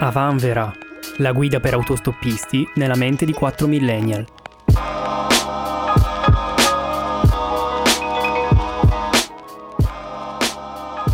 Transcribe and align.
Avanvera, 0.00 0.72
la 1.16 1.32
guida 1.32 1.58
per 1.58 1.74
autostoppisti 1.74 2.64
nella 2.76 2.94
mente 2.94 3.24
di 3.24 3.32
4 3.32 3.66
millennial. 3.66 4.24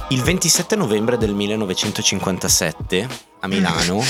Il 0.09 0.21
27 0.21 0.77
novembre 0.77 1.17
del 1.17 1.33
1957 1.33 3.09
a 3.41 3.47
Milano, 3.47 4.03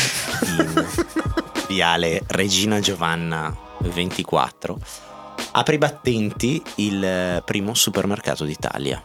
in 0.59 0.87
viale 1.69 2.25
Regina 2.27 2.81
Giovanna 2.81 3.57
24, 3.79 4.77
apre 5.53 5.75
i 5.77 5.79
battenti 5.79 6.61
il 6.77 7.41
primo 7.45 7.75
supermercato 7.75 8.45
d'Italia 8.45 9.01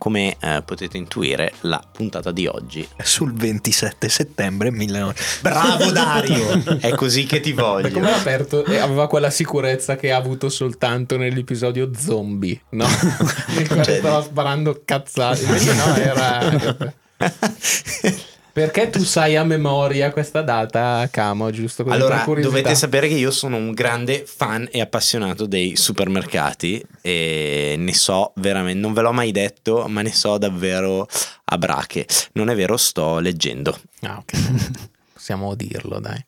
come 0.00 0.38
eh, 0.40 0.62
potete 0.64 0.96
intuire, 0.96 1.52
la 1.60 1.84
puntata 1.92 2.32
di 2.32 2.46
oggi 2.46 2.88
è 2.96 3.02
sul 3.02 3.34
27 3.34 4.08
settembre 4.08 4.70
1900. 4.70 5.40
Bravo 5.42 5.90
Dario! 5.90 6.78
è 6.80 6.94
così 6.94 7.26
che 7.26 7.40
ti 7.40 7.52
voglio. 7.52 7.90
Come 7.90 8.08
l'ha 8.08 8.16
aperto? 8.16 8.64
E 8.64 8.78
aveva 8.78 9.08
quella 9.08 9.28
sicurezza 9.28 9.96
che 9.96 10.10
ha 10.10 10.16
avuto 10.16 10.48
soltanto 10.48 11.18
nell'episodio 11.18 11.90
zombie, 11.94 12.58
no? 12.70 12.86
Nel 13.54 13.66
quale 13.66 13.84
cioè... 13.84 13.98
stava 13.98 14.22
sparando 14.22 14.80
cazzate. 14.86 15.42
Invece 15.42 15.74
no, 15.74 15.94
era... 15.94 16.94
Perché 18.52 18.90
tu 18.90 19.04
sai 19.04 19.36
a 19.36 19.44
memoria 19.44 20.10
questa 20.10 20.42
data, 20.42 21.08
Camo, 21.10 21.50
giusto? 21.50 21.84
Così 21.84 21.94
allora, 21.94 22.24
dovete 22.24 22.74
sapere 22.74 23.08
che 23.08 23.14
io 23.14 23.30
sono 23.30 23.56
un 23.56 23.72
grande 23.72 24.24
fan 24.26 24.68
e 24.70 24.80
appassionato 24.80 25.46
dei 25.46 25.76
supermercati 25.76 26.84
e 27.00 27.74
ne 27.78 27.94
so 27.94 28.32
veramente, 28.36 28.80
non 28.80 28.92
ve 28.92 29.02
l'ho 29.02 29.12
mai 29.12 29.30
detto, 29.30 29.86
ma 29.88 30.02
ne 30.02 30.12
so 30.12 30.38
davvero 30.38 31.06
a 31.44 31.58
brache. 31.58 32.06
Non 32.32 32.50
è 32.50 32.56
vero, 32.56 32.76
sto 32.76 33.18
leggendo. 33.18 33.78
Ah, 34.02 34.18
ok. 34.18 34.78
Possiamo 35.14 35.54
dirlo, 35.54 36.00
dai 36.00 36.24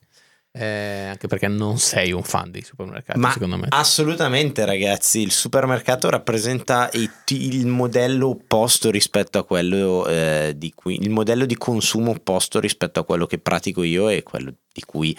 eh, 0.55 1.07
anche 1.09 1.27
perché 1.27 1.47
non 1.47 1.79
sei 1.79 2.11
un 2.11 2.21
fan 2.21 2.51
dei 2.51 2.61
supermercati, 2.61 3.17
Ma 3.17 3.31
secondo 3.31 3.57
me. 3.57 3.65
Assolutamente, 3.69 4.63
ragazzi. 4.65 5.21
Il 5.21 5.31
supermercato 5.31 6.11
rappresenta 6.11 6.91
il, 6.93 7.65
modello 7.65 8.29
opposto 8.29 8.91
rispetto 8.91 9.39
a 9.39 9.45
quello 9.45 10.05
eh, 10.07 10.53
di 10.55 10.71
cui 10.75 10.99
il 11.01 11.09
modello 11.09 11.45
di 11.45 11.57
consumo 11.57 12.11
opposto 12.11 12.59
rispetto 12.59 12.99
a 12.99 13.03
quello 13.03 13.25
che 13.25 13.39
pratico 13.39 13.81
io 13.81 14.09
e 14.09 14.21
quello 14.21 14.53
di 14.71 14.81
cui 14.85 15.17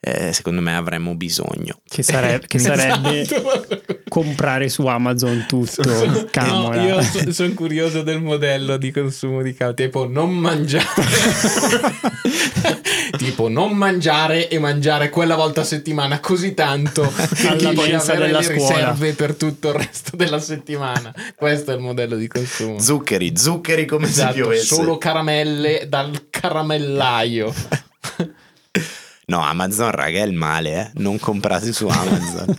eh, 0.00 0.32
secondo 0.32 0.60
me 0.60 0.74
avremmo 0.74 1.14
bisogno. 1.14 1.80
Che, 1.84 2.02
sare- 2.02 2.40
che 2.44 2.58
sarebbe 2.58 3.20
esatto. 3.20 3.91
Comprare 4.12 4.68
su 4.68 4.84
Amazon 4.84 5.46
tutto. 5.48 5.80
No, 5.84 6.74
io 6.74 7.00
so- 7.00 7.32
sono 7.32 7.54
curioso 7.54 8.02
del 8.02 8.20
modello 8.20 8.76
di 8.76 8.90
consumo 8.90 9.40
di 9.40 9.54
Camo, 9.54 9.72
tipo 9.72 10.06
non 10.06 10.36
mangiare. 10.36 10.84
tipo 13.16 13.48
non 13.48 13.72
mangiare 13.72 14.48
e 14.48 14.58
mangiare 14.58 15.08
quella 15.08 15.34
volta 15.34 15.62
a 15.62 15.64
settimana 15.64 16.20
così 16.20 16.52
tanto 16.52 17.02
alla 17.48 17.72
pensa 17.72 18.14
della 18.14 18.42
scuola 18.42 18.90
riserve 18.92 19.14
per 19.14 19.34
tutto 19.34 19.68
il 19.68 19.76
resto 19.76 20.14
della 20.14 20.40
settimana. 20.40 21.10
Questo 21.34 21.70
è 21.70 21.74
il 21.74 21.80
modello 21.80 22.16
di 22.16 22.28
consumo. 22.28 22.78
Zuccheri, 22.78 23.34
zuccheri 23.34 23.86
come 23.86 24.08
esatto, 24.08 24.34
se 24.34 24.40
piovesse. 24.40 24.74
Solo 24.74 24.98
caramelle 24.98 25.86
dal 25.88 26.26
caramellaio. 26.28 27.54
No, 29.24 29.40
Amazon, 29.40 29.92
raga, 29.92 30.18
è 30.18 30.26
il 30.26 30.34
male, 30.34 30.78
eh? 30.78 30.90
Non 31.00 31.18
comprate 31.18 31.72
su 31.72 31.86
Amazon. 31.86 32.54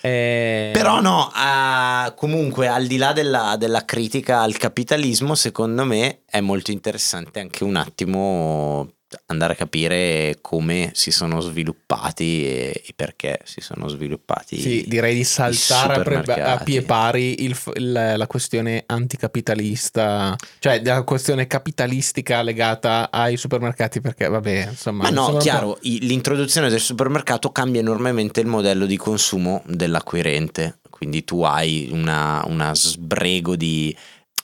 Eh... 0.00 0.70
Però 0.72 1.00
no, 1.00 1.30
uh, 1.34 2.14
comunque 2.14 2.68
al 2.68 2.86
di 2.86 2.96
là 2.96 3.12
della, 3.12 3.56
della, 3.58 3.84
critica 3.84 4.40
al 4.40 4.56
capitalismo, 4.56 5.34
secondo 5.34 5.84
me 5.84 6.22
è 6.26 6.40
molto 6.40 6.70
interessante 6.70 7.40
anche 7.40 7.64
un 7.64 7.76
attimo 7.76 8.97
andare 9.26 9.54
a 9.54 9.56
capire 9.56 10.38
come 10.40 10.90
si 10.94 11.10
sono 11.10 11.40
sviluppati 11.40 12.44
e, 12.44 12.82
e 12.86 12.92
perché 12.94 13.40
si 13.44 13.60
sono 13.60 13.88
sviluppati. 13.88 14.60
Sì, 14.60 14.84
direi 14.86 15.14
di 15.14 15.24
saltare 15.24 15.94
a, 15.94 16.02
pre- 16.02 16.42
a 16.42 16.58
pie 16.58 16.82
pari 16.82 17.44
il, 17.44 17.56
il, 17.74 17.92
la 18.16 18.26
questione 18.26 18.84
anticapitalista, 18.86 20.36
cioè 20.58 20.82
la 20.82 21.02
questione 21.02 21.46
capitalistica 21.46 22.42
legata 22.42 23.10
ai 23.10 23.36
supermercati, 23.36 24.00
perché 24.00 24.28
vabbè, 24.28 24.68
insomma. 24.70 25.04
Ma 25.04 25.10
no, 25.10 25.36
chiaro, 25.38 25.78
l'introduzione 25.82 26.68
del 26.68 26.80
supermercato 26.80 27.50
cambia 27.50 27.80
enormemente 27.80 28.40
il 28.40 28.46
modello 28.46 28.86
di 28.86 28.96
consumo 28.96 29.62
dell'acquirente. 29.66 30.78
Quindi 30.90 31.22
tu 31.22 31.42
hai 31.42 31.88
una, 31.92 32.44
una 32.46 32.74
sbrego 32.74 33.54
di 33.54 33.96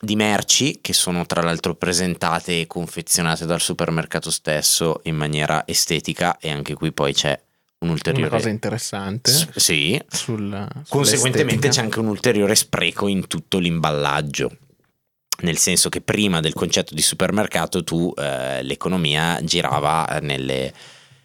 di 0.04 0.16
merci 0.16 0.78
che 0.80 0.92
sono 0.92 1.26
tra 1.26 1.42
l'altro 1.42 1.74
presentate 1.74 2.60
e 2.60 2.66
confezionate 2.66 3.46
dal 3.46 3.60
supermercato 3.60 4.30
stesso 4.30 5.00
in 5.04 5.16
maniera 5.16 5.66
estetica 5.66 6.38
e 6.38 6.50
anche 6.50 6.74
qui 6.74 6.92
poi 6.92 7.12
c'è 7.12 7.38
un 7.78 7.90
ulteriore... 7.90 8.28
Una 8.28 8.36
cosa 8.36 8.48
interessante. 8.48 9.30
S- 9.30 9.56
sì. 9.56 10.00
Sul, 10.08 10.68
Conseguentemente 10.88 11.68
c'è 11.68 11.82
anche 11.82 11.98
un 11.98 12.06
ulteriore 12.06 12.54
spreco 12.54 13.08
in 13.08 13.26
tutto 13.26 13.58
l'imballaggio. 13.58 14.50
Nel 15.42 15.58
senso 15.58 15.88
che 15.88 16.00
prima 16.00 16.40
del 16.40 16.52
concetto 16.52 16.94
di 16.94 17.02
supermercato 17.02 17.82
tu 17.82 18.12
eh, 18.16 18.62
l'economia 18.62 19.42
girava 19.42 20.20
nelle, 20.22 20.72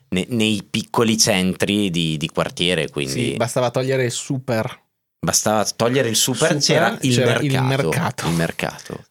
ne, 0.09 0.25
nei 0.29 0.65
piccoli 0.67 1.17
centri 1.17 1.89
di, 1.89 2.17
di 2.17 2.27
quartiere. 2.27 2.89
Quindi... 2.89 3.31
Sì, 3.31 3.35
bastava 3.35 3.69
togliere 3.69 4.05
il 4.05 4.11
super 4.11 4.87
Bastava 5.19 5.65
togliere 5.75 6.09
il 6.09 6.15
super, 6.15 6.47
super 6.49 6.61
c'era, 6.61 6.97
il, 7.01 7.13
c'era 7.13 7.39
mercato, 7.39 7.45
il 7.45 7.63
mercato. 7.63 8.27
Il 8.27 8.33
mercato. 8.33 9.03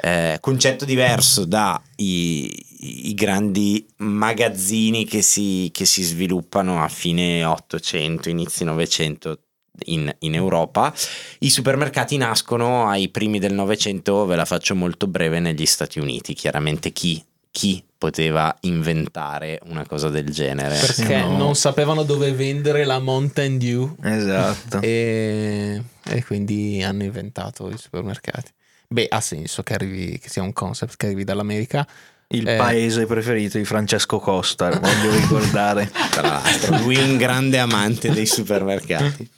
eh, 0.00 0.38
concetto 0.40 0.84
diverso 0.84 1.44
dai 1.44 2.72
i 2.86 3.14
grandi 3.14 3.86
magazzini 3.96 5.04
che 5.04 5.22
si, 5.22 5.70
che 5.72 5.84
si, 5.84 6.02
sviluppano 6.02 6.82
a 6.82 6.88
fine 6.88 7.44
800, 7.44 8.28
inizi 8.28 8.64
900 8.64 9.38
in, 9.86 10.14
in, 10.20 10.34
Europa. 10.34 10.94
I 11.40 11.50
supermercati 11.50 12.16
nascono 12.16 12.88
ai 12.88 13.08
primi 13.08 13.38
del 13.38 13.54
900, 13.54 14.26
ve 14.26 14.36
la 14.36 14.44
faccio 14.44 14.74
molto 14.74 15.06
breve, 15.06 15.40
negli 15.40 15.66
Stati 15.66 15.98
Uniti. 15.98 16.34
Chiaramente 16.34 16.92
chi 16.92 17.24
chi 17.54 17.84
poteva 18.04 18.54
inventare 18.60 19.58
una 19.64 19.86
cosa 19.86 20.10
del 20.10 20.28
genere. 20.28 20.76
Perché 20.78 21.20
no. 21.20 21.38
non 21.38 21.54
sapevano 21.54 22.02
dove 22.02 22.32
vendere 22.32 22.84
la 22.84 22.98
Mountain 22.98 23.56
Dew. 23.56 23.96
Esatto. 24.02 24.82
E, 24.82 25.82
e, 26.04 26.24
quindi 26.24 26.82
hanno 26.82 27.04
inventato 27.04 27.70
i 27.70 27.78
supermercati. 27.78 28.50
Beh, 28.88 29.06
ha 29.08 29.22
senso 29.22 29.62
che, 29.62 29.72
arrivi, 29.72 30.18
che 30.18 30.28
sia 30.28 30.42
un 30.42 30.52
concept 30.52 30.96
che 30.96 31.06
arrivi 31.06 31.24
dall'America. 31.24 31.86
Il 32.28 32.46
eh, 32.46 32.56
paese 32.56 33.06
preferito 33.06 33.56
di 33.56 33.64
Francesco 33.64 34.18
Costa, 34.18 34.68
voglio 34.68 35.10
ricordare. 35.10 35.90
Tra 36.12 36.28
l'altro, 36.28 36.76
lui 36.80 36.96
è 36.96 37.02
un 37.02 37.16
grande 37.16 37.58
amante 37.58 38.10
dei 38.10 38.26
supermercati. 38.26 39.30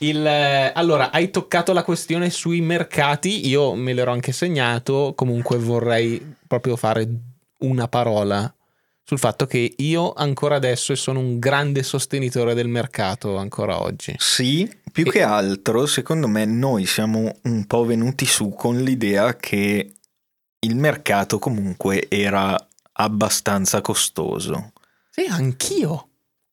Il, 0.00 0.26
allora, 0.26 1.10
hai 1.10 1.30
toccato 1.30 1.72
la 1.72 1.84
questione 1.84 2.28
sui 2.28 2.60
mercati, 2.60 3.48
io 3.48 3.74
me 3.74 3.94
l'ero 3.94 4.12
anche 4.12 4.32
segnato, 4.32 5.14
comunque 5.16 5.56
vorrei 5.56 6.34
proprio 6.46 6.76
fare 6.76 7.08
una 7.58 7.88
parola 7.88 8.52
sul 9.08 9.18
fatto 9.18 9.46
che 9.46 9.74
io 9.78 10.12
ancora 10.12 10.56
adesso 10.56 10.94
sono 10.94 11.18
un 11.18 11.38
grande 11.38 11.82
sostenitore 11.82 12.52
del 12.52 12.68
mercato 12.68 13.38
ancora 13.38 13.80
oggi. 13.80 14.14
Sì, 14.18 14.70
più 14.92 15.06
e... 15.06 15.10
che 15.10 15.22
altro, 15.22 15.86
secondo 15.86 16.28
me 16.28 16.44
noi 16.44 16.84
siamo 16.84 17.38
un 17.44 17.64
po' 17.66 17.86
venuti 17.86 18.26
su 18.26 18.50
con 18.50 18.76
l'idea 18.78 19.34
che 19.34 19.94
il 20.58 20.76
mercato 20.76 21.38
comunque 21.38 22.06
era 22.10 22.54
abbastanza 22.92 23.80
costoso. 23.80 24.72
Sì, 25.10 25.24
anch'io. 25.24 26.08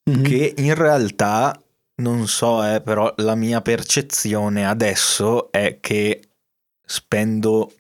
Mm-hmm. 0.10 0.24
Che 0.24 0.54
in 0.58 0.76
realtà, 0.76 1.62
non 1.96 2.26
so, 2.28 2.64
eh, 2.64 2.80
però 2.80 3.14
la 3.18 3.36
mia 3.36 3.62
percezione 3.62 4.66
adesso 4.66 5.52
è 5.52 5.80
che 5.82 6.22
spendo 6.86 7.74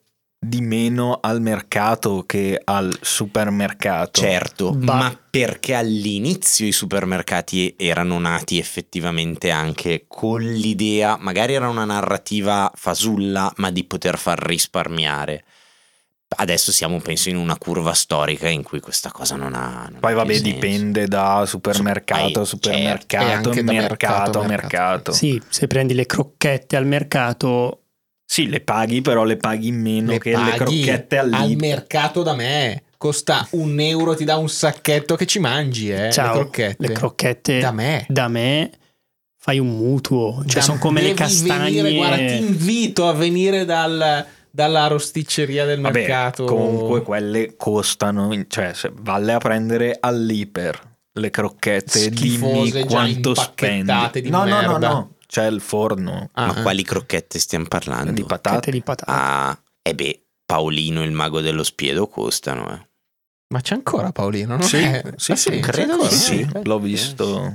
di 0.48 0.62
meno 0.62 1.20
al 1.22 1.42
mercato 1.42 2.24
che 2.26 2.60
al 2.64 2.96
supermercato. 3.02 4.22
Certo, 4.22 4.72
ba- 4.72 4.96
ma 4.96 5.20
perché 5.30 5.74
all'inizio 5.74 6.66
i 6.66 6.72
supermercati 6.72 7.76
erano 7.78 8.20
nati 8.20 8.58
effettivamente 8.58 9.52
anche 9.52 10.06
con 10.08 10.42
l'idea, 10.42 11.18
magari 11.20 11.54
era 11.54 11.68
una 11.68 11.86
narrativa 11.86 12.72
fasulla, 12.76 13.52
ma 13.58 13.72
di 13.72 13.84
poter 13.84 14.18
far 14.18 14.40
risparmiare. 14.40 15.44
Adesso 16.38 16.72
siamo, 16.72 17.00
penso, 17.00 17.30
in 17.30 17.38
una 17.38 17.58
curva 17.58 17.94
storica 17.94 18.50
in 18.50 18.64
cui 18.64 18.80
questa 18.80 19.12
cosa 19.12 19.36
non 19.36 19.54
ha. 19.54 19.88
Non 19.90 20.00
Poi, 20.00 20.14
vabbè, 20.14 20.34
senso. 20.34 20.52
dipende 20.52 21.08
da 21.08 21.46
supermercato, 21.46 22.42
a 22.42 22.46
supermercato, 22.46 23.54
certo. 23.54 23.64
mercato, 23.64 24.42
mercato, 24.42 24.44
mercato. 24.44 25.12
Sì, 25.12 25.42
se 25.48 25.68
prendi 25.68 25.94
le 25.94 26.06
crocchette 26.06 26.76
al 26.76 26.86
mercato 26.88 27.85
sì, 28.26 28.48
le 28.50 28.62
paghi, 28.62 29.02
però 29.02 29.24
le 29.24 29.38
paghi 29.38 29.72
meno 29.72 30.12
le 30.12 30.20
che 30.20 30.32
paghi 30.32 30.52
le 30.52 30.58
crocchette 30.58 31.18
al, 31.18 31.34
al 31.34 31.56
mercato 31.56 32.24
da 32.24 32.34
me. 32.34 32.84
Costa 32.98 33.48
un 33.52 33.80
euro, 33.80 34.16
ti 34.16 34.24
dà 34.24 34.38
un 34.38 34.50
sacchetto 34.50 35.16
che 35.16 35.26
ci 35.26 35.40
mangi, 35.40 35.92
eh. 35.92 36.12
Ciao, 36.12 36.34
le 36.34 36.40
crocchette. 36.40 36.88
Le 36.88 36.94
crocchette 36.94 37.60
da 37.60 37.72
me. 37.72 38.06
Da 38.10 38.28
me 38.28 38.72
fai 39.38 39.60
un 39.60 39.68
mutuo. 39.68 40.44
Cioè, 40.46 40.62
sono 40.62 40.80
come 40.80 41.02
le 41.02 41.14
castagne. 41.14 41.82
Venire, 41.82 41.96
guarda, 41.96 42.16
ti 42.16 42.38
invito 42.38 43.08
a 43.08 43.14
venire 43.14 43.64
dal 43.64 44.26
dalla 44.56 44.88
rosticceria 44.88 45.66
del 45.66 45.82
Vabbè, 45.82 46.00
mercato. 46.00 46.46
Comunque 46.46 47.02
quelle 47.02 47.56
costano, 47.58 48.32
cioè 48.48 48.72
se 48.74 48.90
valle 48.94 49.34
a 49.34 49.38
prendere 49.38 49.98
all'iper 50.00 50.94
le 51.12 51.30
crocchette, 51.30 52.10
dimmi 52.10 52.72
quanto 52.86 53.36
spendi. 53.36 54.22
Di 54.22 54.30
no, 54.30 54.46
no, 54.46 54.62
no, 54.62 54.78
no, 54.78 55.15
c'è 55.28 55.46
il 55.48 55.62
forno. 55.62 56.30
Ah, 56.34 56.48
Ma 56.48 56.62
quali 56.62 56.84
crocchette 56.84 57.40
stiamo 57.40 57.66
parlando? 57.68 58.12
Di 58.12 58.24
patate. 58.24 58.72
di 58.72 58.82
patate. 58.82 59.12
Ah, 59.12 59.58
e 59.82 59.90
eh 59.90 59.96
beh, 59.96 60.26
Paolino 60.46 61.04
il 61.04 61.12
mago 61.12 61.42
dello 61.42 61.64
spiedo 61.64 62.08
costano, 62.08 62.72
eh. 62.74 62.88
Ma 63.48 63.62
c'è 63.62 63.76
ancora 63.76 64.12
Paolino? 64.12 64.58
No? 64.58 64.64
Sì, 64.64 64.78
eh, 64.78 65.14
sì, 65.18 65.36
sì, 65.36 65.60
credo 65.60 65.98
di 66.08 66.16
sì. 66.16 66.48
L'ho 66.64 66.80
visto. 66.80 67.54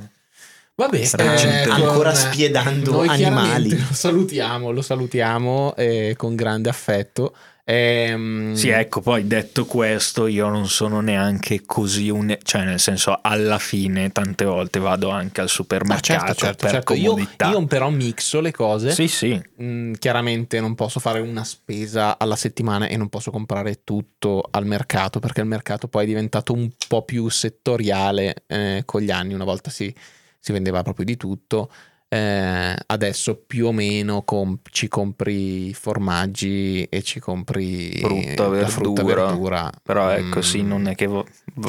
Vabbè, 0.76 1.10
eh, 1.18 1.68
ancora 1.68 2.14
spiedando 2.14 3.00
animali. 3.00 3.76
Lo 3.76 3.92
salutiamo, 3.92 4.70
lo 4.70 4.80
salutiamo 4.80 5.74
eh, 5.76 6.14
con 6.16 6.34
grande 6.36 6.70
affetto. 6.70 7.34
Ehm... 7.64 8.54
Sì, 8.54 8.68
ecco, 8.68 9.00
poi 9.00 9.26
detto 9.26 9.64
questo, 9.64 10.26
io 10.26 10.48
non 10.48 10.68
sono 10.68 11.00
neanche 11.00 11.62
così 11.64 12.10
un... 12.10 12.36
cioè 12.42 12.64
nel 12.64 12.80
senso 12.80 13.18
alla 13.20 13.58
fine 13.58 14.10
tante 14.10 14.44
volte 14.44 14.78
vado 14.78 15.10
anche 15.10 15.40
al 15.40 15.48
supermercato 15.48 16.02
certo, 16.02 16.34
certo, 16.34 16.66
per 16.66 16.70
certo. 16.70 16.94
Io, 16.94 17.16
io, 17.18 17.66
però 17.66 17.90
mixo 17.90 18.40
le 18.40 18.52
cose. 18.52 18.90
Sì, 18.90 19.08
sì. 19.08 19.40
Mm, 19.62 19.92
chiaramente 19.94 20.60
non 20.60 20.74
posso 20.74 21.00
fare 21.00 21.20
una 21.20 21.44
spesa 21.44 22.18
alla 22.18 22.36
settimana 22.36 22.86
e 22.86 22.96
non 22.96 23.08
posso 23.08 23.30
comprare 23.30 23.82
tutto 23.84 24.42
al 24.50 24.66
mercato 24.66 25.20
perché 25.20 25.40
il 25.40 25.46
mercato 25.46 25.88
poi 25.88 26.04
è 26.04 26.06
diventato 26.06 26.52
un 26.52 26.70
po' 26.88 27.02
più 27.02 27.28
settoriale 27.28 28.44
eh, 28.46 28.82
con 28.84 29.00
gli 29.00 29.10
anni, 29.10 29.34
una 29.34 29.44
volta 29.44 29.70
si 29.70 29.94
si 30.40 30.52
vendeva 30.52 30.82
proprio 30.82 31.04
di 31.04 31.16
tutto. 31.16 31.70
Eh, 32.12 32.76
adesso 32.86 33.36
più 33.46 33.68
o 33.68 33.72
meno 33.72 34.22
comp- 34.22 34.68
ci 34.70 34.88
compri 34.88 35.72
formaggi 35.74 36.82
e 36.82 37.02
ci 37.02 37.20
compri 37.20 38.00
frutta, 38.00 38.48
verdura. 38.48 38.68
frutta 38.68 39.04
verdura. 39.04 39.72
Però 39.80 40.10
ecco, 40.10 40.38
mm. 40.38 40.42
sì, 40.42 40.62
non 40.62 40.88
è 40.88 40.96
che 40.96 41.06
va- 41.06 41.24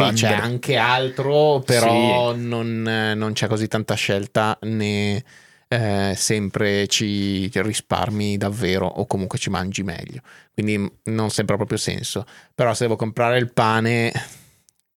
sì, 0.08 0.14
c'è 0.16 0.34
anche 0.34 0.78
altro, 0.78 1.60
però 1.64 2.34
sì. 2.34 2.42
non, 2.42 2.82
non, 2.82 3.34
c'è 3.34 3.46
così 3.46 3.68
tanta 3.68 3.94
scelta 3.94 4.58
né 4.64 5.24
eh, 5.68 6.14
sempre 6.18 6.88
ci 6.88 7.48
risparmi 7.54 8.36
davvero 8.36 8.88
o 8.88 9.06
comunque 9.06 9.38
ci 9.38 9.52
mangi 9.52 9.84
meglio. 9.84 10.22
Quindi 10.56 10.92
non 11.04 11.30
sempre 11.30 11.54
ha 11.54 11.58
proprio 11.58 11.78
senso. 11.78 12.26
Però 12.56 12.74
se 12.74 12.86
devo 12.86 12.96
comprare 12.96 13.38
il 13.38 13.54
pane, 13.54 14.12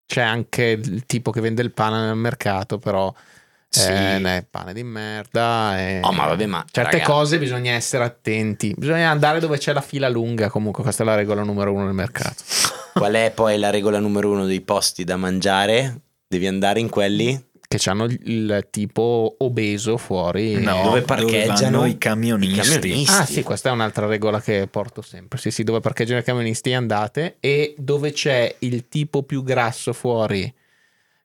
c'è 0.06 0.22
anche 0.22 0.64
il 0.64 1.04
tipo 1.04 1.30
che 1.30 1.42
vende 1.42 1.60
il 1.60 1.72
pane 1.72 2.08
al 2.08 2.16
mercato, 2.16 2.78
però 2.78 3.12
sì. 3.80 3.90
Eh, 3.90 4.46
pane 4.48 4.72
di 4.72 4.82
merda. 4.82 5.78
E... 5.78 6.00
Oh, 6.02 6.12
ma 6.12 6.26
vabbè, 6.26 6.46
ma 6.46 6.64
certe 6.70 6.98
ragazzi. 6.98 7.10
cose 7.10 7.38
bisogna 7.38 7.72
essere 7.72 8.04
attenti. 8.04 8.74
Bisogna 8.76 9.10
andare 9.10 9.40
dove 9.40 9.58
c'è 9.58 9.72
la 9.72 9.80
fila 9.80 10.08
lunga. 10.08 10.48
Comunque, 10.48 10.82
questa 10.82 11.02
è 11.02 11.06
la 11.06 11.14
regola 11.14 11.42
numero 11.42 11.72
uno 11.72 11.86
del 11.86 11.94
mercato. 11.94 12.42
Qual 12.94 13.12
è 13.12 13.32
poi 13.34 13.58
la 13.58 13.70
regola 13.70 13.98
numero 13.98 14.30
uno 14.30 14.46
dei 14.46 14.60
posti 14.60 15.04
da 15.04 15.16
mangiare? 15.16 16.00
Devi 16.26 16.46
andare 16.46 16.80
in 16.80 16.88
quelli 16.88 17.52
che 17.66 17.90
hanno 17.90 18.04
il 18.04 18.68
tipo 18.70 19.34
obeso 19.38 19.96
fuori 19.96 20.60
no, 20.60 20.82
dove 20.82 21.02
parcheggiano 21.02 21.78
dove 21.78 21.88
i, 21.88 21.98
camionisti. 21.98 22.54
i, 22.54 22.62
camionisti. 22.62 23.12
Ah, 23.12 23.24
sì, 23.24 23.42
questa 23.42 23.70
è 23.70 23.72
un'altra 23.72 24.06
regola 24.06 24.40
che 24.40 24.68
porto 24.70 25.02
sempre. 25.02 25.38
Sì, 25.38 25.50
sì, 25.50 25.64
dove 25.64 25.80
parcheggiano 25.80 26.20
i 26.20 26.24
camionisti 26.24 26.72
andate 26.72 27.36
e 27.40 27.74
dove 27.76 28.12
c'è 28.12 28.54
il 28.60 28.86
tipo 28.88 29.24
più 29.24 29.42
grasso 29.42 29.92
fuori 29.92 30.52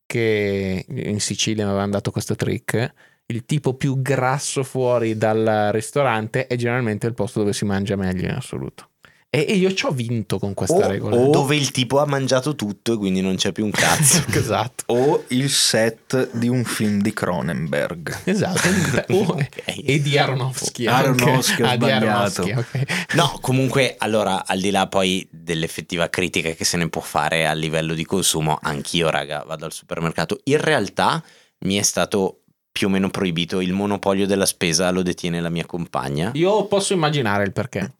che 0.10 0.86
in 0.88 1.20
Sicilia 1.20 1.66
mi 1.66 1.70
avevano 1.70 1.92
dato 1.92 2.10
questo 2.10 2.34
trick. 2.34 2.94
Il 3.28 3.46
tipo 3.46 3.76
più 3.76 4.02
grasso 4.02 4.64
fuori 4.64 5.16
dal 5.16 5.70
ristorante 5.72 6.48
è 6.48 6.56
generalmente 6.56 7.06
il 7.06 7.14
posto 7.14 7.40
dove 7.42 7.54
si 7.54 7.64
mangia 7.64 7.96
meglio 7.96 8.28
in 8.28 8.34
assoluto. 8.34 8.89
E, 9.32 9.42
io 9.42 9.72
ci 9.76 9.86
ho 9.86 9.92
vinto 9.92 10.40
con 10.40 10.56
questa 10.56 10.76
o, 10.76 10.88
regola. 10.88 11.16
O 11.16 11.30
dove 11.30 11.56
il 11.56 11.70
tipo 11.70 12.00
ha 12.00 12.06
mangiato 12.08 12.56
tutto 12.56 12.94
e 12.94 12.98
quindi 12.98 13.22
non 13.22 13.36
c'è 13.36 13.52
più 13.52 13.64
un 13.64 13.70
cazzo. 13.70 14.24
esatto. 14.34 14.86
O 14.88 15.26
il 15.28 15.52
set 15.52 16.32
di 16.32 16.48
un 16.48 16.64
film 16.64 17.00
di 17.00 17.14
Cronenberg. 17.14 18.22
Esatto. 18.24 18.70
o, 19.14 19.22
okay. 19.30 19.82
E 19.86 20.02
di 20.02 20.18
Aronofsky. 20.18 20.88
Aronofsky, 20.88 21.62
ah, 21.62 21.70
Aronofsky, 21.70 22.52
okay. 22.54 22.84
No, 23.14 23.38
comunque, 23.40 23.96
allora, 24.00 24.48
al 24.48 24.60
di 24.60 24.72
là 24.72 24.88
poi 24.88 25.28
dell'effettiva 25.30 26.10
critica 26.10 26.50
che 26.54 26.66
se 26.66 26.78
ne 26.78 26.90
può 26.90 27.02
fare 27.02 27.46
a 27.46 27.54
livello 27.54 27.94
di 27.94 28.06
consumo, 28.06 28.58
anch'io, 28.60 29.12
raga, 29.12 29.44
vado 29.46 29.66
al 29.66 29.74
supermercato. 29.74 30.40
In 30.46 30.60
realtà 30.60 31.24
mi 31.60 31.76
è 31.76 31.84
stato 31.84 32.46
più 32.72 32.88
o 32.88 32.90
meno 32.90 33.10
proibito. 33.10 33.60
Il 33.62 33.74
monopolio 33.74 34.26
della 34.26 34.46
spesa 34.46 34.90
lo 34.92 35.02
detiene 35.02 35.42
la 35.42 35.50
mia 35.50 35.66
compagna. 35.66 36.32
Io 36.34 36.66
posso 36.66 36.94
immaginare 36.94 37.44
il 37.44 37.52
perché. 37.52 37.92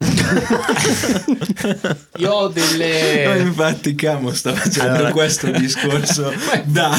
Io 2.16 2.32
ho 2.32 2.48
delle. 2.48 3.26
No, 3.26 3.34
infatti, 3.34 3.94
Camo 3.94 4.32
sta 4.32 4.52
facendo 4.52 4.94
allora... 4.96 5.12
questo 5.12 5.50
discorso 5.50 6.32
da 6.64 6.90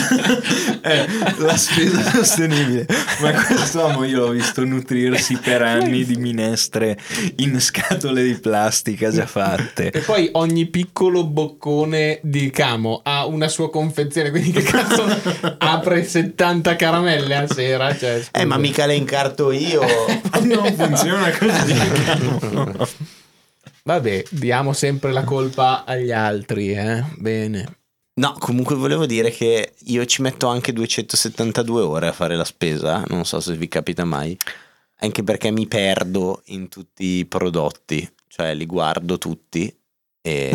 eh, 0.81 1.07
la 1.37 1.57
spesa 1.57 2.11
sostenibile. 2.11 2.85
Ma 3.21 3.31
quest'uomo 3.33 4.03
io 4.03 4.25
l'ho 4.25 4.29
visto 4.31 4.63
nutrirsi 4.63 5.37
per 5.37 5.61
anni 5.61 6.03
di 6.05 6.15
minestre 6.15 6.97
in 7.37 7.59
scatole 7.59 8.23
di 8.23 8.35
plastica 8.35 9.09
già 9.11 9.25
fatte. 9.25 9.91
E 9.91 9.99
poi 9.99 10.29
ogni 10.33 10.65
piccolo 10.67 11.25
boccone 11.25 12.19
di 12.23 12.49
Camo 12.49 13.01
ha 13.03 13.25
una 13.25 13.47
sua 13.47 13.69
confezione. 13.69 14.29
Quindi, 14.29 14.51
che 14.51 14.63
cazzo 14.63 15.05
apre 15.57 16.03
70 16.03 16.75
caramelle 16.75 17.35
a 17.35 17.47
sera? 17.61 17.95
sera. 17.95 18.21
Cioè, 18.21 18.41
eh, 18.41 18.45
ma 18.45 18.57
mica 18.57 18.85
le 18.85 18.95
incarto 18.95 19.51
io. 19.51 19.81
non 20.43 20.73
funziona 20.73 21.31
così. 21.37 21.75
Vabbè, 23.83 24.23
diamo 24.29 24.73
sempre 24.73 25.11
la 25.11 25.23
colpa 25.23 25.85
agli 25.85 26.11
altri, 26.11 26.73
eh? 26.73 27.03
Bene. 27.17 27.79
No, 28.13 28.35
comunque 28.37 28.75
volevo 28.75 29.05
dire 29.05 29.31
che 29.31 29.73
io 29.85 30.05
ci 30.05 30.21
metto 30.21 30.47
anche 30.47 30.73
272 30.73 31.81
ore 31.81 32.07
a 32.07 32.11
fare 32.11 32.35
la 32.35 32.43
spesa, 32.43 33.03
non 33.07 33.25
so 33.25 33.39
se 33.39 33.55
vi 33.55 33.67
capita 33.67 34.03
mai, 34.03 34.37
anche 34.99 35.23
perché 35.23 35.49
mi 35.49 35.65
perdo 35.65 36.41
in 36.47 36.67
tutti 36.67 37.05
i 37.19 37.25
prodotti, 37.25 38.07
cioè 38.27 38.53
li 38.53 38.65
guardo 38.65 39.17
tutti 39.17 39.73
e 40.21 40.51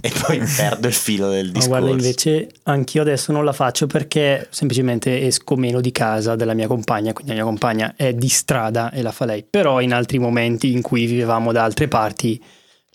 e 0.00 0.12
poi 0.20 0.38
perdo 0.38 0.86
il 0.86 0.92
filo 0.92 1.30
del 1.30 1.50
discorso. 1.50 1.68
Ma 1.70 1.78
guarda, 1.78 1.96
invece 1.96 2.48
anch'io 2.64 3.02
adesso 3.02 3.32
non 3.32 3.44
la 3.44 3.52
faccio 3.52 3.86
perché 3.86 4.48
semplicemente 4.50 5.26
esco 5.26 5.56
meno 5.56 5.80
di 5.80 5.92
casa 5.92 6.36
della 6.36 6.54
mia 6.54 6.66
compagna, 6.66 7.12
quindi 7.12 7.32
la 7.32 7.38
mia 7.38 7.46
compagna 7.46 7.94
è 7.96 8.12
di 8.14 8.28
strada 8.28 8.90
e 8.90 9.02
la 9.02 9.12
fa 9.12 9.24
lei. 9.24 9.44
Però 9.48 9.80
in 9.80 9.92
altri 9.92 10.18
momenti 10.18 10.72
in 10.72 10.82
cui 10.82 11.06
vivevamo 11.06 11.52
da 11.52 11.64
altre 11.64 11.88
parti 11.88 12.42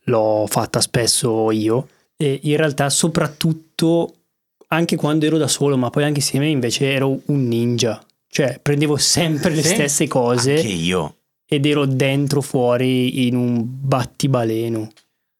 l'ho 0.05 0.45
fatta 0.47 0.81
spesso 0.81 1.51
io 1.51 1.87
e 2.17 2.39
in 2.43 2.57
realtà 2.57 2.89
soprattutto 2.89 4.15
anche 4.67 4.95
quando 4.95 5.25
ero 5.25 5.37
da 5.37 5.47
solo, 5.47 5.77
ma 5.77 5.89
poi 5.89 6.03
anche 6.03 6.19
insieme 6.19 6.47
invece 6.47 6.91
ero 6.91 7.19
un 7.25 7.47
ninja. 7.47 8.03
Cioè 8.27 8.59
prendevo 8.61 8.95
sempre 8.95 9.53
le 9.53 9.61
sì, 9.61 9.73
stesse 9.73 10.07
cose. 10.07 10.55
Anche 10.55 10.67
io. 10.67 11.15
Ed 11.45 11.65
ero 11.65 11.85
dentro 11.85 12.39
fuori 12.41 13.27
in 13.27 13.35
un 13.35 13.61
battibaleno. 13.65 14.89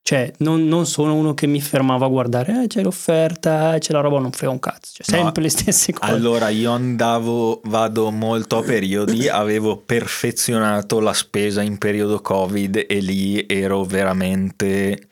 Cioè, 0.04 0.32
non, 0.40 0.68
non, 0.68 0.88
sono 0.88 1.14
uno 1.14 1.34
che 1.36 1.46
mi 1.46 1.62
fermava 1.62 2.08
a 2.08 2.10
guardare, 2.10 2.64
eh, 2.64 2.68
c'è 2.68 2.82
l'offerta, 2.82 3.76
eh, 3.76 3.80
c'è 3.80 3.94
la 3.94 4.02
roba, 4.02 4.20
non 4.20 4.32
frega 4.32 4.52
un 4.52 4.60
cazzo. 4.60 4.94
Cioè, 4.96 5.06
sempre 5.06 5.42
no, 5.42 5.48
le 5.48 5.50
stesse 5.50 5.94
cose. 5.94 6.12
Allora, 6.12 6.50
io 6.50 6.72
andavo, 6.72 7.62
vado 7.66 8.10
molto 8.10 8.58
a 8.58 8.64
periodi, 8.64 9.28
avevo 9.30 9.78
perfezionato 9.78 11.00
la 11.00 11.14
spesa 11.14 11.62
in 11.62 11.78
periodo 11.78 12.20
Covid 12.20 12.86
e 12.88 13.00
lì 13.00 13.46
ero 13.48 13.84
veramente 13.84 15.11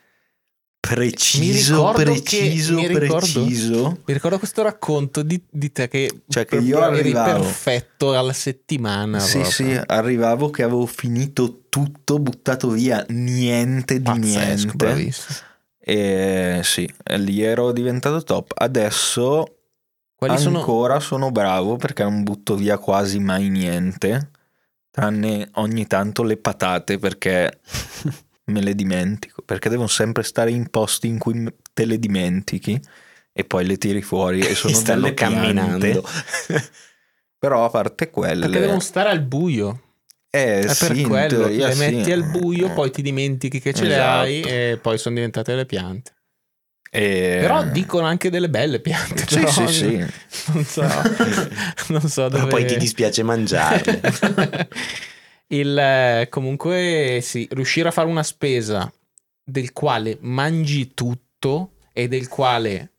preciso, 0.79 1.91
preciso, 1.93 2.75
mi 2.75 2.87
ricordo, 2.87 3.15
preciso. 3.17 4.01
Mi 4.05 4.13
ricordo 4.13 4.37
questo 4.37 4.63
racconto 4.63 5.21
di, 5.21 5.41
di 5.49 5.71
te 5.71 5.87
che, 5.87 6.21
cioè 6.27 6.45
che 6.45 6.57
io 6.57 6.81
arrivavo, 6.81 7.41
perfetto 7.41 8.17
alla 8.17 8.33
settimana. 8.33 9.19
Sì, 9.19 9.39
proprio. 9.39 9.51
sì, 9.51 9.81
arrivavo 9.85 10.49
che 10.49 10.63
avevo 10.63 10.85
finito 10.85 11.63
tutto, 11.69 12.19
buttato 12.19 12.69
via 12.69 13.05
niente 13.09 13.97
di 13.97 14.03
Pazzesco, 14.03 14.55
niente. 14.55 14.75
Bravissimo. 14.75 15.37
E 15.79 16.61
sì, 16.63 16.91
lì 17.15 17.41
ero 17.41 17.71
diventato 17.71 18.21
top. 18.23 18.53
Adesso 18.55 19.57
Quali 20.15 20.43
ancora 20.43 20.99
sono... 20.99 21.23
sono 21.23 21.31
bravo 21.31 21.77
perché 21.77 22.03
non 22.03 22.23
butto 22.23 22.55
via 22.55 22.77
quasi 22.77 23.19
mai 23.19 23.49
niente, 23.49 24.31
tranne 24.91 25.49
ogni 25.53 25.87
tanto 25.87 26.23
le 26.23 26.37
patate 26.37 26.97
perché 26.99 27.59
me 28.49 28.61
le 28.61 28.75
dimentico, 28.75 29.41
perché 29.43 29.69
devono 29.69 29.87
sempre 29.87 30.23
stare 30.23 30.51
in 30.51 30.69
posti 30.69 31.07
in 31.07 31.17
cui 31.17 31.47
te 31.73 31.85
le 31.85 31.99
dimentichi 31.99 32.79
e 33.31 33.45
poi 33.45 33.65
le 33.65 33.77
tiri 33.77 34.01
fuori 34.01 34.41
e 34.41 34.53
sono 34.55 34.79
delle 34.81 35.13
camminando. 35.13 36.03
Però 37.39 37.63
a 37.63 37.69
parte 37.69 38.09
quelle... 38.09 38.41
Perché 38.41 38.59
devono 38.59 38.81
stare 38.81 39.09
al 39.09 39.21
buio. 39.21 39.83
Eh, 40.29 40.59
è 40.59 40.73
sì, 40.73 40.87
per 40.87 41.01
quello, 41.01 41.47
le 41.47 41.71
sì. 41.71 41.79
metti 41.79 42.11
al 42.11 42.29
buio, 42.29 42.71
poi 42.73 42.91
ti 42.91 43.01
dimentichi 43.01 43.59
che 43.59 43.73
ce 43.73 43.87
esatto. 43.87 43.95
le 43.95 44.01
hai 44.01 44.41
e 44.41 44.79
poi 44.79 44.97
sono 44.97 45.15
diventate 45.15 45.55
le 45.55 45.65
piante. 45.65 46.11
E... 46.91 47.37
Però 47.41 47.63
dicono 47.63 48.05
anche 48.05 48.29
delle 48.29 48.49
belle 48.49 48.79
piante. 48.79 49.25
Sì, 49.27 49.45
sì, 49.47 49.67
sì. 49.67 50.05
Non 50.53 50.65
so, 50.65 50.81
non 51.89 52.01
so 52.01 52.23
dove... 52.23 52.43
Però 52.43 52.47
poi 52.47 52.65
ti 52.65 52.77
dispiace 52.77 53.23
mangiarle. 53.23 54.67
Il, 55.51 56.27
comunque, 56.29 57.19
sì, 57.21 57.47
riuscire 57.51 57.87
a 57.87 57.91
fare 57.91 58.07
una 58.07 58.23
spesa 58.23 58.91
del 59.43 59.73
quale 59.73 60.17
mangi 60.21 60.93
tutto 60.93 61.73
e 61.91 62.07
del 62.07 62.27
quale 62.27 62.91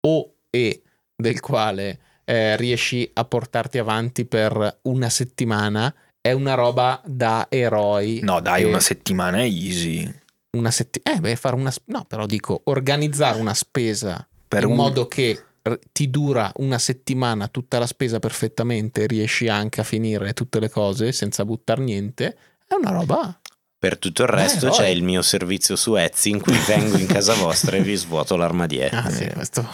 o 0.00 0.34
e 0.50 0.82
del 1.14 1.40
quale 1.40 1.98
eh, 2.24 2.56
riesci 2.56 3.08
a 3.12 3.24
portarti 3.24 3.78
avanti 3.78 4.24
per 4.24 4.78
una 4.82 5.08
settimana 5.08 5.94
è 6.20 6.32
una 6.32 6.54
roba 6.54 7.00
da 7.04 7.46
eroi. 7.50 8.20
No, 8.22 8.40
dai, 8.40 8.64
una 8.64 8.80
settimana 8.80 9.38
è 9.38 9.42
easy. 9.42 10.10
Una 10.52 10.70
settimana. 10.70 11.18
Eh, 11.18 11.20
beh, 11.20 11.36
fare 11.36 11.54
una. 11.54 11.72
No, 11.86 12.04
però 12.04 12.24
dico, 12.26 12.62
organizzare 12.64 13.38
una 13.38 13.54
spesa 13.54 14.26
per 14.48 14.62
in 14.62 14.70
un... 14.70 14.76
modo 14.76 15.06
che 15.06 15.42
ti 15.92 16.10
dura 16.10 16.52
una 16.56 16.78
settimana 16.78 17.48
tutta 17.48 17.78
la 17.78 17.86
spesa 17.86 18.18
perfettamente, 18.18 19.06
riesci 19.06 19.48
anche 19.48 19.80
a 19.80 19.84
finire 19.84 20.32
tutte 20.34 20.60
le 20.60 20.68
cose 20.68 21.12
senza 21.12 21.44
buttare 21.44 21.82
niente, 21.82 22.36
è 22.66 22.74
una 22.74 22.90
roba 22.90 23.38
per 23.84 23.98
tutto 23.98 24.22
il 24.22 24.28
resto 24.28 24.68
Beh, 24.68 24.72
c'è 24.72 24.86
il 24.86 25.02
mio 25.02 25.20
servizio 25.20 25.76
su 25.76 25.94
Etsy 25.94 26.30
in 26.30 26.40
cui 26.40 26.56
vengo 26.66 26.96
in 26.96 27.04
casa 27.04 27.34
vostra 27.34 27.76
e 27.76 27.82
vi 27.82 27.94
svuoto 27.96 28.34
l'armadietto. 28.34 28.96
Ah 28.96 29.10
sì, 29.10 29.26
questo 29.26 29.68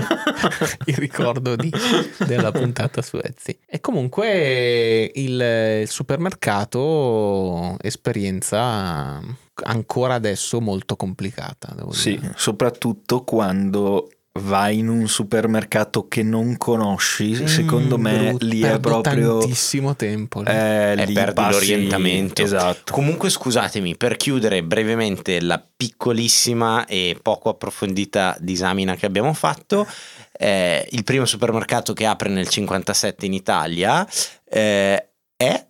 il 0.86 0.96
ricordo 0.96 1.54
di, 1.54 1.70
della 2.26 2.50
puntata 2.50 3.02
su 3.02 3.18
Etsy. 3.22 3.58
E 3.66 3.80
comunque 3.80 5.12
il, 5.14 5.82
il 5.82 5.88
supermercato, 5.90 7.76
esperienza 7.82 9.20
ancora 9.64 10.14
adesso 10.14 10.62
molto 10.62 10.96
complicata. 10.96 11.76
sì, 11.90 12.18
dire. 12.18 12.32
soprattutto 12.36 13.22
quando 13.22 14.08
vai 14.36 14.78
in 14.78 14.88
un 14.88 15.08
supermercato 15.08 16.08
che 16.08 16.22
non 16.22 16.56
conosci, 16.56 17.30
mm, 17.30 17.44
secondo 17.46 17.98
me 17.98 18.30
brutto, 18.30 18.46
lì 18.46 18.60
è 18.62 18.78
proprio 18.80 19.38
tantissimo 19.38 19.96
tempo. 19.96 20.42
Lì. 20.42 20.50
Eh, 20.50 20.94
lì 21.04 21.12
perdi 21.12 21.34
passi... 21.34 21.52
l'orientamento. 21.52 22.42
Esatto. 22.42 22.92
Comunque 22.92 23.30
scusatemi, 23.30 23.96
per 23.96 24.16
chiudere 24.16 24.62
brevemente 24.62 25.40
la 25.40 25.62
piccolissima 25.76 26.86
e 26.86 27.18
poco 27.20 27.50
approfondita 27.50 28.36
disamina 28.38 28.94
che 28.94 29.06
abbiamo 29.06 29.32
fatto, 29.32 29.86
eh, 30.32 30.86
il 30.90 31.04
primo 31.04 31.24
supermercato 31.24 31.92
che 31.92 32.06
apre 32.06 32.28
nel 32.28 32.48
57 32.48 33.26
in 33.26 33.32
Italia 33.32 34.06
eh, 34.48 35.08
è 35.36 35.66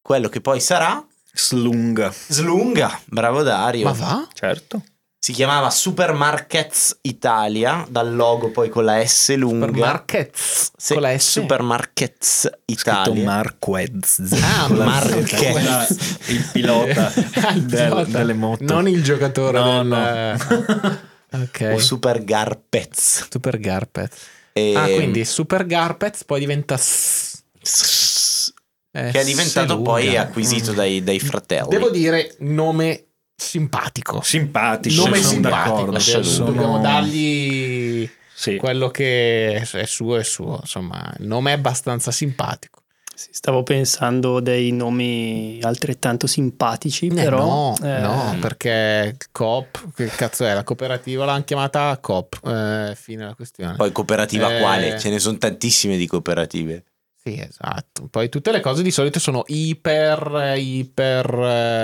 quello 0.00 0.28
che 0.28 0.40
poi 0.40 0.60
sarà 0.60 1.04
Slunga. 1.32 2.12
Slunga, 2.12 3.00
bravo 3.06 3.42
Dario. 3.42 3.84
Ma 3.84 3.92
va? 3.92 4.28
Certo 4.32 4.82
si 5.22 5.34
chiamava 5.34 5.68
Supermarkets 5.68 7.00
Italia, 7.02 7.86
dal 7.90 8.14
logo 8.14 8.50
poi 8.50 8.70
con 8.70 8.86
la 8.86 9.04
S 9.04 9.36
lunga. 9.36 9.66
Supermarkets 9.66 10.70
sì, 10.74 10.92
con 10.94 11.02
la 11.02 11.18
S. 11.18 11.28
Supermarkets 11.28 12.50
Italia. 12.64 13.24
Marquez. 13.24 14.32
Ah, 14.40 14.68
Marquez. 14.68 16.28
il 16.28 16.48
pilota, 16.50 17.12
il 17.54 17.66
del, 17.66 18.06
delle 18.08 18.32
moto. 18.32 18.64
Non 18.64 18.88
il 18.88 19.02
giocatore 19.02 19.58
no, 19.58 19.82
del... 19.82 19.86
no. 19.86 20.98
ok. 21.42 21.70
O 21.74 21.78
Super 21.78 22.24
Garpez. 22.24 23.28
Super 23.30 23.58
Garpez. 23.58 24.08
E... 24.54 24.74
Ah, 24.74 24.86
quindi 24.86 25.26
Super 25.26 25.66
Garpez 25.66 26.24
poi 26.24 26.40
diventa 26.40 26.78
S. 26.78 27.42
S- 27.60 28.54
eh, 28.92 29.10
che 29.12 29.20
è 29.20 29.24
diventato 29.24 29.82
poi 29.82 30.16
acquisito 30.16 30.72
mm. 30.72 30.74
dai, 30.74 31.04
dai 31.04 31.20
fratelli. 31.20 31.68
Devo 31.68 31.90
dire 31.90 32.36
nome 32.38 33.09
simpatico. 33.40 34.20
Simpatico. 34.22 35.04
Nome 35.04 35.22
simpatico. 35.22 35.98
Sono... 35.98 36.50
Dobbiamo 36.50 36.78
dargli 36.80 38.08
sì. 38.34 38.56
quello 38.56 38.88
che 38.88 39.56
è 39.56 39.84
suo 39.86 40.16
è 40.16 40.22
suo. 40.22 40.58
Insomma, 40.60 41.12
il 41.18 41.26
nome 41.26 41.52
è 41.52 41.54
abbastanza 41.54 42.10
simpatico. 42.10 42.82
Sì, 43.20 43.28
stavo 43.32 43.62
pensando 43.62 44.40
dei 44.40 44.72
nomi 44.72 45.58
altrettanto 45.62 46.26
simpatici, 46.26 47.08
eh 47.08 47.14
però... 47.14 47.44
No, 47.44 47.76
eh... 47.82 47.98
no, 48.00 48.34
perché 48.40 49.16
Coop, 49.30 49.92
che 49.94 50.06
cazzo 50.06 50.46
è? 50.46 50.54
La 50.54 50.64
cooperativa 50.64 51.26
l'hanno 51.26 51.44
chiamata 51.44 51.98
Coop, 52.00 52.40
eh, 52.46 52.94
fine 52.96 53.26
la 53.26 53.34
questione. 53.34 53.76
Poi 53.76 53.92
cooperativa 53.92 54.56
eh... 54.56 54.60
quale? 54.60 54.98
Ce 54.98 55.10
ne 55.10 55.18
sono 55.18 55.36
tantissime 55.36 55.98
di 55.98 56.06
cooperative. 56.06 56.84
Sì, 57.22 57.38
esatto. 57.38 58.08
Poi 58.08 58.30
tutte 58.30 58.50
le 58.50 58.60
cose 58.60 58.82
di 58.82 58.90
solito 58.90 59.18
sono 59.18 59.44
iper, 59.48 60.54
iper 60.56 61.34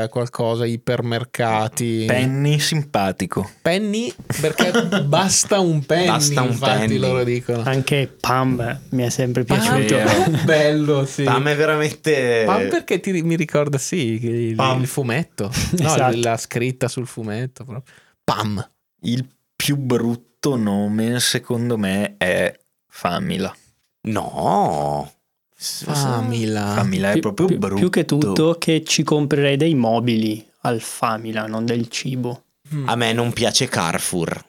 eh, 0.05 0.09
qualcosa, 0.09 0.64
ipermercati. 0.64 2.05
Penny 2.07 2.59
simpatico. 2.59 3.50
Penny 3.61 4.11
perché 4.40 4.73
basta 5.05 5.61
un 5.61 5.85
penny, 5.85 6.07
basta 6.07 6.40
un 6.40 6.52
infatti 6.52 6.78
penny. 6.78 6.97
loro 6.97 7.23
dicono. 7.23 7.62
Anche 7.64 8.11
Pam 8.19 8.81
mi 8.90 9.02
è 9.02 9.11
sempre 9.11 9.45
piaciuto. 9.45 9.97
Pam, 9.97 10.40
bello, 10.47 11.05
sì. 11.05 11.25
Pam 11.25 11.49
è 11.49 11.55
veramente... 11.55 12.45
Pam 12.47 12.69
perché 12.69 12.99
ti, 13.00 13.21
mi 13.21 13.37
ricorda, 13.37 13.76
sì, 13.76 14.25
il, 14.25 14.59
il 14.81 14.87
fumetto. 14.87 15.52
No, 15.76 15.87
esatto. 15.87 16.19
la 16.19 16.37
scritta 16.38 16.88
sul 16.88 17.07
fumetto. 17.07 17.64
Proprio. 17.64 17.95
Pam. 18.25 18.66
Il 19.02 19.28
più 19.55 19.76
brutto 19.76 20.57
nome 20.57 21.21
secondo 21.21 21.76
me 21.76 22.14
è 22.16 22.59
Famila. 22.88 23.55
No. 24.09 25.11
Famila. 25.59 26.75
Famila 26.75 27.13
è 27.13 27.19
proprio 27.19 27.47
più, 27.47 27.59
brutto. 27.59 27.81
Più 27.81 27.91
che 27.91 28.05
tutto 28.05 28.57
che 28.59 28.85
ci 28.85 29.03
comprerei 29.03 29.57
dei 29.57 29.75
mobili 29.75 30.47
al 30.63 30.81
Famila, 30.81 31.47
non 31.47 31.65
del 31.65 31.89
cibo. 31.89 32.43
A 32.85 32.97
me 32.97 33.13
non 33.13 33.33
piace 33.33 33.69
Carrefour. 33.69 34.45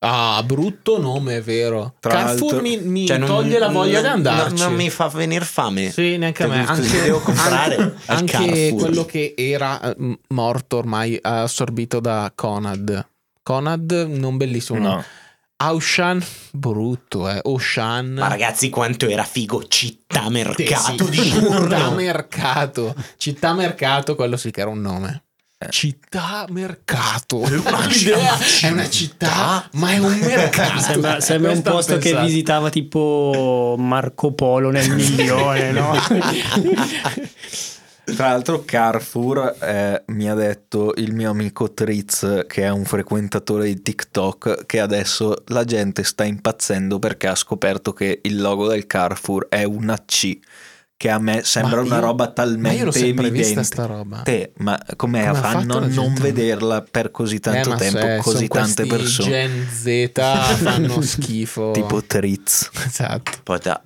Ah, 0.00 0.42
brutto 0.44 1.00
nome, 1.00 1.36
è 1.36 1.42
vero. 1.42 1.94
Tra 2.00 2.12
Carrefour 2.12 2.60
mi, 2.60 2.76
mi 2.78 3.06
cioè 3.06 3.20
toglie 3.20 3.58
non, 3.58 3.60
la 3.60 3.68
voglia 3.68 4.00
non, 4.00 4.02
di 4.20 4.28
andarci. 4.28 4.62
Non, 4.62 4.74
mi 4.74 4.90
fa 4.90 5.06
venire 5.06 5.44
fame. 5.44 5.90
Sì, 5.92 6.16
neanche 6.16 6.42
a 6.42 6.48
me. 6.48 6.66
Anche, 6.66 7.02
devo 7.02 7.20
comprare 7.20 7.94
anche, 8.06 8.36
anche 8.36 8.74
quello 8.76 9.04
che 9.04 9.34
era 9.36 9.94
uh, 9.96 10.18
morto 10.30 10.78
ormai, 10.78 11.16
assorbito 11.22 12.00
da 12.00 12.32
Conad. 12.34 13.06
Conad, 13.44 14.06
non 14.08 14.36
bellissimo. 14.36 14.80
No. 14.80 15.04
Aushan, 15.64 16.20
brutto, 16.50 17.28
eh. 17.28 17.38
Ocean. 17.44 18.14
Ma 18.14 18.26
ragazzi, 18.26 18.68
quanto 18.68 19.06
era 19.06 19.22
figo 19.22 19.68
città 19.68 20.28
mercato 20.28 21.04
sì, 21.04 21.10
di 21.10 21.30
Città 21.30 21.90
mercato. 21.90 22.94
Città 23.16 23.54
mercato, 23.54 24.16
quello 24.16 24.36
sì 24.36 24.50
che 24.50 24.60
era 24.60 24.70
un 24.70 24.80
nome. 24.80 25.22
Eh. 25.58 25.70
Città 25.70 26.46
mercato. 26.48 27.44
È 27.44 27.54
una, 27.54 27.88
città, 27.88 28.38
è 28.60 28.70
una 28.70 28.90
città, 28.90 29.68
ma 29.74 29.92
è 29.92 29.98
un 29.98 30.18
mercato. 30.18 30.80
Sembra, 30.80 31.20
sembra 31.20 31.52
un 31.52 31.62
posto 31.62 31.96
che 31.98 32.20
visitava 32.20 32.68
tipo 32.68 33.76
Marco 33.78 34.32
Polo 34.32 34.70
nel 34.70 34.90
milione, 34.90 35.70
no? 35.70 35.94
Tra 38.04 38.28
l'altro 38.28 38.64
Carrefour 38.64 39.56
eh, 39.60 40.02
mi 40.06 40.28
ha 40.28 40.34
detto 40.34 40.92
il 40.96 41.14
mio 41.14 41.30
amico 41.30 41.72
Triz, 41.72 42.44
che 42.48 42.62
è 42.64 42.68
un 42.68 42.84
frequentatore 42.84 43.66
di 43.66 43.80
TikTok, 43.80 44.66
che 44.66 44.80
adesso 44.80 45.44
la 45.46 45.64
gente 45.64 46.02
sta 46.02 46.24
impazzendo 46.24 46.98
perché 46.98 47.28
ha 47.28 47.34
scoperto 47.36 47.92
che 47.92 48.20
il 48.22 48.40
logo 48.40 48.66
del 48.66 48.86
Carrefour 48.86 49.46
è 49.48 49.62
una 49.62 50.02
C 50.04 50.38
che 51.02 51.10
a 51.10 51.18
me 51.18 51.42
sembra 51.42 51.80
ma 51.80 51.86
una 51.86 51.96
io, 51.96 52.00
roba 52.00 52.28
talmente 52.28 52.84
ma 52.84 52.90
io 52.90 52.92
evidente. 52.92 53.30
Vista 53.30 53.62
sta 53.64 53.86
roba. 53.86 54.22
Te, 54.22 54.52
ma 54.58 54.80
com'è 54.94 55.26
Come 55.26 55.38
fanno 55.40 55.78
a 55.78 55.86
non 55.86 56.14
vederla 56.14 56.82
per 56.82 57.10
così 57.10 57.40
tanto 57.40 57.72
eh, 57.72 57.76
tempo, 57.76 57.98
se, 57.98 58.18
così 58.22 58.46
tante 58.46 58.86
persone? 58.86 59.28
Gen 59.28 59.66
Z 59.68 60.10
fanno 60.58 61.00
schifo. 61.02 61.72
Tipo 61.72 62.04
Triz. 62.04 62.70
Esatto. 62.86 63.32
Poi 63.42 63.58
da 63.60 63.82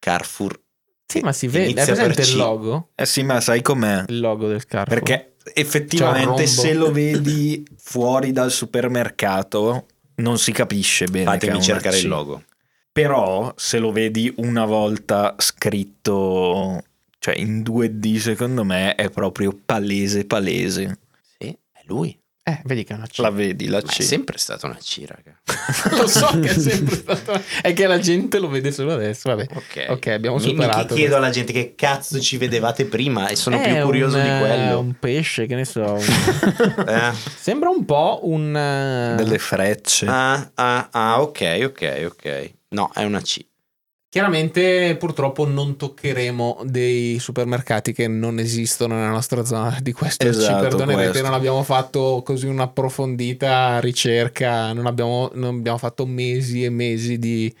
Carrefour 0.00 0.60
sì, 1.06 1.20
ma 1.20 1.32
si 1.32 1.46
vede, 1.46 1.80
è 1.80 1.84
presente 1.84 2.22
il 2.22 2.36
logo? 2.36 2.90
Eh 2.94 3.06
sì, 3.06 3.22
ma 3.22 3.40
sai 3.40 3.62
com'è? 3.62 4.04
Il 4.08 4.20
logo 4.20 4.48
del 4.48 4.66
Carrefour. 4.66 5.02
Perché 5.02 5.36
effettivamente 5.54 6.46
se 6.46 6.74
lo 6.74 6.90
vedi 6.90 7.64
fuori 7.76 8.32
dal 8.32 8.50
supermercato 8.50 9.86
non 10.16 10.38
si 10.38 10.50
capisce 10.50 11.06
bene. 11.06 11.24
Fatemi 11.26 11.62
cercare 11.62 11.98
il 11.98 12.08
logo. 12.08 12.42
Però 12.90 13.52
se 13.56 13.78
lo 13.78 13.92
vedi 13.92 14.32
una 14.38 14.64
volta 14.64 15.34
scritto, 15.38 16.82
cioè 17.18 17.36
in 17.36 17.60
2D 17.60 18.16
secondo 18.16 18.64
me 18.64 18.94
è 18.94 19.10
proprio 19.10 19.56
palese 19.64 20.24
palese. 20.24 20.98
Sì, 21.38 21.46
è 21.46 21.82
lui. 21.84 22.18
Eh, 22.48 22.60
vedi 22.62 22.84
che 22.84 22.92
è 22.92 22.96
una 22.96 23.08
C. 23.08 23.18
La 23.18 23.30
vedi, 23.30 23.66
la 23.66 23.82
C. 23.82 23.98
è 23.98 24.02
sempre 24.02 24.38
stata 24.38 24.66
una 24.66 24.76
C, 24.76 25.04
raga. 25.04 25.36
lo 26.00 26.06
so 26.06 26.38
che 26.38 26.50
è 26.50 26.56
sempre 26.56 26.94
stata 26.94 27.32
una 27.32 27.42
È 27.60 27.72
che 27.72 27.88
la 27.88 27.98
gente 27.98 28.38
lo 28.38 28.48
vede 28.48 28.70
solo 28.70 28.92
adesso, 28.92 29.28
vabbè. 29.30 29.48
Ok, 29.52 29.86
okay 29.88 30.14
abbiamo 30.14 30.36
mi, 30.36 30.42
superato. 30.42 30.94
Mi 30.94 31.00
chiedo 31.00 31.16
alla 31.16 31.30
gente 31.30 31.52
che 31.52 31.74
cazzo 31.74 32.20
ci 32.20 32.36
vedevate 32.36 32.84
prima 32.84 33.26
e 33.26 33.34
sono 33.34 33.58
è 33.58 33.72
più 33.72 33.82
curioso 33.82 34.18
un, 34.18 34.22
di 34.22 34.28
quello. 34.28 34.78
un 34.78 34.94
pesce, 34.96 35.46
che 35.46 35.56
ne 35.56 35.64
so. 35.64 35.94
Un... 35.94 36.84
eh. 36.86 37.12
Sembra 37.36 37.68
un 37.68 37.84
po' 37.84 38.20
un... 38.22 38.50
Uh... 38.50 39.16
Delle 39.16 39.38
frecce. 39.38 40.06
Ah, 40.06 40.48
ah, 40.54 40.88
ah, 40.92 41.20
ok, 41.22 41.62
ok, 41.64 42.02
ok. 42.12 42.52
No, 42.68 42.92
è 42.94 43.02
una 43.02 43.22
C. 43.22 43.44
Chiaramente 44.16 44.96
purtroppo 44.98 45.46
non 45.46 45.76
toccheremo 45.76 46.62
dei 46.64 47.18
supermercati 47.18 47.92
che 47.92 48.08
non 48.08 48.38
esistono 48.38 48.94
nella 48.94 49.10
nostra 49.10 49.44
zona 49.44 49.76
di 49.82 49.92
questo 49.92 50.26
esatto, 50.26 50.54
ci 50.54 50.58
perdonerete, 50.58 51.10
questo. 51.10 51.26
non 51.26 51.34
abbiamo 51.34 51.62
fatto 51.62 52.22
così 52.24 52.46
un'approfondita 52.46 53.78
ricerca, 53.80 54.72
non 54.72 54.86
abbiamo, 54.86 55.30
non 55.34 55.56
abbiamo 55.56 55.76
fatto 55.76 56.06
mesi 56.06 56.64
e 56.64 56.70
mesi 56.70 57.18
di, 57.18 57.54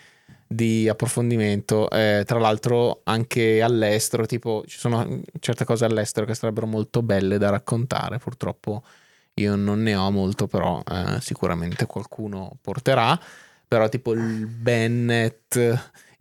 di 0.46 0.88
approfondimento. 0.88 1.90
Eh, 1.90 2.22
tra 2.24 2.38
l'altro 2.38 3.02
anche 3.04 3.60
all'estero, 3.60 4.24
tipo 4.24 4.64
ci 4.66 4.78
sono 4.78 5.20
certe 5.40 5.66
cose 5.66 5.84
all'estero 5.84 6.24
che 6.24 6.34
sarebbero 6.34 6.66
molto 6.66 7.02
belle 7.02 7.36
da 7.36 7.50
raccontare, 7.50 8.16
purtroppo 8.16 8.82
Io 9.34 9.56
non 9.56 9.82
ne 9.82 9.94
ho 9.94 10.10
molto, 10.10 10.46
però 10.46 10.82
eh, 10.90 11.20
sicuramente 11.20 11.84
qualcuno 11.84 12.56
porterà. 12.62 13.20
Però 13.68 13.88
tipo 13.88 14.12
il 14.12 14.46
Bennett, 14.46 15.58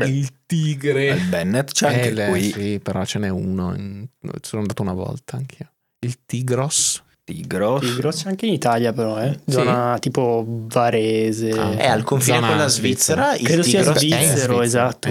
il 0.04 0.30
Tigre. 0.46 1.08
Il 1.08 1.28
Bennett 1.30 1.72
c'è 1.72 1.88
anche 1.88 2.12
le, 2.12 2.28
qui. 2.28 2.52
Sì, 2.52 2.80
però 2.82 3.06
ce 3.06 3.20
n'è 3.20 3.30
uno. 3.30 3.74
In, 3.76 4.08
sono 4.42 4.62
andato 4.62 4.82
una 4.82 4.94
volta 4.94 5.38
anch'io. 5.38 5.70
Il 6.00 6.18
Tigros. 6.26 7.04
Tigros. 7.24 7.82
Tigros 7.82 8.22
c'è 8.22 8.30
anche 8.30 8.46
in 8.46 8.54
Italia 8.54 8.94
però, 8.94 9.20
eh. 9.20 9.40
Zona 9.46 9.96
sì. 9.96 10.02
tipo 10.02 10.46
Varese. 10.48 11.50
Ah, 11.52 11.76
è 11.76 11.88
al 11.88 12.04
confine 12.04 12.40
con 12.40 12.58
la 12.58 12.68
Svizzera. 12.68 13.34
Svizzera. 13.34 13.48
Credo 13.48 13.64
sia 13.64 13.96
svizzero, 13.96 14.62
esatto. 14.62 15.10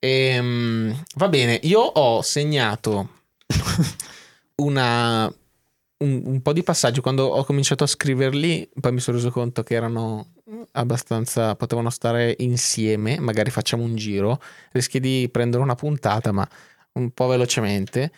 E, 0.00 0.38
um, 0.38 1.04
va 1.16 1.28
bene, 1.28 1.58
io 1.64 1.80
ho 1.80 2.22
segnato 2.22 3.08
una, 4.62 5.24
un, 5.24 6.22
un, 6.24 6.40
po' 6.40 6.52
di 6.52 6.62
passaggi 6.62 7.00
quando 7.00 7.26
ho 7.26 7.44
cominciato 7.44 7.84
a 7.84 7.88
scriverli, 7.88 8.70
poi 8.80 8.92
mi 8.92 9.00
sono 9.00 9.16
reso 9.16 9.30
conto 9.30 9.64
che 9.64 9.74
erano 9.74 10.34
abbastanza, 10.72 11.54
potevano 11.54 11.90
stare 11.90 12.34
insieme, 12.38 13.18
magari 13.18 13.50
facciamo 13.50 13.82
un 13.82 13.96
giro, 13.96 14.40
rischi 14.72 15.00
di 15.00 15.28
prendere 15.30 15.62
una 15.62 15.74
puntata, 15.74 16.32
ma 16.32 16.48
un 16.92 17.10
po' 17.10 17.26
velocemente, 17.26 18.12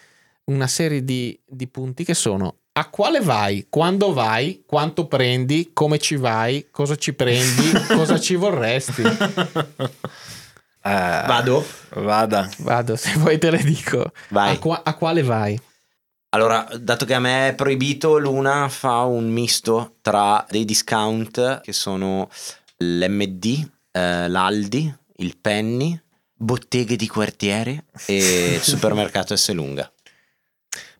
una 0.44 0.66
serie 0.66 1.04
di, 1.04 1.38
di 1.46 1.68
punti 1.68 2.04
che 2.04 2.14
sono 2.14 2.56
a 2.72 2.88
quale 2.88 3.20
vai, 3.20 3.66
quando 3.68 4.12
vai, 4.12 4.62
quanto 4.64 5.06
prendi, 5.06 5.70
come 5.72 5.98
ci 5.98 6.16
vai, 6.16 6.68
cosa 6.70 6.96
ci 6.96 7.12
prendi, 7.12 7.70
cosa 7.94 8.18
ci 8.18 8.36
vorresti. 8.36 9.02
Uh, 9.02 9.88
Vado? 10.82 11.64
Vada. 11.90 12.48
Vado, 12.58 12.96
se 12.96 13.12
vuoi 13.18 13.38
te 13.38 13.50
le 13.50 13.62
dico. 13.62 14.12
Vai. 14.28 14.54
A, 14.54 14.58
qua- 14.58 14.82
a, 14.82 14.94
quale 14.94 15.22
vai? 15.22 15.60
Allora, 16.30 16.68
dato 16.78 17.04
che 17.04 17.14
a 17.14 17.20
me 17.20 17.48
è 17.48 17.54
proibito, 17.54 18.18
Luna 18.18 18.68
fa 18.68 19.02
un 19.02 19.28
misto 19.30 19.96
tra 20.00 20.44
dei 20.48 20.64
discount 20.64 21.60
che 21.60 21.72
sono 21.72 22.28
l'MD, 22.76 23.70
eh, 23.90 24.28
l'Aldi, 24.28 24.94
il 25.16 25.36
Penny, 25.40 26.00
botteghe 26.32 26.96
di 26.96 27.08
quartiere 27.08 27.84
e 28.06 28.54
il 28.54 28.60
supermercato 28.62 29.34
S 29.34 29.52
lunga. 29.52 29.90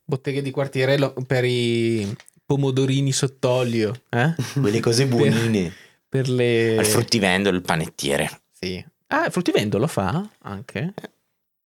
Botteghe 0.04 0.42
di 0.42 0.50
quartiere 0.50 1.12
per 1.26 1.44
i 1.44 2.12
pomodorini 2.44 3.12
sott'olio, 3.12 4.02
eh? 4.08 4.34
Quelle 4.60 4.80
cose 4.80 5.06
buonine. 5.06 5.62
Per, 5.62 5.74
per 6.08 6.28
le... 6.28 6.74
Il 6.74 6.86
fruttivendolo, 6.86 7.56
il 7.56 7.62
panettiere. 7.62 8.40
Sì, 8.52 8.84
Ah, 9.12 9.26
il 9.26 9.32
fruttivendolo 9.32 9.88
fa 9.88 10.24
anche? 10.42 10.94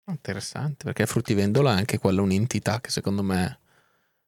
Interessante, 0.05 0.85
perché 0.85 1.03
il 1.03 1.07
fruttivendolo 1.07 1.69
è 1.69 1.73
anche 1.73 1.97
quella 1.97 2.21
un'entità 2.21 2.81
che 2.81 2.89
secondo 2.89 3.23
me 3.23 3.59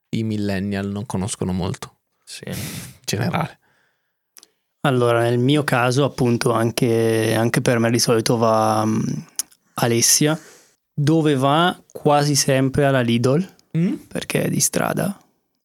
i 0.09 0.23
millennial 0.23 0.87
non 0.87 1.05
conoscono 1.05 1.51
molto. 1.51 1.97
Sì. 2.23 2.43
In 2.45 2.55
generale. 3.03 3.59
Allora, 4.81 5.21
nel 5.21 5.39
mio 5.39 5.63
caso, 5.63 6.03
appunto, 6.03 6.51
anche, 6.51 7.33
anche 7.35 7.61
per 7.61 7.79
me 7.79 7.89
di 7.89 7.99
solito 7.99 8.37
va 8.37 8.81
um, 8.83 9.25
Alessia, 9.75 10.39
dove 10.93 11.35
va 11.35 11.81
quasi 11.91 12.35
sempre 12.35 12.85
alla 12.85 13.01
Lidl, 13.01 13.55
mm? 13.77 13.93
perché 14.07 14.43
è 14.43 14.49
di 14.49 14.59
strada 14.59 15.17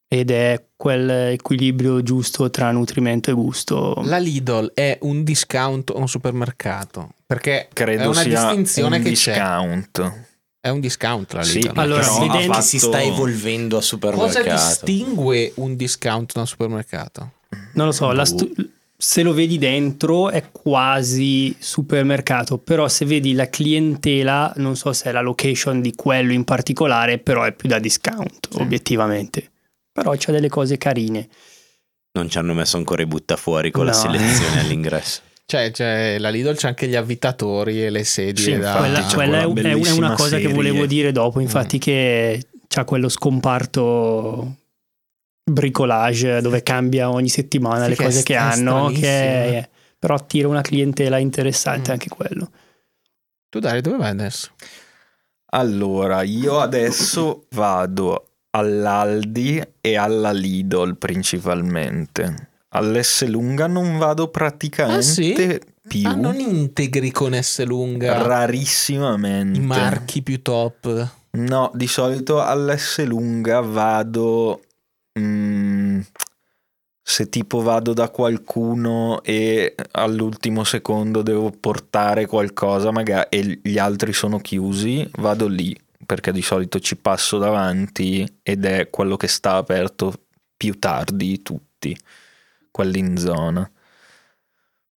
ed 0.09 0.31
è 0.31 0.65
quell'equilibrio 0.75 2.03
giusto 2.03 2.51
tra 2.51 2.71
nutrimento 2.71 3.31
e 3.31 3.35
gusto. 3.35 4.01
La 4.05 4.19
Lidl 4.19 4.73
è 4.75 4.99
un 5.03 5.23
discount 5.23 5.91
o 5.91 5.99
un 5.99 6.09
supermercato? 6.09 7.11
Perché 7.27 7.69
Credo 7.73 8.03
è 8.03 8.07
una 8.07 8.23
sia 8.23 8.47
distinzione 8.47 8.97
un 8.97 9.03
che 9.03 9.09
discount. 9.11 9.91
c'è. 10.01 10.27
È 10.61 10.69
un 10.71 10.81
discount 10.81 11.33
la 11.35 11.43
Sì, 11.43 11.61
Lidl. 11.63 11.79
Allora, 11.79 12.01
Però 12.01 12.19
vedendo 12.21 12.53
ha 12.53 12.55
fatto- 12.55 12.67
si 12.67 12.79
sta 12.79 13.03
evolvendo 13.03 13.77
a 13.77 13.81
supermercato. 13.81 14.41
Cosa 14.41 14.55
distingue 14.57 15.53
un 15.57 15.77
discount 15.77 16.33
da 16.33 16.41
un 16.41 16.47
supermercato? 16.47 17.33
Non 17.75 17.87
lo 17.87 17.93
so, 17.93 18.11
la 18.13 18.25
stu- 18.25 18.51
se 18.97 19.23
lo 19.23 19.33
vedi 19.33 19.59
dentro 19.59 20.31
è 20.31 20.51
quasi 20.51 21.55
supermercato, 21.59 22.59
però 22.59 22.89
se 22.89 23.05
vedi 23.05 23.33
la 23.35 23.49
clientela, 23.49 24.53
non 24.57 24.75
so 24.77 24.93
se 24.93 25.11
è 25.11 25.13
la 25.13 25.21
location 25.21 25.81
di 25.81 25.95
quello 25.95 26.33
in 26.33 26.45
particolare, 26.45 27.19
però 27.19 27.45
è 27.45 27.53
più 27.53 27.69
da 27.69 27.79
discount, 27.79 28.49
Sì. 28.51 28.61
obiettivamente. 28.61 29.51
Però 30.03 30.15
c'ha 30.17 30.33
delle 30.33 30.49
cose 30.49 30.79
carine. 30.79 31.29
Non 32.13 32.29
ci 32.29 32.39
hanno 32.39 32.55
messo 32.55 32.77
ancora 32.77 33.03
i 33.03 33.07
buttafuori 33.07 33.71
con 33.71 33.85
la 33.87 33.93
No. 33.93 33.97
selezione 33.99 34.61
all'ingresso. 34.61 35.21
Cioè, 35.47 35.71
c'è 35.71 36.19
la 36.19 36.29
Lidl 36.29 36.55
c'è 36.57 36.69
anche 36.69 36.87
gli 36.89 36.97
avvitatori 36.97 37.83
e 37.85 37.91
le 37.91 38.05
sedie 38.05 38.43
Sì, 38.55 38.59
da... 38.59 38.77
Quella, 38.77 39.03
quella 39.03 39.09
è, 39.09 39.15
quella 39.15 39.41
è 39.41 39.45
una- 39.45 39.61
è 39.61 39.63
bellissima 39.63 40.07
una 40.09 40.15
cosa 40.17 40.37
che 40.37 40.43
serie. 40.43 40.55
volevo 40.57 40.85
dire 40.87 41.11
dopo, 41.13 41.41
infatti, 41.41 41.77
Mm. 41.77 41.81
che 41.81 42.47
c'ha 42.69 42.85
quello 42.85 43.09
scomparto 43.09 44.57
bricolage 45.51 46.41
dove 46.43 46.63
cambia 46.63 47.11
ogni 47.11 47.29
settimana 47.31 47.85
Sì, 47.85 47.91
le 47.91 47.97
che 47.97 48.05
cose 48.05 48.21
è- 48.21 48.23
che 48.23 48.35
è 48.35 48.37
hanno, 48.37 48.91
che 48.91 49.01
è- 49.09 49.69
però 49.99 50.15
attira 50.15 50.49
una 50.49 50.61
clientela 50.61 51.17
interessante 51.19 51.91
Mm. 51.91 51.93
anche 51.93 52.09
quello. 52.11 52.51
Tu 53.49 53.59
Dario, 53.59 53.81
dove 53.81 53.97
vai 53.97 54.11
adesso? 54.11 54.51
Allora, 55.53 56.23
io 56.23 56.61
adesso 56.61 57.47
vado 57.53 58.28
all'Aldi 58.51 59.63
e 59.81 59.97
alla 59.97 60.33
Lidl 60.33 60.97
principalmente. 60.97 62.49
All'S 62.71 63.27
lunga 63.27 63.67
non 63.67 63.99
vado 63.99 64.29
praticamente 64.29 64.99
Ah, 64.99 65.13
sì? 65.13 65.61
più. 65.89 66.09
Ah, 66.11 66.15
non 66.15 66.39
integri 66.39 67.11
con 67.11 67.35
S 67.35 67.65
lunga 67.65 68.23
rarissimamente. 68.23 69.59
i 69.59 69.63
marchi 69.63 70.23
più 70.23 70.43
top. 70.43 71.09
No, 71.31 71.71
di 71.75 71.87
solito 71.87 72.41
all'S 72.43 73.05
lunga 73.05 73.61
vado. 73.61 74.61
mm, 75.19 76.01
se 77.03 77.29
tipo 77.31 77.63
vado 77.63 77.95
da 77.95 78.11
qualcuno 78.11 79.23
e 79.23 79.75
all'ultimo 79.93 80.63
secondo 80.65 81.23
devo 81.23 81.51
portare 81.51 82.27
qualcosa 82.27 82.91
magari, 82.91 83.27
e 83.31 83.61
gli 83.63 83.79
altri 83.79 84.13
sono 84.13 84.39
chiusi, 84.39 85.09
vado 85.17 85.47
lì 85.49 85.75
perché 86.09 86.33
di 86.33 86.41
solito 86.41 86.81
ci 86.81 86.97
passo 86.97 87.37
davanti 87.37 88.27
ed 88.43 88.65
è 88.65 88.89
quello 88.89 89.19
che 89.19 89.29
sta 89.29 89.57
aperto 89.57 90.15
più 90.57 90.79
tardi 90.79 91.29
di 91.29 91.43
tutti, 91.43 91.95
quelli 92.71 92.99
in 92.99 93.19
zona. 93.19 93.71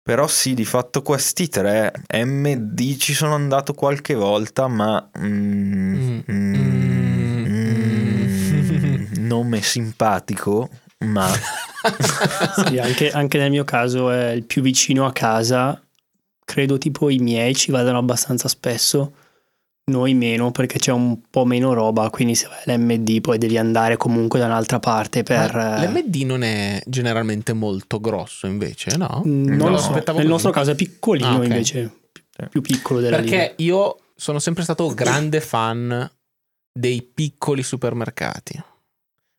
Però 0.02 0.26
sì, 0.28 0.54
di 0.54 0.64
fatto 0.64 1.02
questi 1.02 1.50
tre 1.50 1.92
MD 2.14 2.96
ci 2.96 3.14
sono 3.14 3.34
andato 3.34 3.74
qualche 3.74 4.14
volta, 4.14 4.70
ma 4.70 5.10
mm, 5.20 6.20
Mm. 6.32 6.32
mm, 6.32 7.46
mm, 7.46 9.06
nome 9.18 9.62
simpatico, 9.62 10.70
ma 11.00 11.28
Sì, 12.68 12.78
anche, 12.78 13.12
anche 13.12 13.38
nel 13.38 13.50
mio 13.52 13.66
caso 13.66 14.10
è 14.12 14.30
il 14.30 14.46
più 14.46 14.62
vicino 14.62 15.06
a 15.06 15.12
casa. 15.12 15.78
Credo 16.46 16.78
tipo 16.78 17.10
i 17.10 17.18
miei 17.18 17.54
ci 17.54 17.70
vadano 17.72 17.98
abbastanza 17.98 18.48
spesso, 18.48 19.16
noi 19.92 20.14
meno 20.16 20.50
perché 20.52 20.80
c'è 20.80 20.92
un 20.92 21.20
po' 21.30 21.46
meno 21.46 21.74
roba, 21.74 22.10
quindi 22.10 22.34
se 22.36 22.48
vai 22.48 22.58
all'MD 22.76 23.22
poi 23.22 23.38
devi 23.38 23.58
andare 23.58 23.98
comunque 23.98 24.40
da 24.40 24.46
un'altra 24.48 24.80
parte 24.80 25.22
per... 25.24 25.54
Ma 25.54 25.84
eh, 25.84 25.88
L'MD 25.88 26.16
non 26.24 26.42
è 26.42 26.82
generalmente 26.88 27.54
molto 27.54 28.00
grosso 28.00 28.48
invece, 28.48 28.98
no? 28.98 29.22
Non 29.26 29.58
No, 29.58 29.70
lo 29.70 29.78
so, 29.78 29.90
aspettavo 29.90 30.18
nel 30.18 30.28
così. 30.28 30.44
nostro 30.44 30.52
caso 30.52 30.72
è 30.72 30.76
piccolino 30.76 31.28
Ah, 31.28 31.38
ok. 31.38 31.44
invece, 31.46 31.92
più- 32.12 32.48
più 32.50 32.62
piccolo 32.62 33.00
della 33.00 33.18
Perché 33.18 33.54
io 33.58 33.98
sono 34.16 34.40
sempre 34.40 34.64
stato 34.64 34.92
grande 34.94 35.42
fan 35.42 36.10
dei 36.74 37.02
piccoli 37.04 37.62
supermercati. 37.64 38.60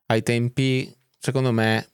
Ai 0.06 0.22
tempi, 0.22 0.94
secondo 1.18 1.50
me, 1.52 1.86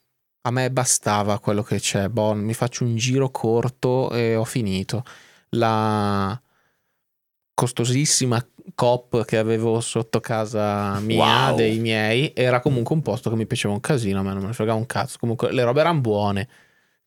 a 0.43 0.51
me 0.51 0.71
bastava 0.71 1.39
quello 1.39 1.63
che 1.63 1.79
c'è. 1.79 2.09
Boh, 2.09 2.35
mi 2.35 2.55
faccio 2.55 2.85
un 2.85 2.97
giro 2.97 3.31
corto 3.31 4.11
e 4.11 4.35
ho 4.35 4.45
finito. 4.45 5.05
La 5.51 6.41
costosissima 7.59 8.41
COP 8.77 9.25
che 9.25 9.37
avevo 9.37 9.81
sotto 9.81 10.21
casa 10.21 11.01
mia, 11.01 11.49
Wow. 11.49 11.57
dei 11.57 11.81
miei, 11.81 12.31
era 12.33 12.61
comunque 12.61 12.95
un 12.95 13.03
posto 13.03 13.31
che 13.31 13.35
mi 13.37 13.47
piaceva 13.47 13.75
un 13.75 13.81
casino, 13.81 14.21
a 14.21 14.23
me 14.23 14.31
non 14.33 14.43
me 14.43 14.47
ne 14.47 14.53
fregava 14.53 14.79
un 14.79 14.87
cazzo. 14.87 15.17
Comunque 15.19 15.51
le 15.51 15.65
robe 15.65 15.81
erano 15.81 16.01
buone. 16.01 16.49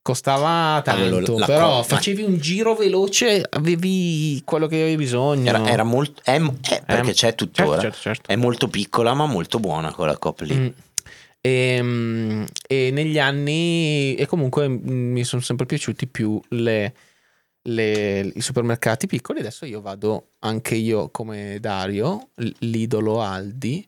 Costava 0.02 0.82
tanto, 0.84 1.38
la 1.38 1.46
però 1.46 1.76
Coop- 1.76 1.86
facevi 1.86 2.24
un 2.24 2.38
giro 2.38 2.76
veloce, 2.76 3.46
avevi 3.50 4.42
quello 4.44 4.68
che 4.68 4.76
avevi 4.76 4.98
bisogno. 4.98 5.48
Era, 5.48 5.66
era 5.70 5.84
molto. 5.84 6.22
È, 6.26 6.38
è- 6.38 6.84
perché 6.86 7.14
c'è 7.14 7.34
tuttora. 7.34 7.80
Certo, 7.80 7.98
certo, 7.98 8.00
certo. 8.02 8.30
È 8.32 8.36
molto 8.36 8.68
piccola, 8.68 9.14
ma 9.14 9.26
molto 9.28 9.60
buona 9.60 9.94
quella 9.94 10.18
cop 10.18 10.42
lì. 10.42 10.54
Mm. 10.56 10.68
E, 11.40 11.80
mm, 11.82 12.44
e 12.68 12.90
negli 12.92 13.20
anni, 13.20 14.16
e 14.16 14.26
comunque 14.26 14.68
mi 14.68 15.24
sono 15.24 15.42
sempre 15.42 15.66
piaciuti 15.66 16.08
più 16.08 16.42
le, 16.50 16.94
le- 17.64 18.32
i 18.36 18.42
supermercati 18.42 19.08
piccoli. 19.08 19.40
Adesso 19.40 19.66
io 19.66 19.82
vado 19.82 20.32
anche 20.40 20.76
io 20.76 21.10
come 21.10 21.58
Dario, 21.60 22.30
l'idolo 22.60 23.22
Aldi. 23.22 23.88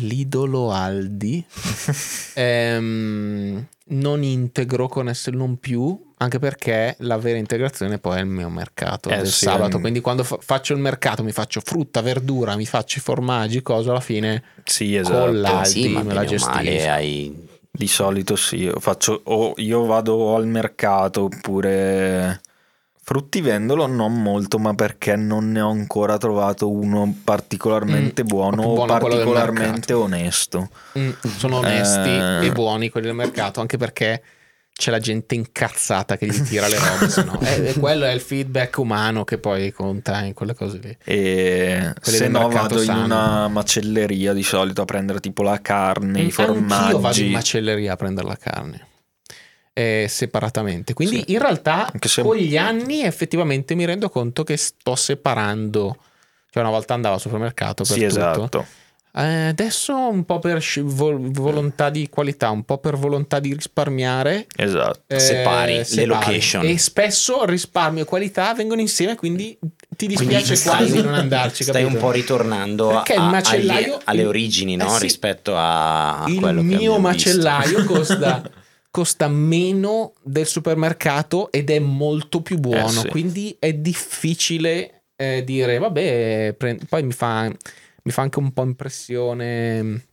L'idolo 0.00 0.72
Aldi. 0.72 1.44
Ehm, 2.38 3.66
non 3.88 4.22
integro 4.22 4.88
con 4.88 5.08
essere 5.08 5.36
non 5.36 5.58
più, 5.58 6.12
anche 6.18 6.38
perché 6.38 6.96
la 7.00 7.16
vera 7.16 7.38
integrazione 7.38 7.98
poi 7.98 8.18
è 8.18 8.20
il 8.20 8.26
mio 8.26 8.48
mercato 8.50 9.08
Eh 9.10 9.16
del 9.16 9.26
sì, 9.28 9.44
sabato. 9.46 9.78
mm. 9.78 9.80
Quindi 9.80 10.00
quando 10.00 10.22
fa- 10.24 10.38
faccio 10.40 10.74
il 10.74 10.80
mercato 10.80 11.22
mi 11.22 11.32
faccio 11.32 11.60
frutta, 11.64 12.00
verdura, 12.02 12.56
mi 12.56 12.66
faccio 12.66 12.98
i 12.98 13.02
formaggi, 13.02 13.62
cosa 13.62 13.90
alla 13.92 14.00
fine 14.00 14.42
sì, 14.64 14.98
con 15.00 15.00
esatto. 15.00 15.30
la- 15.32 15.64
sì, 15.64 15.78
Aldi 15.80 15.88
ma 15.94 16.02
me 16.02 16.14
la 16.14 16.24
gestisco. 16.24 16.90
hai 16.90 17.48
Di 17.70 17.86
solito 17.88 18.36
sì, 18.36 18.70
faccio, 18.78 19.20
o 19.24 19.52
io 19.56 19.84
vado 19.86 20.34
al 20.34 20.46
mercato 20.46 21.24
oppure 21.24 22.40
fruttivendolo 23.08 23.86
non 23.86 24.20
molto, 24.20 24.58
ma 24.58 24.74
perché 24.74 25.14
non 25.14 25.52
ne 25.52 25.60
ho 25.60 25.70
ancora 25.70 26.18
trovato 26.18 26.68
uno 26.68 27.14
particolarmente 27.22 28.24
mm, 28.24 28.26
buono, 28.26 28.62
o 28.62 28.84
particolarmente 28.84 29.92
onesto. 29.92 30.68
Mm, 30.98 31.10
sono 31.36 31.58
onesti 31.58 32.08
eh... 32.08 32.46
e 32.46 32.50
buoni 32.50 32.88
quelli 32.88 33.06
del 33.06 33.14
mercato, 33.14 33.60
anche 33.60 33.76
perché 33.76 34.20
c'è 34.72 34.90
la 34.90 34.98
gente 34.98 35.36
incazzata 35.36 36.16
che 36.16 36.26
gli 36.26 36.42
tira 36.42 36.66
le 36.66 36.78
robe, 36.80 37.08
sennò 37.08 37.38
è, 37.38 37.62
è, 37.62 37.78
quello 37.78 38.06
è 38.06 38.10
il 38.10 38.20
feedback 38.20 38.76
umano 38.78 39.22
che 39.22 39.38
poi 39.38 39.70
conta 39.70 40.24
in 40.24 40.34
quelle 40.34 40.54
cose 40.54 40.78
lì. 40.78 40.98
E 41.04 41.94
se 42.02 42.26
no 42.26 42.48
vado 42.48 42.78
sanno. 42.78 42.98
in 42.98 43.04
una 43.04 43.46
macelleria 43.46 44.32
di 44.32 44.42
solito 44.42 44.82
a 44.82 44.84
prendere 44.84 45.20
tipo 45.20 45.44
la 45.44 45.60
carne, 45.60 46.22
mm, 46.22 46.26
i 46.26 46.30
formaggi. 46.32 46.90
Io 46.90 46.98
vado 46.98 47.20
in 47.20 47.30
macelleria 47.30 47.92
a 47.92 47.96
prendere 47.96 48.26
la 48.26 48.36
carne. 48.36 48.86
Eh, 49.78 50.06
separatamente. 50.08 50.94
Quindi 50.94 51.18
sì. 51.18 51.32
in 51.32 51.38
realtà 51.38 51.92
se... 52.00 52.22
con 52.22 52.36
gli 52.36 52.56
anni 52.56 53.02
effettivamente 53.02 53.74
mi 53.74 53.84
rendo 53.84 54.08
conto 54.08 54.42
che 54.42 54.56
sto 54.56 54.96
separando. 54.96 55.98
Cioè 56.48 56.62
una 56.62 56.72
volta 56.72 56.94
andavo 56.94 57.16
al 57.16 57.20
supermercato 57.20 57.84
per 57.84 57.92
sì, 57.92 58.06
tutto. 58.06 58.06
esatto 58.06 58.66
eh, 59.18 59.46
adesso 59.46 59.96
un 59.96 60.26
po' 60.26 60.38
per 60.40 60.62
volontà 60.82 61.88
di 61.88 62.06
qualità, 62.10 62.50
un 62.50 62.64
po' 62.64 62.76
per 62.76 62.98
volontà 62.98 63.40
di 63.40 63.54
risparmiare. 63.54 64.46
Esatto. 64.54 65.00
Eh, 65.06 65.18
separi, 65.18 65.84
separi, 65.84 65.96
le 65.96 66.04
location. 66.04 66.66
E 66.66 66.76
spesso 66.76 67.46
risparmio 67.46 68.02
e 68.02 68.04
qualità 68.04 68.52
vengono 68.52 68.82
insieme, 68.82 69.16
quindi 69.16 69.58
ti 69.96 70.06
dispiace 70.06 70.52
quindi 70.52 70.62
quasi 70.62 70.88
stai, 70.88 71.02
non 71.02 71.14
andarci. 71.16 71.62
Stai 71.62 71.82
capito? 71.84 71.94
un 71.94 72.02
po' 72.02 72.10
ritornando 72.10 72.90
a, 72.90 73.04
agli, 73.42 73.94
alle 74.04 74.24
origini, 74.26 74.76
no? 74.76 74.84
Eh 74.84 74.96
sì, 74.96 75.02
rispetto 75.04 75.56
a, 75.56 76.24
a 76.24 76.28
il 76.28 76.54
mio 76.56 76.98
macellaio 76.98 77.84
costa. 77.86 78.42
costa 78.96 79.28
meno 79.28 80.14
del 80.22 80.46
supermercato 80.46 81.52
ed 81.52 81.68
è 81.68 81.78
molto 81.78 82.40
più 82.40 82.58
buono. 82.58 82.86
Eh 82.86 82.90
sì. 82.92 83.08
Quindi 83.08 83.54
è 83.58 83.74
difficile 83.74 85.02
eh, 85.16 85.44
dire, 85.44 85.76
vabbè, 85.76 86.54
pre- 86.56 86.78
poi 86.88 87.02
mi 87.02 87.12
fa 87.12 87.46
mi 87.46 88.10
fa 88.10 88.22
anche 88.22 88.38
un 88.38 88.54
po' 88.54 88.62
impressione. 88.62 90.06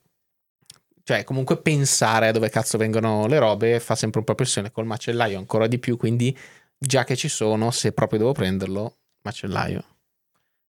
Cioè, 1.01 1.23
comunque 1.23 1.61
pensare 1.61 2.27
a 2.27 2.31
dove 2.33 2.49
cazzo 2.49 2.77
vengono 2.77 3.25
le 3.27 3.39
robe 3.39 3.79
fa 3.79 3.95
sempre 3.95 4.19
un 4.19 4.25
po' 4.25 4.31
impressione. 4.31 4.71
Col 4.71 4.85
macellaio 4.85 5.37
ancora 5.37 5.67
di 5.67 5.79
più. 5.79 5.95
Quindi, 5.95 6.37
già 6.77 7.05
che 7.05 7.15
ci 7.15 7.29
sono, 7.29 7.71
se 7.71 7.93
proprio 7.93 8.19
devo 8.19 8.33
prenderlo, 8.33 8.97
macellaio. 9.21 9.81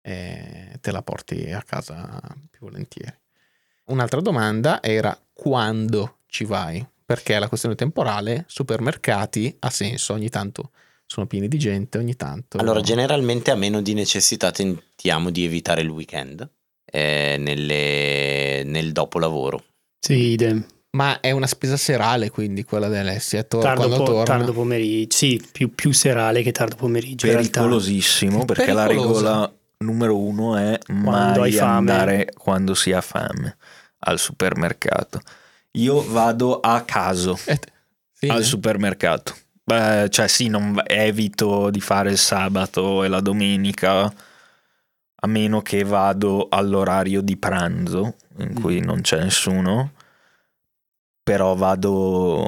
E 0.03 0.77
te 0.83 0.91
la 0.91 1.03
porti 1.03 1.51
a 1.51 1.63
casa 1.63 2.21
più 2.51 2.67
volentieri. 2.67 3.17
Un'altra 3.87 4.21
domanda 4.21 4.83
era 4.83 5.19
quando 5.33 6.19
ci 6.27 6.45
vai? 6.45 6.87
Perché 7.13 7.39
la 7.39 7.47
questione 7.47 7.75
temporale, 7.75 8.45
supermercati 8.47 9.55
ha 9.59 9.69
senso, 9.69 10.15
ogni 10.15 10.31
tanto 10.31 10.71
sono 11.05 11.27
pieni 11.27 11.47
di 11.47 11.59
gente, 11.59 11.99
ogni 11.99 12.17
tanto. 12.17 12.57
Allora, 12.57 12.81
generalmente 12.81 13.51
a 13.51 13.55
meno 13.55 13.83
di 13.83 13.93
necessità 13.93 14.51
tentiamo 14.51 15.29
di 15.29 15.45
evitare 15.45 15.83
il 15.83 15.91
weekend 15.91 16.49
eh, 16.87 17.37
nelle, 17.39 18.63
nel 18.65 18.93
dopolavoro. 18.93 19.63
Sì, 20.01 20.15
idem. 20.15 20.65
Ma 20.93 21.21
è 21.21 21.33
una 21.33 21.47
spesa 21.47 21.77
serale, 21.77 22.31
quindi 22.31 22.65
quella 22.65 22.89
dell'Alessia. 22.89 23.43
Tor- 23.43 23.63
tardo, 23.63 23.89
po- 23.91 24.05
torna. 24.05 24.25
tardo 24.25 24.53
pomeriggio, 24.55 25.15
sì, 25.15 25.43
più, 25.53 25.75
più, 25.75 25.93
serale 25.93 26.41
che 26.41 26.53
tardo 26.53 26.77
pomeriggio. 26.77 27.27
Pericolosissimo, 27.27 28.47
perché 28.47 28.73
la 28.73 28.87
regola 28.87 29.55
numero 29.81 30.17
uno 30.17 30.57
è 30.57 30.79
quando 30.87 31.41
mai 31.41 31.59
andare 31.59 32.33
quando 32.35 32.73
si 32.73 32.91
ha 32.91 33.03
fame 33.03 33.59
al 33.99 34.19
supermercato. 34.19 35.21
Io 35.73 36.05
vado 36.11 36.61
a 36.61 36.83
caso 36.83 37.39
eh, 37.47 37.59
sì, 38.13 38.29
al 38.29 38.41
eh. 38.41 38.45
supermercato. 38.45 39.35
Beh, 39.65 40.09
cioè 40.11 40.29
sì, 40.29 40.49
non, 40.49 40.83
evito 40.85 41.71
di 41.71 41.81
fare 41.81 42.11
il 42.11 42.19
sabato 42.19 43.05
e 43.05 43.09
la 43.09 43.21
domenica 43.21 44.13
a 45.25 45.27
meno 45.29 45.63
che 45.63 45.85
vado 45.85 46.49
all'orario 46.51 47.21
di 47.21 47.37
pranzo 47.37 48.17
in 48.39 48.55
cui 48.55 48.81
mm. 48.81 48.85
non 48.85 49.01
c'è 49.03 49.23
nessuno, 49.23 49.93
però 51.23 51.55
vado, 51.55 52.47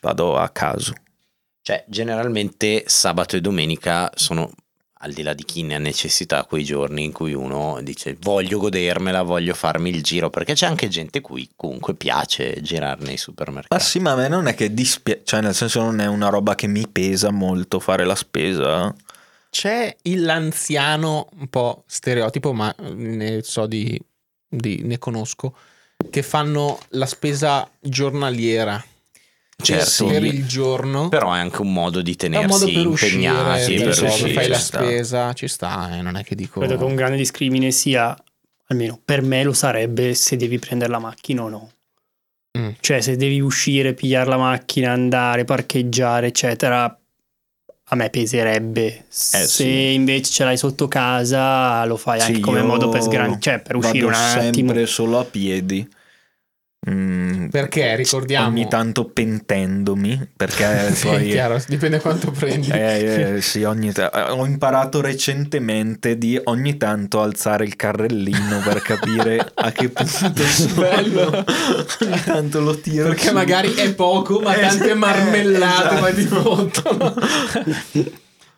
vado 0.00 0.36
a 0.36 0.48
caso. 0.48 0.92
Cioè, 1.62 1.84
generalmente 1.88 2.84
sabato 2.86 3.36
e 3.36 3.40
domenica 3.40 4.10
sono 4.14 4.52
al 5.06 5.12
di 5.12 5.22
là 5.22 5.32
di 5.32 5.44
chi 5.44 5.62
ne 5.62 5.76
ha 5.76 5.78
necessità 5.78 6.44
quei 6.44 6.64
giorni 6.64 7.04
in 7.04 7.12
cui 7.12 7.32
uno 7.32 7.80
dice 7.82 8.16
voglio 8.20 8.58
godermela, 8.58 9.22
voglio 9.22 9.54
farmi 9.54 9.90
il 9.90 10.02
giro, 10.02 10.30
perché 10.30 10.54
c'è 10.54 10.66
anche 10.66 10.88
gente 10.88 11.20
cui 11.20 11.48
comunque 11.56 11.94
piace 11.94 12.60
girare 12.60 13.02
nei 13.04 13.16
supermercati. 13.16 13.74
Ma 13.74 13.80
sì, 13.80 13.98
ma 14.00 14.12
a 14.12 14.16
me 14.16 14.28
non 14.28 14.46
è 14.46 14.54
che 14.54 14.74
dispiace, 14.74 15.22
cioè 15.24 15.40
nel 15.40 15.54
senso 15.54 15.82
non 15.82 16.00
è 16.00 16.06
una 16.06 16.28
roba 16.28 16.54
che 16.54 16.66
mi 16.66 16.86
pesa 16.86 17.30
molto 17.30 17.80
fare 17.80 18.04
la 18.04 18.14
spesa 18.14 18.94
c'è 19.56 19.96
l'anziano 20.02 21.28
un 21.38 21.48
po' 21.48 21.84
stereotipo, 21.86 22.52
ma 22.52 22.74
ne 22.92 23.42
so 23.42 23.66
di, 23.66 23.98
di 24.46 24.82
ne 24.82 24.98
conosco, 24.98 25.56
che 26.10 26.22
fanno 26.22 26.78
la 26.90 27.06
spesa 27.06 27.66
giornaliera. 27.80 28.84
Certo, 29.62 30.06
per 30.06 30.24
il 30.24 30.46
giorno. 30.46 31.08
Però 31.08 31.32
è 31.32 31.38
anche 31.38 31.62
un 31.62 31.72
modo 31.72 32.02
di 32.02 32.14
tenersi 32.14 32.46
modo 32.46 32.64
per 32.66 32.74
impegnati. 32.74 33.60
Uscire, 33.60 33.84
per 33.84 34.02
uscire, 34.02 34.32
fai 34.32 34.48
la 34.48 34.58
sta. 34.58 34.78
spesa, 34.78 35.32
ci 35.32 35.48
sta, 35.48 35.96
eh, 35.96 36.02
non 36.02 36.16
è 36.16 36.22
che 36.22 36.34
dico... 36.34 36.60
Credo 36.60 36.76
che 36.76 36.84
un 36.84 36.94
grande 36.94 37.16
discrimine 37.16 37.70
sia, 37.70 38.16
almeno 38.66 39.00
per 39.02 39.22
me 39.22 39.42
lo 39.42 39.52
sarebbe, 39.52 40.14
se 40.14 40.36
devi 40.36 40.58
prendere 40.58 40.90
la 40.90 40.98
macchina 40.98 41.42
o 41.42 41.48
no. 41.48 41.70
Mm. 42.58 42.70
Cioè 42.80 43.00
se 43.00 43.16
devi 43.16 43.40
uscire, 43.40 43.94
pigliare 43.94 44.28
la 44.28 44.36
macchina, 44.36 44.92
andare, 44.92 45.44
parcheggiare, 45.44 46.28
eccetera, 46.28 46.84
a 47.88 47.94
me 47.94 48.10
peserebbe. 48.10 48.86
Eh, 48.86 49.04
Se 49.08 49.46
sì. 49.46 49.92
invece 49.94 50.32
ce 50.32 50.44
l'hai 50.44 50.56
sotto 50.56 50.88
casa, 50.88 51.84
lo 51.86 51.96
fai 51.96 52.20
sì, 52.20 52.26
anche 52.26 52.40
come 52.40 52.62
modo 52.62 52.88
per 52.88 53.02
sgran- 53.02 53.40
cioè 53.40 53.60
per 53.60 53.76
uscire 53.76 54.04
un 54.04 54.12
attimo. 54.12 54.42
sempre 54.52 54.86
solo 54.86 55.18
a 55.18 55.24
piedi. 55.24 55.88
Mm, 56.88 57.48
perché 57.48 57.96
ricordiamo? 57.96 58.46
ogni 58.46 58.68
tanto 58.68 59.06
pentendomi 59.06 60.28
perché 60.36 60.92
sì, 60.94 61.06
poi 61.06 61.28
chiaro, 61.30 61.60
dipende 61.66 61.98
quanto 61.98 62.30
prendi. 62.30 62.70
Eh, 62.70 63.34
eh, 63.34 63.40
sì, 63.42 63.64
ogni 63.64 63.92
t- 63.92 64.08
ho 64.12 64.46
imparato 64.46 65.00
recentemente 65.00 66.16
di 66.16 66.40
ogni 66.44 66.76
tanto 66.76 67.20
alzare 67.20 67.64
il 67.64 67.74
carrellino 67.74 68.60
per 68.62 68.82
capire 68.82 69.50
a 69.54 69.72
che 69.72 69.88
punto 69.88 70.42
bello. 70.78 71.44
ogni 72.02 72.22
tanto 72.24 72.60
lo 72.60 72.78
tiro 72.78 73.08
perché 73.08 73.28
su. 73.28 73.32
magari 73.32 73.74
è 73.74 73.92
poco 73.92 74.38
ma 74.38 74.54
eh, 74.54 74.60
tante 74.60 74.94
marmellate 74.94 75.84
esatto. 75.84 76.00
poi 76.00 76.14
ti 76.14 76.22
fottono 76.22 77.14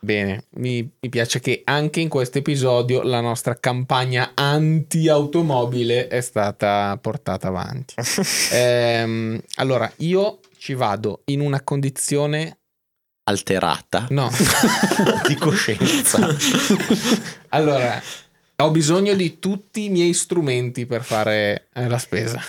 Bene, 0.01 0.45
mi, 0.51 0.89
mi, 1.01 1.09
piace 1.09 1.41
che 1.41 1.63
anche 1.65 2.01
in 2.01 2.09
questo 2.09 2.39
episodio 2.39 3.03
la 3.03 3.21
nostra 3.21 3.59
campagna 3.59 4.31
anti-automobile 4.35 6.07
è 6.07 6.21
stata 6.21 6.97
portata 7.01 7.49
avanti. 7.49 7.95
ehm, 8.53 9.41
allora, 9.57 9.91
io 9.97 10.39
ci 10.57 10.75
vado 10.75 11.23
in 11.27 11.41
una 11.41 11.63
condizione 11.63 12.59
alterata 13.25 14.07
no. 14.11 14.31
di 15.27 15.35
coscienza. 15.35 16.29
allora, 17.49 18.01
ho 18.57 18.71
bisogno 18.71 19.15
di 19.15 19.39
tutti 19.39 19.85
i 19.85 19.89
miei 19.89 20.15
strumenti 20.15 20.87
per 20.87 21.03
fare 21.03 21.69
eh, 21.75 21.89
la 21.89 21.99
spesa. 21.99 22.41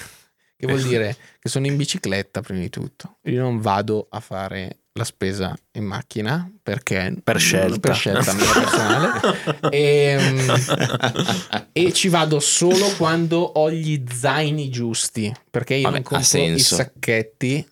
Che 0.56 0.68
vuol 0.68 0.82
dire 0.82 1.16
che 1.40 1.48
sono 1.48 1.68
in 1.68 1.78
bicicletta 1.78 2.42
prima 2.42 2.60
di 2.60 2.70
tutto. 2.70 3.20
Io 3.24 3.42
non 3.42 3.62
vado 3.62 4.08
a 4.10 4.20
fare 4.20 4.79
la 4.94 5.04
spesa 5.04 5.56
in 5.74 5.86
macchina 5.86 6.52
perché 6.62 7.16
per 7.24 7.40
scelta, 7.40 7.80
per 7.80 7.96
scelta 7.96 8.34
mia 8.34 8.52
personale. 8.52 9.70
E, 9.70 10.18
ehm, 10.20 11.68
e, 11.72 11.94
ci 11.94 12.10
vado 12.10 12.40
solo 12.40 12.94
quando 12.98 13.40
ho 13.40 13.72
gli 13.72 14.04
zaini 14.12 14.70
giusti 14.70 15.34
perché 15.50 15.76
io 15.76 15.84
Vabbè, 15.84 15.94
non 15.96 16.04
compro 16.04 16.42
i 16.42 16.60
sacchetti 16.60 17.66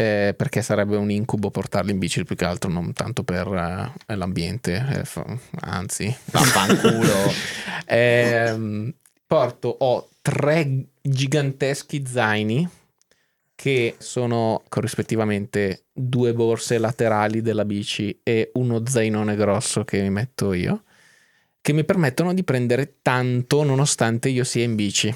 eh, 0.00 0.34
perché 0.34 0.62
sarebbe 0.62 0.96
un 0.96 1.10
incubo 1.10 1.50
portarli 1.50 1.90
in 1.90 1.98
bici 1.98 2.24
più 2.24 2.34
che 2.34 2.46
altro 2.46 2.70
non 2.70 2.94
tanto 2.94 3.22
per 3.22 3.46
uh, 3.46 4.14
l'ambiente 4.14 4.86
eh, 4.92 5.04
fa, 5.04 5.24
anzi. 5.60 6.14
Vaffanculo. 6.26 7.58
Eh, 7.92 8.94
porto 9.26 9.68
ho 9.80 10.08
tre 10.22 10.84
giganteschi 11.00 12.04
zaini 12.06 12.68
che 13.60 13.96
sono 13.98 14.62
corrispettivamente 14.70 15.82
due 15.92 16.32
borse 16.32 16.78
laterali 16.78 17.42
della 17.42 17.66
bici 17.66 18.18
e 18.22 18.52
uno 18.54 18.86
zainone 18.86 19.36
grosso 19.36 19.84
che 19.84 20.00
mi 20.00 20.08
metto 20.08 20.54
io, 20.54 20.84
che 21.60 21.74
mi 21.74 21.84
permettono 21.84 22.32
di 22.32 22.42
prendere 22.42 23.00
tanto 23.02 23.62
nonostante 23.62 24.30
io 24.30 24.44
sia 24.44 24.64
in 24.64 24.76
bici. 24.76 25.14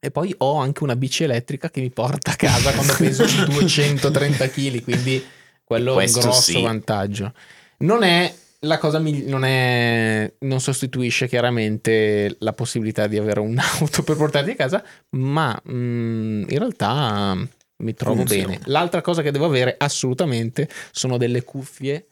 E 0.00 0.10
poi 0.10 0.34
ho 0.38 0.56
anche 0.56 0.82
una 0.82 0.96
bici 0.96 1.24
elettrica 1.24 1.68
che 1.68 1.82
mi 1.82 1.90
porta 1.90 2.30
a 2.30 2.36
casa 2.36 2.72
quando 2.72 2.94
peso 2.96 3.26
230 3.26 4.48
kg, 4.48 4.82
quindi 4.82 5.22
quello 5.62 6.00
è 6.00 6.06
un 6.06 6.12
grosso 6.12 6.40
sì. 6.40 6.62
vantaggio. 6.62 7.34
Non 7.80 8.02
è 8.02 8.34
la 8.60 8.78
cosa 8.78 8.98
migli- 8.98 9.28
non, 9.28 9.44
è, 9.44 10.32
non 10.38 10.60
sostituisce 10.60 11.28
chiaramente 11.28 12.34
la 12.38 12.54
possibilità 12.54 13.06
di 13.06 13.18
avere 13.18 13.40
un'auto 13.40 14.02
per 14.04 14.16
portarti 14.16 14.52
a 14.52 14.56
casa, 14.56 14.82
ma 15.10 15.54
mh, 15.62 15.70
mm, 15.70 16.42
in 16.48 16.58
realtà 16.58 17.36
mi 17.78 17.94
trovo 17.94 18.16
Funziona. 18.16 18.46
bene. 18.46 18.60
L'altra 18.66 19.00
cosa 19.00 19.22
che 19.22 19.30
devo 19.30 19.46
avere 19.46 19.74
assolutamente 19.78 20.68
sono 20.90 21.16
delle 21.16 21.42
cuffie 21.44 22.06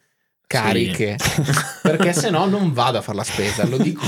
cariche 0.47 1.17
sì. 1.19 1.43
perché 1.83 2.13
se 2.13 2.31
no 2.31 2.47
non 2.47 2.73
vado 2.73 2.99
a 2.99 3.01
fare 3.01 3.17
la 3.17 3.25
spesa 3.25 3.67
lo 3.67 3.79
dico, 3.79 4.05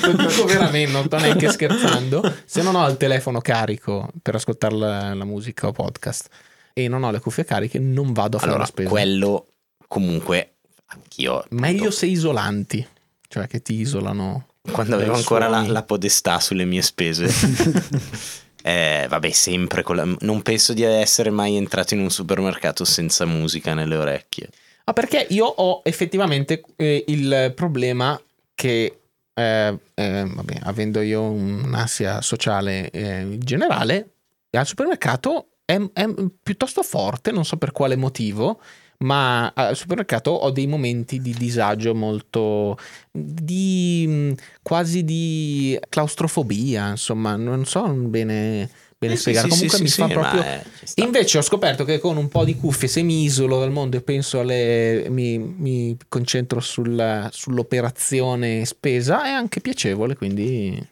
lo 0.00 0.12
dico 0.12 0.44
veramente 0.46 0.90
non 0.90 1.04
sto 1.04 1.18
neanche 1.18 1.50
scherzando 1.50 2.34
se 2.46 2.62
non 2.62 2.74
ho 2.74 2.88
il 2.88 2.96
telefono 2.96 3.40
carico 3.40 4.08
per 4.22 4.34
ascoltare 4.34 4.74
la, 4.74 5.14
la, 5.14 5.24
musica 5.24 5.66
o 5.66 5.72
podcast 5.72 6.28
e 6.72 6.88
non 6.88 7.02
ho 7.02 7.10
le 7.10 7.20
cuffie 7.20 7.44
cariche 7.44 7.78
non 7.78 8.14
vado 8.14 8.36
a 8.36 8.40
fare 8.40 8.52
allora, 8.52 8.64
la 8.66 8.70
spesa 8.70 8.88
quello 8.88 9.46
comunque 9.86 10.54
anch'io 10.86 11.44
meglio 11.50 11.90
se 11.90 12.06
isolanti 12.06 12.86
cioè 13.28 13.46
che 13.46 13.60
ti 13.60 13.74
isolano 13.74 14.46
quando 14.72 14.94
avevo 14.94 15.14
ancora 15.14 15.48
la, 15.48 15.66
la, 15.66 15.82
podestà 15.82 16.40
sulle 16.40 16.64
mie 16.64 16.80
spese 16.80 17.28
eh, 18.66 19.04
vabbè 19.10 19.30
sempre 19.30 19.84
la, 19.86 20.08
non 20.20 20.40
penso 20.40 20.72
di 20.72 20.82
essere 20.82 21.28
mai 21.28 21.56
entrato 21.56 21.92
in 21.92 22.00
un 22.00 22.10
supermercato 22.10 22.86
senza 22.86 23.26
musica 23.26 23.74
nelle 23.74 23.94
orecchie. 23.94 24.48
Ah, 24.84 24.94
perché 24.94 25.26
io 25.28 25.44
ho 25.44 25.82
effettivamente 25.84 26.62
eh, 26.76 27.04
il 27.08 27.52
problema 27.54 28.18
che, 28.54 29.00
eh, 29.34 29.78
eh, 29.94 30.24
vabbè, 30.26 30.60
avendo 30.62 31.02
io 31.02 31.20
un'ansia 31.22 32.22
sociale 32.22 32.88
eh, 32.88 33.36
generale, 33.38 34.12
al 34.52 34.66
supermercato 34.66 35.48
è, 35.66 35.78
è, 35.92 36.06
piuttosto 36.42 36.82
forte, 36.82 37.32
non 37.32 37.44
so 37.44 37.58
per 37.58 37.72
quale 37.72 37.96
motivo, 37.96 38.60
ma 38.98 39.52
al 39.54 39.76
supermercato 39.76 40.30
ho 40.30 40.50
dei 40.50 40.66
momenti 40.66 41.20
di 41.20 41.32
disagio 41.32 41.94
molto 41.94 42.78
di 43.10 44.34
quasi 44.62 45.04
di 45.04 45.78
claustrofobia, 45.88 46.90
insomma, 46.90 47.36
non 47.36 47.64
so 47.64 47.86
bene 47.88 48.68
bene 49.04 49.14
eh, 49.14 49.16
spiegare. 49.16 49.48
Sì, 49.50 49.52
Comunque 49.52 49.76
sì, 49.76 49.82
mi 49.82 49.88
sì, 49.88 50.00
fa 50.00 50.08
proprio. 50.08 50.42
È, 50.42 50.62
Invece 50.96 51.38
ho 51.38 51.42
scoperto 51.42 51.84
che 51.84 51.98
con 51.98 52.16
un 52.16 52.28
po' 52.28 52.44
di 52.44 52.56
cuffie, 52.56 52.88
se 52.88 53.02
mi 53.02 53.24
isolo 53.24 53.58
dal 53.58 53.70
mondo 53.70 53.96
e 53.96 54.02
penso 54.02 54.40
alle. 54.40 55.06
mi, 55.10 55.38
mi 55.38 55.96
concentro 56.08 56.60
sulla, 56.60 57.28
sull'operazione 57.32 58.64
spesa, 58.64 59.24
è 59.24 59.30
anche 59.30 59.60
piacevole, 59.60 60.16
quindi 60.16 60.86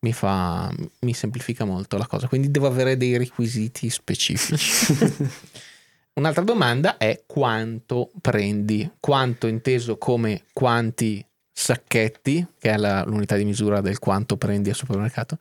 mi 0.00 0.12
fa. 0.12 0.72
mi 1.00 1.14
semplifica 1.14 1.64
molto 1.64 1.96
la 1.96 2.06
cosa. 2.06 2.28
Quindi 2.28 2.50
devo 2.50 2.66
avere 2.66 2.96
dei 2.96 3.16
requisiti 3.16 3.90
specifici. 3.90 4.94
Un'altra 6.14 6.44
domanda 6.44 6.96
è 6.96 7.24
quanto 7.26 8.12
prendi? 8.20 8.88
Quanto 9.00 9.48
inteso 9.48 9.98
come 9.98 10.44
quanti 10.52 11.24
sacchetti, 11.50 12.46
che 12.58 12.70
è 12.70 12.76
la, 12.76 13.02
l'unità 13.04 13.36
di 13.36 13.44
misura 13.44 13.80
del 13.80 13.98
quanto 13.98 14.36
prendi 14.36 14.68
al 14.68 14.76
supermercato, 14.76 15.38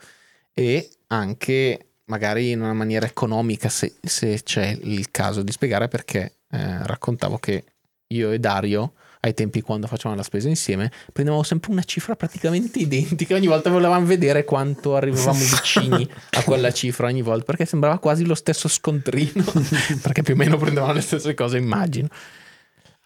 e 0.52 0.90
anche 1.08 1.88
magari 2.06 2.52
in 2.52 2.62
una 2.62 2.74
maniera 2.74 3.06
economica 3.06 3.70
se, 3.70 3.96
se 4.02 4.42
c'è 4.42 4.78
il 4.82 5.12
caso 5.12 5.44
di 5.44 5.52
spiegare 5.52 5.88
perché 5.88 6.38
eh, 6.50 6.86
raccontavo 6.86 7.38
che 7.38 7.64
io 8.08 8.32
e 8.32 8.40
Dario 8.40 8.94
ai 9.26 9.34
tempi 9.34 9.62
quando 9.62 9.88
facevamo 9.88 10.16
la 10.16 10.24
spesa 10.24 10.50
insieme 10.50 10.92
prendevamo 11.12 11.44
sempre 11.44 11.72
una 11.72 11.84
cifra 11.84 12.16
praticamente 12.16 12.80
identica 12.80 13.36
ogni 13.36 13.48
volta 13.48 13.70
volevamo 13.70 14.06
vedere 14.06 14.44
quanto 14.44 14.96
arrivavamo 14.96 15.40
vicini 15.40 16.08
a 16.32 16.44
quella 16.44 16.72
cifra 16.72 17.08
ogni 17.08 17.22
volta 17.22 17.46
perché 17.46 17.66
sembrava 17.66 18.00
quasi 18.00 18.26
lo 18.26 18.36
stesso 18.36 18.68
scontrino 18.68 19.44
perché 20.02 20.24
più 20.24 20.34
o 20.34 20.38
meno 20.38 20.58
prendevamo 20.58 20.94
le 20.94 21.02
stesse 21.02 21.34
cose 21.34 21.58
immagino 21.58 22.08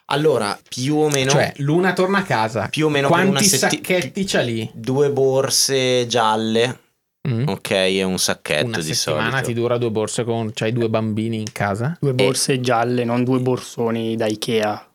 allora, 0.10 0.58
più 0.70 0.96
o 0.96 1.10
meno. 1.10 1.32
Cioè, 1.32 1.52
Luna 1.58 1.92
torna 1.92 2.20
a 2.20 2.24
casa. 2.24 2.70
Più 2.70 2.86
o 2.86 2.90
meno 2.90 3.10
Quanti 3.10 3.44
setti- 3.44 3.76
sacchetti 3.76 4.24
c'ha 4.24 4.40
lì? 4.40 4.72
Due 4.74 5.12
borse 5.12 6.08
gialle 6.08 6.80
Mm. 7.28 7.48
Ok, 7.48 7.72
è 7.72 8.04
un 8.04 8.18
sacchetto 8.18 8.68
Una 8.68 8.78
di 8.78 8.94
settimana 8.94 9.42
ti 9.42 9.54
dura 9.54 9.78
due 9.78 9.92
borse 9.92 10.24
con... 10.24 10.52
C'hai 10.54 10.72
due 10.72 10.88
bambini 10.88 11.38
in 11.38 11.52
casa? 11.52 11.98
Due 12.00 12.14
borse 12.14 12.54
e... 12.54 12.62
gialle, 12.62 13.04
non 13.04 13.26
due 13.26 13.40
borsoni 13.40 14.16
da 14.16 14.28
Ikea. 14.28 14.88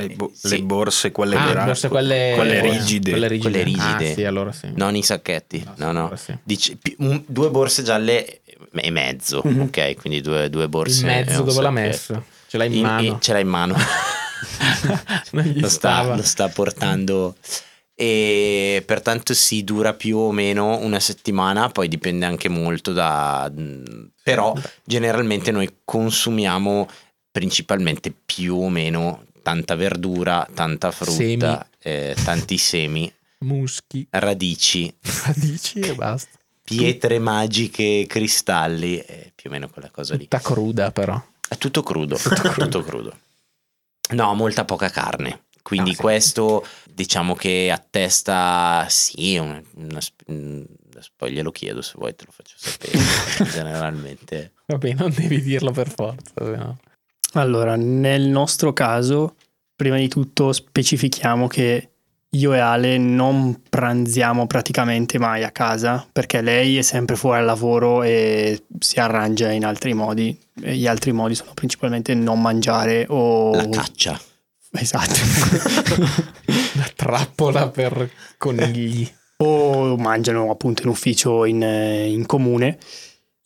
Le, 0.00 0.14
bo- 0.14 0.30
sì. 0.34 0.48
le 0.48 0.62
borse 0.62 1.12
quelle 1.12 1.36
ah, 1.36 1.44
vera- 1.44 1.64
borse 1.64 1.88
quelle, 1.88 2.32
quelle, 2.34 2.60
rigide. 2.60 3.10
quelle 3.10 3.28
rigide. 3.28 3.50
Quelle 3.50 3.64
rigide. 3.64 4.10
Ah, 4.10 4.14
sì, 4.14 4.24
allora 4.24 4.52
sì. 4.52 4.70
Non 4.74 4.96
i 4.96 5.02
sacchetti. 5.02 5.64
No, 5.76 5.92
no. 5.92 6.08
no. 6.08 6.16
Sì. 6.16 6.36
Dici, 6.42 6.78
un, 6.98 7.22
due 7.26 7.50
borse 7.50 7.82
gialle 7.82 8.40
e 8.72 8.90
mezzo. 8.90 9.42
Mm-hmm. 9.46 9.60
Ok, 9.60 9.96
quindi 9.96 10.20
due, 10.20 10.48
due 10.50 10.68
borse. 10.68 11.00
In 11.00 11.06
mezzo 11.06 11.42
dove 11.42 11.62
l'ha 11.62 11.70
messo? 11.70 12.24
Ce 12.46 12.56
l'hai 12.56 12.68
in, 12.68 12.74
in 12.74 12.82
mano? 12.82 13.18
ce 13.20 13.32
l'hai 13.32 13.42
in 13.42 13.48
mano. 13.48 13.76
lo, 15.30 15.68
sta, 15.68 16.14
lo 16.14 16.22
sta 16.22 16.48
portando 16.48 17.36
e 18.00 18.82
pertanto 18.86 19.34
si 19.34 19.62
dura 19.62 19.92
più 19.92 20.16
o 20.16 20.32
meno 20.32 20.78
una 20.78 20.98
settimana, 21.00 21.68
poi 21.68 21.86
dipende 21.86 22.24
anche 22.24 22.48
molto 22.48 22.94
da... 22.94 23.52
però 24.22 24.54
generalmente 24.84 25.50
noi 25.50 25.70
consumiamo 25.84 26.88
principalmente 27.30 28.10
più 28.10 28.56
o 28.56 28.70
meno 28.70 29.24
tanta 29.42 29.74
verdura, 29.74 30.46
tanta 30.54 30.90
frutta, 30.90 31.68
eh, 31.78 32.14
tanti 32.24 32.56
semi, 32.58 33.12
muschi, 33.40 34.06
radici, 34.10 34.92
radici 35.24 35.80
e 35.80 35.94
basta. 35.94 36.38
Pietre 36.62 37.18
magiche, 37.18 38.06
cristalli, 38.06 39.04
più 39.34 39.50
o 39.50 39.52
meno 39.52 39.68
quella 39.68 39.90
cosa 39.90 40.14
lì. 40.14 40.22
Tutta 40.22 40.38
cruda 40.38 40.92
però. 40.92 41.20
È 41.48 41.56
tutto 41.56 41.82
crudo, 41.82 42.16
tutto 42.16 42.82
crudo. 42.82 43.18
No, 44.10 44.34
molta 44.34 44.64
poca 44.64 44.88
carne. 44.88 45.44
Quindi 45.62 45.90
ah, 45.90 45.94
sì. 45.94 46.00
questo 46.00 46.66
diciamo 46.92 47.34
che 47.34 47.70
attesta, 47.70 48.86
sì, 48.88 49.36
una, 49.36 49.62
una, 49.74 50.00
poi 51.16 51.32
glielo 51.32 51.50
chiedo 51.50 51.82
se 51.82 51.94
vuoi 51.96 52.14
te 52.14 52.24
lo 52.26 52.32
faccio 52.32 52.54
sapere, 52.56 52.98
generalmente. 53.50 54.52
Vabbè, 54.66 54.94
non 54.94 55.12
devi 55.12 55.42
dirlo 55.42 55.70
per 55.70 55.90
forza. 55.90 56.32
No. 56.36 56.78
Allora, 57.34 57.76
nel 57.76 58.22
nostro 58.22 58.72
caso, 58.72 59.36
prima 59.76 59.96
di 59.96 60.08
tutto 60.08 60.52
specifichiamo 60.52 61.46
che 61.46 61.90
io 62.34 62.54
e 62.54 62.58
Ale 62.58 62.96
non 62.98 63.62
pranziamo 63.68 64.46
praticamente 64.46 65.18
mai 65.18 65.42
a 65.42 65.50
casa 65.50 66.06
perché 66.10 66.40
lei 66.42 66.78
è 66.78 66.82
sempre 66.82 67.16
fuori 67.16 67.40
al 67.40 67.44
lavoro 67.44 68.02
e 68.02 68.64
si 68.78 69.00
arrangia 69.00 69.50
in 69.50 69.64
altri 69.64 69.94
modi. 69.94 70.38
E 70.62 70.76
gli 70.76 70.86
altri 70.86 71.12
modi 71.12 71.34
sono 71.34 71.52
principalmente 71.54 72.14
non 72.14 72.40
mangiare 72.40 73.06
o... 73.08 73.54
La 73.54 73.68
caccia. 73.68 74.20
Esatto. 74.72 75.14
La 76.74 76.90
trappola 76.94 77.68
per 77.68 78.10
conigli. 78.38 79.10
o 79.38 79.96
mangiano 79.96 80.50
appunto 80.50 80.82
in 80.82 80.88
ufficio 80.88 81.44
in, 81.44 81.62
in, 81.62 82.26
comune. 82.26 82.78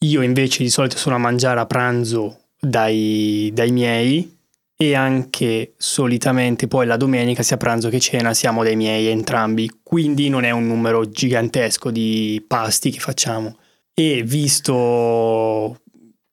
Io 0.00 0.20
invece 0.20 0.62
di 0.62 0.68
solito 0.68 0.98
sono 0.98 1.14
a 1.14 1.18
mangiare 1.18 1.60
a 1.60 1.66
pranzo 1.66 2.43
dai, 2.64 3.50
dai 3.53 3.70
miei 3.70 4.37
e 4.77 4.94
anche 4.94 5.74
solitamente 5.77 6.66
poi 6.66 6.87
la 6.87 6.96
domenica 6.96 7.42
sia 7.42 7.57
pranzo 7.57 7.88
che 7.88 8.00
cena 8.00 8.35
siamo 8.35 8.62
dai 8.64 8.77
miei 8.77 9.07
entrambi, 9.07 9.70
quindi 9.83 10.29
non 10.29 10.44
è 10.44 10.50
un 10.50 10.66
numero 10.66 11.09
gigantesco 11.09 11.90
di 11.90 12.44
pasti 12.46 12.90
che 12.90 12.98
facciamo. 12.98 13.57
E 13.94 14.22
visto 14.24 15.81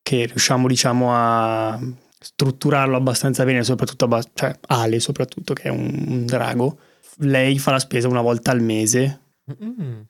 che 0.02 0.26
riusciamo 0.26 0.68
diciamo 0.68 1.10
a 1.14 1.80
strutturarlo 2.20 2.96
abbastanza 2.96 3.44
bene, 3.46 3.64
soprattutto 3.64 4.06
abbast- 4.06 4.32
cioè 4.34 4.56
Ale 4.68 5.00
soprattutto 5.00 5.54
che 5.54 5.64
è 5.64 5.70
un, 5.70 6.06
un, 6.08 6.26
drago, 6.26 6.78
lei 7.18 7.60
fa 7.60 7.72
la 7.72 7.80
spesa 7.80 8.08
una 8.08 8.22
volta 8.22 8.52
al 8.52 8.62
mese. 8.62 9.20
Mm. 9.64 10.02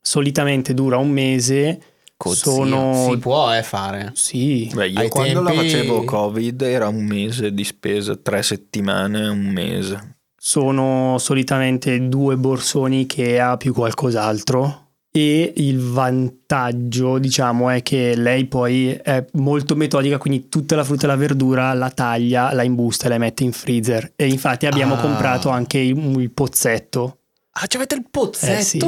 Solitamente 0.00 0.74
dura 0.74 0.96
un 0.96 1.10
mese. 1.10 1.80
Cozio. 2.18 2.50
Sono... 2.50 3.06
Si 3.08 3.16
può 3.18 3.54
eh, 3.54 3.62
fare. 3.62 4.10
Sì. 4.14 4.68
Beh, 4.74 4.88
io 4.88 4.98
Ai 4.98 5.08
quando 5.08 5.44
tempi... 5.44 5.56
la 5.56 5.62
facevo 5.62 6.04
Covid 6.04 6.60
era 6.62 6.88
un 6.88 7.04
mese 7.04 7.54
di 7.54 7.62
spesa, 7.64 8.16
tre 8.16 8.42
settimane, 8.42 9.28
un 9.28 9.46
mese. 9.46 10.16
Sono 10.36 11.16
solitamente 11.18 12.08
due 12.08 12.36
borsoni 12.36 13.06
che 13.06 13.38
ha 13.38 13.56
più 13.56 13.72
qualcos'altro 13.72 14.86
e 15.10 15.52
il 15.56 15.80
vantaggio 15.80 17.18
diciamo 17.18 17.70
è 17.70 17.82
che 17.82 18.14
lei 18.14 18.44
poi 18.44 18.90
è 18.90 19.24
molto 19.32 19.74
metodica 19.74 20.18
quindi 20.18 20.48
tutta 20.48 20.76
la 20.76 20.84
frutta 20.84 21.04
e 21.04 21.06
la 21.08 21.16
verdura 21.16 21.72
la 21.72 21.90
taglia, 21.90 22.52
la 22.52 22.62
imbusta 22.62 23.06
e 23.06 23.08
la 23.08 23.18
mette 23.18 23.42
in 23.42 23.52
freezer 23.52 24.12
e 24.14 24.28
infatti 24.28 24.66
abbiamo 24.66 24.94
ah. 24.94 24.98
comprato 24.98 25.48
anche 25.48 25.78
il, 25.78 25.96
il 26.20 26.30
pozzetto 26.30 27.20
ah 27.52 27.66
ci 27.66 27.76
avete 27.76 27.94
il 27.94 28.04
pozzetto? 28.10 28.58
Eh, 28.58 28.62
sì. 28.62 28.78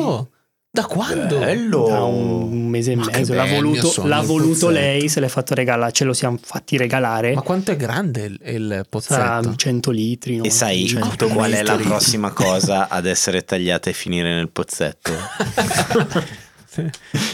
Da 0.72 0.84
quando? 0.84 1.40
Bello. 1.40 1.88
Da 1.88 2.04
un 2.04 2.68
mese 2.68 2.92
e 2.92 2.96
Ma 2.96 3.06
mezzo. 3.06 3.34
L'ha 3.34 3.44
voluto, 3.44 4.06
l'ha 4.06 4.20
voluto 4.20 4.68
lei, 4.68 5.08
se 5.08 5.18
l'è 5.18 5.26
fatto 5.26 5.52
regalare, 5.52 5.90
ce 5.90 6.04
lo 6.04 6.12
siamo 6.12 6.38
fatti 6.40 6.76
regalare. 6.76 7.34
Ma 7.34 7.42
quanto 7.42 7.72
è 7.72 7.76
grande 7.76 8.22
il, 8.26 8.40
il 8.44 8.86
pozzetto? 8.88 9.14
Sarà 9.14 9.42
100 9.56 9.90
litri. 9.90 10.36
No? 10.36 10.44
E 10.44 10.50
sai 10.50 10.86
100 10.86 11.26
qual 11.26 11.50
è 11.50 11.64
la 11.64 11.74
prossima 11.74 12.30
cosa 12.32 12.86
ad 12.88 13.06
essere 13.06 13.44
tagliata 13.44 13.90
e 13.90 13.92
finire 13.94 14.32
nel 14.32 14.48
pozzetto? 14.48 15.10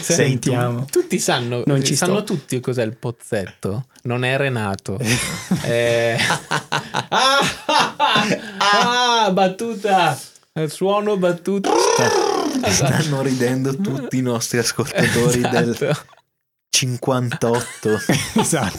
Sentiamo. 0.01 0.85
Tutti 0.89 1.19
sanno, 1.19 1.61
non 1.67 1.83
ci 1.83 1.95
sanno 1.95 2.21
sto. 2.21 2.33
tutti 2.33 2.59
cos'è 2.59 2.83
il 2.83 2.97
pozzetto. 2.97 3.85
Non 4.03 4.23
è 4.23 4.35
Renato. 4.35 4.97
eh... 5.63 6.17
ah, 7.09 7.39
ah, 8.57 9.31
battuta. 9.31 10.19
Suono 10.65 11.17
battuta. 11.17 11.69
Stanno 12.65 13.21
ridendo 13.21 13.75
tutti 13.75 14.17
i 14.17 14.21
nostri 14.21 14.57
ascoltatori 14.57 15.39
esatto. 15.39 15.59
del 15.59 15.97
58. 16.69 18.01
esatto. 18.39 18.77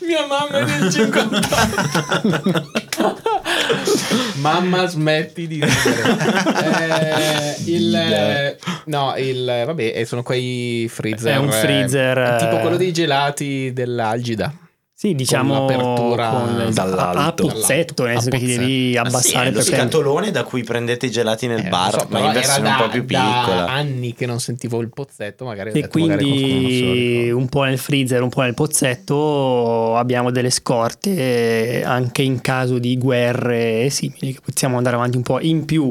Mia 0.00 0.26
mamma 0.26 0.58
è 0.58 0.64
del 0.64 0.92
58. 0.92 3.28
mamma 4.40 4.86
smetti 4.86 5.46
di 5.46 5.64
ridere. 5.64 6.64
Eh, 6.64 7.56
il, 7.66 8.56
no, 8.86 9.14
il, 9.16 9.62
vabbè, 9.66 10.04
sono 10.04 10.22
quei 10.22 10.88
freezer. 10.90 11.34
È 11.34 11.36
un 11.36 11.52
freezer. 11.52 12.18
Eh, 12.18 12.36
tipo 12.38 12.58
quello 12.58 12.76
dei 12.76 12.92
gelati 12.92 13.72
dell'Algida. 13.72 14.52
Sì, 15.00 15.14
diciamo 15.14 15.60
l'apertura 15.66 16.28
con, 16.28 16.70
dall'alto. 16.74 17.46
a 17.46 17.52
pozzetto, 17.52 18.04
nel 18.04 18.20
senso 18.20 18.28
che 18.28 18.38
ti 18.38 18.56
devi 18.58 18.96
abbassare 18.98 19.18
ah, 19.18 19.22
sì, 19.22 19.48
è 19.48 19.50
lo 19.50 19.52
per 19.52 19.62
scatolone 19.64 20.30
da 20.30 20.44
cui 20.44 20.62
prendete 20.62 21.06
i 21.06 21.10
gelati 21.10 21.46
nel 21.46 21.64
Eh, 21.64 21.68
bar, 21.70 22.00
so, 22.00 22.06
ma 22.10 22.18
in 22.18 22.32
versione 22.32 22.68
un 22.68 22.76
po' 22.76 22.82
da- 22.84 22.88
più 22.90 23.02
da 23.04 23.40
piccola. 23.42 23.66
anni 23.70 24.12
che 24.12 24.26
non 24.26 24.40
sentivo 24.40 24.78
il 24.82 24.90
pozzetto, 24.92 25.46
magari 25.46 25.70
ho 25.70 25.72
E 25.72 25.80
detto, 25.80 25.98
magari 26.00 26.22
quindi 26.22 26.80
ricorda. 26.80 27.34
un 27.36 27.48
po' 27.48 27.62
nel 27.62 27.78
freezer, 27.78 28.20
un 28.22 28.28
po' 28.28 28.42
nel 28.42 28.52
pozzetto 28.52 29.96
abbiamo 29.96 30.30
delle 30.30 30.50
scorte 30.50 31.82
anche 31.82 32.20
in 32.20 32.42
caso 32.42 32.78
di 32.78 32.98
guerre 32.98 33.88
simili 33.88 34.34
che 34.34 34.40
possiamo 34.44 34.76
andare 34.76 34.96
avanti 34.96 35.16
un 35.16 35.22
po'. 35.22 35.40
In 35.40 35.64
più, 35.64 35.90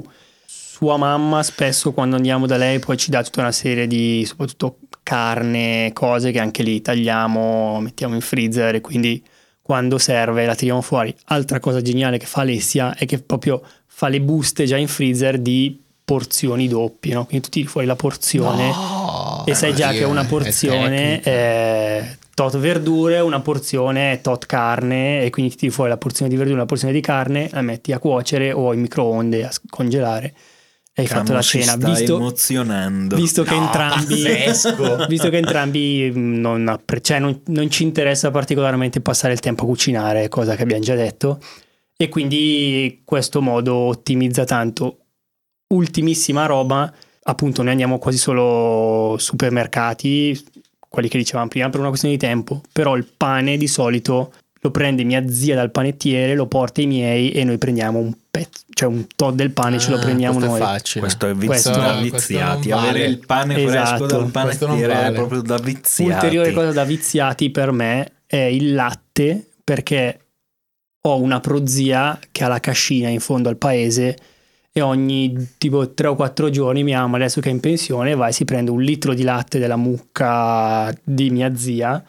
sua 0.79 0.95
mamma 0.95 1.43
spesso 1.43 1.91
quando 1.91 2.15
andiamo 2.15 2.45
da 2.47 2.55
lei 2.55 2.79
poi 2.79 2.95
ci 2.95 3.09
dà 3.11 3.21
tutta 3.21 3.41
una 3.41 3.51
serie 3.51 3.85
di 3.85 4.23
soprattutto 4.25 4.77
carne, 5.03 5.91
cose 5.93 6.31
che 6.31 6.39
anche 6.39 6.63
lì 6.63 6.81
tagliamo, 6.81 7.81
mettiamo 7.81 8.15
in 8.15 8.21
freezer 8.21 8.75
e 8.75 8.81
quindi 8.81 9.21
quando 9.61 9.97
serve 9.97 10.45
la 10.45 10.55
tiriamo 10.55 10.81
fuori. 10.81 11.13
Altra 11.25 11.59
cosa 11.59 11.81
geniale 11.81 12.17
che 12.17 12.25
fa 12.25 12.41
Alessia 12.41 12.95
è 12.95 13.05
che 13.05 13.19
proprio 13.19 13.61
fa 13.87 14.07
le 14.07 14.21
buste 14.21 14.63
già 14.65 14.77
in 14.77 14.87
freezer 14.87 15.37
di 15.37 15.81
porzioni 16.05 16.69
doppie, 16.69 17.13
no? 17.13 17.25
quindi 17.25 17.43
tu 17.43 17.51
tiri 17.51 17.67
fuori 17.67 17.85
la 17.85 17.97
porzione 17.97 18.67
No, 18.69 19.43
e 19.45 19.53
sai 19.55 19.75
già 19.75 19.87
così 19.87 19.97
che 19.97 20.03
è- 20.05 20.07
una 20.07 20.21
è 20.23 20.27
porzione 20.27 20.97
tecnica. 21.21 21.29
è 21.29 22.17
tot 22.33 22.57
verdure, 22.57 23.19
una 23.19 23.41
porzione 23.41 24.13
è 24.13 24.21
tot 24.21 24.45
carne 24.45 25.23
e 25.23 25.29
quindi 25.29 25.51
ti 25.51 25.57
tiri 25.57 25.71
fuori 25.73 25.89
la 25.89 25.97
porzione 25.97 26.31
di 26.31 26.37
verdura, 26.37 26.55
una 26.59 26.65
porzione 26.65 26.93
di 26.93 27.01
carne, 27.01 27.49
la 27.51 27.61
metti 27.61 27.91
a 27.91 27.99
cuocere 27.99 28.53
o 28.53 28.73
in 28.73 28.79
microonde 28.79 29.43
a 29.43 29.51
congelare 29.69 30.33
hai 30.99 31.07
fatto 31.07 31.23
Camo, 31.23 31.33
la 31.35 31.41
si 31.41 31.61
cena. 31.61 31.75
Visto, 31.75 32.15
emozionando. 32.15 33.15
visto 33.15 33.43
che 33.43 33.55
No, 33.55 33.63
entrambi, 33.65 34.23
visto 35.07 35.29
che 35.29 35.37
entrambi 35.37 36.11
mh, 36.13 36.39
non, 36.39 36.67
appre- 36.67 37.01
cioè 37.01 37.19
non- 37.19 37.41
non 37.47 37.69
ci 37.69 37.83
interessa 37.83 38.31
particolarmente 38.31 39.01
passare 39.01 39.33
il 39.33 39.39
tempo 39.39 39.63
a 39.63 39.67
cucinare, 39.67 40.27
cosa 40.29 40.55
che 40.55 40.63
abbiamo 40.63 40.83
già 40.83 40.95
detto, 40.95 41.39
e 41.97 42.09
quindi 42.09 43.01
questo 43.05 43.41
modo 43.41 43.75
ottimizza 43.75 44.43
tanto. 44.45 44.97
Ultimissima 45.73 46.45
roba, 46.47 46.91
appunto, 47.23 47.61
noi 47.61 47.71
andiamo 47.71 47.99
quasi 47.99 48.17
solo 48.17 49.15
supermercati, 49.19 50.39
quelli 50.87 51.07
che 51.09 51.17
dicevamo 51.19 51.47
prima, 51.47 51.69
per 51.69 51.79
una 51.79 51.89
questione 51.89 52.15
di 52.15 52.19
tempo, 52.19 52.61
però 52.73 52.95
il 52.95 53.05
pane 53.15 53.57
di 53.57 53.67
solito 53.67 54.33
lo 54.61 54.71
prende 54.71 55.03
mia 55.03 55.27
zia 55.29 55.55
dal 55.55 55.71
panettiere, 55.71 56.35
lo 56.35 56.45
porta 56.47 56.81
ai 56.81 56.87
miei 56.87 57.31
e 57.31 57.43
noi 57.43 57.57
prendiamo 57.57 57.99
un 57.99 58.13
pezzo, 58.29 58.63
cioè 58.73 58.89
un 58.89 59.05
tot 59.15 59.33
del 59.35 59.51
pane 59.51 59.79
ce 59.79 59.89
lo 59.91 59.97
Ah, 59.97 60.01
prendiamo 60.01 60.33
questo 60.39 60.51
noi. 60.57 60.59
è 60.61 60.63
facile. 60.65 60.99
Questo 61.01 61.27
è 61.27 61.33
Questo- 61.35 61.69
vizio 61.71 61.81
da 61.83 61.99
viziati. 62.01 62.69
vale. 62.69 62.89
Avere 62.89 63.05
il 63.05 63.19
pane 63.25 63.53
fresco 63.53 63.69
Esatto. 63.69 64.05
dal 64.05 64.31
Questo 64.31 64.67
non 64.67 64.75
panettiere 64.75 64.93
vale. 64.93 65.07
è 65.07 65.11
proprio 65.13 65.41
da 65.41 65.57
viziati. 65.57 66.11
Ulteriore 66.11 66.51
cosa 66.51 66.71
da 66.71 66.83
viziati 66.83 67.49
per 67.51 67.71
me 67.71 68.11
è 68.25 68.35
il 68.37 68.73
latte, 68.73 69.47
perché 69.63 70.19
ho 71.01 71.17
una 71.21 71.39
prozia 71.39 72.19
che 72.31 72.43
ha 72.43 72.47
la 72.49 72.59
cascina 72.59 73.07
in 73.07 73.21
fondo 73.21 73.47
al 73.47 73.55
paese 73.57 74.17
e 74.71 74.81
ogni 74.81 75.53
tipo 75.57 75.93
3 75.93 76.07
o 76.07 76.15
4 76.15 76.49
giorni 76.49 76.83
mia 76.83 76.99
mamma 76.99 77.15
adesso 77.15 77.39
che 77.41 77.49
è 77.49 77.51
in 77.51 77.59
pensione 77.61 78.13
va 78.15 78.27
e 78.27 78.31
si 78.33 78.43
prende 78.45 78.69
un 78.69 78.81
litro 78.81 79.13
di 79.13 79.23
latte 79.23 79.57
della 79.57 79.77
mucca 79.77 80.93
di 81.03 81.29
mia 81.31 81.55
zia 81.55 82.03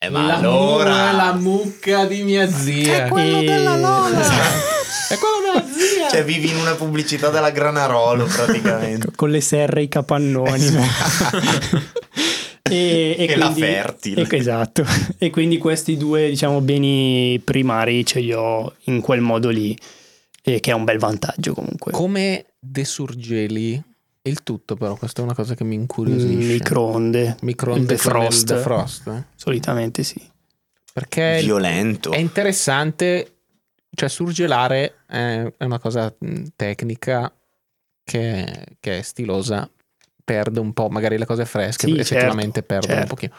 Eh, 0.00 0.10
ma 0.10 0.26
la, 0.26 0.36
allora... 0.36 1.10
mu- 1.10 1.16
la 1.16 1.32
mucca 1.34 2.04
di 2.06 2.22
mia 2.22 2.48
zia. 2.48 3.06
e... 3.08 3.44
Esatto. 3.44 4.76
È 5.08 5.16
quello 5.18 5.40
della 5.42 5.64
zia. 5.72 6.08
Cioè 6.08 6.24
vivi 6.24 6.50
in 6.50 6.56
una 6.56 6.74
pubblicità 6.74 7.30
della 7.30 7.50
Granarolo 7.50 8.24
praticamente. 8.32 9.10
con 9.16 9.30
le 9.30 9.40
serre 9.40 9.80
e 9.80 9.84
i 9.84 9.88
capannoni 9.88 10.66
e, 12.62 13.16
e 13.18 13.26
Che 13.26 13.36
la 13.36 13.46
quindi- 13.46 13.60
fertile. 13.60 14.26
e- 14.28 14.36
esatto 14.36 14.84
e 15.18 15.30
quindi 15.30 15.58
questi 15.58 15.96
due 15.96 16.28
diciamo 16.28 16.60
beni 16.60 17.40
primari 17.42 18.04
ce 18.04 18.20
li 18.20 18.32
ho 18.32 18.74
in 18.84 19.00
quel 19.00 19.20
modo 19.20 19.48
lì 19.48 19.76
e 20.42 20.60
che 20.60 20.70
è 20.70 20.74
un 20.74 20.84
bel 20.84 20.98
vantaggio 20.98 21.54
comunque 21.54 21.92
Come 21.92 22.44
desurgeli 22.58 23.82
il 24.22 24.42
tutto, 24.42 24.74
però, 24.74 24.96
questa 24.96 25.22
è 25.22 25.24
una 25.24 25.34
cosa 25.34 25.54
che 25.54 25.64
mi 25.64 25.74
incuriosisce. 25.74 26.54
microonde 26.54 27.36
Microonde 27.40 27.86
defrost. 27.86 28.46
defrost, 28.46 29.06
eh? 29.08 29.24
solitamente 29.34 30.02
sì 30.02 30.20
Perché 30.92 31.40
Violento. 31.42 32.10
è 32.10 32.16
interessante, 32.16 33.36
cioè 33.94 34.08
surgelare 34.08 35.04
è, 35.06 35.52
una 35.60 35.78
cosa 35.78 36.12
tecnica 36.56 37.32
che, 38.02 38.76
che 38.80 38.98
è 38.98 39.02
stilosa, 39.02 39.70
perde 40.24 40.58
un 40.58 40.72
po', 40.72 40.88
magari 40.88 41.16
le 41.16 41.24
cose 41.24 41.44
fresche 41.44 41.86
Sì, 41.86 41.98
effettivamente 41.98 42.60
certo, 42.60 42.66
perdono 42.66 43.00
un 43.00 43.06
certo. 43.06 43.14
pochino. 43.14 43.34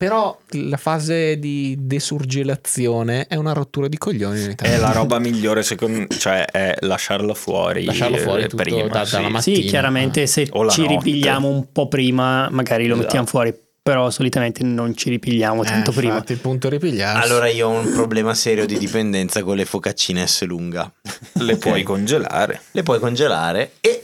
Però 0.00 0.34
la 0.52 0.78
fase 0.78 1.38
di 1.38 1.76
desurgelazione 1.78 3.26
è 3.26 3.34
una 3.34 3.52
rottura 3.52 3.86
di 3.86 3.98
coglioni 3.98 4.42
in 4.44 4.50
Italia. 4.52 4.76
È 4.76 4.78
la 4.78 4.92
roba 4.92 5.18
migliore, 5.18 5.62
secondo 5.62 6.06
cioè 6.16 6.46
è 6.46 6.74
lasciarlo 6.80 7.34
fuori. 7.34 7.84
Lasciarlo 7.84 8.16
fuori 8.16 8.44
eh, 8.44 8.48
tutto 8.48 8.62
prima, 8.62 8.86
da- 8.86 9.04
sì. 9.04 9.16
dalla 9.16 9.28
mattina. 9.28 9.56
sì 9.58 9.62
chiaramente 9.64 10.26
se 10.26 10.46
ci 10.46 10.52
notte. 10.54 10.86
ripigliamo 10.86 11.46
un 11.48 11.70
po' 11.70 11.88
prima 11.88 12.48
magari 12.50 12.84
lo 12.86 12.94
Esatto. 12.94 13.02
mettiamo 13.02 13.26
fuori 13.26 13.54
però 13.82 14.08
solitamente 14.08 14.64
non 14.64 14.96
ci 14.96 15.10
ripigliamo 15.10 15.62
Eh, 15.64 15.66
tanto 15.66 15.92
prima 15.92 16.14
infatti, 16.14 16.32
il 16.32 16.38
punto 16.38 16.68
è 16.68 16.70
ripigliarsi. 16.70 17.22
Allora 17.30 17.48
io 17.48 17.68
ho 17.68 17.78
un 17.78 17.92
problema 17.92 18.32
serio 18.32 18.64
di 18.64 18.78
dipendenza 18.78 19.42
con 19.42 19.56
le 19.56 19.66
focaccine 19.66 20.26
S 20.26 20.44
lunga. 20.46 20.90
Le 21.34 21.56
puoi 21.58 21.82
congelare. 21.82 22.62
Le 22.70 22.82
puoi 22.82 22.98
congelare 23.00 23.72
e 23.80 24.02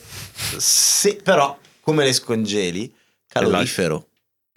se 0.59 1.19
però 1.23 1.57
come 1.81 2.05
le 2.05 2.13
scongeli 2.13 2.95
calorifero. 3.27 4.09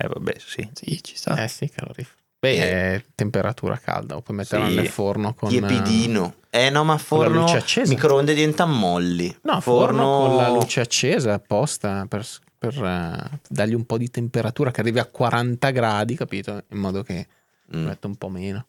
Eh 0.01 0.07
vabbè, 0.07 0.35
sì. 0.39 0.69
sì 0.73 1.03
ci 1.03 1.15
sta 1.17 1.43
Eh 1.43 1.47
sì, 1.49 1.69
calorifero. 1.69 2.15
Beh, 2.39 2.57
è 2.95 3.03
temperatura 3.15 3.77
calda, 3.77 4.15
o 4.15 4.21
puoi 4.21 4.37
metterla 4.37 4.69
Sì. 4.69 4.75
nel 4.75 4.87
forno 4.87 5.33
con... 5.33 5.49
Tiepidino. 5.49 6.35
Eh 6.49 6.69
no, 6.69 6.85
ma 6.85 6.93
con 6.93 7.19
la 7.19 7.25
forno 7.25 7.41
luce 7.41 7.57
accesa. 7.57 7.91
microonde 7.91 8.33
diventano 8.33 8.73
molli. 8.73 9.37
No, 9.41 9.59
forno 9.59 10.03
con 10.19 10.35
la 10.37 10.47
luce 10.47 10.79
accesa 10.79 11.33
apposta 11.33 12.05
per, 12.07 12.25
per, 12.57 12.81
eh, 12.81 13.39
dargli 13.49 13.73
un 13.73 13.85
po' 13.85 13.97
di 13.97 14.09
temperatura 14.09 14.71
che 14.71 14.79
arrivi 14.79 14.99
a 14.99 15.05
40 15.05 15.69
gradi, 15.71 16.15
capito? 16.15 16.63
In 16.69 16.77
modo 16.77 17.03
che 17.03 17.27
Mm. 17.75 17.85
metta 17.85 18.07
un 18.07 18.15
po' 18.15 18.29
meno. 18.29 18.65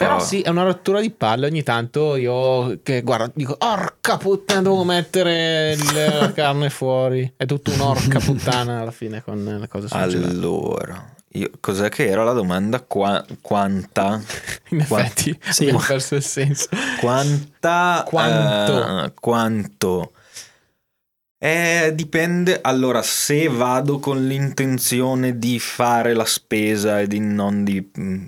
Però 0.00 0.18
sì, 0.18 0.40
è 0.40 0.48
una 0.48 0.62
rottura 0.62 0.98
di 1.00 1.10
palle. 1.10 1.44
Ogni 1.46 1.62
tanto 1.62 2.16
io, 2.16 2.80
che 2.82 3.02
guarda, 3.02 3.30
dico, 3.34 3.54
orca 3.58 4.16
puttana, 4.16 4.62
devo 4.62 4.82
mettere 4.84 5.72
il- 5.72 5.92
la 6.18 6.32
carne 6.34 6.70
fuori. 6.70 7.30
È 7.36 7.44
tutto 7.44 7.70
un'orca 7.72 8.18
puttana 8.18 8.80
alla 8.80 8.92
fine 8.92 9.22
con 9.22 9.44
le 9.60 9.68
cose 9.68 9.88
surgelate. 9.88 10.30
Allora, 10.30 11.14
io- 11.32 11.50
cos'è 11.60 11.90
che 11.90 12.06
era 12.08 12.24
la 12.24 12.32
domanda? 12.32 12.80
Qua- 12.80 13.22
quanta? 13.42 14.18
In 14.70 14.86
Qua- 14.88 15.00
effetti, 15.00 15.38
sì. 15.50 15.64
abbiamo 15.64 15.84
perso 15.86 16.14
il 16.14 16.22
senso. 16.22 16.68
Quanta? 16.98 18.02
Quanto? 18.06 19.04
eh, 19.04 19.12
quanto? 19.20 20.12
Eh, 21.42 21.92
dipende. 21.94 22.58
Allora, 22.62 23.02
se 23.02 23.48
vado 23.48 23.98
con 23.98 24.26
l'intenzione 24.26 25.38
di 25.38 25.58
fare 25.58 26.14
la 26.14 26.24
spesa 26.24 27.00
e 27.00 27.06
di 27.06 27.18
non 27.20 27.64
di 27.64 27.90
mm, 27.98 28.26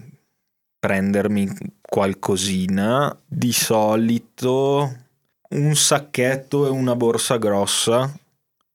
prendermi 0.83 1.49
qualcosina, 1.81 3.16
di 3.25 3.53
solito 3.53 4.97
un 5.51 5.77
sacchetto 5.77 6.66
e 6.66 6.71
una 6.71 6.97
borsa 6.97 7.37
grossa 7.37 8.12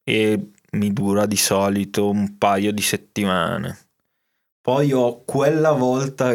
e 0.06 0.52
mi 0.72 0.94
dura 0.94 1.26
di 1.26 1.36
solito 1.36 2.10
un 2.10 2.38
paio 2.38 2.72
di 2.72 2.82
settimane. 2.82 3.78
Poi 4.62 4.94
ho 4.94 5.24
quella 5.26 5.74
volta 5.74 6.32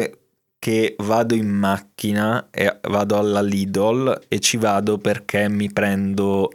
che 0.59 0.95
vado 0.99 1.33
in 1.33 1.49
macchina 1.49 2.49
e 2.51 2.79
vado 2.83 3.17
alla 3.17 3.41
Lidl 3.41 4.25
e 4.27 4.39
ci 4.39 4.57
vado 4.57 4.99
perché 4.99 5.49
mi 5.49 5.71
prendo 5.73 6.51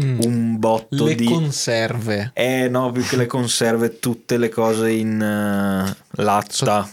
Mm. 0.00 0.20
un 0.20 0.58
botto 0.58 1.04
Le 1.04 1.14
di... 1.16 1.24
conserve. 1.24 2.30
eh 2.34 2.68
no, 2.68 2.92
più 2.92 3.02
che 3.02 3.16
le 3.16 3.26
conserve, 3.26 3.98
tutte 3.98 4.38
le 4.38 4.48
cose 4.48 4.92
in 4.92 5.20
eh, 5.20 5.96
latta. 6.22 6.88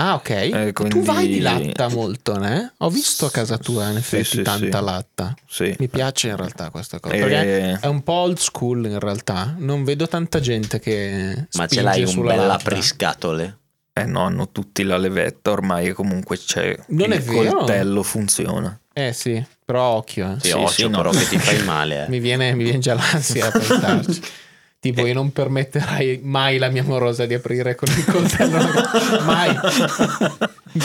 Ah, 0.00 0.14
ok. 0.14 0.30
Eh, 0.30 0.72
Tu 0.72 0.82
quindi- 0.82 1.00
vai 1.06 1.28
di 1.28 1.40
latta 1.40 1.88
molto, 1.88 2.38
né? 2.38 2.72
Ho 2.78 2.88
visto 2.90 3.26
a 3.26 3.30
casa 3.30 3.58
tua, 3.58 3.88
in 3.88 3.92
Sì, 4.02 4.16
effetti, 4.16 4.24
sì, 4.38 4.42
tanta 4.42 4.78
sì. 4.78 4.84
latta. 4.84 5.34
Sì. 5.46 5.74
Mi 5.78 5.88
piace 5.88 6.28
in 6.28 6.36
realtà 6.36 6.70
questa 6.70 6.98
cosa. 7.00 7.14
Perché 7.14 7.70
Eh, 7.72 7.78
è 7.80 7.86
un 7.86 8.02
po' 8.02 8.12
old 8.14 8.38
school 8.38 8.86
in 8.86 8.98
realtà. 8.98 9.54
Non 9.58 9.84
vedo 9.84 10.08
tanta 10.08 10.40
gente 10.40 10.80
che 10.80 11.46
Ma 11.52 11.66
ce 11.66 11.80
spinge 11.80 11.82
l'hai 11.82 12.04
un 12.04 12.22
bel 12.22 12.50
apriscatole? 12.50 13.56
eh 13.92 14.04
no, 14.06 14.24
hanno 14.24 14.50
tutti 14.50 14.82
la 14.84 14.96
levetta 14.96 15.50
ormai 15.50 15.88
e 15.88 15.92
comunque 15.92 16.38
c'è 16.38 16.74
Non 16.88 17.10
il 17.12 17.18
è 17.18 17.20
vero? 17.20 17.56
coltello 17.58 18.02
funziona. 18.02 18.78
Eh 18.92 19.12
sì, 19.12 19.44
però 19.64 19.96
occhio. 19.96 20.32
eh. 20.32 20.40
Sì, 20.40 20.48
Sì, 20.48 20.52
occhio 20.54 20.68
sì, 20.70 20.88
no. 20.88 20.96
però 20.96 21.10
che 21.10 21.28
ti 21.28 21.38
fai 21.38 21.62
male. 21.64 22.04
eh. 22.04 22.08
Mi, 22.10 22.20
viene, 22.20 22.54
mi 22.54 22.62
viene 22.64 22.78
già 22.78 22.94
l'ansia 22.94 23.46
a 23.48 23.50
pensarci. 23.50 24.22
Tipo, 24.80 25.04
io 25.04 25.12
non 25.12 25.30
permetterai 25.30 26.20
mai 26.22 26.56
la 26.56 26.70
mia 26.70 26.82
morosa 26.82 27.26
di 27.26 27.34
aprire 27.34 27.74
con 27.74 27.86
il 27.90 28.02
coltello. 28.02 28.58
mai. 29.24 29.54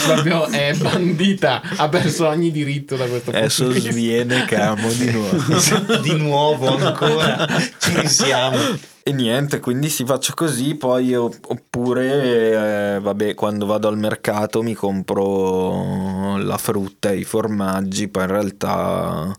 Proprio 0.04 0.44
è 0.48 0.74
bandita. 0.76 1.62
Ha 1.76 1.88
perso 1.88 2.26
ogni 2.26 2.50
diritto 2.50 2.94
da 2.96 3.06
questo 3.06 3.30
punto 3.30 3.38
Adesso 3.38 3.70
sviene 3.70 4.44
camo 4.44 4.92
di 4.92 5.10
nuovo. 5.10 5.96
di 6.04 6.14
nuovo 6.14 6.76
ancora. 6.76 7.46
Ci 7.78 8.06
siamo. 8.06 8.58
E 9.02 9.12
niente, 9.12 9.60
quindi 9.60 9.88
si 9.88 10.04
faccia 10.04 10.34
così, 10.34 10.74
poi 10.74 11.14
oppure, 11.14 12.96
eh, 12.96 13.00
vabbè, 13.00 13.34
quando 13.34 13.64
vado 13.64 13.88
al 13.88 13.96
mercato 13.96 14.62
mi 14.62 14.74
compro 14.74 16.36
la 16.36 16.58
frutta 16.58 17.12
e 17.12 17.18
i 17.18 17.24
formaggi, 17.24 18.08
poi 18.08 18.24
in 18.24 18.30
realtà 18.30 19.34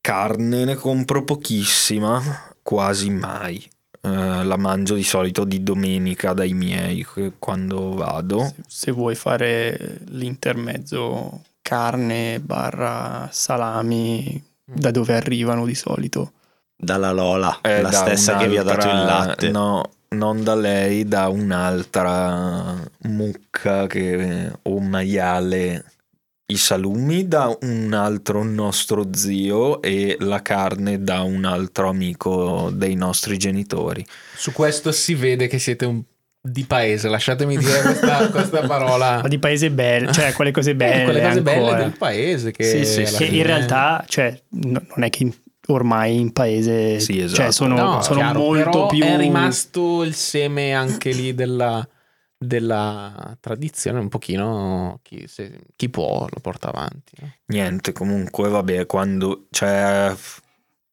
carne 0.00 0.64
ne 0.64 0.76
compro 0.76 1.24
pochissima, 1.24 2.53
quasi 2.64 3.10
mai. 3.10 3.62
Eh, 4.00 4.42
la 4.44 4.56
mangio 4.56 4.94
di 4.94 5.04
solito 5.04 5.44
di 5.44 5.62
domenica 5.62 6.32
dai 6.32 6.52
miei 6.52 7.06
quando 7.38 7.94
vado. 7.94 8.40
Se, 8.40 8.54
se 8.66 8.90
vuoi 8.90 9.14
fare 9.14 10.00
l'intermezzo 10.08 11.42
carne 11.62 12.40
barra 12.40 13.28
salami, 13.30 14.42
da 14.64 14.90
dove 14.90 15.14
arrivano 15.14 15.64
di 15.64 15.74
solito? 15.74 16.32
Dalla 16.76 17.12
Lola, 17.12 17.60
eh, 17.62 17.80
la 17.80 17.92
stessa 17.92 18.36
che 18.36 18.48
vi 18.48 18.58
ha 18.58 18.62
dato 18.62 18.88
il 18.88 19.04
latte. 19.04 19.50
No, 19.50 19.90
non 20.08 20.42
da 20.42 20.54
lei, 20.54 21.06
da 21.06 21.28
un'altra 21.28 22.76
mucca 23.02 23.86
che, 23.86 24.52
o 24.62 24.80
maiale. 24.80 25.84
I 26.46 26.56
salumi 26.56 27.26
da 27.26 27.56
un 27.62 27.94
altro 27.94 28.42
nostro 28.42 29.08
zio 29.14 29.80
e 29.80 30.16
la 30.20 30.42
carne 30.42 31.02
da 31.02 31.22
un 31.22 31.44
altro 31.44 31.88
amico 31.88 32.70
dei 32.72 32.94
nostri 32.94 33.38
genitori. 33.38 34.04
Su 34.36 34.52
questo 34.52 34.92
si 34.92 35.14
vede 35.14 35.46
che 35.46 35.58
siete 35.58 35.86
un 35.86 36.02
di 36.46 36.64
paese, 36.64 37.08
lasciatemi 37.08 37.56
dire 37.56 37.80
questa, 37.80 38.28
questa 38.30 38.66
parola. 38.66 39.20
Ma 39.22 39.28
di 39.28 39.38
paese 39.38 39.70
bello, 39.70 40.12
cioè 40.12 40.34
quelle 40.34 40.50
cose 40.50 40.74
belle. 40.74 41.00
Eh, 41.00 41.04
quelle 41.04 41.22
cose 41.22 41.38
ancora. 41.38 41.54
belle 41.54 41.76
del 41.76 41.96
paese 41.96 42.50
che, 42.50 42.64
sì, 42.64 42.84
sì, 42.84 43.06
sì. 43.06 43.36
in 43.38 43.42
realtà, 43.44 44.04
cioè, 44.06 44.38
non 44.50 45.02
è 45.02 45.08
che 45.08 45.32
ormai 45.68 46.20
in 46.20 46.32
paese 46.32 47.00
sì, 47.00 47.14
cioè, 47.14 47.22
esatto. 47.24 47.42
cioè 47.42 47.52
sono, 47.52 47.76
no, 47.76 48.02
sono 48.02 48.20
chiaro, 48.20 48.38
molto 48.38 48.86
più 48.88 49.02
è 49.02 49.16
rimasto 49.16 50.02
il 50.02 50.14
seme 50.14 50.74
anche 50.74 51.10
lì 51.12 51.34
della, 51.34 51.86
della 52.36 53.36
tradizione 53.40 53.98
un 53.98 54.08
pochino 54.08 55.00
chi, 55.02 55.26
se, 55.26 55.66
chi, 55.76 55.88
può 55.88 56.26
lo 56.28 56.40
porta 56.40 56.68
avanti 56.68 57.14
niente 57.46 57.92
comunque 57.92 58.48
vabbè 58.48 58.86
quando 58.86 59.46
cioè 59.50 60.14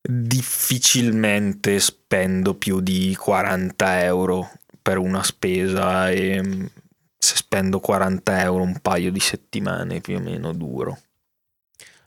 difficilmente 0.01 1.79
spendo 1.79 2.55
più 2.55 2.79
di 2.79 3.15
40 3.15 4.03
euro 4.03 4.51
per 4.81 4.97
una 4.97 5.23
spesa 5.23 6.09
e 6.09 6.69
se 7.17 7.35
spendo 7.35 7.79
40 7.79 8.41
euro 8.41 8.63
un 8.63 8.79
paio 8.79 9.11
di 9.11 9.19
settimane 9.19 10.01
più 10.01 10.17
o 10.17 10.19
meno 10.19 10.53
duro 10.53 10.97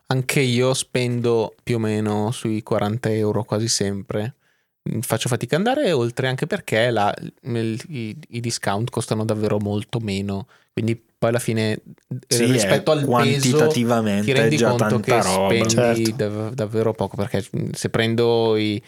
anche 0.06 0.40
io 0.40 0.74
spendo 0.74 1.54
più 1.62 1.76
o 1.76 1.78
meno 1.78 2.30
sui 2.30 2.62
40 2.62 3.10
euro 3.12 3.44
quasi 3.44 3.68
sempre. 3.68 4.34
Mm, 4.86 5.00
faccio 5.00 5.30
fatica 5.30 5.56
ad 5.56 5.66
andare 5.66 5.92
oltre 5.92 6.28
anche 6.28 6.46
perché 6.46 6.90
la, 6.90 7.14
il, 7.42 7.80
i, 7.88 8.16
i, 8.28 8.40
discount 8.40 8.90
costano 8.90 9.24
davvero 9.24 9.58
molto 9.58 9.98
meno. 9.98 10.46
Quindi 10.74 10.94
poi 10.96 11.30
alla 11.30 11.38
fine 11.38 11.80
sì, 12.28 12.42
eh, 12.42 12.52
rispetto 12.52 12.90
al 12.90 13.04
quantitativamente 13.04 14.32
peso 14.32 14.48
ti 14.50 14.58
rendi 14.58 14.62
conto 14.62 15.00
che 15.00 15.22
roba, 15.22 15.68
spendi 15.68 16.04
certo. 16.04 16.16
dav- 16.16 16.52
davvero 16.52 16.92
poco. 16.92 17.16
Perché 17.16 17.42
mm, 17.56 17.70
se 17.72 17.88
prendo 17.88 18.56
i 18.56 18.82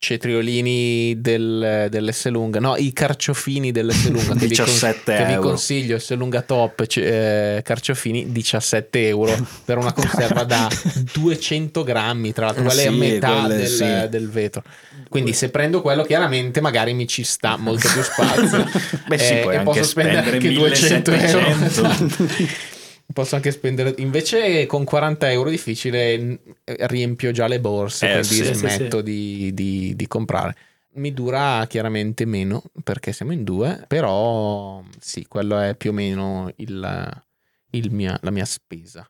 cetriolini 0.00 1.20
del, 1.20 1.88
dell'Esselunga, 1.90 2.60
no, 2.60 2.76
i 2.76 2.92
carciofini 2.92 3.72
dell'Esselunga 3.72 4.34
17 4.38 5.02
che, 5.04 5.12
vi, 5.12 5.24
che 5.24 5.34
vi 5.34 5.40
consiglio, 5.40 5.96
Esselunga 5.96 6.42
Top, 6.42 6.84
eh, 6.96 7.60
carciofini 7.64 8.30
17 8.30 9.08
euro 9.08 9.36
per 9.64 9.76
una 9.76 9.92
conserva 9.92 10.44
da 10.44 10.68
200 11.12 11.82
grammi, 11.82 12.32
tra 12.32 12.46
l'altro, 12.46 12.64
quella 12.64 12.80
sì, 12.80 12.86
è 12.86 12.90
a 12.90 12.92
metà 12.92 13.40
quelle, 13.40 13.56
del, 13.56 13.66
sì. 13.66 14.08
del, 14.08 14.30
vetro. 14.30 14.62
Quindi 15.08 15.32
se 15.32 15.50
prendo 15.50 15.80
quello 15.82 16.04
chiaramente 16.04 16.60
magari 16.60 16.92
mi 16.92 17.08
ci 17.08 17.24
sta 17.24 17.56
molto 17.56 17.88
più 17.90 18.02
spazio 18.02 18.66
Beh, 19.08 19.18
sì, 19.18 19.32
eh, 19.32 19.54
e 19.54 19.60
posso 19.60 19.82
spendere 19.82 20.32
anche 20.32 20.52
200 20.52 21.10
euro. 21.10 22.76
Posso 23.18 23.34
anche 23.34 23.50
spendere 23.50 23.94
invece 23.96 24.64
con 24.66 24.84
40 24.84 25.32
euro 25.32 25.50
difficile 25.50 26.38
riempio 26.64 27.32
già 27.32 27.48
le 27.48 27.58
borse 27.58 28.06
eh, 28.06 28.24
quindi 28.24 28.44
sì, 28.44 28.54
smetto 28.54 28.98
sì, 28.98 29.02
Di, 29.02 29.54
di, 29.54 29.96
di, 29.96 30.06
comprare. 30.06 30.54
Mi 30.92 31.12
dura 31.12 31.66
chiaramente 31.68 32.24
meno 32.26 32.62
perché 32.84 33.12
siamo 33.12 33.32
in 33.32 33.42
due 33.42 33.84
però 33.88 34.80
sì 35.00 35.26
quello 35.26 35.58
è 35.58 35.74
più 35.74 35.90
o 35.90 35.94
meno 35.94 36.52
il, 36.58 37.22
il 37.70 37.90
mia, 37.90 38.16
la 38.22 38.30
mia 38.30 38.44
spesa. 38.44 39.04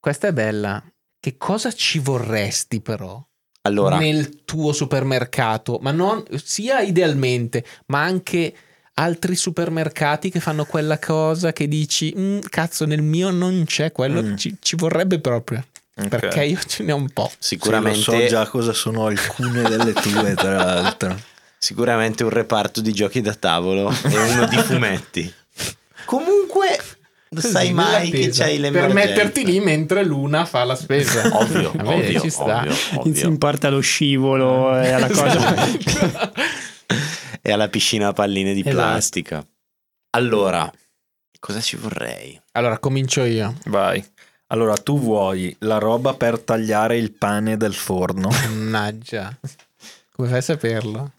Questa 0.00 0.26
è 0.26 0.32
bella. 0.32 0.82
Che 1.20 1.36
cosa 1.36 1.70
ci 1.70 2.00
vorresti 2.00 2.80
però 2.80 3.24
allora. 3.62 3.98
nel 3.98 4.42
tuo 4.44 4.72
supermercato? 4.72 5.78
Ma 5.80 5.92
non 5.92 6.24
sia 6.42 6.80
idealmente 6.80 7.64
ma 7.86 8.02
anche 8.02 8.52
altri 8.94 9.34
supermercati 9.34 10.30
che 10.30 10.40
fanno 10.40 10.64
quella 10.64 10.98
cosa 10.98 11.52
che 11.52 11.66
dici, 11.68 12.14
mm, 12.16 12.38
cazzo, 12.48 12.84
nel 12.86 13.02
mio 13.02 13.30
non 13.30 13.64
c'è 13.66 13.92
quello, 13.92 14.22
mm. 14.22 14.36
ci, 14.36 14.56
ci, 14.60 14.76
vorrebbe 14.76 15.18
proprio. 15.20 15.64
Okay. 15.96 16.08
Perché 16.08 16.44
io 16.44 16.58
ce 16.66 16.82
ne 16.82 16.92
ho 16.92 16.96
un 16.96 17.08
po'. 17.10 17.30
Sicuramente. 17.38 17.98
Sì, 17.98 18.02
so 18.02 18.26
già 18.26 18.46
cosa 18.46 18.72
sono 18.72 19.06
alcune 19.06 19.62
delle 19.62 19.92
tue, 19.92 20.34
tra 20.34 20.54
l'altro. 20.54 21.16
Sicuramente 21.58 22.24
un 22.24 22.30
reparto 22.30 22.80
di 22.80 22.92
giochi 22.92 23.20
da 23.20 23.34
tavolo 23.34 23.90
e 23.90 24.18
uno 24.32 24.46
di 24.46 24.56
fumetti. 24.56 25.32
Comunque, 26.04 26.78
non 27.30 27.42
sai 27.42 27.72
mai 27.72 28.10
che 28.10 28.28
c'hai 28.30 28.58
le 28.58 28.70
Per 28.70 28.92
metterti 28.92 29.44
lì 29.44 29.60
mentre 29.60 30.04
l'una 30.04 30.44
fa 30.44 30.64
la 30.64 30.74
spesa. 30.74 31.28
Ovvio, 31.38 31.72
ovvio, 31.82 32.20
ci 32.20 32.28
sta. 32.28 32.58
ovvio, 32.58 32.74
ovvio. 32.96 33.28
In 33.28 33.38
parte 33.38 33.66
allo 33.66 33.80
scivolo 33.80 34.78
e 34.78 34.90
alla 34.90 35.08
cosa. 35.08 36.32
E 37.46 37.52
alla 37.52 37.68
piscina 37.68 38.08
a 38.08 38.12
palline 38.14 38.54
di 38.54 38.60
esatto. 38.60 38.74
plastica. 38.74 39.46
Allora, 40.16 40.72
cosa 41.38 41.60
ci 41.60 41.76
vorrei? 41.76 42.40
Allora, 42.52 42.78
comincio 42.78 43.22
io. 43.24 43.54
Vai. 43.66 44.02
Allora, 44.46 44.74
tu 44.78 44.98
vuoi 44.98 45.54
la 45.60 45.76
roba 45.76 46.14
per 46.14 46.38
tagliare 46.38 46.96
il 46.96 47.12
pane 47.12 47.58
del 47.58 47.74
forno? 47.74 48.30
Mannaggia. 48.48 49.36
Come 50.12 50.28
fai 50.28 50.38
a 50.38 50.40
saperlo? 50.40 51.12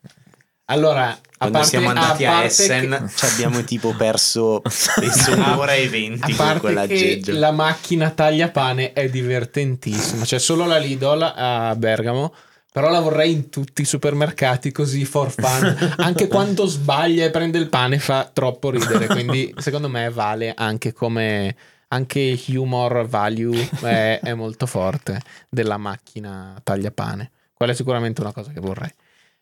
Allora, 0.66 1.10
a 1.10 1.20
quando 1.38 1.60
parte, 1.60 1.70
siamo 1.70 1.90
andati 1.90 2.26
a, 2.26 2.38
a 2.40 2.44
Essen 2.46 2.90
che... 2.90 3.16
ci 3.16 3.26
abbiamo 3.26 3.64
tipo 3.64 3.94
perso 3.94 4.64
un'ora 5.30 5.74
e 5.74 5.88
venti 5.90 6.34
con 6.34 6.58
quell'aggeggio. 6.60 7.38
La 7.38 7.52
macchina 7.52 8.10
taglia 8.10 8.50
pane 8.50 8.94
è 8.94 9.08
divertentissima. 9.10 10.26
C'è 10.26 10.40
solo 10.40 10.66
la 10.66 10.80
Lidl 10.80 11.22
a 11.36 11.76
Bergamo 11.76 12.34
però 12.76 12.90
la 12.90 13.00
vorrei 13.00 13.32
in 13.32 13.48
tutti 13.48 13.84
i 13.84 13.86
supermercati 13.86 14.74
così 14.74 15.06
for 15.06 15.32
fun. 15.32 15.94
anche 15.96 16.28
quando 16.28 16.66
sbaglia 16.66 17.24
e 17.24 17.32
prende 17.32 17.58
il 17.58 17.70
pane 17.70 18.00
fa 18.00 18.30
troppo 18.34 18.70
ridere. 18.70 19.08
Quindi 19.08 19.54
secondo 19.60 19.88
me 19.88 20.10
vale 20.10 20.54
anche 20.54 20.92
come 20.92 21.56
anche 21.88 22.38
humor 22.50 23.08
value 23.08 23.70
è, 23.80 24.20
è 24.22 24.34
molto 24.34 24.66
forte 24.66 25.22
della 25.48 25.78
macchina 25.78 26.60
tagliapane. 26.62 27.32
Quella 27.54 27.72
è 27.72 27.76
sicuramente 27.76 28.20
una 28.20 28.34
cosa 28.34 28.52
che 28.52 28.60
vorrei. 28.60 28.94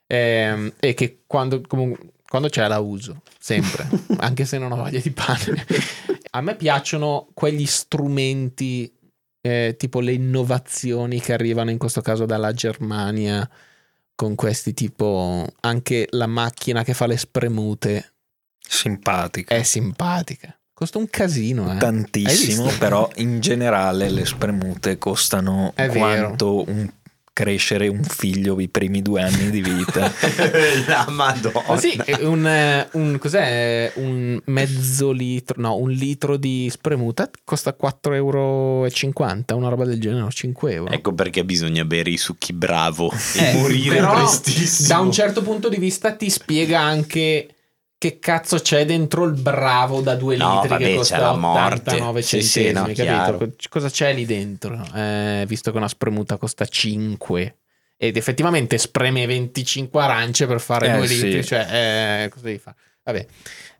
E, 0.05 0.17
ehm, 0.17 0.73
e 0.79 0.93
che 0.93 1.23
quando, 1.25 1.59
comunque, 1.65 2.11
quando 2.29 2.49
c'è 2.49 2.67
la 2.67 2.77
uso, 2.81 3.23
sempre, 3.39 3.89
anche 4.17 4.45
se 4.45 4.59
non 4.59 4.73
ho 4.73 4.75
voglia 4.75 4.99
di 4.99 5.09
pane. 5.09 5.65
A 6.29 6.41
me 6.41 6.55
piacciono 6.55 7.29
quegli 7.33 7.65
strumenti 7.65 8.93
eh, 9.45 9.75
tipo 9.77 9.99
le 9.99 10.13
innovazioni 10.13 11.19
che 11.19 11.33
arrivano 11.33 11.69
in 11.69 11.77
questo 11.77 11.99
caso 11.99 12.25
dalla 12.25 12.53
Germania 12.53 13.47
con 14.15 14.35
questi 14.35 14.73
tipo 14.73 15.45
anche 15.59 16.07
la 16.11 16.27
macchina 16.27 16.83
che 16.83 16.93
fa 16.93 17.07
le 17.07 17.17
spremute 17.17 18.13
simpatica 18.57 19.53
è 19.53 19.63
simpatica 19.63 20.57
costa 20.73 20.97
un 20.97 21.09
casino 21.09 21.73
eh. 21.73 21.77
tantissimo 21.77 22.69
però 22.79 23.09
in 23.15 23.41
generale 23.41 24.09
le 24.09 24.25
spremute 24.25 24.97
costano 24.97 25.73
è 25.75 25.89
quanto 25.89 26.63
vero. 26.63 26.77
un 26.79 26.89
crescere 27.33 27.87
un 27.87 28.03
figlio 28.03 28.59
i 28.61 28.69
primi 28.69 29.01
due 29.01 29.23
anni 29.23 29.49
di 29.49 29.61
vita. 29.61 30.11
La 30.87 31.07
madonna. 31.09 31.77
Sì, 31.77 31.99
un, 32.21 32.45
eh, 32.45 32.87
un, 32.93 33.17
cos'è? 33.17 33.91
Un 33.95 34.39
mezzo 34.45 35.11
litro, 35.11 35.59
no, 35.59 35.75
un 35.75 35.89
litro 35.89 36.37
di 36.37 36.69
spremuta 36.69 37.29
costa 37.43 37.75
4,50 37.79 38.13
euro, 38.13 38.87
una 39.55 39.69
roba 39.69 39.85
del 39.85 39.99
genere, 39.99 40.29
5 40.29 40.73
euro. 40.73 40.91
Ecco 40.93 41.13
perché 41.13 41.43
bisogna 41.43 41.83
bere 41.83 42.11
i 42.11 42.17
succhi 42.17 42.53
bravo 42.53 43.11
e 43.11 43.43
eh, 43.43 43.53
morire 43.53 43.99
prestissimo. 43.99 44.87
Da 44.87 44.99
un 44.99 45.11
certo 45.11 45.41
punto 45.41 45.69
di 45.69 45.77
vista 45.77 46.13
ti 46.13 46.29
spiega 46.29 46.79
anche 46.79 47.52
che 48.03 48.19
cazzo 48.19 48.59
c'è 48.59 48.85
dentro 48.85 49.23
il 49.23 49.39
bravo 49.39 50.01
da 50.01 50.15
due 50.15 50.35
no, 50.35 50.55
litri 50.55 50.67
vabbè, 50.67 50.83
che 50.83 50.95
costa 50.95 51.19
la 51.19 51.35
morte. 51.37 51.91
89 51.91 52.21
sì, 52.21 52.43
centesimi, 52.43 52.95
sì, 52.95 53.07
no, 53.07 53.53
Cosa 53.69 53.89
c'è 53.89 54.13
lì 54.13 54.25
dentro? 54.25 54.85
Eh, 54.93 55.45
visto 55.47 55.71
che 55.71 55.77
una 55.77 55.87
spremuta 55.87 56.35
costa 56.35 56.65
5 56.65 57.57
ed 57.95 58.17
effettivamente 58.17 58.77
spreme 58.77 59.25
25 59.25 60.01
arance 60.01 60.45
per 60.47 60.59
fare 60.59 60.91
eh, 60.91 60.97
due 60.97 61.07
litri, 61.07 61.41
sì. 61.43 61.47
cioè 61.47 62.23
eh, 62.25 62.29
cosa 62.29 62.43
devi 62.43 62.57
fare? 62.57 62.75
Vabbè. 63.03 63.25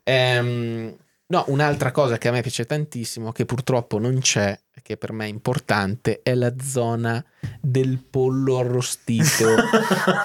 Ehm, 0.04 0.96
no, 1.34 1.44
un'altra 1.48 1.90
cosa 1.90 2.16
che 2.16 2.28
a 2.28 2.30
me 2.30 2.42
piace 2.42 2.64
tantissimo, 2.64 3.32
che 3.32 3.44
purtroppo 3.44 3.98
non 3.98 4.20
c'è, 4.20 4.56
che 4.82 4.96
per 4.96 5.12
me 5.12 5.24
è 5.24 5.28
importante, 5.28 6.20
è 6.22 6.34
la 6.34 6.52
zona 6.62 7.24
del 7.60 7.98
pollo 7.98 8.58
arrostito, 8.58 9.56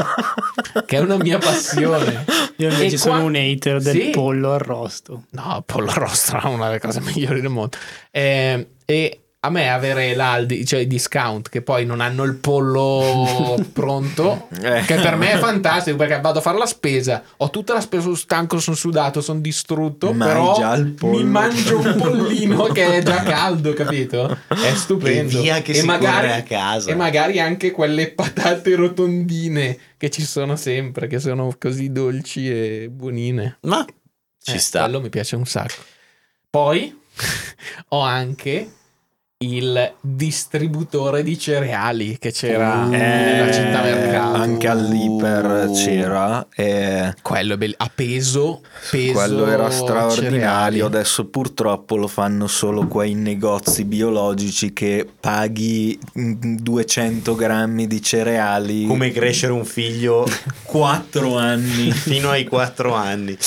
che 0.86 0.97
è 0.97 0.99
una 0.99 1.18
mia 1.18 1.39
passione. 1.39 2.26
Io 2.57 2.70
invece 2.70 2.95
e 2.95 2.97
sono 2.99 3.20
qua... 3.20 3.24
un 3.26 3.36
hater 3.36 3.82
del 3.82 3.95
sì. 3.95 4.10
pollo 4.12 4.53
arrosto. 4.53 5.24
No, 5.32 5.64
pollo 5.66 5.89
arrosto 5.89 6.38
è 6.38 6.45
una 6.45 6.68
delle 6.68 6.80
cose 6.80 7.01
migliori 7.01 7.41
del 7.41 7.49
mondo. 7.49 7.76
Eh, 8.12 8.68
e 8.86 9.22
a 9.41 9.49
me 9.49 9.71
avere 9.71 10.15
l'Aldi, 10.15 10.65
cioè 10.65 10.81
i 10.81 10.87
discount 10.87 11.47
che 11.47 11.61
poi 11.61 11.85
non 11.85 12.01
hanno 12.01 12.23
il 12.23 12.35
pollo 12.35 13.57
pronto, 13.71 14.49
eh. 14.61 14.83
che 14.85 14.95
per 14.95 15.15
me 15.15 15.31
è 15.31 15.37
fantastico 15.37 15.95
perché 15.95 16.19
vado 16.19 16.39
a 16.39 16.41
fare 16.41 16.57
la 16.57 16.65
spesa, 16.65 17.23
ho 17.37 17.49
tutta 17.49 17.73
la 17.73 17.79
spesa, 17.79 18.03
sono 18.03 18.15
stanco, 18.15 18.59
sono 18.59 18.75
sudato, 18.75 19.21
sono 19.21 19.39
distrutto, 19.39 20.11
Ma 20.11 20.25
però 20.25 20.77
mi 21.03 21.23
mangio 21.23 21.79
un 21.79 21.95
pollino 21.97 22.63
che 22.73 22.97
è 22.97 23.01
già 23.01 23.23
caldo, 23.23 23.71
capito? 23.71 24.39
È 24.47 24.73
stupendo. 24.75 25.41
E, 25.41 25.63
e 25.65 25.83
magari, 25.83 26.45
e 26.85 26.95
magari 26.95 27.39
anche 27.39 27.71
quelle 27.71 28.11
patate 28.11 28.75
rotondine 28.75 29.77
che 29.95 30.09
ci 30.09 30.23
sono 30.23 30.57
sempre, 30.57 31.07
che 31.07 31.19
sono 31.19 31.55
così 31.57 31.93
dolci 31.93 32.49
e 32.49 32.89
buonine. 32.91 33.59
Ma 33.61 33.85
ci 34.41 34.55
eh, 34.55 34.59
sta. 34.59 34.83
Quello 34.83 34.99
mi 34.99 35.09
piace 35.09 35.37
un 35.37 35.45
sacco. 35.45 35.81
Poi 36.49 36.93
ho 37.89 38.01
anche 38.01 38.73
il 39.41 39.93
distributore 40.01 41.23
di 41.23 41.39
cereali 41.39 42.17
che 42.19 42.33
c'era 42.33 42.83
uh, 42.83 42.89
nella 42.89 43.49
città 43.53 43.81
mercato. 43.83 44.35
Anche 44.35 44.67
all'Iper 44.67 45.71
c'era. 45.73 46.45
E 46.53 47.13
quello 47.21 47.53
è 47.53 47.57
bello. 47.57 47.75
A 47.77 47.89
peso, 47.95 48.59
peso. 48.91 49.13
Quello 49.13 49.47
era 49.47 49.69
straordinario. 49.69 50.31
Cereali. 50.31 50.79
Adesso 50.81 51.27
purtroppo 51.27 51.95
lo 51.95 52.07
fanno 52.07 52.47
solo 52.47 52.87
quei 52.87 53.13
negozi 53.13 53.85
biologici 53.85 54.73
che 54.73 55.07
paghi 55.17 55.97
200 56.11 57.33
grammi 57.33 57.87
di 57.87 58.01
cereali. 58.01 58.87
Come 58.87 59.13
crescere 59.13 59.53
un 59.53 59.63
figlio 59.63 60.27
4 60.63 61.37
anni. 61.37 61.91
Fino 61.95 62.29
ai 62.29 62.43
4 62.43 62.93
anni. 62.93 63.37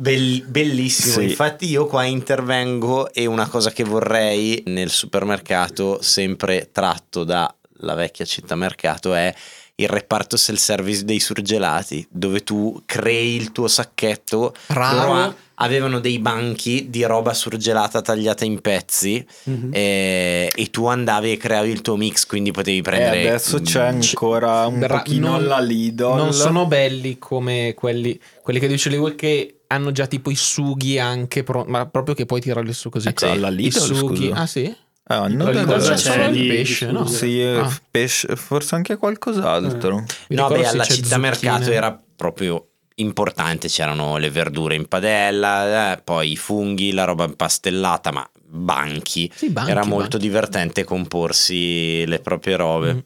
Bell- 0.00 0.46
bellissimo, 0.46 1.16
sì. 1.16 1.24
infatti 1.24 1.68
io 1.68 1.84
qua 1.84 2.04
intervengo 2.04 3.12
e 3.12 3.26
una 3.26 3.46
cosa 3.48 3.70
che 3.70 3.84
vorrei 3.84 4.62
nel 4.64 4.88
supermercato, 4.88 6.00
sempre 6.00 6.70
tratto 6.72 7.22
dalla 7.22 7.94
vecchia 7.94 8.24
città 8.24 8.54
mercato, 8.54 9.12
è 9.12 9.34
il 9.80 9.88
reparto 9.88 10.36
self-service 10.36 11.04
dei 11.04 11.20
surgelati, 11.20 12.06
dove 12.10 12.42
tu 12.42 12.82
crei 12.84 13.34
il 13.34 13.52
tuo 13.52 13.68
sacchetto. 13.68 14.54
Raro. 14.66 15.48
avevano 15.62 16.00
dei 16.00 16.18
banchi 16.18 16.88
di 16.88 17.04
roba 17.04 17.34
surgelata 17.34 18.00
tagliata 18.00 18.46
in 18.46 18.62
pezzi 18.62 19.22
mm-hmm. 19.48 19.70
e, 19.74 20.50
e, 20.54 20.70
tu 20.70 20.86
andavi 20.86 21.32
e 21.32 21.36
creavi 21.36 21.70
il 21.70 21.82
tuo 21.82 21.96
mix, 21.96 22.24
quindi 22.24 22.50
potevi 22.50 22.80
prendere... 22.80 23.22
E 23.22 23.28
adesso 23.28 23.60
c'è 23.60 23.82
ancora 23.82 24.66
un 24.66 24.78
Bra- 24.78 24.98
pochino 24.98 25.32
non, 25.32 25.36
alla 25.36 25.60
Lidl. 25.60 26.14
Non 26.14 26.32
sono 26.32 26.66
belli 26.66 27.18
come 27.18 27.74
quelli, 27.74 28.18
quelli 28.42 28.58
che 28.58 28.68
dicevo 28.68 29.14
che 29.14 29.60
hanno 29.66 29.92
già 29.92 30.06
tipo 30.06 30.30
i 30.30 30.36
sughi 30.36 30.98
anche, 30.98 31.42
pro- 31.42 31.64
ma 31.66 31.86
proprio 31.86 32.14
che 32.14 32.24
puoi 32.24 32.40
tirarli 32.40 32.72
su 32.72 32.88
così. 32.88 33.08
Ecco, 33.08 33.26
alla 33.26 33.50
Lidl, 33.50 33.66
I 33.66 33.70
sughi. 33.70 34.26
Scusa. 34.28 34.34
Ah 34.34 34.46
sì? 34.46 34.74
Ah, 35.10 35.26
non 35.26 35.50
c'è, 35.50 35.94
c'è 35.94 36.26
il 36.26 36.46
pesce, 36.46 36.92
no? 36.92 37.04
Sì, 37.04 37.40
eh, 37.40 37.58
ah. 37.58 37.80
pesce, 37.90 38.36
forse 38.36 38.76
anche 38.76 38.96
qualcos'altro. 38.96 40.04
Eh. 40.28 40.34
No, 40.36 40.46
beh, 40.46 40.68
alla 40.68 40.84
città 40.84 41.16
zucchine. 41.16 41.18
mercato 41.18 41.70
era 41.72 42.00
proprio 42.14 42.68
importante, 42.94 43.66
c'erano 43.66 44.18
le 44.18 44.30
verdure 44.30 44.76
in 44.76 44.86
padella, 44.86 45.94
eh, 45.94 46.00
poi 46.02 46.30
i 46.30 46.36
funghi, 46.36 46.92
la 46.92 47.02
roba 47.02 47.24
impastellata, 47.24 48.12
ma 48.12 48.30
banchi. 48.40 49.28
Sì, 49.34 49.50
banchi 49.50 49.72
era 49.72 49.84
molto 49.84 50.10
banchi. 50.10 50.26
divertente 50.26 50.84
comporsi 50.84 52.06
le 52.06 52.20
proprie 52.20 52.56
robe. 52.56 52.94
Mm 52.94 52.98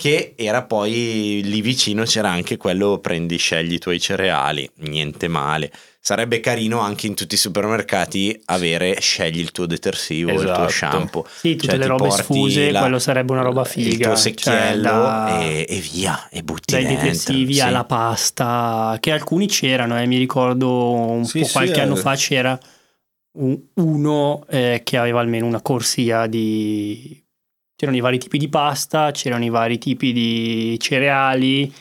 che 0.00 0.32
era 0.34 0.62
poi 0.62 1.42
lì 1.44 1.60
vicino 1.60 2.04
c'era 2.04 2.30
anche 2.30 2.56
quello 2.56 3.00
prendi 3.00 3.36
scegli 3.36 3.74
i 3.74 3.78
tuoi 3.78 4.00
cereali, 4.00 4.66
niente 4.76 5.28
male. 5.28 5.70
Sarebbe 6.02 6.40
carino 6.40 6.78
anche 6.78 7.06
in 7.06 7.14
tutti 7.14 7.34
i 7.34 7.38
supermercati 7.38 8.40
avere 8.46 8.98
scegli 9.00 9.38
il 9.38 9.52
tuo 9.52 9.66
detersivo, 9.66 10.30
esatto. 10.30 10.48
il 10.48 10.54
tuo 10.54 10.66
esatto. 10.66 10.96
shampoo. 10.96 11.26
Sì, 11.28 11.56
tutte 11.56 11.72
cioè, 11.72 11.78
le 11.78 11.86
robe 11.86 12.10
sfuse, 12.10 12.70
la, 12.70 12.80
quello 12.80 12.98
sarebbe 12.98 13.32
una 13.32 13.42
roba 13.42 13.64
figa. 13.64 13.90
Il 13.90 13.98
tuo 13.98 14.16
secchiello 14.16 14.82
cioè, 14.82 14.92
da, 14.92 15.40
e, 15.40 15.66
e, 15.68 15.78
via, 15.80 16.28
e 16.30 16.42
butti 16.42 16.72
dai 16.72 16.84
dentro. 16.84 17.02
Dai 17.02 17.12
detersivi 17.12 17.54
sì. 17.54 17.60
alla 17.60 17.84
pasta, 17.84 18.96
che 18.98 19.12
alcuni 19.12 19.46
c'erano, 19.46 20.00
eh, 20.00 20.06
mi 20.06 20.16
ricordo 20.16 20.90
un 20.90 21.26
sì, 21.26 21.40
po' 21.40 21.44
sì, 21.44 21.52
qualche 21.52 21.80
anno 21.82 21.96
fa 21.96 22.14
c'era 22.14 22.58
uno 23.74 24.44
eh, 24.48 24.80
che 24.82 24.96
aveva 24.96 25.20
almeno 25.20 25.46
una 25.46 25.60
corsia 25.60 26.26
di 26.26 27.22
c'erano 27.76 27.96
i 27.96 28.00
vari 28.00 28.18
tipi 28.18 28.36
di 28.36 28.48
pasta, 28.48 29.10
c'erano 29.10 29.44
i 29.44 29.48
vari 29.48 29.78
tipi 29.78 30.12
di 30.12 30.78
cereali. 30.78 31.72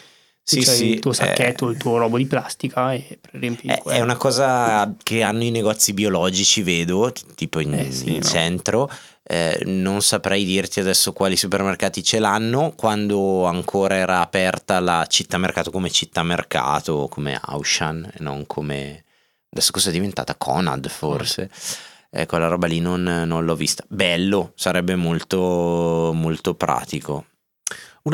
Sì, 0.49 0.63
sì, 0.63 0.91
il 0.93 0.99
tuo 0.99 1.13
sacchetto, 1.13 1.67
eh, 1.67 1.73
il 1.73 1.77
tuo 1.77 1.97
robo 1.97 2.17
di 2.17 2.25
plastica 2.25 2.91
e 2.91 3.19
riempi 3.33 3.67
è, 3.67 3.83
è 3.83 4.01
una 4.01 4.17
cosa 4.17 4.91
che 5.03 5.21
hanno 5.21 5.43
i 5.43 5.51
negozi 5.51 5.93
biologici, 5.93 6.63
vedo, 6.63 7.13
tipo 7.35 7.59
in, 7.59 7.73
eh, 7.75 7.91
sì, 7.91 8.07
in 8.07 8.19
no. 8.19 8.27
centro. 8.27 8.91
Eh, 9.21 9.61
non 9.65 10.01
saprei 10.01 10.43
dirti 10.43 10.79
adesso 10.79 11.13
quali 11.13 11.37
supermercati 11.37 12.03
ce 12.03 12.17
l'hanno 12.17 12.73
quando 12.75 13.45
ancora 13.45 13.93
era 13.95 14.21
aperta 14.21 14.79
la 14.79 15.05
città 15.07 15.37
mercato 15.37 15.69
come 15.69 15.91
città 15.91 16.23
mercato, 16.23 17.07
come 17.07 17.39
Auchan 17.39 18.09
e 18.11 18.23
non 18.23 18.47
come 18.47 19.03
adesso 19.51 19.71
cosa 19.71 19.89
è 19.89 19.91
diventata 19.91 20.33
Conad 20.33 20.89
forse. 20.89 21.51
Eh, 22.09 22.25
quella 22.25 22.47
roba 22.47 22.65
lì 22.65 22.79
non, 22.79 23.03
non, 23.03 23.45
l'ho 23.45 23.55
vista. 23.55 23.83
Bello, 23.87 24.53
sarebbe 24.55 24.95
molto, 24.95 26.09
molto 26.11 26.55
pratico. 26.55 27.25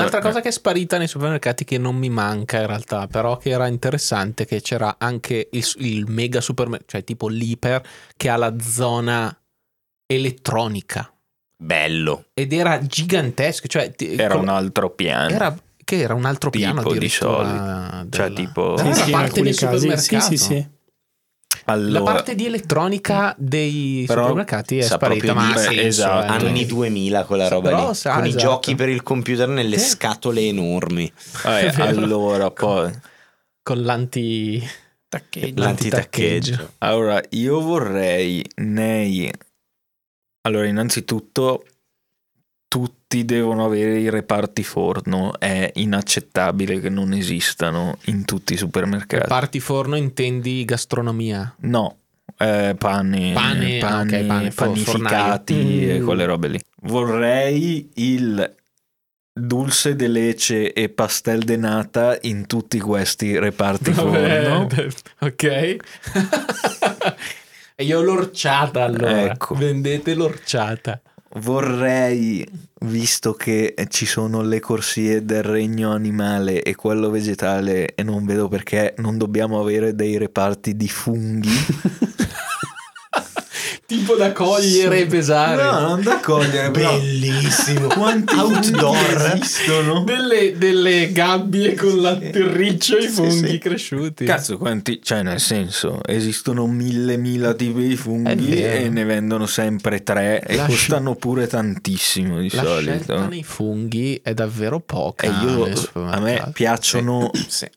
Un'altra 0.01 0.21
cosa 0.21 0.41
che 0.41 0.49
è 0.49 0.51
sparita 0.51 0.97
nei 0.97 1.07
supermercati 1.07 1.63
che 1.63 1.77
non 1.77 1.95
mi 1.95 2.09
manca 2.09 2.59
in 2.59 2.67
realtà, 2.67 3.07
però 3.07 3.37
che 3.37 3.49
era 3.49 3.67
interessante, 3.67 4.45
che 4.45 4.61
c'era 4.61 4.95
anche 4.97 5.49
il, 5.51 5.65
il 5.77 6.05
mega 6.07 6.41
supermercato, 6.41 6.91
cioè 6.91 7.03
tipo 7.03 7.27
l'Iper, 7.27 7.81
che 8.15 8.29
ha 8.29 8.37
la 8.37 8.53
zona 8.59 9.35
elettronica. 10.05 11.11
Bello. 11.57 12.25
Ed 12.33 12.53
era 12.53 12.79
gigantesco. 12.85 13.67
Cioè, 13.67 13.93
era 13.97 14.35
con, 14.35 14.43
un 14.43 14.49
altro 14.49 14.89
piano. 14.89 15.29
Era, 15.29 15.57
che 15.83 15.99
era 15.99 16.13
un 16.13 16.25
altro 16.25 16.49
tipo 16.49 16.63
piano 16.63 16.93
di 16.93 17.09
soldi. 17.09 17.51
Della, 17.51 18.05
cioè 18.09 18.33
tipo... 18.33 18.77
Sì, 18.77 18.93
sì, 18.93 19.11
parte 19.11 19.41
del 19.41 19.53
supermercato. 19.53 20.01
Sì, 20.01 20.19
sì, 20.19 20.37
sì. 20.37 20.67
Allora, 21.65 21.99
la 21.99 22.03
parte 22.03 22.35
di 22.35 22.45
elettronica 22.45 23.33
dei 23.37 24.05
supermercati 24.07 24.77
è 24.77 24.81
sparita, 24.83 25.33
ma 25.33 25.51
beh, 25.51 25.59
senso, 25.59 25.81
esatto. 25.81 26.25
eh. 26.25 26.47
anni 26.47 26.65
2000 26.65 27.23
quella 27.25 27.47
roba 27.47 27.69
però, 27.69 27.87
lì, 27.89 27.95
sa, 27.95 28.13
con 28.13 28.25
esatto. 28.25 28.37
i 28.37 28.41
giochi 28.41 28.75
per 28.75 28.89
il 28.89 29.01
computer 29.01 29.47
nelle 29.47 29.77
sì. 29.79 29.89
scatole 29.89 30.41
enormi. 30.41 31.11
Eh, 31.45 31.67
allora, 31.81 32.51
poi 32.51 32.91
con 33.63 33.81
l'anti 33.81 34.63
taccheggio. 35.07 35.63
L'antitaccheggio. 35.63 36.73
Allora, 36.79 37.19
io 37.29 37.59
vorrei 37.61 38.45
nei 38.57 39.31
Allora, 40.41 40.67
innanzitutto 40.67 41.65
tutti 43.15 43.23
devono 43.23 43.63
avere 43.65 43.99
i 43.99 44.09
reparti 44.09 44.63
forno, 44.63 45.39
è 45.39 45.71
inaccettabile 45.75 46.81
che 46.81 46.89
non 46.89 47.13
esistano 47.13 47.97
in 48.05 48.25
tutti 48.25 48.53
i 48.53 48.57
supermercati. 48.57 49.23
Reparti 49.23 49.59
forno 49.61 49.95
intendi 49.95 50.65
gastronomia? 50.65 51.55
No, 51.61 51.97
eh, 52.37 52.75
pane, 52.77 53.31
pane, 53.33 53.77
pane, 53.77 54.17
okay, 54.17 54.25
pane 54.25 54.49
panificati 54.51 55.53
mm. 55.53 55.89
e 55.91 56.01
quelle 56.01 56.25
robe 56.25 56.47
lì. 56.49 56.59
Vorrei 56.81 57.89
il 57.95 58.55
dulce 59.31 59.95
de 59.95 60.07
leche 60.07 60.73
e 60.73 60.89
pastel 60.89 61.43
de 61.43 61.57
nata 61.57 62.17
in 62.21 62.47
tutti 62.47 62.79
questi 62.79 63.39
reparti 63.39 63.91
Vabbè, 63.91 64.43
forno. 64.43 64.67
Ok. 65.19 65.43
e 67.75 67.83
io 67.83 68.01
l'orciata 68.01 68.83
allora. 68.83 69.21
Ecco. 69.21 69.55
Vendete 69.55 70.13
l'orciata 70.15 70.99
vorrei, 71.35 72.45
visto 72.81 73.33
che 73.33 73.73
ci 73.89 74.05
sono 74.05 74.41
le 74.41 74.59
corsie 74.59 75.25
del 75.25 75.43
regno 75.43 75.91
animale 75.91 76.61
e 76.61 76.75
quello 76.75 77.09
vegetale, 77.09 77.95
e 77.95 78.03
non 78.03 78.25
vedo 78.25 78.47
perché 78.47 78.93
non 78.97 79.17
dobbiamo 79.17 79.59
avere 79.59 79.95
dei 79.95 80.17
reparti 80.17 80.75
di 80.75 80.87
funghi. 80.87 81.49
tipo 83.95 84.15
da 84.15 84.31
cogliere 84.31 85.01
e 85.01 85.05
pesare. 85.05 85.63
No, 85.63 85.79
non 85.79 86.03
da 86.03 86.19
cogliere, 86.19 86.71
bellissimo. 86.71 87.87
Quanti 87.87 88.35
outdoor 88.35 89.31
esistono? 89.33 90.03
Delle, 90.03 90.57
delle 90.57 91.11
gabbie 91.11 91.75
con 91.75 92.01
l'atterriccio 92.01 92.97
e 92.97 93.03
i 93.05 93.07
funghi 93.07 93.57
cresciuti. 93.57 94.25
Cazzo, 94.25 94.57
quanti, 94.57 94.99
cioè 95.01 95.23
nel 95.23 95.39
senso, 95.39 96.01
esistono 96.05 96.67
mille 96.67 97.17
mila 97.17 97.53
tipi 97.53 97.87
di 97.87 97.95
funghi 97.95 98.61
e 98.61 98.89
ne 98.89 99.03
vendono 99.05 99.45
sempre 99.45 100.03
tre 100.03 100.41
e 100.41 100.55
la 100.55 100.65
costano 100.65 101.11
sci- 101.11 101.19
pure 101.19 101.47
tantissimo 101.47 102.39
di 102.39 102.49
la 102.53 102.63
solito. 102.63 103.13
La 103.13 103.27
nei 103.27 103.43
funghi 103.43 104.19
è 104.21 104.33
davvero 104.33 104.79
poca. 104.79 105.25
E 105.25 105.45
io, 105.45 105.71
a 105.93 106.19
me 106.19 106.49
piacciono 106.53 107.31
sì. 107.47 107.69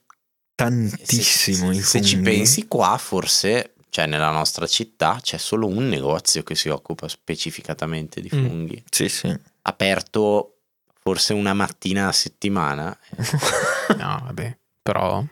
tantissimo 0.55 1.71
se, 1.73 1.81
se, 1.81 1.85
se 1.87 2.01
ci 2.01 2.17
pensi 2.17 2.67
qua, 2.67 2.97
forse 2.99 3.73
cioè 3.89 4.05
nella 4.05 4.31
nostra 4.31 4.67
città 4.67 5.19
c'è 5.21 5.37
solo 5.37 5.67
un 5.67 5.87
negozio 5.87 6.43
che 6.43 6.55
si 6.55 6.69
occupa 6.69 7.07
specificatamente 7.07 8.21
di 8.21 8.29
mm. 8.33 8.45
funghi. 8.45 8.81
Mm. 8.81 8.85
Sì, 8.89 9.09
sì. 9.09 9.39
Aperto 9.63 10.57
forse 10.99 11.33
una 11.33 11.53
mattina 11.53 12.07
a 12.07 12.11
settimana. 12.11 12.97
no, 13.97 14.21
vabbè, 14.25 14.57
però... 14.81 15.23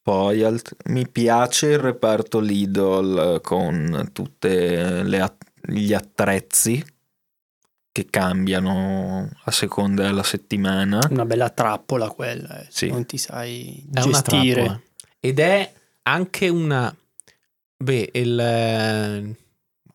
Poi 0.00 0.42
alt- 0.42 0.74
mi 0.86 1.06
piace 1.06 1.66
il 1.66 1.78
reparto 1.78 2.40
Lidl 2.40 3.42
con 3.42 4.08
tutti 4.14 4.48
gli 4.48 5.92
attrezzi 5.92 6.82
che 7.92 8.06
cambiano 8.08 9.28
a 9.44 9.50
seconda 9.50 10.04
della 10.04 10.22
settimana. 10.22 11.00
Una 11.10 11.26
bella 11.26 11.50
trappola 11.50 12.08
quella, 12.08 12.60
eh. 12.60 12.66
sì. 12.70 12.88
non 12.88 13.04
ti 13.04 13.18
sai 13.18 13.84
è 13.92 14.00
gestire. 14.00 14.84
Ed 15.20 15.40
è 15.40 15.72
anche 16.04 16.48
una 16.48 16.94
Beh, 17.80 18.10
il, 18.12 18.38
eh, 18.38 19.36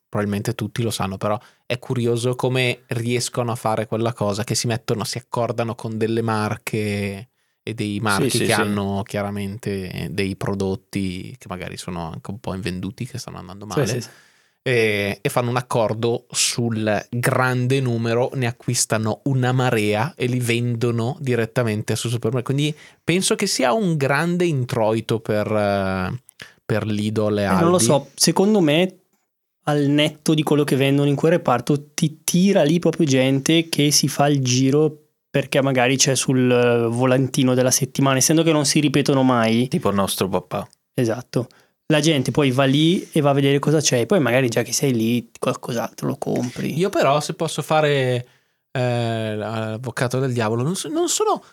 probabilmente 0.08 0.56
tutti 0.56 0.82
lo 0.82 0.92
sanno, 0.92 1.18
però 1.18 1.38
è 1.66 1.80
curioso 1.80 2.36
come 2.36 2.84
riescono 2.88 3.52
a 3.52 3.56
fare 3.56 3.88
quella 3.88 4.14
cosa 4.14 4.44
che 4.44 4.56
si 4.56 4.68
mettono, 4.68 5.04
si 5.04 5.18
accordano 5.18 5.76
con 5.76 5.98
delle 5.98 6.22
marche 6.22 7.30
e 7.62 7.74
dei 7.74 8.00
marchi 8.00 8.30
sì, 8.30 8.38
che 8.40 8.46
sì, 8.46 8.52
hanno 8.52 9.00
sì. 9.00 9.10
chiaramente 9.10 10.10
dei 10.12 10.36
prodotti 10.36 11.36
che 11.38 11.48
magari 11.48 11.78
sono 11.78 12.12
anche 12.12 12.32
un 12.32 12.40
po' 12.40 12.54
invenduti, 12.54 13.06
che 13.06 13.18
stanno 13.18 13.38
andando 13.38 13.66
male. 13.66 14.02
E, 14.66 15.20
e, 15.22 15.30
fanno 15.30 15.50
un 15.50 15.58
accordo 15.58 16.26
sul 16.30 17.06
grande 17.10 17.82
numero, 17.82 18.30
ne 18.36 18.48
acquistano 18.48 19.20
una 19.24 19.52
marea 19.52 20.14
e 20.16 20.26
li 20.28 20.40
vendono 20.40 21.18
direttamente 21.20 21.98
sul 21.98 22.12
supermercato. 22.12 22.54
Quindi 22.54 22.74
penso 23.04 23.36
che 23.36 23.46
sia 23.46 23.74
un 23.74 23.98
grande 23.98 24.46
introito 24.46 25.20
per, 25.20 25.52
eh, 25.52 26.22
per 26.74 26.88
Lidl 26.88 27.38
e 27.38 27.44
eh, 27.44 27.60
Non 27.62 27.70
lo 27.70 27.78
so, 27.78 28.10
secondo 28.16 28.60
me 28.60 28.98
al 29.66 29.82
netto 29.82 30.34
di 30.34 30.42
quello 30.42 30.64
che 30.64 30.76
vendono 30.76 31.08
in 31.08 31.16
quel 31.16 31.34
reparto 31.34 31.94
ti 31.94 32.22
tira 32.24 32.64
lì 32.64 32.80
proprio 32.80 33.06
gente 33.06 33.70
che 33.70 33.92
si 33.92 34.08
fa 34.08 34.28
il 34.28 34.44
giro 34.44 34.98
perché 35.30 35.62
magari 35.62 35.98
c'è 35.98 36.16
sul 36.16 36.52
eh, 36.52 36.88
volantino 36.88 37.54
della 37.54 37.72
settimana, 37.72 38.18
essendo 38.18 38.44
che 38.44 38.52
non 38.52 38.66
si 38.66 38.80
ripetono 38.80 39.24
mai. 39.24 39.68
Tipo 39.68 39.90
il 39.90 39.96
nostro 39.96 40.28
papà. 40.28 40.68
Esatto. 40.94 41.48
La 41.88 42.00
gente 42.00 42.32
poi 42.32 42.52
va 42.52 42.66
lì 42.66 43.08
e 43.12 43.22
va 43.22 43.32
a 43.32 43.34
vedere 43.34 43.60
cosa 43.60 43.80
c'è, 43.80 44.06
poi 44.06 44.20
magari 44.20 44.48
già 44.50 44.62
che 44.62 44.74
sei 44.74 44.94
lì 44.94 45.30
qualcos'altro 45.40 46.08
lo 46.08 46.18
compri. 46.18 46.78
Io 46.78 46.90
però 46.90 47.20
se 47.20 47.34
posso 47.34 47.62
fare 47.62 48.28
eh, 48.72 49.36
l'avvocato 49.36 50.20
del 50.20 50.34
diavolo, 50.34 50.64
non, 50.64 50.76
so, 50.76 50.88
non 50.90 51.10
sono 51.10 51.44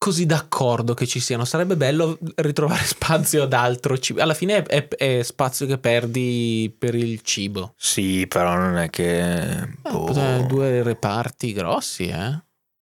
così 0.00 0.24
d'accordo 0.24 0.94
che 0.94 1.06
ci 1.06 1.20
siano. 1.20 1.44
Sarebbe 1.44 1.76
bello 1.76 2.18
ritrovare 2.36 2.82
spazio 2.88 3.42
ad 3.42 3.52
altro 3.52 3.98
cibo. 3.98 4.22
Alla 4.22 4.32
fine 4.32 4.62
è, 4.62 4.86
è, 4.86 4.88
è, 4.88 5.22
spazio 5.22 5.66
che 5.66 5.76
perdi 5.76 6.74
per 6.76 6.94
il 6.94 7.20
cibo. 7.20 7.74
Sì, 7.76 8.26
però 8.26 8.56
non 8.56 8.78
è 8.78 8.88
che. 8.88 9.60
Eh, 9.60 9.68
boh. 9.82 10.46
Due 10.48 10.82
reparti 10.82 11.52
grossi, 11.52 12.08
eh. 12.08 12.42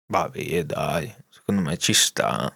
Vabbè, 0.07 0.65
dai. 0.65 1.13
Secondo 1.29 1.61
me 1.61 1.77
ci 1.77 1.93
sta. 1.93 2.51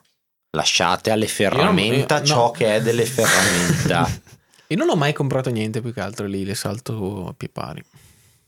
Lasciate 0.49 1.11
alle 1.11 1.27
ferramenta 1.27 2.15
io, 2.15 2.21
io, 2.21 2.25
ciò 2.25 2.45
no. 2.45 2.51
che 2.51 2.75
è 2.77 2.81
delle 2.81 3.05
ferramenta. 3.05 4.09
io 4.67 4.77
non 4.77 4.89
ho 4.89 4.95
mai 4.95 5.13
comprato 5.13 5.51
niente 5.51 5.81
più 5.81 5.93
che 5.93 6.01
altro 6.01 6.25
lì, 6.25 6.43
le 6.43 6.55
salto 6.55 7.27
a 7.27 7.33
pie 7.33 7.49
pari. 7.49 7.83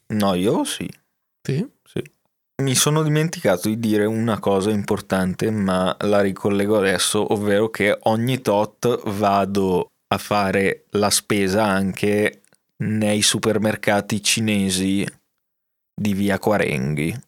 No, 0.08 0.34
io 0.34 0.64
sì. 0.64 0.90
Sì? 1.44 1.64
Mi 2.60 2.76
sono 2.76 3.04
dimenticato 3.04 3.70
di 3.70 3.80
dire 3.80 4.04
una 4.06 4.40
cosa 4.40 4.70
importante, 4.70 5.50
ma 5.50 5.96
la 6.02 6.20
ricollego 6.20 6.78
adesso, 6.78 7.32
ovvero 7.34 7.70
che 7.70 7.98
ogni 8.04 8.42
tot 8.42 9.02
vado 9.12 9.92
a 10.08 10.18
fare 10.18 10.86
la 10.92 11.10
spesa 11.10 11.64
anche 11.64 12.42
nei 12.84 13.22
supermercati 13.22 14.22
cinesi 14.22 15.08
di 15.96 16.14
via 16.14 16.38
Quarenghi. 16.38 17.28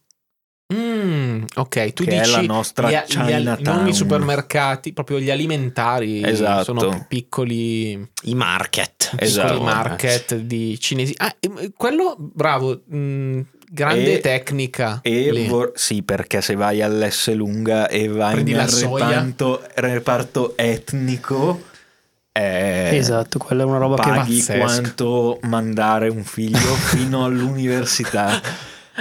Mm, 0.74 1.44
ok, 1.56 1.94
tu 1.94 2.04
che 2.04 2.12
dici 2.12 2.30
è 2.30 2.36
la 2.36 2.42
nostra 2.42 2.90
gli, 2.90 3.18
gli, 3.18 3.62
non 3.62 3.88
i 3.88 3.94
supermercati, 3.94 4.94
proprio 4.94 5.20
gli 5.20 5.30
alimentari 5.30 6.24
esatto. 6.24 6.64
sono 6.64 7.06
piccoli 7.08 7.92
i 8.24 8.36
market, 8.36 9.16
esatto. 9.18 9.56
i 9.56 9.62
market 9.62 10.36
di 10.36 10.80
cinesi. 10.80 11.14
Ah, 11.18 11.36
quello 11.76 12.16
bravo, 12.18 12.84
mh, 12.86 12.98
mm, 12.98 13.42
grande 13.74 14.18
e, 14.18 14.20
tecnica. 14.20 15.00
E 15.02 15.46
vor- 15.48 15.72
sì, 15.76 16.04
perché 16.04 16.42
se 16.42 16.56
vai 16.56 16.82
all'S 16.82 17.34
lunga 17.34 17.88
e 17.88 18.08
vai 18.10 18.34
Prendi 18.34 18.52
nel 18.52 18.68
reparto, 18.68 19.62
reparto, 19.76 20.58
etnico. 20.58 21.70
Eh, 22.34 22.96
esatto, 22.96 23.40
quella 23.40 23.64
è 23.64 23.66
una 23.66 23.78
roba 23.78 23.96
paghi 23.96 24.42
che 24.42 24.58
quanto 24.58 25.40
mandare 25.44 26.10
un 26.10 26.24
figlio 26.24 26.74
fino 26.76 27.24
all'università. 27.26 28.42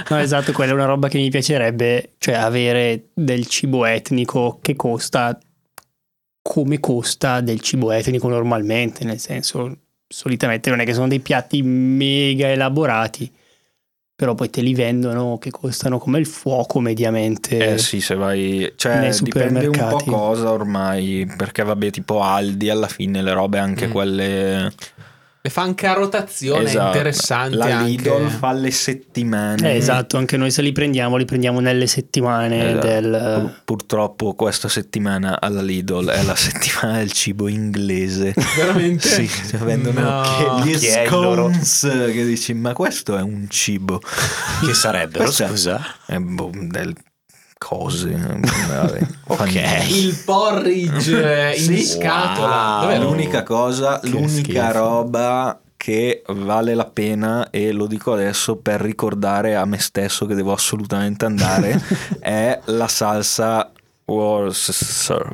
No, 0.09 0.17
esatto, 0.17 0.53
quella 0.53 0.71
è 0.71 0.75
una 0.75 0.85
roba 0.85 1.09
che 1.09 1.17
mi 1.17 1.29
piacerebbe, 1.29 2.13
cioè 2.17 2.35
avere 2.35 3.09
del 3.13 3.45
cibo 3.47 3.85
etnico 3.85 4.59
che 4.61 4.75
costa 4.75 5.37
come 6.41 6.79
costa 6.79 7.39
del 7.41 7.59
cibo 7.59 7.91
etnico 7.91 8.27
normalmente, 8.27 9.03
nel 9.03 9.19
senso 9.19 9.77
solitamente 10.07 10.69
non 10.69 10.79
è 10.79 10.85
che 10.85 10.93
sono 10.93 11.07
dei 11.07 11.19
piatti 11.19 11.61
mega 11.61 12.49
elaborati, 12.49 13.31
però 14.21 14.35
poi 14.35 14.51
te 14.51 14.61
li 14.61 14.75
vendono 14.75 15.39
che 15.39 15.49
costano 15.49 15.97
come 15.97 16.19
il 16.19 16.27
fuoco 16.27 16.79
mediamente. 16.79 17.73
Eh 17.73 17.77
sì, 17.79 18.01
se 18.01 18.13
vai, 18.13 18.71
cioè 18.75 19.09
dipende 19.19 19.65
un 19.65 19.87
po' 19.89 19.97
cosa 20.05 20.51
ormai, 20.51 21.27
perché 21.35 21.63
vabbè 21.63 21.89
tipo 21.89 22.21
Aldi 22.21 22.69
alla 22.69 22.87
fine 22.87 23.23
le 23.23 23.33
robe 23.33 23.57
anche 23.57 23.87
mm. 23.87 23.91
quelle 23.91 24.71
le 25.43 25.49
fa 25.49 25.63
anche 25.63 25.87
a 25.87 25.93
rotazione, 25.93 26.65
esatto. 26.65 26.85
interessante. 26.85 27.57
La 27.57 27.81
Lidl 27.81 28.11
anche... 28.11 28.29
fa 28.29 28.51
le 28.51 28.69
settimane. 28.69 29.73
Eh, 29.73 29.75
esatto, 29.75 30.17
anche 30.17 30.37
noi 30.37 30.51
se 30.51 30.61
li 30.61 30.71
prendiamo, 30.71 31.17
li 31.17 31.25
prendiamo 31.25 31.59
nelle 31.59 31.87
settimane 31.87 32.69
esatto. 32.69 32.87
del... 32.87 33.61
Purtroppo 33.65 34.35
questa 34.35 34.67
settimana 34.67 35.41
alla 35.41 35.63
Lidl 35.63 36.09
è 36.09 36.21
la 36.23 36.35
settimana 36.37 36.99
del 36.99 37.11
cibo 37.11 37.47
inglese. 37.47 38.35
Veramente? 38.55 39.07
sì, 39.07 39.29
vendono 39.57 39.99
no. 39.99 40.63
gli 40.63 40.77
scones 40.77 41.89
che 41.89 42.23
dici, 42.23 42.53
ma 42.53 42.73
questo 42.73 43.17
è 43.17 43.21
un 43.21 43.47
cibo. 43.49 43.99
Che 44.63 44.73
sarebbero, 44.75 45.31
scusa? 45.31 45.81
È 46.05 46.19
boh, 46.19 46.51
del 46.53 46.93
cose. 47.61 48.09
ok. 49.27 49.55
Il 49.89 50.17
porridge 50.25 51.53
in 51.55 51.63
sì. 51.63 51.83
scatola. 51.83 52.79
Wow. 52.81 53.01
L'unica 53.01 53.43
cosa, 53.43 53.99
che 53.99 54.09
l'unica 54.09 54.69
schifo. 54.69 54.71
roba 54.71 55.61
che 55.77 56.23
vale 56.27 56.73
la 56.75 56.85
pena 56.85 57.49
e 57.49 57.71
lo 57.71 57.87
dico 57.87 58.13
adesso 58.13 58.55
per 58.57 58.81
ricordare 58.81 59.55
a 59.55 59.65
me 59.65 59.79
stesso 59.79 60.27
che 60.27 60.35
devo 60.35 60.51
assolutamente 60.53 61.25
andare 61.25 61.81
è 62.21 62.59
la 62.65 62.87
salsa 62.87 63.71
Worcestershire 64.05 65.31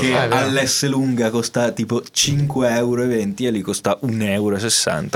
che 0.00 0.16
all'S 0.16 0.88
lunga 0.88 1.30
costa 1.30 1.70
tipo 1.70 2.00
5,20 2.00 2.76
euro 2.76 3.04
e 3.04 3.34
lì 3.52 3.60
costa 3.60 3.96
1,60 4.02 4.32
euro 4.32 4.56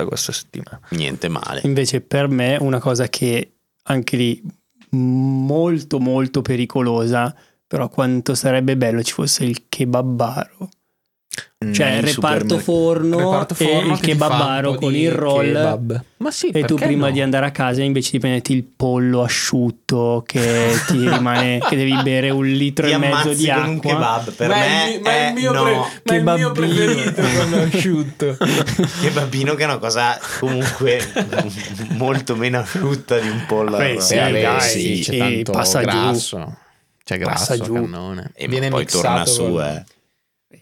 questa 0.07 0.31
settimana 0.31 0.79
niente 0.91 1.29
male 1.29 1.63
invece 1.65 2.03
per 2.03 2.29
me 2.29 2.57
una 2.61 2.79
cosa 2.79 3.09
che 3.09 3.54
anche 3.85 4.17
lì 4.17 4.43
molto 4.91 5.99
molto 5.99 6.43
pericolosa, 6.43 7.35
però 7.67 7.89
quanto 7.89 8.35
sarebbe 8.35 8.77
bello 8.77 9.03
ci 9.03 9.13
fosse 9.13 9.45
il 9.45 9.69
kebabaro. 9.69 10.69
Cioè 11.73 11.93
il 11.93 12.03
reparto 12.03 12.59
forno, 12.59 13.19
reparto 13.19 13.55
forno, 13.55 13.91
e 13.91 13.95
il 13.95 14.01
kebabaro 14.01 14.75
con 14.75 14.95
il 14.95 15.11
roll. 15.11 15.47
Kebab. 15.47 16.05
Ma 16.19 16.31
sì, 16.31 16.49
e 16.49 16.65
tu 16.65 16.77
prima 16.77 17.07
no? 17.07 17.13
di 17.13 17.21
andare 17.21 17.47
a 17.47 17.51
casa 17.51 17.83
invece 17.83 18.13
di 18.13 18.19
prenderti 18.19 18.53
il 18.53 18.65
pollo 18.65 19.23
asciutto 19.23 20.23
che 20.27 20.73
ti 20.87 20.99
rimane 21.09 21.59
che 21.59 21.77
devi 21.77 21.95
bere 22.03 22.31
un 22.31 22.47
litro 22.47 22.87
ti 22.87 22.93
e 22.93 22.99
mezzo 22.99 23.33
di 23.33 23.51
acqua. 23.51 23.69
un 23.69 23.81
kebab 23.81 24.33
per 24.33 24.49
ma 24.49 24.55
me 24.55 24.95
è, 24.95 25.01
ma 25.01 25.11
è 25.11 25.29
il 25.29 25.35
mio, 25.35 25.53
no. 25.53 25.63
pre- 25.63 26.23
ma 26.23 26.33
è 26.33 26.35
il 26.35 26.39
mio 26.39 26.53
preferito 26.53 27.23
quello 27.23 27.63
asciutto. 27.63 28.37
Kebabino 29.01 29.55
che 29.55 29.63
è 29.63 29.67
una 29.67 29.79
cosa 29.79 30.19
comunque 30.39 31.01
molto 31.97 32.37
meno 32.37 32.59
asciutta 32.59 33.19
di 33.19 33.29
un 33.29 33.45
pollo. 33.47 33.77
Beh, 33.77 34.01
sì, 34.01 34.17
dai, 34.17 34.61
sì, 34.61 35.01
c'è 35.03 35.17
tanto 35.17 35.53
passa 35.53 35.81
grasso. 35.81 36.39
Giù. 36.39 36.53
C'è 37.05 37.19
grasso 37.19 37.53
passa 37.53 37.59
giù. 37.59 37.75
cannone. 37.75 38.31
E 38.35 38.49
viene 38.49 38.69
poi 38.69 38.87
torna 38.87 39.27
su, 39.27 39.61
eh. 39.61 39.85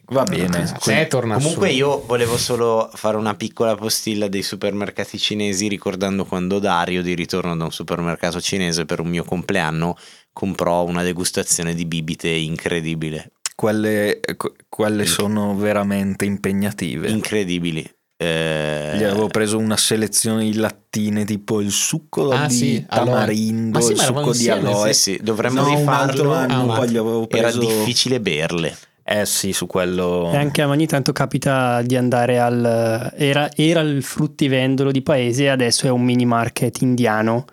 Va 0.07 0.25
bene. 0.25 0.73
Se 0.81 1.07
torna 1.07 1.35
Comunque 1.35 1.71
su. 1.71 1.77
io 1.77 2.05
volevo 2.07 2.37
solo 2.37 2.91
fare 2.95 3.17
una 3.17 3.35
piccola 3.35 3.75
postilla 3.75 4.29
dei 4.29 4.43
supermercati 4.43 5.19
cinesi 5.19 5.69
ricordando 5.69 6.25
quando 6.25 6.59
Dario 6.59 7.03
di 7.03 7.15
ritorno 7.15 7.57
da 7.57 7.65
un 7.65 7.73
supermercato 7.73 8.41
cinese 8.41 8.85
per 8.85 9.01
un 9.01 9.09
mio 9.09 9.25
compleanno 9.25 9.97
comprò 10.33 10.85
una 10.85 11.03
degustazione 11.03 11.75
di 11.75 11.85
bibite 11.85 12.29
incredibile. 12.29 13.33
Quelle, 13.55 14.21
quelle 14.69 15.07
sono 15.07 15.55
veramente 15.55 16.25
impegnative. 16.25 17.09
Incredibili. 17.09 17.89
Eh... 18.23 18.95
Gli 18.97 19.03
avevo 19.03 19.27
preso 19.27 19.59
una 19.59 19.77
selezione 19.77 20.45
di 20.45 20.55
lattine 20.55 21.25
tipo 21.25 21.61
il 21.61 21.73
succo 21.73 22.31
ah, 22.31 22.47
di 22.47 22.55
sì, 22.55 22.87
tamarindo, 22.89 23.79
allora... 23.79 23.95
sì, 23.95 24.01
il 24.01 24.07
succo 24.07 24.33
di 24.33 24.49
aloe. 24.49 24.93
Sì, 24.93 25.01
sì, 25.01 25.21
dovremmo 25.21 25.63
no, 25.63 25.77
rifarlo. 25.77 26.33
Anno, 26.33 26.73
ah, 26.73 26.77
poi 26.77 26.91
gli 26.91 26.97
avevo 26.97 27.27
preso... 27.27 27.47
Era 27.47 27.59
difficile 27.59 28.21
berle. 28.21 28.77
Eh 29.15 29.27
sì, 29.27 29.53
su 29.53 29.67
quello. 29.67 30.31
E 30.33 30.37
anche 30.37 30.63
a 30.63 30.69
ogni 30.69 30.87
tanto 30.87 31.13
capita 31.13 31.83
di 31.83 31.97
andare 31.97 32.39
al. 32.41 33.13
Era, 33.15 33.51
era 33.55 33.81
il 33.81 34.03
fruttivendolo 34.03 34.91
di 34.91 35.03
paese, 35.03 35.51
adesso 35.51 35.87
è 35.87 35.91
un 35.91 36.03
mini 36.03 36.25
market 36.25 36.81
indiano. 36.81 37.45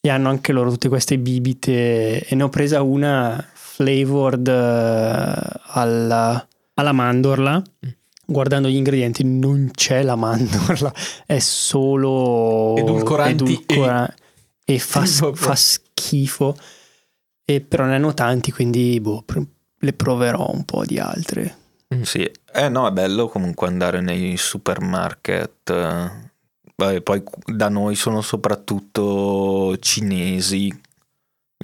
E 0.00 0.08
hanno 0.08 0.28
anche 0.28 0.52
loro 0.52 0.70
tutte 0.70 0.88
queste 0.88 1.18
bibite. 1.18 2.24
E 2.24 2.34
ne 2.36 2.42
ho 2.44 2.48
presa 2.48 2.82
una 2.82 3.44
flavored 3.52 4.46
uh, 4.46 5.60
alla, 5.72 6.48
alla 6.74 6.92
mandorla. 6.92 7.60
Guardando 8.24 8.68
gli 8.68 8.76
ingredienti, 8.76 9.24
non 9.24 9.70
c'è 9.74 10.04
la 10.04 10.14
mandorla, 10.14 10.92
è 11.26 11.40
solo 11.40 12.76
edulcoranti 12.76 13.42
edulcora- 13.42 14.08
e, 14.64 14.74
e 14.74 14.78
fa, 14.78 15.04
fa, 15.34 15.54
schifo. 15.56 16.56
E 17.44 17.60
però 17.60 17.86
ne 17.86 17.96
hanno 17.96 18.14
tanti, 18.14 18.52
quindi 18.52 19.00
boh, 19.00 19.24
le 19.82 19.92
proverò 19.92 20.50
un 20.52 20.64
po' 20.64 20.84
di 20.84 20.98
altre. 20.98 21.56
Mm. 21.94 22.02
Sì, 22.02 22.30
eh 22.52 22.68
no, 22.68 22.86
è 22.86 22.92
bello 22.92 23.28
comunque 23.28 23.66
andare 23.66 24.00
nei 24.00 24.36
supermarket. 24.36 25.72
Beh, 26.74 27.02
poi 27.02 27.22
da 27.44 27.68
noi 27.68 27.94
sono 27.94 28.20
soprattutto 28.22 29.76
cinesi 29.78 30.72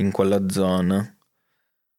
in 0.00 0.10
quella 0.10 0.48
zona. 0.48 0.96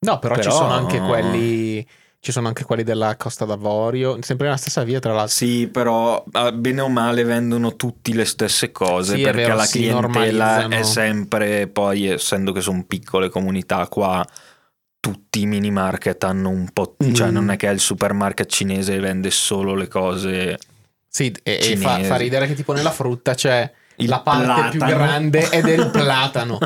No, 0.01 0.20
però, 0.20 0.36
però... 0.36 0.49
ci 0.49 0.55
sono 0.55 0.72
anche 0.72 0.99
quelli 0.99 1.86
ci 2.22 2.34
sono 2.34 2.49
anche 2.49 2.65
quelli 2.65 2.84
della 2.84 3.15
Costa 3.15 3.45
d'Avorio, 3.45 4.17
sempre 4.22 4.47
nella 4.47 4.57
stessa 4.57 4.84
via 4.84 4.99
tra 4.99 5.13
l'altro. 5.13 5.34
Sì, 5.34 5.67
però 5.67 6.22
ah, 6.34 6.51
bene 6.51 6.82
o 6.82 6.89
male 6.89 7.24
vendono 7.24 7.78
tutti 7.78 8.13
le 8.13 8.26
stesse 8.26 8.74
cose 8.74 9.15
sì, 9.15 9.22
perché 9.22 9.43
vero, 9.43 9.55
la 9.55 9.65
clientela 9.65 10.67
è 10.67 10.84
sempre, 10.84 11.67
poi 11.67 12.07
essendo 12.07 12.51
che 12.51 12.59
sono 12.59 12.84
piccole 12.86 13.30
comunità 13.30 13.88
qua, 13.88 14.26
tutti 15.00 15.41
i 15.41 15.45
mini 15.45 15.72
market 15.72 16.24
hanno 16.24 16.50
un 16.50 16.70
po', 16.72 16.95
mm. 17.04 17.14
cioè 17.14 17.30
non 17.32 17.50
è 17.50 17.58
che 17.58 17.68
è 17.68 17.72
il 17.72 17.80
supermarket 17.80 18.50
cinese 18.50 19.00
vende 19.00 19.32
solo 19.32 19.76
le 19.76 19.88
cose. 19.88 20.58
Sì, 21.08 21.34
e, 21.43 21.60
e 21.62 21.78
fa, 21.78 22.04
fa, 22.04 22.16
ridere 22.18 22.47
che 22.47 22.54
tipo 22.54 22.74
nella 22.74 22.91
frutta 22.91 23.34
c'è 23.34 23.72
il 24.00 24.10
la 24.10 24.22
parte 24.22 24.45
platano. 24.45 24.70
più 24.70 24.80
grande 24.80 25.50
è 25.50 25.62
del 25.62 25.89
platano. 25.91 26.58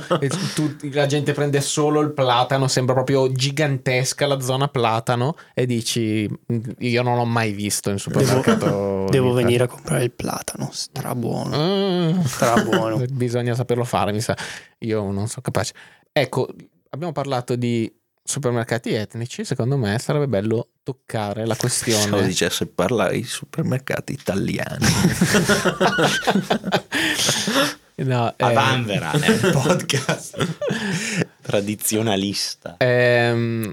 tu, 0.54 0.76
la 0.92 1.06
gente 1.06 1.34
prende 1.34 1.62
solo 1.62 2.02
il 2.02 2.12
platano, 2.12 2.68
sembra 2.68 2.94
proprio 2.94 3.32
gigantesca 3.32 4.26
la 4.28 4.40
zona 4.40 4.68
platano 4.68 5.36
e 5.54 5.66
dici 5.66 6.30
io 6.80 7.02
non 7.02 7.16
l'ho 7.16 7.26
mai 7.26 7.52
visto 7.54 7.90
in 7.90 8.00
supermercato. 8.00 8.66
Devo, 8.66 9.10
devo 9.10 9.34
venire 9.34 9.64
a 9.64 9.68
comprare 9.68 10.04
il 10.04 10.12
platano, 10.12 10.70
strabuono. 10.72 11.58
Mm. 11.58 12.22
Strabuono. 12.22 13.04
Bisogna 13.10 13.56
saperlo 13.56 13.84
fare, 13.84 14.12
mi 14.12 14.22
sa. 14.22 14.36
Io 14.80 15.02
non 15.12 15.28
sono 15.28 15.42
capace. 15.42 15.74
Ecco, 16.12 16.48
abbiamo 16.90 17.14
parlato 17.14 17.56
di 17.56 17.92
supermercati 18.24 18.94
etnici, 18.94 19.44
secondo 19.44 19.78
me 19.78 19.98
sarebbe 20.00 20.28
bello 20.28 20.70
toccare 20.84 21.46
la 21.46 21.56
questione. 21.56 22.20
Se 22.20 22.26
dicesse 22.26 22.68
parlare 22.68 23.18
di 23.18 23.24
supermercati 23.24 24.14
italiani. 24.14 24.86
no, 27.96 28.34
eh... 28.38 28.44
A 28.44 28.52
Vanvera 28.52 29.12
nel 29.14 29.40
podcast 29.52 30.48
tradizionalista. 31.42 32.76
Ehm, 32.78 33.72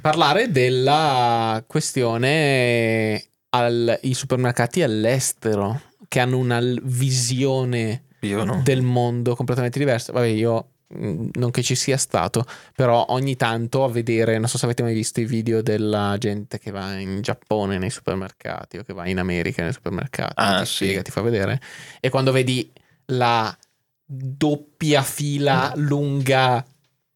parlare 0.00 0.50
della 0.50 1.62
questione 1.66 3.24
ai 3.50 4.14
supermercati 4.14 4.82
all'estero 4.82 5.80
che 6.08 6.20
hanno 6.20 6.38
una 6.38 6.60
visione 6.82 8.04
no. 8.20 8.62
del 8.64 8.82
mondo 8.82 9.36
completamente 9.36 9.78
diversa. 9.78 10.12
Vabbè, 10.12 10.26
io 10.26 10.70
non 10.88 11.50
che 11.50 11.62
ci 11.62 11.74
sia 11.74 11.96
stato, 11.96 12.44
però 12.74 13.06
ogni 13.08 13.36
tanto 13.36 13.84
a 13.84 13.88
vedere, 13.88 14.38
non 14.38 14.48
so 14.48 14.58
se 14.58 14.64
avete 14.64 14.82
mai 14.82 14.94
visto 14.94 15.20
i 15.20 15.24
video 15.24 15.62
della 15.62 16.16
gente 16.18 16.58
che 16.58 16.70
va 16.70 16.98
in 16.98 17.20
Giappone 17.20 17.78
nei 17.78 17.90
supermercati 17.90 18.78
o 18.78 18.82
che 18.82 18.92
va 18.92 19.06
in 19.08 19.18
America 19.18 19.62
nei 19.62 19.72
supermercati, 19.72 20.34
ah, 20.36 20.60
ti 20.60 20.66
sì. 20.66 20.74
spiega, 20.74 21.02
ti 21.02 21.10
fa 21.10 21.22
vedere, 21.22 21.60
e 22.00 22.08
quando 22.10 22.32
vedi 22.32 22.70
la 23.06 23.56
doppia 24.04 25.02
fila 25.02 25.72
lunga 25.76 26.64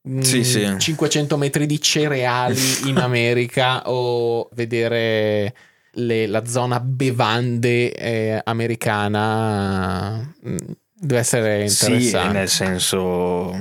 mm, 0.09 0.21
sì, 0.21 0.43
sì. 0.43 0.75
500 0.79 1.37
metri 1.37 1.67
di 1.67 1.81
cereali 1.81 2.61
in 2.87 2.97
America 3.01 3.89
o 3.91 4.49
vedere 4.53 5.55
le, 5.93 6.27
la 6.27 6.45
zona 6.47 6.81
bevande 6.81 7.93
eh, 7.93 8.41
americana 8.45 10.35
mm, 10.47 10.57
Deve 11.01 11.21
essere 11.21 11.63
interessante. 11.63 12.01
Sì, 12.01 12.33
nel 12.33 12.49
senso... 12.49 13.53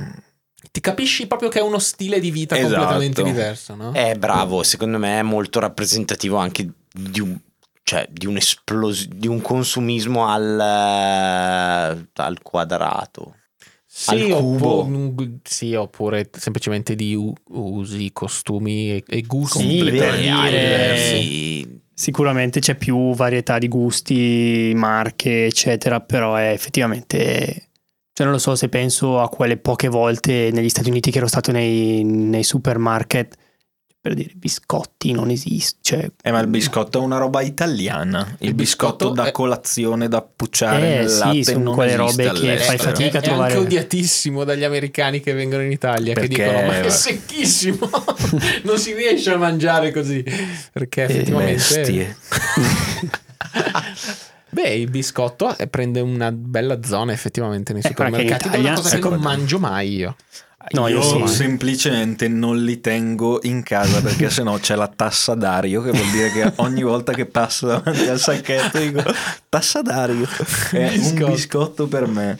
Ti 0.70 0.80
capisci 0.80 1.26
proprio 1.26 1.48
che 1.48 1.60
è 1.60 1.62
uno 1.62 1.78
stile 1.78 2.20
di 2.20 2.30
vita 2.30 2.56
esatto. 2.56 2.74
completamente 2.74 3.22
diverso, 3.22 3.74
no? 3.74 3.92
È 3.92 4.14
bravo, 4.16 4.62
secondo 4.62 4.98
me 4.98 5.20
è 5.20 5.22
molto 5.22 5.60
rappresentativo 5.60 6.36
anche 6.36 6.68
di 6.92 7.20
un, 7.20 7.36
cioè, 7.82 8.06
di 8.10 8.26
un, 8.26 8.36
esplos- 8.36 9.08
di 9.08 9.26
un 9.26 9.40
consumismo 9.40 10.28
al, 10.28 10.60
al 10.60 12.42
quadrato. 12.42 13.36
Sì, 13.86 14.30
oppure, 14.30 15.38
sì, 15.42 15.74
oppure 15.74 16.28
semplicemente 16.30 16.94
di 16.94 17.16
usi, 17.46 18.12
costumi 18.12 18.90
e, 18.90 19.04
e 19.06 19.22
gusti. 19.22 19.58
Sì, 19.58 19.90
dire, 19.90 20.96
sì 20.96 21.77
Sicuramente 21.98 22.60
c'è 22.60 22.76
più 22.76 23.12
varietà 23.12 23.58
di 23.58 23.66
gusti, 23.66 24.72
marche, 24.76 25.46
eccetera, 25.46 26.00
però 26.00 26.36
è 26.36 26.52
effettivamente... 26.52 27.70
Cioè 28.12 28.24
non 28.24 28.30
lo 28.36 28.38
so 28.38 28.54
se 28.54 28.68
penso 28.68 29.18
a 29.20 29.28
quelle 29.28 29.56
poche 29.56 29.88
volte 29.88 30.50
negli 30.52 30.68
Stati 30.68 30.90
Uniti 30.90 31.10
che 31.10 31.18
ero 31.18 31.26
stato 31.26 31.50
nei, 31.50 32.04
nei 32.04 32.44
supermarket 32.44 33.34
per 34.08 34.16
dire 34.16 34.32
biscotti 34.34 35.12
non 35.12 35.28
esiste. 35.28 35.78
Cioè, 35.82 36.10
eh, 36.22 36.32
ma 36.32 36.40
il 36.40 36.46
biscotto 36.46 36.98
è 36.98 37.02
una 37.02 37.18
roba 37.18 37.42
italiana. 37.42 38.36
Il, 38.38 38.48
il 38.48 38.54
biscotto, 38.54 39.10
biscotto, 39.10 39.14
da 39.14 39.28
è... 39.28 39.32
colazione 39.32 40.08
da 40.08 40.22
pucciare 40.22 40.94
eh, 40.94 40.98
nel 41.00 41.10
sì, 41.10 41.18
latte 41.18 41.44
sono 41.44 41.74
quelle 41.74 41.96
robe 41.96 42.30
che 42.32 42.56
fai 42.56 42.78
fatica 42.78 43.18
a 43.18 43.20
trovare. 43.20 43.52
È 43.52 43.56
anche 43.56 43.66
odiatissimo 43.66 44.44
dagli 44.44 44.64
americani 44.64 45.20
che 45.20 45.34
vengono 45.34 45.62
in 45.62 45.72
Italia 45.72 46.14
perché... 46.14 46.28
che 46.28 46.44
dicono 46.44 46.66
"Ma 46.66 46.80
è 46.80 46.88
secchissimo". 46.88 47.90
non 48.64 48.78
si 48.78 48.94
riesce 48.94 49.30
a 49.30 49.36
mangiare 49.36 49.92
così 49.92 50.24
perché 50.72 51.02
eh, 51.02 51.04
effettivamente 51.04 52.16
Beh, 54.50 54.74
il 54.74 54.88
biscotto 54.88 55.54
eh, 55.54 55.66
prende 55.66 56.00
una 56.00 56.32
bella 56.32 56.82
zona 56.82 57.12
effettivamente 57.12 57.74
nei 57.74 57.82
eh, 57.82 57.88
supermercati. 57.88 58.48
È 58.48 58.58
una 58.58 58.72
cosa 58.72 58.96
che 58.96 59.08
non 59.08 59.20
mangio 59.20 59.58
mai 59.58 59.94
io. 59.94 60.16
No, 60.70 60.88
io, 60.88 61.00
io 61.18 61.26
semplicemente 61.26 62.28
non 62.28 62.62
li 62.62 62.80
tengo 62.80 63.40
in 63.42 63.62
casa 63.62 64.02
perché 64.02 64.28
sennò 64.30 64.58
c'è 64.58 64.74
la 64.74 64.88
tassa 64.88 65.34
Dario, 65.34 65.82
che 65.82 65.90
vuol 65.90 66.10
dire 66.10 66.30
che 66.30 66.52
ogni 66.56 66.82
volta 66.82 67.12
che 67.12 67.26
passo 67.26 67.66
davanti 67.66 68.06
al 68.06 68.18
sacchetto 68.18 68.78
dico 68.78 69.02
tassa 69.48 69.82
Dario, 69.82 70.26
è 70.72 70.90
biscotto. 70.92 71.24
un 71.24 71.32
biscotto 71.32 71.86
per 71.86 72.06
me. 72.06 72.38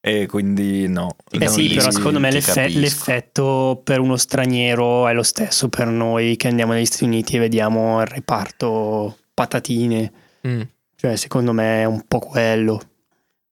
E 0.00 0.26
quindi 0.26 0.86
no. 0.86 1.16
Eh 1.30 1.48
sì, 1.48 1.74
però 1.74 1.90
secondo 1.90 2.20
me 2.20 2.30
l'effe- 2.30 2.68
l'effetto 2.68 3.80
per 3.82 3.98
uno 3.98 4.16
straniero 4.16 5.08
è 5.08 5.12
lo 5.12 5.24
stesso 5.24 5.68
per 5.68 5.88
noi 5.88 6.36
che 6.36 6.46
andiamo 6.46 6.74
negli 6.74 6.84
Stati 6.84 7.02
Uniti 7.02 7.34
e 7.34 7.40
vediamo 7.40 8.00
il 8.00 8.06
reparto 8.06 9.16
patatine. 9.34 10.12
Mm. 10.46 10.60
Cioè, 10.94 11.16
secondo 11.16 11.52
me 11.52 11.82
è 11.82 11.84
un 11.84 12.04
po' 12.06 12.20
quello. 12.20 12.80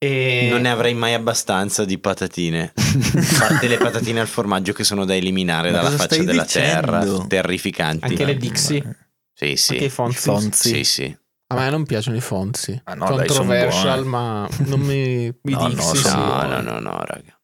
E... 0.05 0.49
Non 0.51 0.61
ne 0.63 0.71
avrei 0.71 0.95
mai 0.95 1.15
abbastanza 1.15 1.85
di 1.85 1.99
patatine. 1.99 2.73
A 2.75 3.39
parte 3.39 3.69
le 3.69 3.79
patatine 3.79 4.21
al 4.21 4.27
formaggio 4.27 4.73
che 4.73 4.85
sono 4.85 5.05
da 5.05 5.15
eliminare 5.15 5.71
Ma 5.71 5.79
dalla 5.79 5.97
faccia 5.97 6.23
della 6.23 6.43
dicendo? 6.43 6.69
terra. 6.69 7.27
Terrificanti. 7.27 8.05
Anche 8.05 8.25
le 8.25 8.37
Dixie. 8.37 8.97
Sì, 9.33 9.57
sì. 9.57 9.73
Anche 9.73 9.85
i 9.87 9.89
Fonzi. 9.89 10.17
I 10.17 10.21
fonzi. 10.21 10.69
Sì, 10.69 10.85
sì. 10.85 11.19
A 11.47 11.55
me 11.57 11.71
non 11.71 11.85
piacciono 11.85 12.17
i 12.17 12.21
Fonzi. 12.21 12.81
Ah, 12.85 12.95
no, 12.95 13.07
Controversial, 13.07 14.01
dai, 14.01 14.09
ma 14.09 14.49
non 14.67 14.81
mi, 14.81 15.33
mi 15.43 15.53
no, 15.53 15.69
Dixie. 15.69 16.01
No, 16.03 16.09
sì. 16.09 16.17
no, 16.17 16.43
no, 16.47 16.61
no, 16.61 16.79
no, 16.81 17.03
raga. 17.05 17.39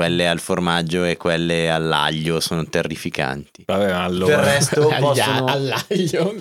Quelle 0.00 0.26
al 0.26 0.40
formaggio 0.40 1.04
e 1.04 1.18
quelle 1.18 1.68
all'aglio 1.68 2.40
sono 2.40 2.64
terrificanti. 2.64 3.64
Vabbè, 3.66 3.90
allora. 3.90 4.32
Il 4.32 4.42
resto 4.44 4.88
possono... 4.98 5.44
all'aglio. 5.44 6.36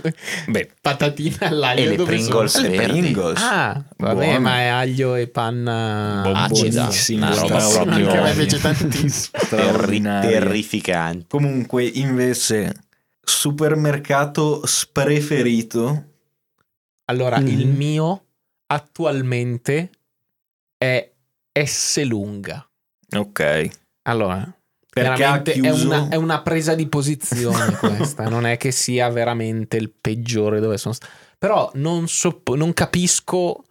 Beh, 0.47 0.71
patatine 0.79 1.35
all'aglio. 1.41 1.81
E 1.81 1.97
le 1.97 2.03
Pringles 2.05 2.51
sono? 2.53 2.69
Le 2.69 2.81
Pringles. 2.81 3.41
Ah, 3.41 3.83
vabbè, 3.97 4.23
Buono. 4.23 4.39
ma 4.39 4.59
è 4.59 4.67
aglio 4.67 5.15
e 5.15 5.27
panna 5.27 6.21
acida. 6.45 6.89
Una 7.09 7.35
roba 7.35 7.57
proprio. 7.57 8.09
Anche 8.09 8.17
a 8.17 8.21
me 8.21 8.33
piace 8.33 8.61
tantissimo. 8.61 9.43
Terri- 9.49 10.01
terrificante. 10.01 11.25
Comunque, 11.27 11.83
invece 11.83 12.71
supermercato 13.21 14.65
spreferito? 14.65 16.05
Allora, 17.07 17.41
mm. 17.41 17.47
il 17.47 17.67
mio 17.67 18.23
attualmente 18.67 19.89
è 20.77 21.11
S 21.51 22.01
lunga. 22.05 22.68
Ok. 23.15 23.69
Allora, 24.03 24.51
perché 24.91 25.53
è 25.53 25.69
una, 25.69 26.09
è 26.09 26.15
una, 26.15 26.41
presa 26.41 26.75
di 26.75 26.87
posizione 26.87 27.75
questa, 27.77 28.27
non 28.27 28.45
è 28.45 28.57
che 28.57 28.71
sia 28.71 29.09
veramente 29.09 29.77
il 29.77 29.91
peggiore 29.91 30.59
dove 30.59 30.77
sono 30.77 30.93
stato. 30.93 31.11
Però 31.37 31.71
non, 31.75 32.07
so, 32.07 32.41
non 32.55 32.73
capisco 32.73 33.63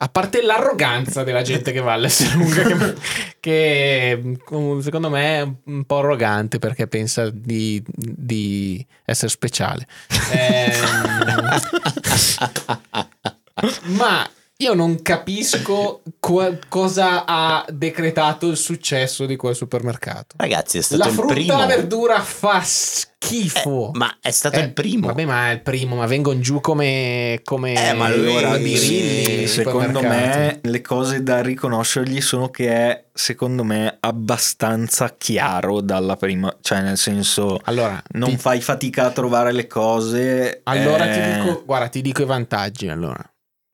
a 0.00 0.08
parte 0.08 0.42
l'arroganza 0.42 1.24
della 1.24 1.42
gente 1.42 1.72
che 1.72 1.80
va 1.80 1.94
all'S 1.94 2.34
lunga, 2.34 2.62
che, 2.62 2.94
che, 3.40 4.36
secondo 4.80 5.10
me 5.10 5.40
è 5.40 5.52
un 5.64 5.84
po' 5.84 5.98
arrogante 5.98 6.60
perché 6.60 6.86
pensa 6.86 7.30
di, 7.30 7.82
di 7.86 8.84
essere 9.04 9.30
speciale. 9.30 9.86
Eh, 10.30 10.70
ma 13.86 14.28
io 14.60 14.74
non 14.74 15.02
capisco 15.02 16.02
co- 16.18 16.58
cosa 16.68 17.24
ha 17.24 17.64
decretato 17.70 18.48
il 18.48 18.56
successo 18.56 19.24
di 19.24 19.36
quel 19.36 19.54
supermercato. 19.54 20.34
Ragazzi, 20.36 20.78
è 20.78 20.80
stato 20.80 21.04
la 21.04 21.08
il 21.10 21.14
primo. 21.14 21.26
La 21.26 21.34
frutta 21.34 21.54
e 21.54 21.56
la 21.56 21.66
verdura 21.66 22.20
fa 22.20 22.60
schifo. 22.64 23.92
Eh, 23.94 23.98
ma 23.98 24.16
è 24.20 24.32
stato 24.32 24.58
eh, 24.58 24.62
il 24.62 24.72
primo. 24.72 25.06
Vabbè, 25.06 25.24
ma 25.26 25.50
è 25.50 25.52
il 25.52 25.60
primo, 25.60 25.94
ma 25.94 26.06
vengono 26.06 26.40
giù 26.40 26.60
come. 26.60 27.40
come 27.44 27.90
eh, 27.90 27.92
ma 27.92 28.06
allora 28.06 28.58
birilli. 28.58 29.46
Secondo 29.46 30.02
me, 30.02 30.58
le 30.60 30.80
cose 30.80 31.22
da 31.22 31.40
riconoscergli 31.40 32.20
sono 32.20 32.50
che 32.50 32.68
è, 32.68 33.04
secondo 33.12 33.62
me, 33.62 33.98
abbastanza 34.00 35.14
chiaro 35.16 35.80
dalla 35.80 36.16
prima. 36.16 36.52
Cioè, 36.60 36.80
nel 36.80 36.98
senso, 36.98 37.60
allora, 37.62 38.02
non 38.14 38.30
ti... 38.30 38.36
fai 38.36 38.60
fatica 38.60 39.06
a 39.06 39.10
trovare 39.12 39.52
le 39.52 39.68
cose. 39.68 40.62
Allora 40.64 41.04
ti 41.04 41.20
eh. 41.20 41.38
dico, 41.38 41.62
guarda, 41.64 41.86
ti 41.86 42.02
dico 42.02 42.22
i 42.22 42.26
vantaggi. 42.26 42.88
Allora 42.88 43.24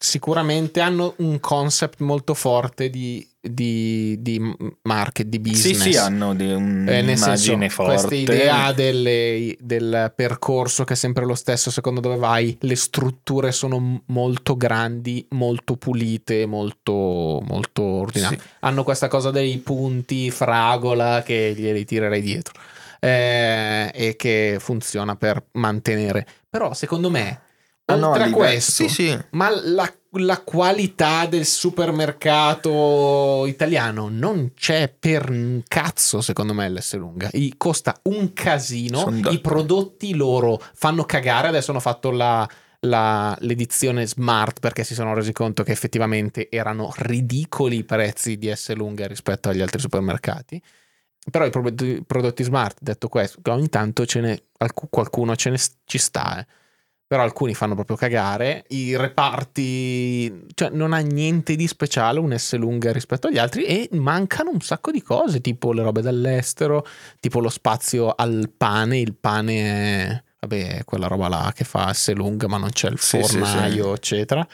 sicuramente 0.04 0.80
hanno 0.80 1.14
un 1.18 1.40
concept 1.40 2.00
molto 2.00 2.34
forte 2.34 2.90
di, 2.90 3.26
di, 3.40 4.16
di 4.20 4.38
market, 4.82 5.26
di 5.26 5.38
business. 5.38 5.80
Sì, 5.80 5.92
sì, 5.92 5.96
hanno 5.96 6.34
di 6.34 6.52
un'immagine 6.52 7.64
eh, 7.64 7.68
forte. 7.70 7.92
Questa 7.92 8.14
idea 8.14 8.72
delle, 8.72 9.56
del 9.58 10.12
percorso 10.14 10.84
che 10.84 10.92
è 10.92 10.96
sempre 10.96 11.24
lo 11.24 11.34
stesso 11.34 11.70
secondo 11.70 12.00
dove 12.00 12.16
vai, 12.16 12.54
le 12.60 12.76
strutture 12.76 13.50
sono 13.50 14.02
molto 14.06 14.58
grandi, 14.58 15.26
molto 15.30 15.76
pulite, 15.76 16.44
molto, 16.44 17.40
molto 17.42 17.82
ordinate. 17.82 18.36
Sì. 18.36 18.42
Hanno 18.60 18.84
questa 18.84 19.08
cosa 19.08 19.30
dei 19.30 19.56
punti 19.56 20.30
fragola 20.30 21.22
che 21.24 21.54
glieli 21.56 21.86
tirerei 21.86 22.20
dietro. 22.20 22.52
Eh, 23.00 23.90
e 23.92 24.16
che 24.16 24.56
funziona 24.58 25.16
per 25.16 25.44
mantenere. 25.52 26.26
Però 26.48 26.72
secondo 26.72 27.10
me 27.10 27.40
Oltre 27.86 28.00
no, 28.00 28.14
a 28.14 28.30
questo, 28.30 28.72
sì, 28.72 28.88
sì. 28.88 29.18
ma 29.32 29.50
la, 29.50 29.92
la, 30.12 30.40
qualità 30.40 31.26
del 31.26 31.44
supermercato 31.44 33.44
italiano 33.46 34.08
non 34.08 34.52
c'è 34.54 34.88
per 34.88 35.28
un 35.28 35.62
cazzo, 35.68 36.22
secondo 36.22 36.54
me, 36.54 36.70
l'S 36.70 36.96
lunga. 36.96 37.28
I, 37.32 37.54
costa 37.58 38.00
un 38.04 38.32
casino. 38.32 39.06
I 39.28 39.38
prodotti 39.40 40.14
loro 40.14 40.58
fanno 40.72 41.04
cagare. 41.04 41.48
Adesso 41.48 41.72
hanno 41.72 41.80
fatto 41.80 42.10
la, 42.10 42.48
la, 42.80 43.36
l'edizione 43.40 44.06
smart 44.06 44.60
perché 44.60 44.82
si 44.82 44.94
sono 44.94 45.12
resi 45.12 45.32
conto 45.32 45.62
che 45.62 45.72
effettivamente 45.72 46.48
erano 46.48 46.90
ridicoli 46.96 47.76
i 47.76 47.84
prezzi 47.84 48.38
di 48.38 48.50
S 48.54 48.72
lunga 48.72 49.06
rispetto 49.06 49.50
agli 49.50 49.60
altri 49.60 49.80
supermercati. 49.80 50.62
Però 51.30 51.44
i 51.44 51.50
prodotti, 51.50 52.02
prodotti 52.06 52.42
smart, 52.44 52.78
detto 52.80 53.08
questo, 53.08 53.40
ogni 53.50 53.68
tanto 53.68 54.06
ce 54.06 54.20
n'è, 54.20 54.42
qualcuno 54.88 55.36
ce 55.36 55.50
ne, 55.50 55.58
ci 55.84 55.98
sta. 55.98 56.40
Eh 56.40 56.62
però 57.06 57.22
alcuni 57.22 57.54
fanno 57.54 57.74
proprio 57.74 57.96
cagare. 57.96 58.64
I 58.68 58.96
reparti, 58.96 60.46
cioè 60.54 60.70
non 60.70 60.92
ha 60.92 60.98
niente 60.98 61.56
di 61.56 61.66
speciale 61.66 62.18
un 62.18 62.36
S 62.36 62.56
lunga 62.56 62.92
rispetto 62.92 63.28
agli 63.28 63.38
altri 63.38 63.64
e 63.64 63.88
mancano 63.92 64.50
un 64.50 64.60
sacco 64.60 64.90
di 64.90 65.02
cose, 65.02 65.40
tipo 65.40 65.72
le 65.72 65.82
robe 65.82 66.00
dall'estero, 66.00 66.86
tipo 67.20 67.40
lo 67.40 67.50
spazio 67.50 68.12
al 68.14 68.50
pane, 68.56 68.98
il 68.98 69.14
pane 69.14 69.54
è, 69.54 70.22
vabbè, 70.40 70.84
quella 70.84 71.06
roba 71.06 71.28
là 71.28 71.52
che 71.54 71.64
fa 71.64 71.92
S 71.92 72.12
lunga 72.14 72.48
ma 72.48 72.56
non 72.56 72.70
c'è 72.70 72.88
il 72.88 72.98
fornaio, 72.98 73.44
sì, 73.44 73.80
sì. 73.80 74.14
eccetera. 74.14 74.46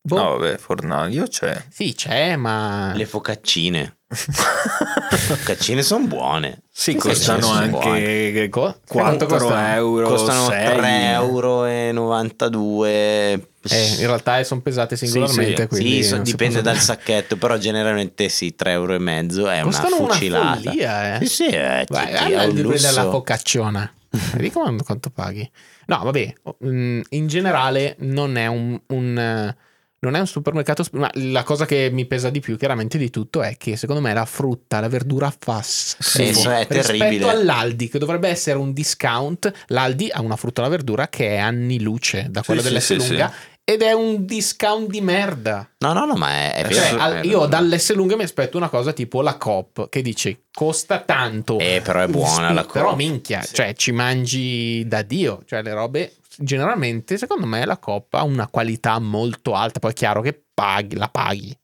Boh. 0.00 0.16
No, 0.16 0.38
vabbè, 0.38 0.56
fornaio 0.56 1.26
c'è. 1.26 1.64
Sì, 1.68 1.94
c'è, 1.94 2.36
ma... 2.36 2.92
Le 2.94 3.04
focaccine. 3.04 3.97
Focaccine 4.16 5.82
sono 5.82 6.06
buone. 6.06 6.62
Sì, 6.72 6.94
costano 6.94 7.50
anche 7.50 8.48
Co- 8.48 8.80
4 8.86 9.26
costano? 9.26 9.74
euro. 9.74 10.08
Costano 10.08 10.48
3,92 10.48 10.82
euro. 11.12 11.66
E 11.66 13.42
eh, 13.70 13.96
in 14.00 14.06
realtà 14.06 14.42
sono 14.44 14.62
pesate 14.62 14.96
singolarmente. 14.96 15.68
Sì, 15.72 16.02
sì. 16.02 16.02
sì 16.02 16.22
dipende 16.22 16.62
dal 16.62 16.78
sacchetto, 16.78 17.36
però 17.36 17.58
generalmente 17.58 18.30
sì, 18.30 18.54
3,5 18.58 18.68
euro 18.68 18.94
e 18.94 18.98
mezzo 18.98 19.48
è 19.48 19.60
costano 19.60 20.00
una 20.00 20.14
fucilata. 20.14 20.46
Una 20.46 20.60
follia, 20.62 21.16
eh. 21.16 21.26
Sì, 21.26 21.34
sì, 21.34 21.46
è, 21.48 21.84
Vai, 21.88 22.10
è 22.10 22.52
di 22.52 22.62
prendere 22.62 22.92
la 22.92 23.10
focacciona. 23.10 23.92
Vedi 24.34 24.50
quanto 24.50 25.10
paghi? 25.12 25.48
No, 25.86 26.00
vabbè, 26.02 26.32
mm, 26.64 27.00
in 27.10 27.26
generale 27.26 27.96
non 27.98 28.36
è 28.36 28.46
un, 28.46 28.80
un 28.86 29.54
non 30.00 30.14
è 30.14 30.20
un 30.20 30.26
supermercato, 30.26 30.84
ma 30.92 31.10
la 31.14 31.42
cosa 31.42 31.66
che 31.66 31.90
mi 31.90 32.06
pesa 32.06 32.30
di 32.30 32.40
più 32.40 32.56
chiaramente 32.56 32.98
di 32.98 33.10
tutto 33.10 33.42
è 33.42 33.56
che 33.56 33.76
secondo 33.76 34.00
me 34.00 34.12
la 34.14 34.24
frutta, 34.24 34.80
la 34.80 34.88
verdura 34.88 35.34
fa 35.36 35.60
schifo. 35.62 36.40
Sì, 36.40 36.48
è 36.48 36.66
terribile. 36.66 37.08
Rispetto 37.08 37.28
all'Aldi 37.28 37.88
che 37.88 37.98
dovrebbe 37.98 38.28
essere 38.28 38.58
un 38.58 38.72
discount, 38.72 39.50
l'Aldi 39.68 40.08
ha 40.10 40.20
una 40.20 40.36
frutta 40.36 40.60
e 40.60 40.64
la 40.64 40.70
verdura 40.70 41.08
che 41.08 41.30
è 41.30 41.36
anni 41.38 41.80
luce 41.80 42.28
da 42.30 42.42
quella 42.42 42.62
sì, 42.62 42.68
dell'S 42.68 42.84
sì, 42.84 42.94
lunga 42.96 43.28
sì, 43.28 43.56
ed 43.64 43.82
è 43.82 43.92
un 43.92 44.24
discount 44.24 44.88
di 44.88 45.00
merda. 45.00 45.68
No, 45.78 45.92
no, 45.92 46.06
no, 46.06 46.14
ma 46.14 46.30
è, 46.30 46.64
è 46.64 46.72
cioè, 46.72 46.94
al, 46.96 47.24
io 47.26 47.46
dall'S 47.46 47.92
lunga 47.94 48.16
mi 48.16 48.22
aspetto 48.22 48.56
una 48.56 48.68
cosa 48.68 48.92
tipo 48.92 49.20
la 49.20 49.36
Coop 49.36 49.88
che 49.88 50.00
dice 50.00 50.44
costa 50.52 51.00
tanto. 51.00 51.58
Eh, 51.58 51.80
però 51.84 52.00
è 52.00 52.06
buona 52.06 52.52
la 52.52 52.62
Coop. 52.62 52.72
Però 52.72 52.94
minchia, 52.94 53.42
cioè 53.42 53.74
ci 53.74 53.92
mangi 53.92 54.86
da 54.86 55.02
Dio, 55.02 55.42
cioè 55.44 55.62
le 55.62 55.74
robe 55.74 56.12
generalmente 56.38 57.18
secondo 57.18 57.46
me 57.46 57.64
la 57.64 57.78
coppa 57.78 58.20
ha 58.20 58.24
una 58.24 58.46
qualità 58.46 58.98
molto 58.98 59.54
alta, 59.54 59.80
poi 59.80 59.90
è 59.90 59.94
chiaro 59.94 60.20
che 60.20 60.40
paghi, 60.54 60.96
la 60.96 61.08
paghi, 61.08 61.56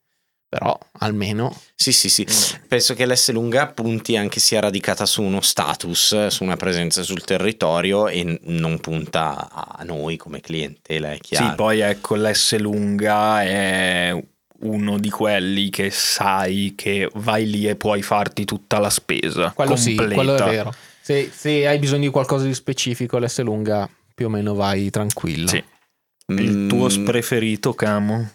però 0.49 0.79
almeno... 1.01 1.57
Sì, 1.75 1.93
sì, 1.93 2.09
sì, 2.09 2.27
penso 2.69 2.95
che 2.95 3.07
l'S 3.07 3.31
lunga 3.33 3.67
punti 3.67 4.17
anche 4.17 4.39
sia 4.41 4.61
radicata 4.61 5.05
su 5.05 5.23
uno 5.23 5.41
status, 5.41 6.29
su 6.29 6.45
una 6.45 6.57
presenza 6.57 7.03
sul 7.03 7.25
territorio 7.25 8.07
e 8.09 8.39
non 8.45 8.79
punta 8.79 9.49
a 9.51 9.83
noi 9.85 10.17
come 10.17 10.41
clientela, 10.41 11.13
è 11.13 11.19
chiaro. 11.19 11.49
Sì, 11.49 11.55
poi 11.57 11.81
ecco 11.81 12.15
l'S 12.15 12.57
lunga 12.59 13.43
è 13.43 14.25
uno 14.61 14.99
di 14.99 15.11
quelli 15.11 15.71
che 15.71 15.91
sai 15.91 16.75
che 16.77 17.11
vai 17.15 17.51
lì 17.51 17.69
e 17.69 17.77
puoi 17.77 18.03
farti 18.03 18.45
tutta 18.45 18.79
la 18.79 18.91
spesa. 18.91 19.51
Quello 19.51 19.75
completa. 19.75 20.03
sì, 20.09 20.15
quello 20.15 20.35
è 20.37 20.45
vero. 20.45 20.75
Se, 21.01 21.31
se 21.35 21.67
hai 21.67 21.79
bisogno 21.79 22.03
di 22.03 22.09
qualcosa 22.11 22.47
di 22.47 22.55
specifico, 22.55 23.19
l'S 23.19 23.41
lunga 23.41 23.91
più 24.15 24.27
o 24.27 24.29
meno 24.29 24.55
vai 24.55 24.91
tranquillo. 24.91 25.49
Sì. 25.49 25.63
Il 26.29 26.57
mm. 26.57 26.69
tuo 26.69 26.89
preferito, 27.03 27.75
Camo? 27.75 28.31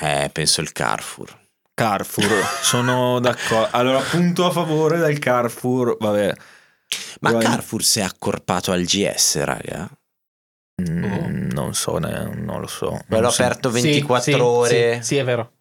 Eh, 0.00 0.30
penso 0.32 0.60
il 0.60 0.72
Carrefour. 0.72 1.36
Carrefour, 1.74 2.44
sono 2.62 3.18
d'accordo. 3.18 3.68
Allora, 3.72 4.00
punto 4.00 4.46
a 4.46 4.50
favore 4.50 4.98
del 4.98 5.18
Carrefour, 5.18 5.96
vabbè. 5.98 6.34
Ma 7.20 7.32
Vai... 7.32 7.42
Carrefour 7.42 7.82
si 7.82 8.00
è 8.00 8.02
accorpato 8.02 8.70
al 8.70 8.82
GS, 8.82 9.42
raga? 9.42 9.90
Mm, 10.88 11.04
oh. 11.04 11.26
Non 11.52 11.74
so, 11.74 11.98
non 11.98 12.60
lo 12.60 12.66
so. 12.68 13.00
Quello 13.08 13.28
aperto 13.28 13.70
24 13.70 14.32
sì, 14.32 14.38
ore. 14.38 14.94
Sì, 14.96 15.02
sì, 15.02 15.16
è 15.16 15.24
vero. 15.24 15.52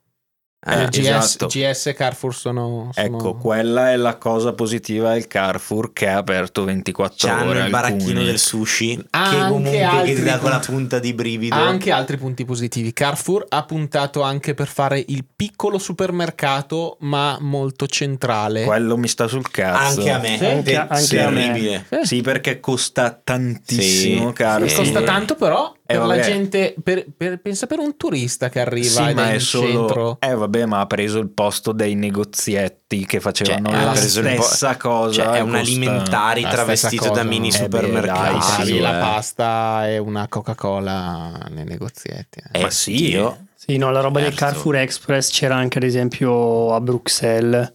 Eh, 0.70 0.88
GS, 0.89 0.97
esatto. 0.97 1.45
GS 1.47 1.86
e 1.86 1.93
Carrefour 1.93 2.36
sono, 2.36 2.89
sono, 2.91 3.05
Ecco, 3.05 3.36
quella 3.36 3.91
è 3.91 3.95
la 3.95 4.18
cosa 4.18 4.51
positiva 4.51 5.13
del 5.13 5.26
Carrefour 5.26 5.93
che 5.93 6.07
è 6.07 6.09
aperto 6.09 6.65
24 6.65 7.15
C'hanno 7.28 7.49
ore. 7.51 7.63
il 7.63 7.70
baracchino 7.70 8.22
del 8.22 8.38
sushi 8.38 9.01
anche 9.11 9.38
che 9.38 9.47
comunque 9.47 10.03
che 10.03 10.15
ti 10.15 10.24
dà 10.24 10.39
quella 10.39 10.59
punta 10.59 10.99
di 10.99 11.13
brivido. 11.13 11.55
Anche 11.55 11.91
altri 11.91 12.18
punti 12.18 12.43
positivi. 12.43 12.91
Carrefour 12.91 13.45
ha 13.47 13.63
puntato 13.63 14.22
anche 14.22 14.53
per 14.53 14.68
fare 14.68 15.01
il 15.07 15.24
piccolo 15.34 15.78
supermercato 15.78 16.97
ma 17.01 17.38
molto 17.39 17.88
centrale. 17.88 18.65
Quello 18.65 18.97
mi 18.97 19.07
sta 19.07 19.28
sul 19.28 19.49
cazzo. 19.49 19.99
Anche 19.99 20.11
a 20.11 20.20
me. 20.20 20.38
Sì, 20.38 20.45
anche, 20.45 20.76
anche 20.76 21.22
a 21.22 21.30
me. 21.30 21.86
Sì, 22.03 22.22
perché 22.22 22.59
costa 22.59 23.18
tantissimo 23.24 24.30
sì, 24.30 24.34
Carrefour. 24.34 24.84
Costa 24.84 25.01
tanto 25.03 25.36
però 25.36 25.74
per 25.88 26.02
eh, 26.02 26.06
la 26.06 26.20
gente, 26.20 26.76
per, 26.84 27.06
per, 27.16 27.40
pensa 27.40 27.66
per 27.66 27.80
un 27.80 27.96
turista 27.96 28.50
che 28.50 28.60
arriva 28.60 29.08
sì, 29.08 29.14
ma 29.14 29.32
è 29.32 29.40
solo, 29.40 29.68
centro. 29.68 30.18
Eh 30.20 30.36
vabbè, 30.36 30.66
ma 30.66 30.82
ha 30.82 30.86
preso 30.86 31.18
il 31.20 31.30
posto 31.30 31.72
dei 31.72 31.96
negozietti 31.96 33.06
che 33.06 33.22
facevano 33.22 33.70
cioè, 33.70 33.84
la 33.84 33.96
stessa 33.96 34.72
po- 34.74 34.90
cosa. 34.90 35.24
Cioè, 35.24 35.38
è 35.38 35.40
un 35.40 35.56
alimentari 35.56 36.42
travestito 36.42 37.10
da 37.10 37.24
mini 37.24 37.48
eh 37.48 37.54
supermercati. 37.54 38.66
Sì, 38.66 38.80
la 38.80 38.98
pasta 39.00 39.90
e 39.90 39.98
una 39.98 40.28
Coca-Cola 40.28 41.48
nei 41.50 41.64
negozietti. 41.64 42.44
Eh. 42.52 42.62
Ma 42.62 42.70
sì, 42.70 43.10
io... 43.10 43.46
Sì, 43.56 43.78
no, 43.78 43.90
la 43.90 44.02
roba 44.02 44.20
certo. 44.20 44.36
del 44.36 44.40
Carrefour 44.40 44.76
Express 44.76 45.32
c'era 45.32 45.56
anche 45.56 45.78
ad 45.78 45.84
esempio 45.86 46.74
a 46.74 46.82
Bruxelles. 46.82 47.74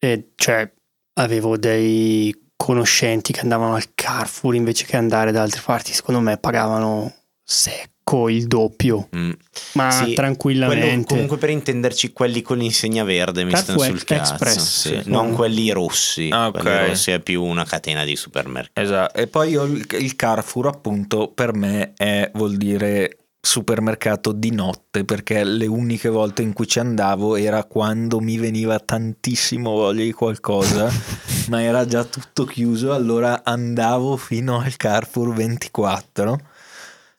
E 0.00 0.32
cioè 0.34 0.70
avevo 1.14 1.56
dei 1.56 2.34
conoscenti 2.58 3.32
che 3.32 3.40
andavano 3.40 3.76
al 3.76 3.94
Carrefour 3.94 4.56
invece 4.56 4.84
che 4.84 4.96
andare 4.96 5.30
da 5.30 5.42
altre 5.42 5.62
parti, 5.64 5.92
secondo 5.92 6.20
me 6.20 6.38
pagavano 6.38 7.14
secco 7.50 8.28
il 8.28 8.46
doppio. 8.46 9.08
Mm. 9.16 9.30
Ma 9.72 9.90
sì, 9.90 10.12
tranquillamente. 10.12 10.86
Quello, 10.90 11.04
comunque 11.06 11.38
per 11.38 11.48
intenderci 11.48 12.12
quelli 12.12 12.42
con 12.42 12.58
l'insegna 12.58 13.04
verde 13.04 13.44
mi 13.44 13.56
stanno 13.56 13.78
sul 13.78 14.04
cazzo. 14.04 14.34
Express, 14.34 14.80
sì. 14.80 15.00
Sì. 15.02 15.10
Non 15.10 15.32
quelli 15.32 15.70
rossi. 15.70 16.28
Ah, 16.30 16.48
okay. 16.48 16.60
Quelli 16.60 16.86
rossi 16.88 17.10
è 17.10 17.20
più 17.20 17.42
una 17.42 17.64
catena 17.64 18.04
di 18.04 18.16
supermercati. 18.16 18.80
Esatto. 18.86 19.18
E 19.18 19.26
poi 19.28 19.52
il, 19.52 19.86
il 19.98 20.14
Carrefour 20.14 20.66
appunto 20.66 21.32
per 21.34 21.54
me 21.54 21.94
è, 21.96 22.30
vuol 22.34 22.58
dire 22.58 23.16
supermercato 23.40 24.32
di 24.32 24.50
notte 24.50 25.04
perché 25.04 25.42
le 25.42 25.66
uniche 25.66 26.10
volte 26.10 26.42
in 26.42 26.52
cui 26.52 26.66
ci 26.66 26.80
andavo 26.80 27.36
era 27.36 27.64
quando 27.64 28.20
mi 28.20 28.36
veniva 28.36 28.78
tantissimo 28.80 29.70
voglia 29.70 30.02
di 30.02 30.12
qualcosa 30.12 30.90
ma 31.48 31.62
era 31.62 31.86
già 31.86 32.02
tutto 32.02 32.44
chiuso 32.44 32.92
allora 32.92 33.44
andavo 33.44 34.16
fino 34.16 34.58
al 34.58 34.76
Carrefour 34.76 35.32
24 35.34 36.40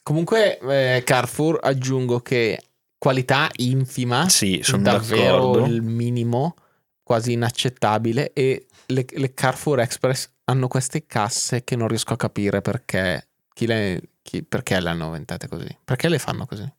comunque 0.04 0.60
eh, 0.60 1.04
Carrefour 1.04 1.60
aggiungo 1.62 2.20
che 2.20 2.62
qualità 2.98 3.50
infima 3.58 4.28
sì, 4.28 4.60
sono 4.64 4.84
davvero 4.84 5.52
d'accordo. 5.52 5.66
il 5.66 5.82
minimo 5.82 6.56
quasi 7.04 7.32
inaccettabile 7.32 8.34
e 8.34 8.68
le, 8.88 9.06
le 9.08 9.34
Carrefour 9.34 9.80
Express 9.80 10.30
hanno 10.46 10.68
queste 10.68 11.06
casse 11.06 11.64
che 11.64 11.76
non 11.76 11.88
riesco 11.88 12.14
a 12.14 12.18
capire 12.18 12.62
perché 12.62 13.28
chi 13.54 13.66
le 13.66 14.02
chi, 14.30 14.44
perché 14.44 14.80
le 14.80 14.90
hanno 14.90 15.06
inventate 15.06 15.48
così? 15.48 15.76
Perché 15.84 16.08
le 16.08 16.20
fanno 16.20 16.46
così? 16.46 16.72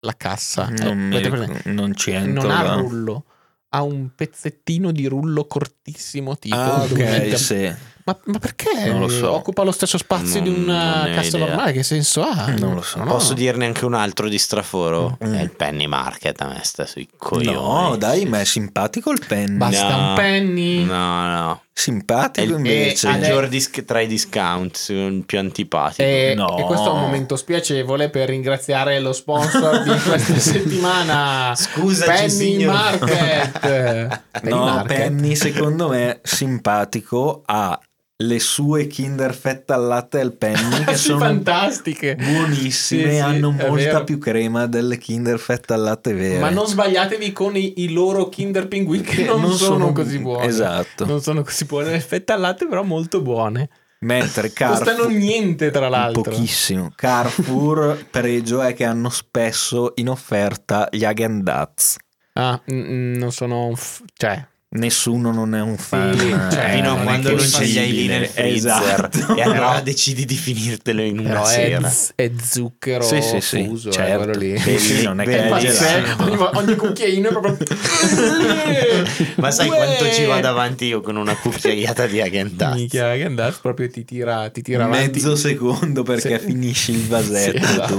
La 0.00 0.14
cassa. 0.16 0.68
Non, 0.68 1.12
eh, 1.12 1.30
mi, 1.30 1.74
non 1.74 1.94
ci 1.94 2.10
entro. 2.10 2.42
Non 2.42 2.50
ha 2.50 2.74
rullo. 2.74 3.24
Ha 3.68 3.82
un 3.82 4.10
pezzettino 4.14 4.90
di 4.90 5.06
rullo 5.06 5.46
cortissimo 5.46 6.36
tipo. 6.38 6.56
Ah, 6.56 6.82
ok, 6.82 7.38
sì. 7.38 7.72
Ma, 8.08 8.18
ma, 8.24 8.38
perché 8.38 8.86
non 8.86 9.00
lo 9.00 9.08
so. 9.10 9.34
occupa 9.34 9.62
lo 9.62 9.70
stesso 9.70 9.98
spazio 9.98 10.40
non, 10.40 10.54
di 10.54 10.60
una 10.62 11.10
cassa 11.14 11.36
idea. 11.36 11.46
normale? 11.46 11.72
Che 11.72 11.82
senso 11.82 12.22
ha? 12.22 12.46
Non 12.56 12.72
lo 12.72 12.80
so. 12.80 13.00
No. 13.00 13.04
Posso 13.04 13.34
dirne 13.34 13.66
anche 13.66 13.84
un 13.84 13.92
altro 13.92 14.30
di 14.30 14.38
straforo? 14.38 15.18
Mm. 15.22 15.34
È 15.34 15.42
il 15.42 15.50
penny 15.50 15.86
market, 15.86 16.40
a 16.40 16.46
me 16.46 16.60
sta 16.62 16.86
sui 16.86 17.06
coglioni. 17.14 17.52
No, 17.52 17.96
dai, 17.96 18.24
ma 18.24 18.40
è 18.40 18.44
simpatico 18.44 19.10
il 19.10 19.22
penny. 19.26 19.58
Basta 19.58 19.94
no, 19.94 20.08
un 20.08 20.14
penny. 20.14 20.84
No, 20.84 21.26
no. 21.26 21.62
Simpatico 21.78 22.54
il, 22.54 22.56
invece. 22.56 23.08
È 23.08 23.34
il 23.34 23.84
tra 23.84 24.00
i 24.00 24.06
discount, 24.06 25.22
più 25.24 25.38
antipatico. 25.38 26.02
E, 26.02 26.32
no. 26.34 26.58
e 26.58 26.62
questo 26.62 26.88
è 26.88 26.92
un 26.92 27.00
momento 27.00 27.36
spiacevole 27.36 28.08
per 28.08 28.30
ringraziare 28.30 28.98
lo 28.98 29.12
sponsor 29.12 29.82
di 29.82 29.96
questa 30.02 30.38
settimana. 30.38 31.54
Scusa, 31.54 32.06
Penny 32.06 32.30
signor. 32.30 32.74
Market. 32.74 33.58
Penny 34.32 34.50
no, 34.50 34.64
Market. 34.64 34.96
Penny 34.96 35.36
secondo 35.36 35.88
me 35.88 36.20
simpatico 36.24 37.42
ha 37.44 37.78
le 38.20 38.40
sue 38.40 38.88
Kinder 38.88 39.32
fette 39.32 39.72
al 39.72 39.86
latte 39.86 40.18
al 40.20 40.32
penny 40.32 40.82
che 40.84 40.96
sono 40.96 41.20
fantastiche. 41.20 42.16
buonissime 42.16 43.12
sì, 43.12 43.18
hanno 43.18 43.52
molta 43.52 44.02
più 44.02 44.18
crema 44.18 44.66
delle 44.66 44.98
Kinder 44.98 45.38
fette 45.38 45.72
al 45.74 45.82
latte 45.82 46.12
vere. 46.14 46.38
Ma 46.40 46.50
non 46.50 46.66
sbagliatevi 46.66 47.32
con 47.32 47.56
i, 47.56 47.74
i 47.82 47.92
loro 47.92 48.28
Kinder 48.28 48.66
Pinguin 48.66 49.02
che 49.02 49.24
non, 49.24 49.40
non 49.40 49.52
sono, 49.52 49.78
sono, 49.78 49.92
così 49.92 50.18
buone. 50.18 50.46
Esatto. 50.46 51.04
Non 51.06 51.22
sono 51.22 51.42
così 51.42 51.64
buone. 51.64 51.90
Le 51.90 52.00
fette 52.00 52.32
al 52.32 52.40
latte 52.40 52.66
però 52.66 52.82
molto 52.82 53.22
buone. 53.22 53.68
Mentre 54.00 54.50
Carrefour 54.54 54.84
costano 54.94 55.08
niente 55.16 55.70
tra 55.70 55.88
l'altro. 55.88 56.22
pochissimo. 56.22 56.90
Carrefour 56.96 58.04
pregio 58.10 58.62
è 58.62 58.74
che 58.74 58.84
hanno 58.84 59.10
spesso 59.10 59.92
in 59.96 60.08
offerta 60.08 60.88
gli 60.90 61.04
Hagen-Dazs 61.04 61.96
ah 62.34 62.60
n- 62.66 63.14
non 63.16 63.32
sono 63.32 63.72
f- 63.74 64.02
cioè 64.14 64.44
Nessuno 64.70 65.32
non 65.32 65.54
è 65.54 65.62
un 65.62 65.78
fan, 65.78 66.14
sì, 66.18 66.28
cioè, 66.28 66.72
fino 66.72 66.92
a 66.92 66.96
quando 67.00 67.30
non 67.30 67.40
ce 67.40 67.64
li 67.64 67.78
hai 67.78 67.90
lì 67.90 68.06
nel 68.06 68.26
freezer 68.26 69.08
esatto. 69.08 69.34
e 69.34 69.40
allora 69.40 69.80
decidi 69.80 70.26
di 70.26 70.34
finirtelo 70.34 71.00
in 71.00 71.20
una 71.20 71.28
Però 71.30 71.44
sera. 71.46 71.90
È, 72.14 72.24
è 72.24 72.30
zucchero 72.38 73.02
sì, 73.02 73.22
sì, 73.22 73.40
sì. 73.40 73.64
fuso, 73.64 73.90
certo. 73.90 74.38
lì. 74.38 74.58
Sì, 74.58 75.04
non 75.04 75.22
è 75.22 75.24
che 75.24 75.46
è 75.46 75.48
pazzesco. 75.48 76.22
Ogni, 76.22 76.36
ogni 76.52 76.76
cucchiaino 76.76 77.28
è 77.30 77.32
proprio 77.32 77.56
Ma 79.36 79.50
sai 79.50 79.70
Uè. 79.70 79.76
quanto 79.76 80.12
ci 80.12 80.26
vado 80.26 80.48
avanti 80.48 80.84
io 80.84 81.00
con 81.00 81.16
una 81.16 81.34
cucchiaiata 81.34 82.06
di 82.06 82.20
Hagen 82.20 82.50
Dazs? 82.54 82.74
Minchia 82.74 83.08
Hagen 83.08 83.34
Dazs 83.36 83.60
proprio 83.60 83.88
ti 83.88 84.04
tira, 84.04 84.50
ti 84.50 84.60
tira 84.60 84.86
mezzo 84.86 85.34
secondo 85.34 86.02
perché 86.02 86.38
finisci 86.38 86.90
il 86.90 87.06
vasetto 87.06 87.56
esatto. 87.56 87.96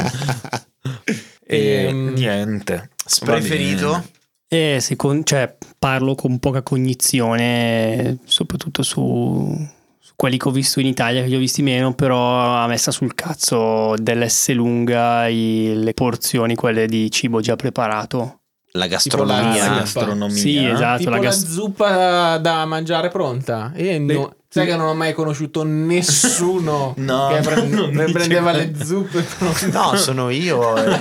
e 1.48 1.86
ehm, 1.88 2.14
niente. 2.14 2.92
Preferito? 3.24 4.18
E 4.52 4.80
secondo, 4.82 5.24
cioè, 5.26 5.56
parlo 5.78 6.16
con 6.16 6.40
poca 6.40 6.64
cognizione, 6.64 8.18
soprattutto 8.24 8.82
su, 8.82 9.56
su, 10.00 10.14
quelli 10.16 10.38
che 10.40 10.48
ho 10.48 10.52
visto 10.52 10.80
in 10.80 10.88
Italia, 10.88 11.22
che 11.22 11.28
li 11.28 11.36
ho 11.36 11.40
visti 11.40 11.62
meno, 11.62 11.94
però 11.94 12.56
a 12.56 12.66
me 12.66 12.76
sta 12.78 12.90
sul 12.90 13.14
cazzo 13.14 13.94
dell'S 13.96 14.52
lunga 14.54 15.28
i, 15.28 15.74
le 15.76 15.94
porzioni, 15.94 16.56
quelle 16.56 16.88
di 16.88 17.12
cibo 17.12 17.42
già 17.42 17.56
preparato. 17.56 18.39
La 18.72 18.88
gastronomia. 18.88 19.70
La 19.70 19.80
gastronomia. 19.80 20.36
Sì, 20.36 20.64
esatto. 20.64 20.98
Tipo 21.00 21.10
la, 21.10 21.20
gas- 21.20 21.44
la 21.44 21.50
zuppa 21.50 22.38
da 22.38 22.66
mangiare 22.66 23.10
pronta. 23.10 23.72
E 23.74 23.98
no, 23.98 24.34
Sai 24.52 24.66
che 24.66 24.76
non 24.76 24.88
ho 24.88 24.96
mai 24.96 25.14
conosciuto 25.14 25.64
nessuno 25.64 26.96
no, 26.98 27.28
che 27.28 27.42
pre- 27.42 28.10
prendeva 28.12 28.52
le 28.52 28.74
zuppe. 28.84 29.24
no, 29.72 29.94
sono 29.98 30.32
io 30.32 30.76
eh, 30.76 31.00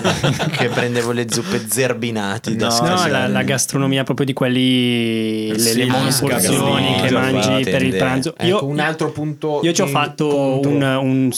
che 0.50 0.68
prendevo 0.68 1.12
le 1.12 1.24
zuppe 1.30 1.64
zerbinati. 1.66 2.56
No, 2.56 2.68
no 2.68 3.06
la, 3.06 3.26
la, 3.26 3.42
gastronomia 3.44 4.04
proprio 4.04 4.26
di 4.26 4.34
quelli, 4.34 5.48
le, 5.48 5.58
sì, 5.58 5.78
le 5.78 5.86
porzioni 6.20 7.00
che 7.00 7.10
mangi 7.10 7.64
per 7.70 7.82
il 7.82 7.96
pranzo. 7.96 8.34
Ecco, 8.36 8.44
io, 8.44 8.66
un 8.66 8.80
altro 8.80 9.12
punto. 9.12 9.60
Io 9.62 9.72
ci 9.72 9.80
ho 9.80 9.86
fatto 9.86 10.60
un, 10.62 10.82
un, 10.82 11.30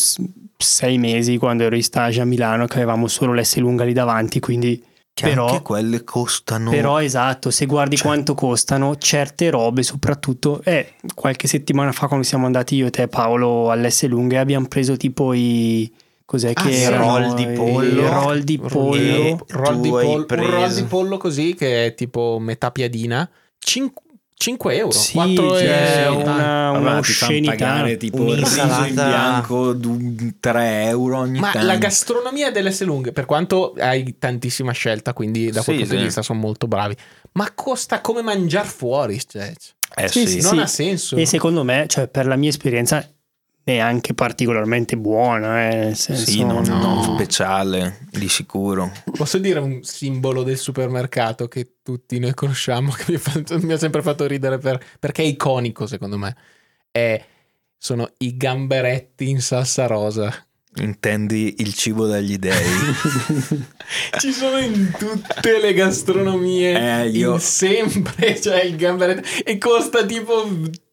sei 0.57 0.99
mesi 0.99 1.37
quando 1.37 1.63
ero 1.63 1.77
in 1.77 1.85
stage 1.85 2.21
a 2.21 2.25
Milano 2.25 2.67
che 2.67 2.79
avevamo 2.79 3.07
solo 3.07 3.35
l'S 3.35 3.59
lunga 3.59 3.85
lì 3.85 3.93
davanti, 3.93 4.41
quindi 4.41 4.83
che 5.21 5.29
però, 5.29 5.47
anche 5.47 5.63
quelle 5.63 6.05
costano. 6.05 6.71
Però 6.71 7.01
esatto, 7.01 7.51
se 7.51 7.67
guardi 7.67 7.97
cioè. 7.97 8.07
quanto 8.07 8.35
costano, 8.35 8.97
certe 8.97 9.51
robe, 9.51 9.83
soprattutto, 9.83 10.61
eh, 10.65 10.95
qualche 11.15 11.47
settimana 11.47 11.93
fa 11.93 12.07
quando 12.07 12.25
siamo 12.25 12.47
andati 12.47 12.77
io 12.77 12.87
e 12.87 12.91
te 12.91 13.09
Paolo 13.09 13.71
all'S 13.71 14.07
Lunghe 14.07 14.39
abbiamo 14.39 14.67
preso 14.67 14.97
tipo 14.97 15.33
i... 15.33 15.91
Cos'è 16.25 16.53
ah, 16.55 16.63
che 16.63 16.73
sì, 16.73 16.83
erano? 16.83 17.19
roll 17.19 17.35
di 17.35 17.47
pollo, 17.49 18.09
roll 18.09 18.39
di 18.39 18.59
pollo, 18.59 19.45
roll 19.49 19.81
di 19.81 19.89
pollo, 19.89 20.27
un 20.29 20.51
roll 20.51 20.73
di 20.73 20.85
pollo 20.85 21.17
così 21.17 21.55
che 21.57 21.87
è 21.87 21.95
tipo 21.95 22.39
metà 22.39 22.71
piadina, 22.71 23.29
5 23.59 24.03
5 24.41 24.75
euro, 24.75 24.91
sì, 24.91 25.13
4 25.13 25.59
cioè 25.59 26.03
euro. 26.07 26.31
Una, 26.31 26.71
una 26.71 26.97
oscenità. 26.97 27.95
tipo 27.97 28.23
un 28.23 28.35
riso 28.37 28.63
in 28.63 28.95
bianco 28.95 29.79
3 30.41 30.85
euro 30.85 31.19
ogni 31.19 31.39
Ma 31.39 31.51
tanto. 31.51 31.67
la 31.67 31.77
gastronomia 31.77 32.51
delle 32.51 32.75
lunghe, 32.81 33.13
per 33.13 33.27
quanto 33.27 33.75
hai 33.79 34.17
tantissima 34.19 34.73
scelta, 34.73 35.13
quindi 35.13 35.51
da 35.51 35.63
quel 35.63 35.77
sì, 35.77 35.83
punto 35.83 35.97
di 35.99 36.05
vista 36.05 36.23
sono 36.23 36.39
molto 36.39 36.67
bravi, 36.67 36.97
ma 37.33 37.51
costa 37.55 38.01
come 38.01 38.23
mangiare 38.23 38.67
fuori. 38.67 39.21
Cioè. 39.27 39.53
Eh 39.95 40.09
sì, 40.09 40.27
sì, 40.27 40.41
non 40.41 40.59
ha 40.59 40.67
senso. 40.67 41.17
E 41.17 41.27
secondo 41.27 41.63
me, 41.63 41.85
cioè, 41.87 42.09
per 42.09 42.27
la 42.27 42.37
mia 42.37 42.49
esperienza, 42.49 43.07
neanche 43.65 44.15
particolarmente 44.15 44.97
buona, 44.97 45.71
eh, 45.71 45.77
nel 45.77 45.97
senso, 45.97 46.31
sì, 46.31 46.45
non, 46.45 46.63
no. 46.65 46.79
non, 46.79 47.15
speciale, 47.15 48.07
di 48.11 48.29
sicuro. 48.29 48.91
Posso 49.13 49.39
dire 49.39 49.59
un 49.59 49.83
simbolo 49.83 50.43
del 50.43 50.57
supermercato 50.57 51.49
che 51.49 51.75
tutti 51.83 52.19
noi 52.19 52.35
conosciamo, 52.35 52.93
che 52.97 53.13
mi, 53.13 53.19
fatto, 53.19 53.59
mi 53.61 53.73
ha 53.73 53.79
sempre 53.79 54.03
fatto 54.03 54.27
ridere 54.27 54.59
per, 54.59 54.83
perché 54.99 55.23
è 55.23 55.27
iconico 55.27 55.87
secondo 55.87 56.17
me, 56.17 56.35
è, 56.91 57.23
sono 57.77 58.11
i 58.19 58.37
gamberetti 58.37 59.29
in 59.29 59.41
salsa 59.41 59.87
rosa. 59.87 60.45
Intendi 60.77 61.57
il 61.59 61.75
cibo 61.75 62.07
dagli 62.07 62.37
dei? 62.37 62.55
Ci 64.21 64.33
sono 64.33 64.57
in 64.59 64.93
tutte 64.97 65.61
le 65.61 65.75
gastronomie, 65.75 67.03
eh, 67.03 67.09
io... 67.09 67.39
sempre 67.39 68.35
c'è 68.35 68.39
cioè 68.39 68.61
il 68.63 68.77
gamberetto 68.77 69.27
e 69.45 69.59
costa 69.59 70.07
tipo 70.07 70.49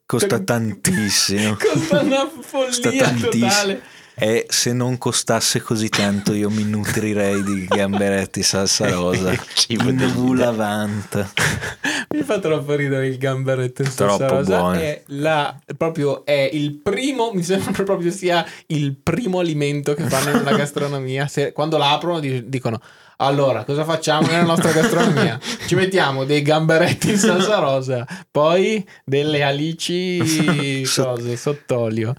Costa 0.08 0.40
tantissimo. 0.40 1.58
Costa 1.60 2.00
una 2.00 2.30
follia 2.40 3.14
Costa. 3.14 3.78
E 4.20 4.46
se 4.48 4.72
non 4.72 4.98
costasse 4.98 5.60
così 5.60 5.90
tanto 5.90 6.34
io 6.34 6.50
mi 6.50 6.64
nutrirei 6.64 7.44
di 7.44 7.66
gamberetti 7.66 8.42
salsa 8.42 8.90
rosa. 8.90 9.34
in 9.68 10.12
Vulavant. 10.14 11.34
mi 12.16 12.24
fa 12.24 12.40
troppo 12.40 12.74
ridere 12.74 13.08
il 13.08 13.18
gamberetto 13.18 13.82
in 13.82 13.92
salsa 13.92 14.16
troppo 14.16 14.36
rosa. 14.36 14.58
Buono. 14.58 14.80
È, 14.80 15.04
la, 15.08 15.60
proprio, 15.76 16.24
è 16.24 16.50
il 16.54 16.76
primo, 16.76 17.32
mi 17.34 17.44
sembra 17.44 17.84
proprio 17.84 18.10
sia 18.10 18.46
il 18.68 18.96
primo 18.96 19.40
alimento 19.40 19.94
che 19.94 20.08
fanno 20.08 20.32
nella 20.32 20.56
gastronomia. 20.56 21.28
Se, 21.28 21.52
quando 21.52 21.78
la 21.78 21.92
aprono 21.92 22.22
dicono 22.22 22.80
allora, 23.18 23.64
cosa 23.64 23.84
facciamo 23.84 24.28
nella 24.28 24.44
nostra 24.44 24.72
gastronomia? 24.72 25.40
Ci 25.40 25.74
mettiamo 25.76 26.24
dei 26.24 26.42
gamberetti 26.42 27.12
in 27.12 27.18
salsa 27.18 27.58
rosa, 27.60 28.06
poi 28.30 28.88
delle 29.04 29.42
alici 29.44 30.86
cose, 30.94 31.36
sott'olio. 31.36 32.14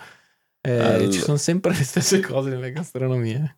Eh, 0.61 0.78
allora. 0.78 1.11
Ci 1.11 1.20
sono 1.20 1.36
sempre 1.36 1.72
le 1.72 1.84
stesse 1.84 2.20
cose 2.20 2.51
nelle 2.51 2.72
gastronomie. 2.72 3.57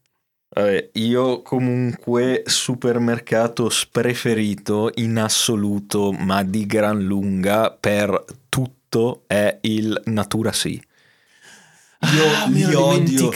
Vabbè, 0.53 0.91
io 0.95 1.43
comunque 1.43 2.43
supermercato 2.45 3.71
preferito 3.91 4.91
in 4.97 5.17
assoluto, 5.17 6.13
ma 6.13 6.43
di 6.43 6.67
gran 6.67 7.01
lunga 7.01 7.71
per 7.71 8.23
tutto 8.49 9.23
è 9.27 9.59
il 9.63 9.99
Natura 10.07 10.53
Sì. 10.53 10.83
Io 12.03 12.25
ah, 12.25 12.47
li 12.49 12.75
odio 12.75 13.31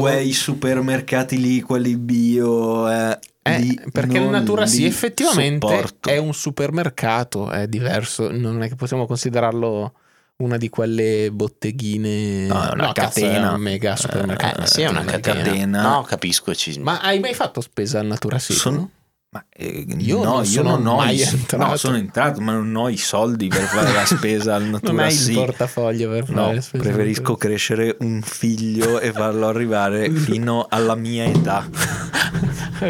quei 0.00 0.32
supermercati 0.32 1.38
lì, 1.38 1.60
quelli 1.60 1.96
bio. 1.96 2.90
Eh, 2.90 3.18
eh, 3.56 3.90
perché 3.90 4.18
in 4.18 4.30
natura 4.30 4.66
sì, 4.66 4.84
effettivamente 4.84 5.66
sopporto. 5.66 6.08
è 6.08 6.18
un 6.18 6.34
supermercato, 6.34 7.50
è 7.50 7.66
diverso, 7.66 8.30
non 8.30 8.62
è 8.62 8.68
che 8.68 8.74
possiamo 8.76 9.06
considerarlo 9.06 9.92
una 10.38 10.56
di 10.56 10.68
quelle 10.68 11.30
botteghine 11.32 12.46
no, 12.46 12.62
è 12.62 12.72
una 12.72 12.86
no, 12.86 12.92
catena 12.92 13.54
un 13.54 13.60
mega 13.60 13.96
supermercato 13.96 14.60
eh, 14.62 14.66
sì 14.66 14.82
è 14.82 14.88
una 14.88 15.02
catena. 15.02 15.42
catena. 15.42 15.82
no 15.82 16.02
capisco 16.02 16.54
ci... 16.54 16.78
ma 16.78 17.00
hai 17.00 17.18
mai 17.18 17.34
fatto 17.34 17.60
spesa 17.60 17.98
al 17.98 18.06
Natura 18.06 18.38
City? 18.38 18.56
Sono... 18.56 18.90
Ma, 19.30 19.44
eh, 19.50 19.84
io 19.98 20.22
no, 20.22 20.36
non 20.36 20.44
io 20.46 20.62
non 20.62 20.86
ho 20.86 20.96
mai 20.96 21.16
i, 21.16 21.20
entrato. 21.20 21.64
No, 21.68 21.76
sono 21.76 21.96
entrato, 21.96 22.40
ma 22.40 22.52
non 22.52 22.74
ho 22.74 22.88
i 22.88 22.96
soldi 22.96 23.48
per 23.48 23.64
fare 23.64 23.92
la 23.92 24.06
spesa 24.06 24.54
al 24.54 24.64
Natura 24.64 24.92
Non 24.92 25.04
hai 25.04 25.10
sì. 25.12 25.30
il 25.30 25.36
portafoglio 25.36 26.10
per 26.10 26.30
no, 26.30 26.44
fare 26.44 26.60
spesa. 26.62 26.84
Preferisco 26.84 27.36
crescere 27.36 27.96
un 28.00 28.22
figlio 28.22 29.00
e 29.00 29.12
farlo 29.12 29.48
arrivare 29.48 30.08
fino 30.10 30.66
alla 30.68 30.94
mia 30.94 31.24
età. 31.24 31.68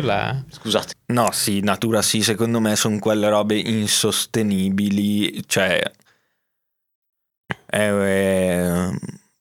La... 0.01 0.45
Scusate. 0.49 0.95
No, 1.07 1.31
sì, 1.33 1.61
Natura 1.61 2.03
sì, 2.03 2.23
secondo 2.23 2.61
me 2.61 2.77
sono 2.77 2.99
quelle 2.99 3.29
robe 3.29 3.59
insostenibili, 3.59 5.43
cioè 5.47 5.81
eh, 7.71 8.91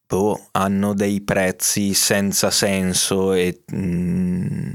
boh, 0.08 0.48
hanno 0.52 0.94
dei 0.94 1.22
prezzi 1.22 1.94
senza 1.94 2.50
senso 2.50 3.34
e 3.34 3.62
mh, 3.66 3.78
mm, 3.78 4.74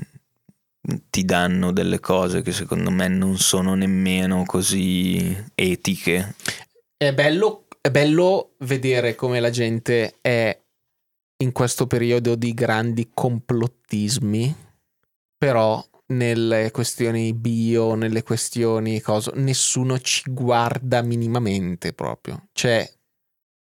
ti 1.11 1.25
danno 1.25 1.73
delle 1.73 2.01
cose 2.01 2.43
che 2.43 2.53
secondo 2.53 2.91
me 2.91 3.09
non 3.09 3.39
sono 3.39 3.75
nemmeno 3.75 4.45
così 4.45 5.37
etiche. 5.55 6.35
È 6.97 7.13
bello, 7.15 7.67
è 7.81 7.91
bello 7.91 8.55
vedere 8.59 9.15
come 9.15 9.41
la 9.41 9.51
gente 9.51 10.19
è 10.21 10.61
in 11.43 11.53
questo 11.53 11.87
periodo 11.87 12.35
di 12.35 12.55
grandi 12.55 13.11
complottismi, 13.13 14.55
però 15.37 15.85
nelle 16.07 16.71
questioni 16.71 17.33
bio, 17.33 17.95
nelle 17.95 18.23
questioni 18.23 19.01
cosa, 19.01 19.33
nessuno 19.35 19.99
ci 19.99 20.31
guarda 20.31 21.03
minimamente 21.03 21.93
proprio. 21.93 22.49
Cioè, 22.53 22.89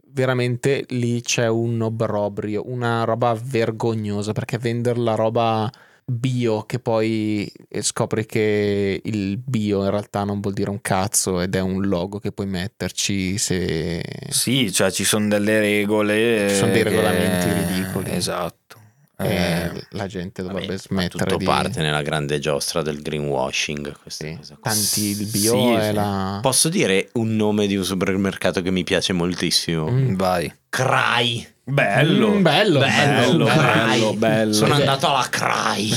veramente 0.08 0.84
lì 0.90 1.20
c'è 1.22 1.48
un 1.48 1.80
obbrobrio, 1.80 2.68
una 2.68 3.04
roba 3.04 3.34
vergognosa 3.34 4.32
perché 4.32 4.58
vendere 4.58 5.00
la 5.00 5.14
roba 5.14 5.70
bio 6.04 6.62
che 6.62 6.78
poi 6.78 7.50
scopri 7.80 8.26
che 8.26 9.00
il 9.02 9.38
bio 9.38 9.84
in 9.84 9.90
realtà 9.90 10.24
non 10.24 10.40
vuol 10.40 10.54
dire 10.54 10.70
un 10.70 10.80
cazzo 10.80 11.40
ed 11.40 11.54
è 11.54 11.60
un 11.60 11.86
logo 11.86 12.18
che 12.18 12.32
puoi 12.32 12.46
metterci 12.46 13.38
se... 13.38 14.02
Sì, 14.28 14.72
cioè 14.72 14.90
ci 14.90 15.04
sono 15.04 15.28
delle 15.28 15.60
regole. 15.60 16.48
Ci 16.50 16.56
sono 16.56 16.72
dei 16.72 16.82
regolamenti 16.82 17.52
ridicoli. 17.52 18.10
Esatto. 18.10 18.62
Eh, 19.18 19.86
la 19.90 20.06
gente 20.06 20.42
dovrebbe 20.42 20.66
vabbè, 20.66 20.78
smettere 20.78 21.24
tutto 21.24 21.36
di... 21.36 21.44
parte 21.44 21.80
nella 21.80 22.02
grande 22.02 22.38
giostra 22.38 22.82
del 22.82 23.02
greenwashing 23.02 23.94
sì. 24.06 24.36
tanti 24.60 25.00
il 25.10 25.26
bio 25.26 25.52
sì, 25.52 25.72
è 25.74 25.88
sì. 25.88 25.92
la 25.92 26.38
posso 26.42 26.68
dire 26.68 27.10
un 27.12 27.36
nome 27.36 27.66
di 27.66 27.76
un 27.76 27.84
supermercato 27.84 28.62
che 28.62 28.70
mi 28.70 28.82
piace 28.82 29.12
moltissimo 29.12 29.90
mm. 29.90 30.14
vai 30.14 30.52
Cry 30.68 31.46
bello 31.64 32.30
mm, 32.30 32.42
bello, 32.42 32.78
bello, 32.80 33.44
bello, 33.44 33.44
bello, 33.44 34.14
bello, 34.14 34.52
sono 34.52 34.74
andato 34.74 35.08
alla 35.08 35.26
Cry 35.30 35.94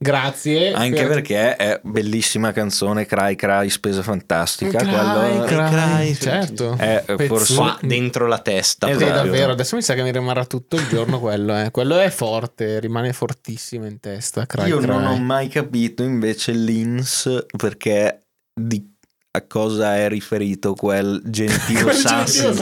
Grazie. 0.00 0.72
Anche 0.72 1.02
per... 1.02 1.08
perché 1.08 1.56
è 1.56 1.80
bellissima 1.82 2.52
canzone, 2.52 3.04
Cry 3.04 3.34
Cry, 3.34 3.68
spesa 3.68 4.00
fantastica. 4.02 4.78
Cry, 4.78 4.90
quello... 4.90 5.44
cry, 5.44 5.68
cry, 5.68 6.14
certo. 6.14 6.76
È 6.78 7.02
forse 7.26 7.54
qua 7.56 7.76
dentro 7.82 8.28
la 8.28 8.38
testa. 8.38 8.88
Esatto, 8.88 9.12
davvero. 9.12 9.50
Adesso 9.50 9.74
mi 9.74 9.82
sa 9.82 9.94
che 9.94 10.04
mi 10.04 10.12
rimarrà 10.12 10.44
tutto 10.44 10.76
il 10.76 10.86
giorno 10.86 11.18
quello. 11.18 11.58
Eh. 11.58 11.72
Quello 11.72 11.98
è 11.98 12.10
forte, 12.10 12.78
rimane 12.78 13.12
fortissimo 13.12 13.86
in 13.86 13.98
testa. 13.98 14.46
Cry, 14.46 14.68
Io 14.68 14.78
cry. 14.78 14.86
non 14.86 15.04
ho 15.04 15.16
mai 15.16 15.48
capito 15.48 16.04
invece 16.04 16.52
l'ins 16.52 17.46
perché 17.56 18.20
di 18.54 18.94
a 19.30 19.46
cosa 19.46 19.96
è 19.96 20.08
riferito 20.08 20.74
quel 20.74 21.22
gentile 21.26 21.92
sasso. 21.92 22.54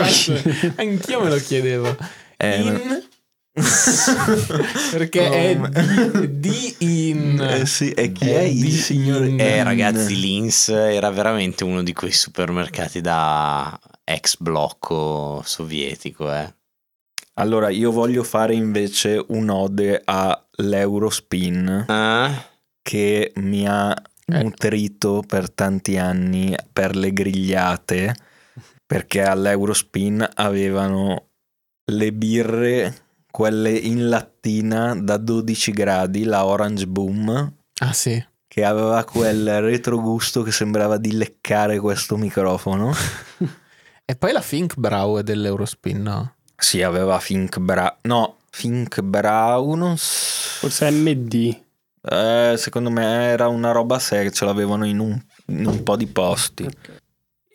Anch'io 0.76 1.22
me 1.22 1.28
lo 1.28 1.36
chiedevo. 1.36 1.96
Eh, 2.36 2.60
in 2.60 3.04
perché 4.90 5.26
oh, 5.26 5.32
è 5.32 6.28
di, 6.28 6.76
di 6.78 7.10
in 7.10 7.40
eh 7.40 7.64
sì, 7.64 7.90
e 7.92 8.12
chi 8.12 8.28
è, 8.28 8.40
è 8.40 8.42
il 8.42 8.70
signore 8.70 9.34
eh 9.36 9.62
ragazzi 9.62 10.14
Lins 10.20 10.68
era 10.68 11.08
veramente 11.08 11.64
uno 11.64 11.82
di 11.82 11.94
quei 11.94 12.12
supermercati 12.12 13.00
da 13.00 13.80
ex 14.04 14.36
blocco 14.36 15.40
sovietico 15.42 16.30
eh. 16.30 16.54
allora 17.34 17.70
io 17.70 17.90
voglio 17.92 18.24
fare 18.24 18.52
invece 18.52 19.24
un'ode 19.26 20.02
all'Eurospin 20.04 21.86
ah. 21.88 22.46
che 22.82 23.32
mi 23.36 23.66
ha 23.66 23.90
eh. 24.26 24.42
nutrito 24.42 25.24
per 25.26 25.50
tanti 25.50 25.96
anni 25.96 26.54
per 26.70 26.94
le 26.94 27.10
grigliate 27.10 28.14
perché 28.84 29.22
all'Eurospin 29.22 30.28
avevano 30.34 31.25
le 31.88 32.12
birre 32.12 33.04
quelle 33.30 33.70
in 33.70 34.08
lattina 34.08 34.94
da 34.94 35.18
12 35.18 35.70
gradi, 35.72 36.24
la 36.24 36.44
Orange 36.44 36.86
Boom. 36.86 37.52
Ah 37.80 37.92
sì. 37.92 38.24
Che 38.48 38.64
aveva 38.64 39.04
quel 39.04 39.60
retrogusto 39.60 40.42
che 40.42 40.50
sembrava 40.50 40.96
di 40.96 41.12
leccare 41.12 41.78
questo 41.78 42.16
microfono. 42.16 42.92
e 44.04 44.16
poi 44.16 44.32
la 44.32 44.40
Fink 44.40 44.76
Brow 44.76 45.18
è 45.18 45.22
dell'Eurospin, 45.22 46.02
no? 46.02 46.34
Sì, 46.56 46.82
aveva 46.82 47.18
Fink 47.20 47.58
Brow. 47.58 47.96
No, 48.02 48.36
Fink 48.50 49.02
Brow 49.02 49.74
non 49.74 49.94
Forse 49.96 50.90
MD. 50.90 51.60
Eh, 52.00 52.54
secondo 52.56 52.90
me 52.90 53.04
era 53.26 53.48
una 53.48 53.72
roba 53.72 53.98
seria, 53.98 54.30
ce 54.30 54.44
l'avevano 54.44 54.86
in 54.86 54.98
un, 54.98 55.20
in 55.46 55.66
un 55.66 55.82
po' 55.82 55.96
di 55.96 56.06
posti. 56.06 56.62
Okay. 56.62 56.96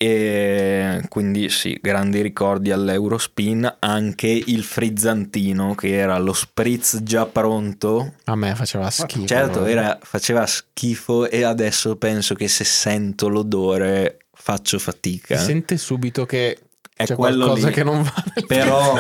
E 0.03 0.99
quindi 1.09 1.47
sì, 1.49 1.77
grandi 1.79 2.23
ricordi 2.23 2.71
all'Eurospin, 2.71 3.75
anche 3.77 4.29
il 4.29 4.63
frizzantino 4.63 5.75
che 5.75 5.95
era 5.95 6.17
lo 6.17 6.33
spritz 6.33 7.03
già 7.03 7.27
pronto. 7.27 8.13
A 8.23 8.35
me 8.35 8.55
faceva 8.55 8.89
schifo. 8.89 9.27
Certo, 9.27 9.63
era, 9.65 9.99
faceva 10.01 10.47
schifo 10.47 11.29
e 11.29 11.43
adesso 11.43 11.97
penso 11.97 12.33
che 12.33 12.47
se 12.47 12.63
sento 12.63 13.27
l'odore 13.27 14.25
faccio 14.33 14.79
fatica. 14.79 15.37
Si 15.37 15.45
sente 15.45 15.77
subito 15.77 16.25
che 16.25 16.57
è 16.95 17.05
c'è 17.05 17.13
qualcosa 17.13 17.67
lì. 17.67 17.73
che 17.73 17.83
non 17.83 18.01
va. 18.01 18.23
Però 18.47 18.99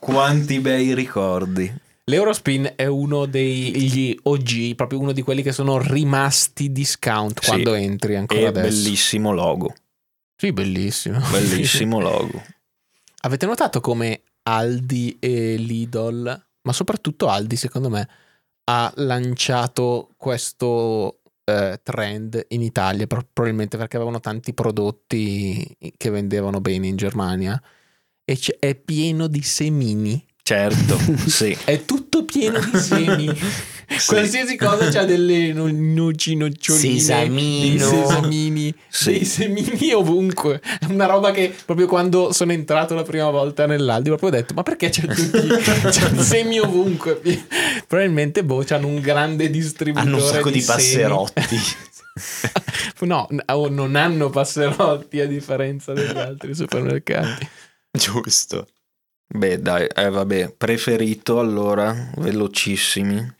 quanti 0.00 0.58
bei 0.58 0.94
ricordi. 0.94 1.72
L'Eurospin 2.06 2.72
è 2.74 2.86
uno 2.86 3.26
degli 3.26 4.18
OG, 4.20 4.74
proprio 4.74 4.98
uno 4.98 5.12
di 5.12 5.22
quelli 5.22 5.42
che 5.42 5.52
sono 5.52 5.78
rimasti 5.78 6.72
discount 6.72 7.38
sì, 7.38 7.46
quando 7.46 7.74
entri 7.74 8.16
ancora 8.16 8.48
adesso. 8.48 8.66
bellissimo 8.66 9.30
logo. 9.30 9.72
Sì, 10.40 10.54
bellissimo. 10.54 11.20
Bellissimo 11.30 12.00
logo. 12.00 12.42
Avete 13.24 13.44
notato 13.44 13.80
come 13.80 14.22
Aldi 14.44 15.18
e 15.20 15.56
Lidl, 15.56 16.46
ma 16.62 16.72
soprattutto 16.72 17.28
Aldi 17.28 17.56
secondo 17.56 17.90
me, 17.90 18.08
ha 18.64 18.90
lanciato 18.96 20.14
questo 20.16 21.20
eh, 21.44 21.78
trend 21.82 22.42
in 22.48 22.62
Italia, 22.62 23.06
probabilmente 23.06 23.76
perché 23.76 23.96
avevano 23.96 24.20
tanti 24.20 24.54
prodotti 24.54 25.76
che 25.94 26.08
vendevano 26.08 26.62
bene 26.62 26.86
in 26.86 26.96
Germania 26.96 27.62
e 28.24 28.34
c- 28.36 28.56
è 28.58 28.74
pieno 28.76 29.26
di 29.26 29.42
semini. 29.42 30.26
Certo, 30.50 30.98
sì. 31.30 31.56
È 31.62 31.84
tutto 31.84 32.24
pieno 32.24 32.58
di 32.58 32.74
semi. 32.76 33.32
sì. 33.86 34.06
Qualsiasi 34.06 34.56
cosa 34.56 34.88
c'ha 34.90 35.04
delle 35.04 35.52
noci, 35.52 36.34
noccioline, 36.34 36.98
Sesamino. 36.98 37.88
dei 37.88 38.00
sesamini, 38.02 38.74
sì. 38.88 39.10
dei 39.12 39.24
semini 39.24 39.92
ovunque. 39.92 40.60
È 40.60 40.86
una 40.86 41.06
roba 41.06 41.30
che 41.30 41.54
proprio 41.64 41.86
quando 41.86 42.32
sono 42.32 42.50
entrato 42.50 42.96
la 42.96 43.04
prima 43.04 43.30
volta 43.30 43.66
nell'Aldi 43.66 44.08
proprio 44.08 44.30
ho 44.30 44.32
detto 44.32 44.54
ma 44.54 44.64
perché 44.64 44.88
c'è 44.88 45.06
tutti 45.06 45.46
c'è 45.88 46.16
semi 46.20 46.58
ovunque? 46.58 47.20
Probabilmente 47.86 48.42
boh, 48.42 48.64
hanno 48.70 48.88
un 48.88 48.98
grande 48.98 49.50
distributore 49.50 50.08
Hanno 50.08 50.24
un 50.24 50.32
sacco 50.32 50.50
di, 50.50 50.58
di 50.58 50.64
passerotti. 50.64 51.58
no, 53.02 53.28
non 53.68 53.94
hanno 53.94 54.30
passerotti 54.30 55.20
a 55.20 55.28
differenza 55.28 55.92
degli 55.92 56.18
altri 56.18 56.56
supermercati. 56.56 57.48
Giusto. 57.92 58.66
Beh, 59.32 59.60
dai, 59.60 59.86
eh, 59.86 60.10
vabbè, 60.10 60.54
preferito 60.56 61.38
allora, 61.38 62.10
velocissimi. 62.16 63.34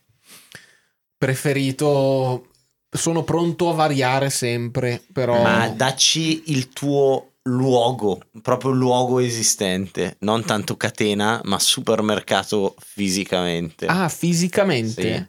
Preferito, 1.19 2.49
sono 2.89 3.25
pronto 3.25 3.71
a 3.71 3.75
variare 3.75 4.31
sempre, 4.31 5.03
però... 5.13 5.43
Ma 5.43 5.69
dacci 5.69 6.53
il 6.53 6.69
tuo 6.69 7.33
luogo, 7.43 8.21
proprio 8.41 8.71
luogo 8.71 9.19
esistente, 9.19 10.17
non 10.21 10.45
tanto 10.45 10.77
catena, 10.77 11.41
ma 11.45 11.59
supermercato 11.59 12.77
fisicamente. 12.79 13.87
Ah, 13.87 14.09
fisicamente? 14.09 15.03
Sì. 15.03 15.29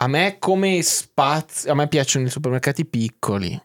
A 0.00 0.08
me 0.08 0.38
come 0.40 0.82
spazio, 0.82 1.70
a 1.70 1.74
me 1.74 1.86
piacciono 1.86 2.26
i 2.26 2.30
supermercati 2.30 2.84
piccoli, 2.84 3.60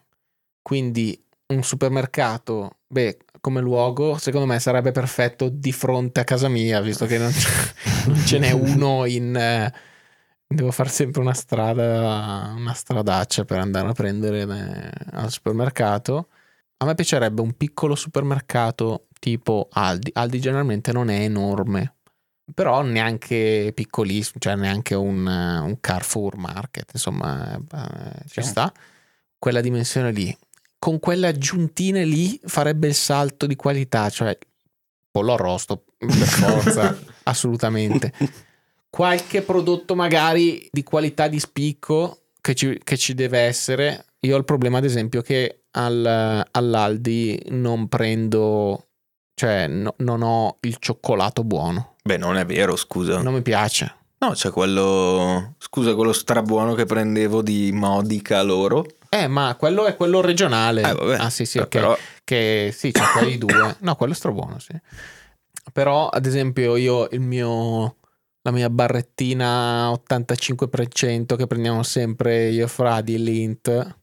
quindi 0.61 1.19
un 1.47 1.63
supermercato 1.63 2.77
Beh, 2.93 3.17
come 3.43 3.59
luogo, 3.59 4.17
secondo 4.17 4.47
me 4.47 4.57
sarebbe 4.57 4.93
perfetto 4.93 5.49
di 5.49 5.73
fronte 5.73 6.21
a 6.21 6.23
casa 6.23 6.47
mia, 6.47 6.79
visto 6.79 7.05
che 7.05 7.17
non, 7.17 7.29
non 8.07 8.25
ce 8.25 8.39
n'è 8.39 8.51
uno 8.51 9.03
in... 9.03 9.35
Eh, 9.35 9.73
devo 10.47 10.71
fare 10.71 10.87
sempre 10.87 11.19
una 11.19 11.33
strada, 11.33 12.53
una 12.55 12.71
stradaccia 12.71 13.43
per 13.43 13.59
andare 13.59 13.89
a 13.89 13.91
prendere 13.91 14.43
eh, 14.43 14.91
al 15.11 15.29
supermercato. 15.29 16.29
A 16.77 16.85
me 16.85 16.95
piacerebbe 16.95 17.41
un 17.41 17.51
piccolo 17.57 17.95
supermercato 17.95 19.07
tipo 19.19 19.67
Aldi. 19.73 20.11
Aldi 20.13 20.39
generalmente 20.39 20.93
non 20.93 21.09
è 21.09 21.19
enorme, 21.19 21.95
però 22.53 22.81
neanche 22.81 23.73
piccolissimo, 23.75 24.39
cioè 24.39 24.55
neanche 24.55 24.95
un, 24.95 25.27
un 25.27 25.77
Carrefour 25.81 26.37
Market, 26.37 26.91
insomma, 26.93 27.55
eh, 27.57 28.25
ci 28.29 28.41
sta. 28.41 28.71
Quella 29.37 29.59
dimensione 29.59 30.13
lì. 30.13 30.33
Con 30.84 30.99
quelle 30.99 31.27
aggiuntine 31.27 32.03
lì 32.03 32.38
farebbe 32.43 32.88
il 32.88 32.93
salto 32.93 33.45
di 33.45 33.55
qualità, 33.55 34.10
cioè 34.10 34.38
pollo 35.10 35.31
arrosto 35.31 35.85
per 35.97 36.10
forza, 36.10 36.99
assolutamente. 37.23 38.11
Qualche 38.89 39.43
prodotto 39.43 39.95
magari 39.95 40.68
di 40.69 40.84
qualità 40.84 41.30
di 41.30 41.39
spicco 41.39 42.23
che 42.41 42.53
ci, 42.53 42.81
che 42.84 42.97
ci 42.97 43.14
deve 43.14 43.39
essere. 43.39 44.07
Io 44.19 44.35
ho 44.35 44.38
il 44.38 44.43
problema, 44.43 44.80
ad 44.80 44.84
esempio, 44.84 45.22
che 45.22 45.68
al, 45.72 46.45
all'Aldi 46.51 47.41
non 47.51 47.88
prendo, 47.88 48.88
cioè 49.35 49.68
no, 49.68 49.93
non 49.99 50.22
ho 50.22 50.57
il 50.60 50.76
cioccolato 50.80 51.45
buono. 51.45 51.95
Beh, 52.03 52.18
non 52.18 52.35
è 52.35 52.45
vero, 52.45 52.76
scusa. 52.76 53.22
Non 53.22 53.35
mi 53.35 53.41
piace. 53.41 53.95
No, 54.18 54.31
c'è 54.31 54.51
quello, 54.51 55.53
scusa, 55.60 55.95
quello 55.95 56.11
strabuono 56.11 56.73
che 56.73 56.84
prendevo 56.84 57.41
di 57.41 57.72
Modica 57.72 58.41
loro. 58.41 58.85
Eh, 59.22 59.27
ma 59.27 59.56
quello 59.57 59.85
è 59.85 59.95
quello 59.95 60.22
regionale. 60.22 60.81
Eh, 60.81 60.94
vabbè. 60.94 61.18
Ah, 61.19 61.30
sì, 61.30 61.45
sì, 61.45 61.60
ok. 61.60 61.68
Però... 61.68 61.98
Che 62.23 62.73
sì, 62.76 62.91
c'è 62.91 63.03
quelli 63.18 63.38
due. 63.38 63.77
No, 63.81 63.95
quello 63.95 64.14
è 64.14 64.15
strabuono, 64.15 64.60
sì. 64.60 64.73
Però, 65.72 66.10
ad 66.10 66.26
esempio, 66.26 66.76
io 66.76 67.07
il 67.11 67.22
mio 67.22 67.98
la 68.45 68.52
mia 68.52 68.69
barrettina 68.69 69.90
85% 69.91 71.38
che 71.38 71.48
prendiamo 71.48 71.81
sempre 71.81 72.49
io 72.49 72.68
fra 72.68 72.99
di 72.99 73.18
Lint 73.23 74.02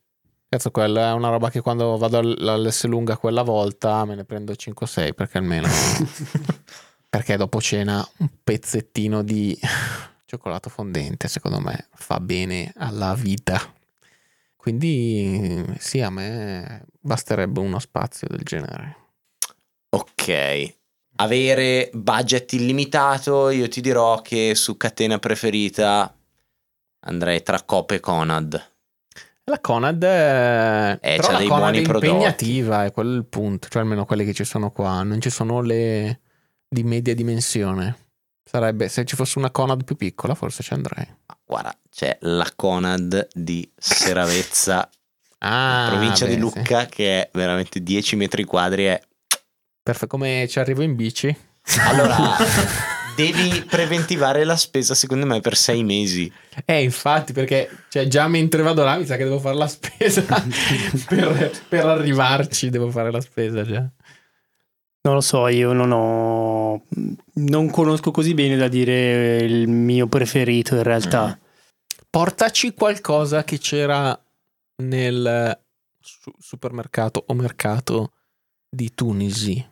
Cazzo, 0.50 0.72
quella 0.72 1.10
è 1.10 1.12
una 1.12 1.28
roba 1.28 1.48
che 1.48 1.60
quando 1.60 1.96
vado 1.96 2.18
all'S 2.18 2.84
lunga 2.86 3.16
quella 3.16 3.42
volta 3.42 4.04
me 4.04 4.16
ne 4.16 4.24
prendo 4.24 4.52
5-6 4.52 5.12
perché 5.14 5.38
almeno. 5.38 5.68
perché 7.08 7.36
dopo 7.36 7.60
cena 7.60 8.04
un 8.16 8.28
pezzettino 8.42 9.22
di 9.22 9.56
cioccolato 10.26 10.68
fondente, 10.68 11.28
secondo 11.28 11.60
me, 11.60 11.86
fa 11.94 12.18
bene 12.18 12.72
alla 12.78 13.14
vita. 13.14 13.60
Quindi 14.60 15.64
sì, 15.78 16.02
a 16.02 16.10
me 16.10 16.84
basterebbe 17.00 17.60
uno 17.60 17.78
spazio 17.78 18.28
del 18.28 18.42
genere. 18.42 18.96
Ok. 19.88 20.74
Avere 21.16 21.88
budget 21.94 22.52
illimitato, 22.52 23.48
io 23.48 23.68
ti 23.68 23.80
dirò 23.80 24.20
che 24.20 24.54
su 24.54 24.76
catena 24.76 25.18
preferita 25.18 26.14
andrei 27.06 27.42
tra 27.42 27.62
Coop 27.62 27.92
e 27.92 28.00
Conad. 28.00 28.72
La 29.44 29.60
Conad 29.60 30.04
è, 30.04 30.98
eh, 31.00 31.16
c'ha 31.18 31.38
dei 31.38 31.46
Conad 31.46 31.62
buoni 31.62 31.80
prodotti. 31.80 32.06
impegnativa, 32.08 32.84
è 32.84 32.92
quello 32.92 33.14
il 33.16 33.24
punto, 33.24 33.68
cioè 33.70 33.80
almeno 33.80 34.04
quelle 34.04 34.26
che 34.26 34.34
ci 34.34 34.44
sono 34.44 34.70
qua, 34.70 35.02
non 35.02 35.22
ci 35.22 35.30
sono 35.30 35.62
le 35.62 36.20
di 36.68 36.84
media 36.84 37.14
dimensione. 37.14 38.09
Sarebbe 38.44 38.88
se 38.88 39.04
ci 39.04 39.16
fosse 39.16 39.38
una 39.38 39.50
Conad 39.50 39.84
più 39.84 39.96
piccola, 39.96 40.34
forse 40.34 40.62
ci 40.62 40.72
andrei. 40.72 41.06
Guarda, 41.44 41.76
c'è 41.90 42.16
la 42.22 42.50
Conad 42.54 43.28
di 43.32 43.70
Seravezza, 43.76 44.88
ah, 45.38 45.86
provincia 45.90 46.26
beh, 46.26 46.34
di 46.34 46.40
Lucca, 46.40 46.80
sì. 46.82 46.88
che 46.88 47.20
è 47.22 47.30
veramente 47.32 47.82
10 47.82 48.16
metri 48.16 48.44
quadri. 48.44 48.84
È... 48.84 49.00
Perfetto, 49.82 50.06
come 50.08 50.46
ci 50.48 50.58
arrivo 50.58 50.82
in 50.82 50.96
bici? 50.96 51.34
Allora, 51.86 52.36
devi 53.20 53.62
preventivare 53.68 54.44
la 54.44 54.56
spesa 54.56 54.94
secondo 54.94 55.26
me 55.26 55.40
per 55.40 55.56
sei 55.56 55.84
mesi. 55.84 56.32
Eh, 56.64 56.82
infatti, 56.82 57.32
perché 57.32 57.68
cioè, 57.88 58.06
già 58.06 58.26
mentre 58.28 58.62
vado 58.62 58.82
là 58.82 58.96
mi 58.96 59.06
sa 59.06 59.16
che 59.16 59.24
devo 59.24 59.38
fare 59.38 59.56
la 59.56 59.68
spesa 59.68 60.22
per, 61.06 61.52
per, 61.68 61.86
arrivarci, 61.86 62.70
devo 62.70 62.90
fare 62.90 63.10
la 63.10 63.20
spesa 63.20 63.62
già. 63.64 63.88
Non 65.02 65.14
lo 65.14 65.20
so, 65.20 65.48
io 65.48 65.72
non 65.72 65.92
ho... 65.92 66.84
non 67.34 67.70
conosco 67.70 68.10
così 68.10 68.34
bene 68.34 68.56
da 68.56 68.68
dire 68.68 69.38
il 69.38 69.66
mio 69.68 70.06
preferito 70.06 70.74
in 70.76 70.82
realtà. 70.82 71.28
Mm. 71.28 71.48
Portaci 72.10 72.74
qualcosa 72.74 73.44
che 73.44 73.58
c'era 73.58 74.18
nel 74.82 75.58
supermercato 76.38 77.24
o 77.26 77.34
mercato 77.34 78.12
di 78.68 78.92
Tunisi. 78.94 79.64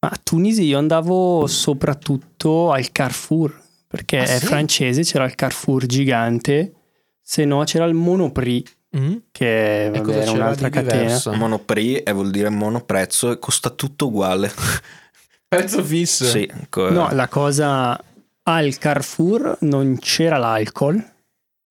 A 0.00 0.20
Tunisi 0.22 0.64
io 0.64 0.78
andavo 0.78 1.46
soprattutto 1.46 2.72
al 2.72 2.92
Carrefour, 2.92 3.58
perché 3.86 4.18
ah, 4.18 4.24
è 4.24 4.38
sì? 4.38 4.46
francese, 4.46 5.02
c'era 5.02 5.24
il 5.24 5.34
Carrefour 5.34 5.86
gigante, 5.86 6.74
se 7.22 7.44
no 7.44 7.64
c'era 7.64 7.86
il 7.86 7.94
Monoprix. 7.94 8.76
Mm. 8.96 9.16
Che 9.30 9.90
vabbè, 9.92 10.16
era 10.16 10.30
un'altra 10.30 10.68
catena. 10.68 11.20
Monoprix 11.34 12.02
è, 12.02 12.12
vuol 12.12 12.30
dire 12.30 12.48
monoprezzo 12.48 13.32
e 13.32 13.38
costa 13.38 13.70
tutto 13.70 14.06
uguale. 14.06 14.52
Prezzo 15.48 15.82
fisso? 15.82 16.24
Sì. 16.24 16.50
Co- 16.68 16.90
no, 16.90 17.08
la 17.12 17.28
cosa 17.28 18.00
al 18.42 18.78
Carrefour 18.78 19.58
non 19.60 19.98
c'era 19.98 20.36
l'alcol. 20.36 20.94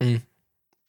Mm. 0.04 0.16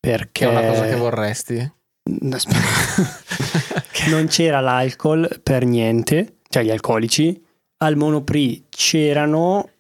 Perché... 0.01 0.31
Che 0.33 0.45
è 0.45 0.49
una 0.49 0.67
cosa 0.67 0.87
che 0.87 0.97
vorresti? 0.97 1.73
non 4.11 4.27
c'era 4.27 4.61
l'alcol 4.61 5.41
per 5.43 5.65
niente 5.65 6.35
cioè 6.55 6.63
gli 6.63 6.71
alcolici, 6.71 7.45
al 7.79 7.97
Monoprix 7.97 8.67
c'erano, 8.71 9.71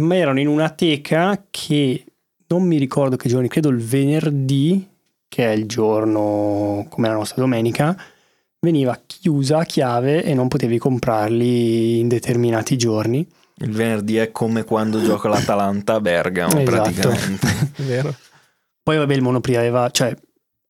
ma 0.00 0.16
erano 0.16 0.40
in 0.40 0.48
una 0.48 0.70
teca 0.70 1.44
che 1.50 2.06
non 2.46 2.62
mi 2.62 2.78
ricordo 2.78 3.16
che 3.16 3.28
giorni, 3.28 3.48
credo 3.48 3.68
il 3.68 3.76
venerdì, 3.76 4.88
che 5.32 5.46
è 5.46 5.52
il 5.52 5.64
giorno 5.64 6.84
come 6.90 7.08
la 7.08 7.14
nostra 7.14 7.40
domenica, 7.40 7.96
veniva 8.60 9.00
chiusa 9.06 9.60
a 9.60 9.64
chiave 9.64 10.22
e 10.22 10.34
non 10.34 10.46
potevi 10.46 10.76
comprarli 10.76 12.00
in 12.00 12.08
determinati 12.08 12.76
giorni. 12.76 13.26
Il 13.54 13.70
venerdì 13.70 14.18
è 14.18 14.30
come 14.30 14.64
quando 14.64 15.02
gioca 15.02 15.30
l'Atalanta 15.30 15.94
a 15.94 16.00
Bergamo, 16.02 16.60
esatto. 16.60 16.70
praticamente. 16.70 17.46
Vero. 17.82 18.14
Poi 18.82 18.98
vabbè 18.98 19.14
il 19.14 19.22
Monoprix 19.22 19.56
aveva, 19.56 19.88
cioè 19.90 20.14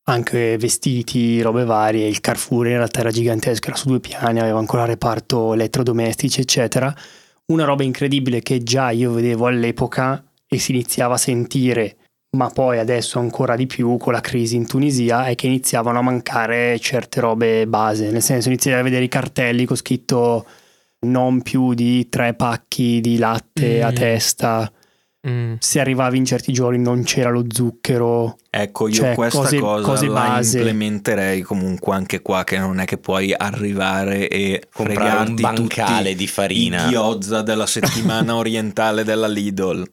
anche 0.05 0.57
vestiti, 0.59 1.43
robe 1.43 1.65
varie. 1.65 2.07
Il 2.07 2.21
Carrefour 2.21 2.69
in 2.69 2.77
realtà 2.77 3.01
era 3.01 3.11
gigantesco, 3.11 3.67
era 3.67 3.77
su 3.77 3.89
due 3.89 3.99
piani, 3.99 4.39
aveva 4.39 4.61
ancora 4.61 4.85
reparto 4.85 5.55
elettrodomestici, 5.55 6.41
eccetera. 6.41 6.95
Una 7.47 7.65
roba 7.65 7.83
incredibile 7.83 8.43
che 8.43 8.63
già 8.63 8.91
io 8.91 9.11
vedevo 9.13 9.49
all'epoca 9.49 10.23
e 10.47 10.59
si 10.61 10.71
iniziava 10.71 11.15
a 11.15 11.19
sentire, 11.19 11.97
ma 12.37 12.49
poi 12.49 12.79
adesso 12.79 13.19
ancora 13.19 13.57
di 13.57 13.67
più 13.67 13.97
con 13.97 14.13
la 14.13 14.21
crisi 14.21 14.57
in 14.57 14.67
Tunisia, 14.67 15.27
è 15.27 15.35
che 15.35 15.47
iniziavano 15.47 15.99
a 15.99 16.03
mancare 16.03 16.79
certe 16.79 17.21
robe 17.21 17.67
base, 17.67 18.11
nel 18.11 18.23
senso 18.23 18.49
iniziavi 18.49 18.81
a 18.81 18.83
vedere 18.83 19.05
i 19.05 19.09
cartelli 19.09 19.65
con 19.65 19.77
scritto 19.77 20.47
non 21.01 21.43
più 21.43 21.75
di 21.75 22.09
tre 22.09 22.35
pacchi 22.35 23.01
di 23.01 23.19
latte 23.19 23.81
mm. 23.81 23.85
a 23.85 23.93
testa 23.93 24.73
Mm. 25.25 25.55
Se 25.61 25.79
arrivavi 25.79 26.19
in 26.19 26.25
certi 26.25 26.53
giorni 26.53 26.79
non 26.79 27.05
c'era 27.05 27.31
lo 27.31 27.45
zucchero. 27.49 28.39
Ecco, 28.51 28.89
io 28.89 28.95
cioè, 28.95 29.15
questa 29.15 29.39
cose, 29.39 29.59
cosa 29.61 29.87
cose 29.87 30.07
la 30.09 30.13
base. 30.13 30.59
implementerei 30.59 31.43
comunque 31.43 31.95
anche 31.95 32.23
qua, 32.23 32.43
che 32.43 32.59
non 32.59 32.81
è 32.81 32.85
che 32.85 32.99
puoi 32.99 33.33
arrivare 33.33 34.29
e 34.29 34.65
comprare 34.73 35.31
un 35.31 35.37
bancale 35.37 36.17
di 36.17 36.27
farina. 36.27 36.89
Ghiozza 36.89 37.43
della 37.43 37.67
settimana 37.67 38.35
orientale 38.37 39.05
della 39.05 39.29
Lidl. 39.29 39.89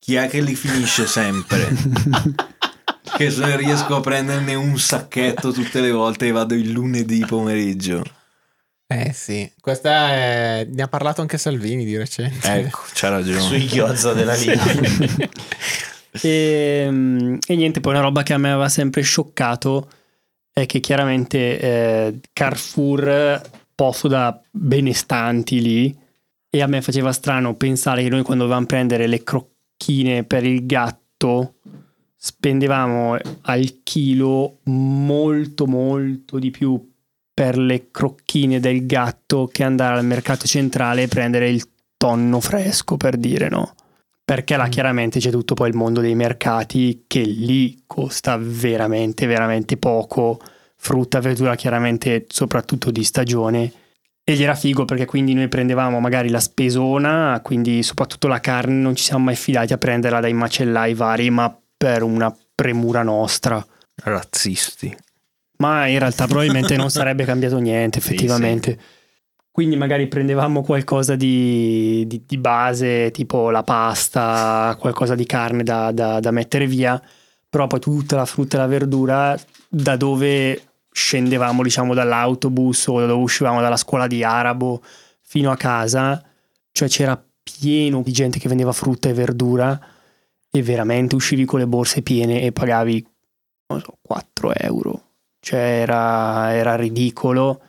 Chi 0.00 0.14
è 0.14 0.28
che 0.28 0.40
li 0.40 0.54
finisce 0.54 1.06
sempre? 1.06 1.68
che 3.16 3.30
se 3.30 3.56
riesco 3.56 3.96
a 3.96 4.00
prenderne 4.00 4.54
un 4.54 4.78
sacchetto 4.78 5.52
tutte 5.52 5.82
le 5.82 5.90
volte 5.90 6.26
e 6.26 6.30
vado 6.30 6.54
il 6.54 6.70
lunedì 6.70 7.22
pomeriggio. 7.26 8.02
Eh 8.86 9.12
sì, 9.12 9.52
questa 9.60 10.08
è... 10.08 10.66
ne 10.68 10.82
ha 10.82 10.88
parlato 10.88 11.20
anche 11.20 11.36
Salvini 11.36 11.84
di 11.84 11.98
recente. 11.98 12.50
Ecco, 12.50 12.80
c'ha 12.94 13.10
ragione. 13.10 13.40
Sui 13.40 13.66
ghiozza 13.66 14.14
della 14.14 14.34
linea. 14.34 14.64
e, 16.22 17.38
e, 17.46 17.56
niente, 17.56 17.80
poi 17.80 17.92
una 17.92 18.02
roba 18.02 18.22
che 18.22 18.32
a 18.32 18.38
me 18.38 18.50
aveva 18.50 18.70
sempre 18.70 19.02
scioccato 19.02 19.90
è 20.50 20.64
che 20.64 20.80
chiaramente 20.80 21.60
eh, 21.60 22.20
Carrefour, 22.32 23.40
posto 23.74 24.08
da 24.08 24.40
benestanti 24.50 25.60
lì, 25.60 25.98
e 26.48 26.62
a 26.62 26.66
me 26.66 26.80
faceva 26.80 27.12
strano 27.12 27.54
pensare 27.54 28.02
che 28.02 28.08
noi 28.08 28.22
quando 28.22 28.44
dovevamo 28.44 28.66
prendere 28.66 29.06
le 29.06 29.22
crocchine 29.80 30.24
per 30.24 30.44
il 30.44 30.66
gatto 30.66 31.54
spendevamo 32.14 33.16
al 33.42 33.80
chilo 33.82 34.58
molto 34.64 35.66
molto 35.66 36.38
di 36.38 36.50
più 36.50 36.86
per 37.32 37.56
le 37.56 37.90
crocchine 37.90 38.60
del 38.60 38.84
gatto 38.84 39.48
che 39.50 39.64
andare 39.64 39.98
al 39.98 40.04
mercato 40.04 40.46
centrale 40.46 41.04
e 41.04 41.08
prendere 41.08 41.48
il 41.48 41.66
tonno 41.96 42.40
fresco, 42.40 42.98
per 42.98 43.16
dire 43.16 43.48
no. 43.48 43.74
Perché 44.22 44.56
là 44.56 44.66
mm. 44.66 44.70
chiaramente 44.70 45.18
c'è 45.18 45.30
tutto 45.30 45.54
poi 45.54 45.70
il 45.70 45.76
mondo 45.76 46.02
dei 46.02 46.14
mercati 46.14 47.04
che 47.06 47.20
lì 47.22 47.84
costa 47.86 48.36
veramente, 48.38 49.24
veramente 49.24 49.78
poco. 49.78 50.38
Frutta, 50.76 51.20
verdura 51.20 51.56
chiaramente 51.56 52.26
soprattutto 52.28 52.90
di 52.90 53.02
stagione. 53.02 53.72
Ed 54.32 54.40
era 54.40 54.54
figo 54.54 54.84
perché 54.84 55.04
quindi 55.04 55.34
noi 55.34 55.48
prendevamo 55.48 56.00
magari 56.00 56.30
la 56.30 56.40
spesona, 56.40 57.40
quindi 57.42 57.82
soprattutto 57.82 58.28
la 58.28 58.40
carne 58.40 58.74
non 58.74 58.94
ci 58.94 59.04
siamo 59.04 59.24
mai 59.24 59.36
fidati 59.36 59.72
a 59.72 59.78
prenderla 59.78 60.20
dai 60.20 60.32
macellai 60.32 60.94
vari, 60.94 61.30
ma 61.30 61.56
per 61.76 62.02
una 62.02 62.34
premura 62.54 63.02
nostra. 63.02 63.64
Razzisti. 64.02 64.96
Ma 65.58 65.86
in 65.86 65.98
realtà 65.98 66.26
probabilmente 66.26 66.76
non 66.76 66.90
sarebbe 66.90 67.24
cambiato 67.24 67.58
niente, 67.58 67.98
effettivamente. 67.98 68.70
Sì, 68.78 68.78
sì. 68.78 68.98
Quindi 69.52 69.76
magari 69.76 70.06
prendevamo 70.06 70.62
qualcosa 70.62 71.16
di, 71.16 72.04
di, 72.06 72.22
di, 72.26 72.38
base, 72.38 73.10
tipo 73.10 73.50
la 73.50 73.64
pasta, 73.64 74.76
qualcosa 74.78 75.16
di 75.16 75.26
carne 75.26 75.64
da, 75.64 75.90
da, 75.90 76.20
da 76.20 76.30
mettere 76.30 76.66
via, 76.66 77.00
però 77.48 77.66
poi 77.66 77.80
tutta 77.80 78.16
la 78.16 78.24
frutta 78.24 78.56
e 78.56 78.60
la 78.60 78.66
verdura 78.68 79.38
da 79.68 79.96
dove 79.96 80.69
scendevamo 81.00 81.62
diciamo 81.62 81.94
dall'autobus 81.94 82.86
o 82.88 83.00
dove 83.00 83.12
uscivamo 83.12 83.60
dalla 83.60 83.78
scuola 83.78 84.06
di 84.06 84.22
arabo 84.22 84.82
fino 85.22 85.50
a 85.50 85.56
casa, 85.56 86.22
cioè 86.72 86.88
c'era 86.88 87.22
pieno 87.42 88.02
di 88.02 88.12
gente 88.12 88.38
che 88.38 88.48
vendeva 88.48 88.72
frutta 88.72 89.08
e 89.08 89.14
verdura 89.14 89.80
e 90.50 90.62
veramente 90.62 91.14
uscivi 91.14 91.44
con 91.46 91.58
le 91.58 91.66
borse 91.66 92.02
piene 92.02 92.42
e 92.42 92.52
pagavi 92.52 93.06
non 93.68 93.80
so, 93.80 93.96
4 94.02 94.54
euro, 94.54 95.02
cioè 95.40 95.58
era, 95.58 96.52
era 96.52 96.76
ridicolo. 96.76 97.62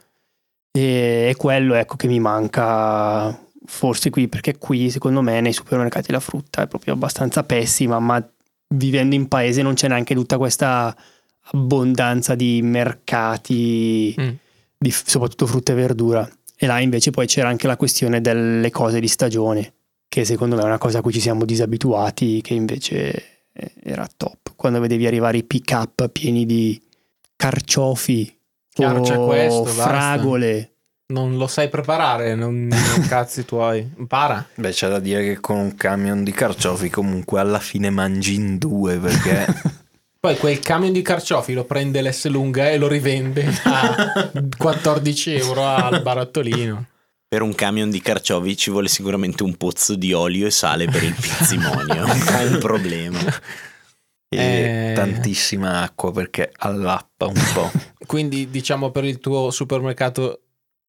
E 0.71 1.29
è 1.29 1.35
quello 1.35 1.73
ecco 1.75 1.95
che 1.95 2.07
mi 2.07 2.19
manca 2.19 3.37
forse 3.65 4.09
qui 4.09 4.27
perché 4.27 4.57
qui 4.57 4.89
secondo 4.89 5.21
me 5.21 5.39
nei 5.41 5.53
supermercati 5.53 6.11
la 6.11 6.19
frutta 6.19 6.63
è 6.63 6.67
proprio 6.67 6.93
abbastanza 6.93 7.43
pessima 7.43 7.99
ma 7.99 8.25
vivendo 8.73 9.13
in 9.15 9.27
paese 9.27 9.61
non 9.61 9.73
c'è 9.75 9.87
neanche 9.87 10.15
tutta 10.15 10.37
questa 10.37 10.95
abbondanza 11.53 12.35
di 12.35 12.61
mercati, 12.61 14.15
mm. 14.19 14.29
di, 14.77 14.91
soprattutto 14.91 15.47
frutta 15.47 15.71
e 15.71 15.75
verdura. 15.75 16.29
E 16.55 16.67
là 16.67 16.79
invece 16.79 17.09
poi 17.11 17.25
c'era 17.25 17.49
anche 17.49 17.67
la 17.67 17.77
questione 17.77 18.21
delle 18.21 18.69
cose 18.69 18.99
di 18.99 19.07
stagione, 19.07 19.73
che 20.07 20.25
secondo 20.25 20.55
me 20.55 20.61
è 20.61 20.65
una 20.65 20.77
cosa 20.77 20.99
a 20.99 21.01
cui 21.01 21.13
ci 21.13 21.19
siamo 21.19 21.45
disabituati, 21.45 22.41
che 22.41 22.53
invece 22.53 23.31
era 23.83 24.07
top. 24.15 24.53
Quando 24.55 24.79
vedevi 24.79 25.07
arrivare 25.07 25.37
i 25.37 25.43
pick 25.43 25.71
up 25.71 26.07
pieni 26.09 26.45
di 26.45 26.79
carciofi 27.35 28.37
Chiaro, 28.71 29.01
o 29.01 29.25
questo, 29.25 29.65
fragole. 29.65 30.53
Basta. 30.53 30.69
Non 31.11 31.37
lo 31.37 31.47
sai 31.47 31.67
preparare, 31.67 32.35
non, 32.35 32.67
non 32.67 33.05
cazzi 33.09 33.43
tuoi. 33.43 33.85
Impara. 33.97 34.47
Beh, 34.55 34.71
c'è 34.71 34.87
da 34.87 34.99
dire 34.99 35.23
che 35.23 35.39
con 35.41 35.57
un 35.57 35.75
camion 35.75 36.23
di 36.23 36.31
carciofi 36.31 36.89
comunque 36.89 37.39
alla 37.39 37.59
fine 37.59 37.89
mangi 37.89 38.35
in 38.35 38.57
due 38.57 38.97
perché 38.97 39.45
Poi 40.21 40.37
quel 40.37 40.59
camion 40.59 40.93
di 40.93 41.01
carciofi 41.01 41.53
lo 41.53 41.65
prende 41.65 41.99
l'S 41.99 42.27
lunga 42.27 42.69
e 42.69 42.77
lo 42.77 42.87
rivende 42.87 43.43
a 43.63 44.29
14 44.55 45.33
euro 45.33 45.65
al 45.65 46.03
barattolino. 46.03 46.85
Per 47.27 47.41
un 47.41 47.55
camion 47.55 47.89
di 47.89 48.01
carciofi 48.01 48.55
ci 48.55 48.69
vuole 48.69 48.87
sicuramente 48.87 49.41
un 49.41 49.55
pozzo 49.57 49.95
di 49.95 50.13
olio 50.13 50.45
e 50.45 50.51
sale 50.51 50.85
per 50.85 51.01
il 51.01 51.15
pizzimonio. 51.15 52.05
È 52.05 52.45
un 52.45 52.59
problema. 52.59 53.17
E 54.29 54.91
eh... 54.91 54.93
tantissima 54.93 55.81
acqua 55.81 56.11
perché 56.11 56.51
allappa 56.55 57.25
un 57.25 57.41
po'. 57.55 57.71
Quindi 58.05 58.51
diciamo 58.51 58.91
per 58.91 59.05
il 59.05 59.17
tuo 59.17 59.49
supermercato 59.49 60.41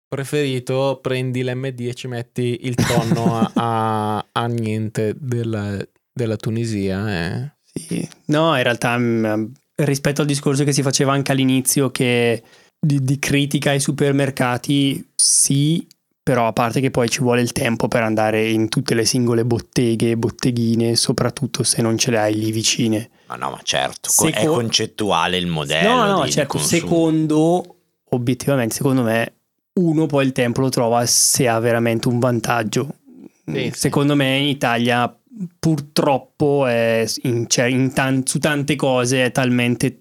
preferito 0.06 0.98
prendi 1.00 1.42
l'MD 1.42 1.80
e 1.80 1.94
ci 1.94 2.06
metti 2.06 2.66
il 2.66 2.74
tonno 2.74 3.38
a, 3.38 3.50
a, 3.54 4.26
a 4.30 4.46
niente 4.46 5.14
della, 5.16 5.82
della 6.12 6.36
Tunisia. 6.36 7.10
Eh. 7.10 7.52
Sì. 7.72 8.06
No, 8.26 8.56
in 8.56 8.62
realtà 8.62 8.96
mm, 8.98 9.44
rispetto 9.76 10.20
al 10.20 10.26
discorso 10.26 10.64
che 10.64 10.72
si 10.72 10.82
faceva 10.82 11.12
anche 11.12 11.32
all'inizio 11.32 11.90
che 11.90 12.42
di, 12.78 13.02
di 13.02 13.18
critica 13.18 13.70
ai 13.70 13.80
supermercati, 13.80 15.12
sì, 15.14 15.86
però 16.22 16.46
a 16.46 16.52
parte 16.52 16.80
che 16.80 16.90
poi 16.90 17.08
ci 17.08 17.20
vuole 17.20 17.40
il 17.40 17.52
tempo 17.52 17.88
per 17.88 18.02
andare 18.02 18.48
in 18.48 18.68
tutte 18.68 18.94
le 18.94 19.04
singole 19.04 19.44
botteghe, 19.44 20.16
botteghine, 20.16 20.94
soprattutto 20.94 21.62
se 21.62 21.82
non 21.82 21.98
ce 21.98 22.10
le 22.10 22.18
hai 22.18 22.34
lì 22.34 22.52
vicine. 22.52 23.10
Ma 23.26 23.36
no, 23.36 23.50
ma 23.50 23.60
certo, 23.62 24.10
Seco... 24.10 24.38
è 24.38 24.44
concettuale 24.44 25.36
il 25.36 25.46
modello. 25.46 25.88
No, 25.88 26.18
no, 26.18 26.28
certo, 26.28 26.58
secondo, 26.58 27.76
obiettivamente, 28.10 28.74
secondo 28.74 29.02
me, 29.02 29.34
uno 29.80 30.06
poi 30.06 30.26
il 30.26 30.32
tempo 30.32 30.60
lo 30.60 30.68
trova 30.68 31.04
se 31.06 31.48
ha 31.48 31.58
veramente 31.58 32.08
un 32.08 32.18
vantaggio. 32.18 32.96
Sì, 33.44 33.72
secondo 33.74 34.12
sì. 34.12 34.18
me 34.18 34.36
in 34.36 34.46
Italia 34.46 35.12
purtroppo 35.59 36.66
in, 36.68 37.46
cioè 37.48 37.64
in 37.66 37.92
tan- 37.92 38.26
su 38.26 38.38
tante 38.38 38.76
cose 38.76 39.24
è 39.24 39.32
talmente 39.32 40.00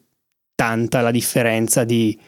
tanta 0.56 1.02
la 1.02 1.12
differenza 1.12 1.84
di, 1.84 2.20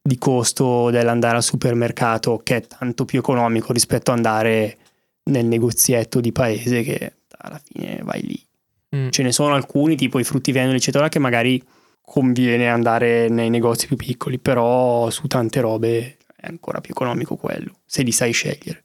di, 0.00 0.16
costo 0.16 0.90
dell'andare 0.90 1.36
al 1.36 1.42
supermercato 1.42 2.40
che 2.42 2.56
è 2.56 2.66
tanto 2.66 3.04
più 3.04 3.18
economico 3.18 3.72
rispetto 3.72 4.10
ad 4.10 4.18
andare 4.18 4.78
nel 5.24 5.46
negozietto 5.46 6.20
di 6.20 6.32
paese 6.32 6.82
che 6.82 7.14
alla 7.38 7.60
fine 7.62 8.00
vai 8.02 8.22
lì. 8.22 8.46
Mm. 8.96 9.08
Ce 9.08 9.22
ne 9.22 9.32
sono 9.32 9.54
alcuni, 9.54 9.96
tipo 9.96 10.18
i 10.18 10.24
frutti 10.24 10.52
venoli, 10.52 10.76
eccetera, 10.76 11.08
che 11.08 11.18
magari 11.18 11.62
conviene 12.00 12.68
andare 12.68 13.28
nei 13.28 13.50
negozi 13.50 13.86
più 13.86 13.96
piccoli, 13.96 14.38
però 14.38 15.10
su 15.10 15.26
tante 15.26 15.60
robe 15.60 16.18
è 16.36 16.46
ancora 16.46 16.80
più 16.80 16.92
economico 16.92 17.36
quello, 17.36 17.78
se 17.84 18.02
li 18.02 18.12
sai 18.12 18.32
scegliere 18.32 18.81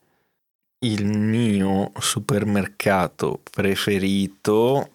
il 0.79 1.05
mio 1.05 1.91
supermercato 1.99 3.41
preferito, 3.49 4.89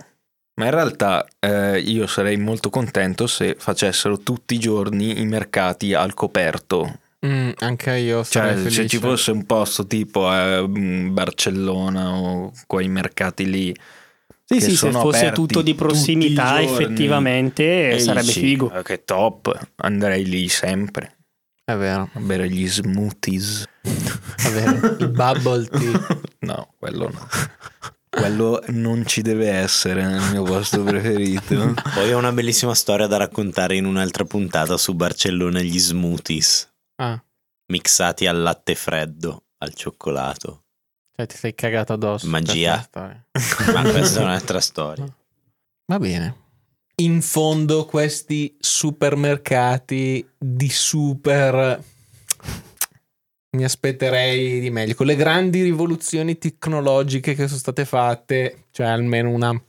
ma 0.54 0.64
in 0.66 0.70
realtà 0.70 1.26
eh, 1.40 1.78
io 1.78 2.06
sarei 2.06 2.36
molto 2.36 2.70
contento 2.70 3.26
se 3.26 3.56
facessero 3.58 4.18
tutti 4.20 4.54
i 4.54 4.58
giorni 4.58 5.20
i 5.20 5.26
mercati 5.26 5.94
al 5.94 6.14
coperto. 6.14 6.98
Mm, 7.24 7.50
anche 7.58 7.96
io 7.98 8.24
cioè, 8.24 8.68
se 8.68 8.88
ci 8.88 8.98
fosse 8.98 9.30
un 9.30 9.44
posto 9.46 9.86
tipo 9.86 10.28
a 10.28 10.66
Barcellona 10.66 12.12
o 12.12 12.52
quei 12.66 12.88
mercati 12.88 13.48
lì. 13.48 13.76
Sì, 14.44 14.60
sì, 14.60 14.76
se 14.76 14.90
fosse 14.90 15.30
tutto 15.30 15.62
di 15.62 15.74
prossimità, 15.74 16.60
effettivamente 16.60 17.98
sarebbe 18.00 18.32
figo. 18.32 18.68
Che 18.82 19.04
top, 19.04 19.68
andrei 19.76 20.24
lì 20.24 20.48
sempre. 20.48 21.16
È 21.64 21.76
vero. 21.76 22.10
A 22.12 22.20
bere 22.20 22.48
gli 22.48 22.66
smoothies. 22.66 23.64
È 23.82 24.50
vero. 24.50 24.96
Il 24.98 25.10
bubble 25.10 25.66
tea. 25.66 26.20
No, 26.42 26.74
quello 26.76 27.08
no. 27.08 27.28
Quello 28.10 28.60
non 28.70 29.06
ci 29.06 29.22
deve 29.22 29.48
essere 29.48 30.04
nel 30.04 30.28
mio 30.32 30.42
posto 30.42 30.82
preferito. 30.82 31.74
Poi 31.94 32.12
ho 32.12 32.18
una 32.18 32.32
bellissima 32.32 32.74
storia 32.74 33.06
da 33.06 33.16
raccontare 33.16 33.76
in 33.76 33.84
un'altra 33.84 34.24
puntata 34.24 34.76
su 34.76 34.94
Barcellona 34.94 35.60
gli 35.60 35.78
smoothies. 35.78 36.68
Ah. 36.96 37.22
Mixati 37.66 38.26
al 38.26 38.42
latte 38.42 38.74
freddo, 38.74 39.44
al 39.58 39.72
cioccolato. 39.72 40.64
Cioè 41.14 41.26
ti 41.26 41.36
sei 41.36 41.54
cagato 41.54 41.92
addosso. 41.92 42.26
Magia. 42.26 42.84
Ma 42.92 43.82
questa 43.82 44.18
è 44.18 44.24
un'altra 44.24 44.60
storia. 44.60 45.06
Va 45.86 45.98
bene 46.00 46.41
in 47.02 47.20
fondo 47.20 47.84
questi 47.84 48.56
supermercati 48.58 50.26
di 50.38 50.68
super 50.68 51.82
mi 53.54 53.64
aspetterei 53.64 54.60
di 54.60 54.70
meglio 54.70 54.94
con 54.94 55.06
le 55.06 55.16
grandi 55.16 55.62
rivoluzioni 55.62 56.38
tecnologiche 56.38 57.34
che 57.34 57.46
sono 57.46 57.58
state 57.58 57.84
fatte 57.84 58.64
cioè 58.70 58.86
almeno 58.86 59.30
una, 59.30 59.62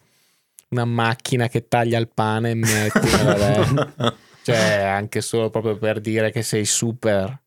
una 0.70 0.86
macchina 0.86 1.48
che 1.48 1.68
taglia 1.68 2.00
il 2.00 2.10
pane 2.14 2.52
e 2.52 2.56
metti 2.56 3.08
cioè 4.44 4.84
anche 4.84 5.22
solo 5.22 5.50
proprio 5.50 5.78
per 5.78 6.00
dire 6.00 6.32
che 6.32 6.44
sei 6.44 6.66
super 6.66 7.42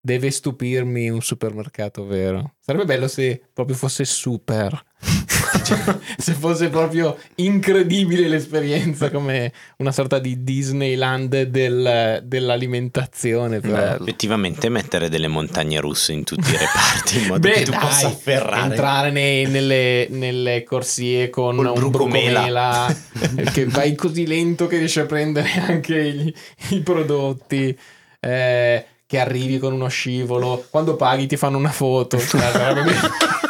deve 0.00 0.30
stupirmi 0.30 1.10
un 1.10 1.20
supermercato 1.20 2.06
vero. 2.06 2.54
Sarebbe 2.60 2.86
bello 2.86 3.08
se 3.08 3.42
proprio 3.52 3.76
fosse 3.76 4.04
super 4.04 4.82
cioè, 5.76 5.98
se 6.16 6.32
fosse 6.32 6.68
proprio 6.68 7.16
incredibile 7.36 8.28
l'esperienza 8.28 9.10
come 9.10 9.52
una 9.78 9.92
sorta 9.92 10.18
di 10.18 10.42
Disneyland 10.42 11.42
del, 11.42 12.22
dell'alimentazione 12.24 13.60
Beh, 13.60 13.94
effettivamente 13.94 14.68
mettere 14.68 15.08
delle 15.08 15.28
montagne 15.28 15.80
russe 15.80 16.12
in 16.12 16.24
tutti 16.24 16.50
i 16.50 16.56
reparti 16.56 17.18
in 17.18 17.26
modo 17.26 17.40
Beh, 17.40 17.52
che 17.52 17.62
tu 17.64 17.70
dai, 17.70 17.80
possa 17.80 18.06
afferrare. 18.06 18.70
entrare 18.70 19.10
nei, 19.10 19.46
nelle, 19.46 20.06
nelle, 20.10 20.64
corsie 20.64 21.30
con 21.30 21.56
Col 21.56 21.66
un 21.66 21.90
brucomela 21.90 22.94
che 23.52 23.66
vai 23.66 23.94
così 23.94 24.26
lento 24.26 24.66
che 24.66 24.78
riesci 24.78 25.00
a 25.00 25.06
prendere 25.06 25.50
anche 25.66 25.98
i, 25.98 26.34
i 26.70 26.80
prodotti 26.80 27.76
eh, 28.20 28.84
che 29.06 29.18
arrivi 29.18 29.58
con 29.58 29.72
uno 29.72 29.88
scivolo. 29.88 30.66
Quando 30.70 30.94
paghi 30.96 31.26
ti 31.26 31.36
fanno 31.36 31.56
una 31.56 31.70
foto. 31.70 32.18
Cioè, 32.18 33.46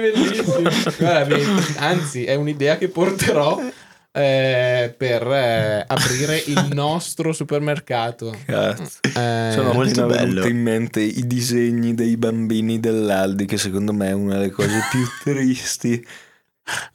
Bellissimo. 0.00 0.62
Guarda, 0.98 1.36
anzi, 1.78 2.24
è 2.24 2.34
un'idea 2.34 2.76
che 2.78 2.88
porterò 2.88 3.60
eh, 4.16 4.94
per 4.96 5.26
eh, 5.30 5.84
aprire 5.86 6.42
il 6.46 6.68
nostro 6.72 7.34
supermercato. 7.34 8.34
Cazzo. 8.46 9.00
Eh, 9.02 9.50
Sono 9.52 9.74
molto 9.74 10.06
bello. 10.06 10.46
in 10.46 10.62
mente 10.62 11.00
i 11.00 11.26
disegni 11.26 11.94
dei 11.94 12.16
bambini 12.16 12.80
dell'Aldi, 12.80 13.44
che 13.44 13.58
secondo 13.58 13.92
me 13.92 14.08
è 14.08 14.12
una 14.12 14.38
delle 14.38 14.50
cose 14.50 14.80
più 14.90 15.04
tristi. 15.22 16.02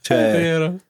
Cioè, 0.00 0.32
è 0.32 0.40
vero. 0.40 0.80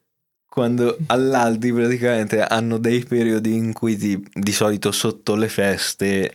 Quando 0.49 0.97
all'Aldi 1.07 1.71
praticamente 1.71 2.41
hanno 2.41 2.77
dei 2.77 3.03
periodi 3.03 3.53
in 3.53 3.73
cui 3.73 3.95
ti, 3.95 4.23
di 4.33 4.51
solito 4.51 4.91
sotto 4.91 5.35
le 5.35 5.49
feste 5.49 6.33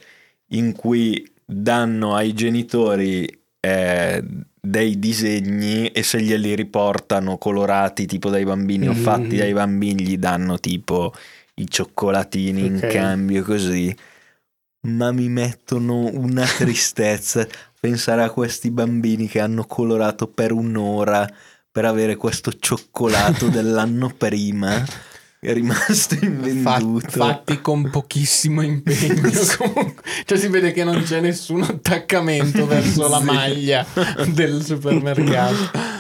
in 0.53 0.73
cui 0.75 1.29
danno 1.45 2.15
ai 2.15 2.35
genitori 2.35 3.29
eh, 3.61 4.25
dei 4.69 4.99
disegni 4.99 5.89
e 5.89 6.03
se 6.03 6.21
glieli 6.21 6.55
riportano 6.55 7.39
colorati 7.39 8.07
tipo 8.07 8.29
dai 8.31 8.45
bambini 8.45 8.87
mm. 8.87 8.91
o 8.91 8.95
fatti 8.95 9.37
dai 9.37 9.53
bambini 9.53 10.03
gli 10.03 10.19
danno 10.19 10.59
tipo 10.59 11.13
i 11.55 11.69
cioccolatini 11.69 12.63
okay. 12.63 12.73
in 12.73 12.89
cambio 12.89 13.43
così 13.43 13.95
ma 14.87 15.11
mi 15.11 15.29
mettono 15.29 16.11
una 16.13 16.45
tristezza 16.57 17.47
pensare 17.81 18.23
a 18.23 18.31
questi 18.31 18.71
bambini 18.71 19.27
che 19.27 19.41
hanno 19.41 19.65
colorato 19.65 20.29
per 20.29 20.53
un'ora 20.53 21.29
per 21.71 21.85
avere 21.85 22.17
questo 22.17 22.53
cioccolato 22.59 23.49
dell'anno 23.51 24.13
prima 24.17 24.85
è 25.41 25.53
rimasto 25.53 26.17
invenduto. 26.21 27.11
Fatti 27.11 27.61
con 27.61 27.91
pochissimo 27.91 28.61
impegno. 28.63 29.31
cioè 30.25 30.39
si 30.39 30.49
vede 30.49 30.73
che 30.73 30.83
non 30.83 31.03
c'è 31.03 31.21
nessun 31.21 31.63
attaccamento 31.63 32.67
verso 32.69 33.05
sì. 33.05 33.11
la 33.11 33.21
maglia 33.21 33.87
del 34.27 34.65
supermercato. 34.65 35.97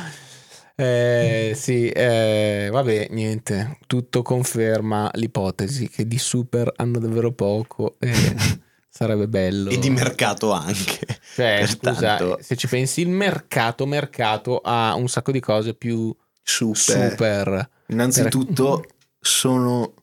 Eh, 0.74 1.54
sì, 1.56 1.88
eh, 1.88 2.68
vabbè, 2.70 3.08
niente, 3.10 3.78
tutto 3.86 4.22
conferma 4.22 5.10
l'ipotesi 5.14 5.88
che 5.88 6.06
di 6.06 6.18
super 6.18 6.72
hanno 6.76 7.00
davvero 7.00 7.32
poco 7.32 7.96
e 7.98 8.12
sarebbe 8.88 9.28
bello. 9.28 9.70
E 9.70 9.78
di 9.78 9.90
mercato 9.90 10.52
anche. 10.52 11.06
Cioè, 11.34 11.64
Pertanto... 11.66 12.34
scusa, 12.34 12.36
se 12.40 12.56
ci 12.56 12.68
pensi, 12.68 13.00
il 13.00 13.08
mercato, 13.08 13.86
mercato 13.86 14.60
ha 14.62 14.94
un 14.94 15.08
sacco 15.08 15.32
di 15.32 15.40
cose 15.40 15.74
più 15.74 16.14
super. 16.42 17.10
super. 17.10 17.70
Innanzitutto 17.88 18.84
sono 19.20 19.94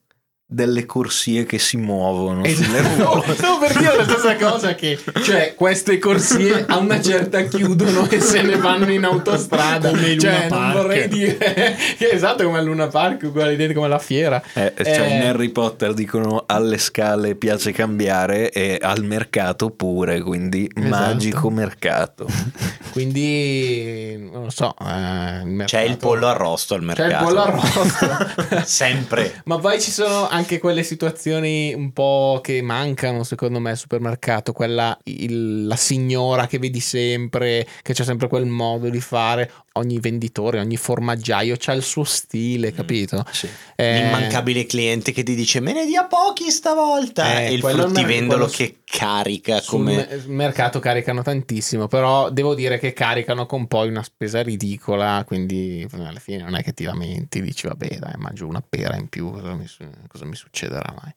delle 0.48 0.86
corsie 0.86 1.44
che 1.44 1.58
si 1.58 1.76
muovono 1.76 2.44
esatto. 2.44 2.94
no, 3.02 3.14
no, 3.26 3.58
per 3.58 3.76
dire 3.76 3.96
la 3.96 4.04
stessa 4.04 4.36
cosa 4.36 4.76
che 4.76 4.96
cioè 5.24 5.54
queste 5.56 5.98
corsie 5.98 6.64
a 6.68 6.76
una 6.78 7.00
certa 7.00 7.42
chiudono 7.42 8.08
e 8.08 8.20
se 8.20 8.42
ne 8.42 8.56
vanno 8.56 8.92
in 8.92 9.04
autostrada. 9.04 9.90
Come 9.90 10.16
cioè 10.16 10.46
non 10.48 10.72
vorrei 10.72 11.08
dire 11.08 11.36
che 11.98 12.10
esatto 12.10 12.44
come 12.44 12.58
a 12.58 12.62
Luna 12.62 12.86
Park 12.86 13.24
uguale 13.24 13.54
identico 13.54 13.80
come 13.80 13.92
la 13.92 13.98
fiera. 13.98 14.40
Eh, 14.52 14.72
cioè 14.76 15.00
eh, 15.00 15.16
in 15.16 15.22
Harry 15.22 15.48
Potter 15.48 15.92
dicono 15.94 16.44
alle 16.46 16.78
scale 16.78 17.34
piace 17.34 17.72
cambiare 17.72 18.50
e 18.50 18.78
al 18.80 19.02
mercato 19.02 19.70
pure 19.70 20.20
quindi 20.20 20.70
esatto. 20.72 20.88
magico 20.88 21.50
mercato. 21.50 22.26
Quindi 22.96 24.16
non 24.32 24.44
lo 24.44 24.50
so 24.50 24.74
eh, 24.80 25.40
il 25.40 25.48
mercato... 25.48 25.82
c'è 25.82 25.82
il 25.82 25.98
pollo 25.98 26.28
arrosto 26.28 26.72
al 26.72 26.82
mercato 26.82 27.10
c'è 27.10 27.18
il 27.18 27.24
pollo 27.24 27.42
arrosto. 27.42 28.64
Sempre. 28.64 29.42
Ma 29.44 29.58
poi 29.58 29.78
ci 29.78 29.90
sono 29.90 30.26
anche 30.36 30.58
quelle 30.58 30.82
situazioni 30.82 31.72
un 31.74 31.92
po' 31.92 32.40
che 32.42 32.60
mancano 32.60 33.24
secondo 33.24 33.58
me 33.58 33.70
al 33.70 33.76
supermercato, 33.76 34.52
quella 34.52 34.96
il, 35.04 35.66
la 35.66 35.76
signora 35.76 36.46
che 36.46 36.58
vedi 36.58 36.80
sempre, 36.80 37.66
che 37.82 37.94
c'è 37.94 38.04
sempre 38.04 38.28
quel 38.28 38.44
modo 38.44 38.88
di 38.90 39.00
fare, 39.00 39.50
ogni 39.78 40.00
venditore, 40.00 40.60
ogni 40.60 40.76
formaggiaio 40.76 41.56
ha 41.66 41.72
il 41.72 41.82
suo 41.82 42.04
stile, 42.04 42.72
mm, 42.72 42.74
capito? 42.74 43.24
Sì. 43.30 43.48
Eh, 43.74 44.02
L'immancabile 44.02 44.66
cliente 44.66 45.12
che 45.12 45.22
ti 45.22 45.34
dice 45.34 45.60
me 45.60 45.72
ne 45.72 45.86
dia 45.86 46.04
pochi 46.04 46.50
stavolta 46.50 47.40
eh, 47.40 47.46
e 47.46 47.52
il 47.52 47.60
fruttivendolo 47.60 48.46
che 48.46 48.78
carica 48.84 49.62
come... 49.62 50.08
Sul 50.20 50.32
mercato 50.32 50.78
caricano 50.78 51.22
tantissimo, 51.22 51.88
però 51.88 52.30
devo 52.30 52.54
dire 52.54 52.78
che 52.78 52.92
caricano 52.92 53.46
con 53.46 53.66
poi 53.66 53.88
una 53.88 54.02
spesa 54.02 54.42
ridicola, 54.42 55.24
quindi 55.26 55.86
alla 55.92 56.18
fine 56.18 56.42
non 56.42 56.54
è 56.54 56.62
che 56.62 56.72
ti 56.72 56.84
lamenti, 56.84 57.40
dici 57.40 57.66
vabbè 57.66 57.98
dai 57.98 58.14
mangio 58.16 58.46
una 58.46 58.62
pera 58.66 58.96
in 58.96 59.08
più, 59.08 59.30
cosa 59.30 59.54
mi, 59.54 59.66
cosa 60.08 60.24
mi 60.24 60.34
succederà 60.34 60.94
mai? 61.00 61.14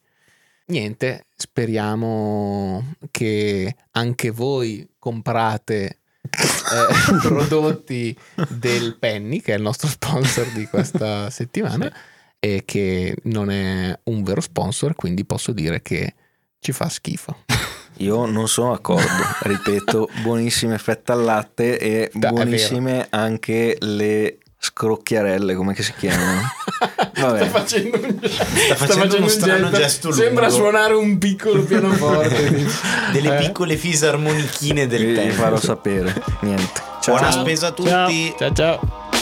Niente, 0.69 1.25
speriamo 1.35 2.93
che 3.09 3.75
anche 3.91 4.29
voi 4.29 4.87
comprate 4.99 5.98
eh, 6.21 7.15
prodotti 7.21 8.15
del 8.47 8.97
Penny, 8.97 9.41
che 9.41 9.53
è 9.53 9.57
il 9.57 9.61
nostro 9.61 9.87
sponsor 9.87 10.47
di 10.51 10.65
questa 10.65 11.29
settimana, 11.31 11.85
sì. 11.85 11.91
e 12.39 12.63
che 12.65 13.15
non 13.23 13.49
è 13.49 13.97
un 14.03 14.23
vero 14.23 14.41
sponsor, 14.41 14.95
quindi 14.95 15.25
posso 15.25 15.51
dire 15.51 15.81
che 15.81 16.13
ci 16.59 16.71
fa 16.71 16.89
schifo. 16.89 17.43
Io 17.99 18.25
non 18.25 18.47
sono 18.47 18.71
d'accordo, 18.71 19.23
ripeto, 19.41 20.09
buonissime 20.21 20.77
fette 20.77 21.11
al 21.11 21.23
latte 21.23 21.77
e 21.77 22.09
da, 22.13 22.29
buonissime 22.29 23.07
anche 23.09 23.75
le 23.79 24.37
scrocchiarelle, 24.59 25.55
come 25.55 25.73
si 25.75 25.93
chiamano? 25.97 26.41
Vabbè. 27.19 27.47
Sta 27.47 27.59
facendo 27.59 27.97
un, 27.97 28.19
sta 28.21 28.75
sta 28.75 28.85
facendo 28.85 29.17
un 29.17 29.29
strano 29.29 29.71
gesto, 29.71 30.11
Sembra 30.11 30.47
lungo. 30.47 30.61
suonare 30.61 30.93
un 30.93 31.17
piccolo 31.17 31.63
pianoforte. 31.63 32.65
Delle 33.11 33.37
eh? 33.37 33.45
piccole 33.47 33.77
fisarmonichine 33.77 34.87
del 34.87 35.15
tempo. 35.15 35.21
Vi 35.21 35.31
farò 35.31 35.57
sapere. 35.57 36.13
Niente. 36.41 36.81
Ciao. 37.01 37.15
Buona 37.15 37.31
spesa 37.31 37.67
a 37.67 37.71
tutti. 37.71 37.89
ciao. 37.89 38.37
ciao. 38.37 38.53
ciao. 38.53 39.17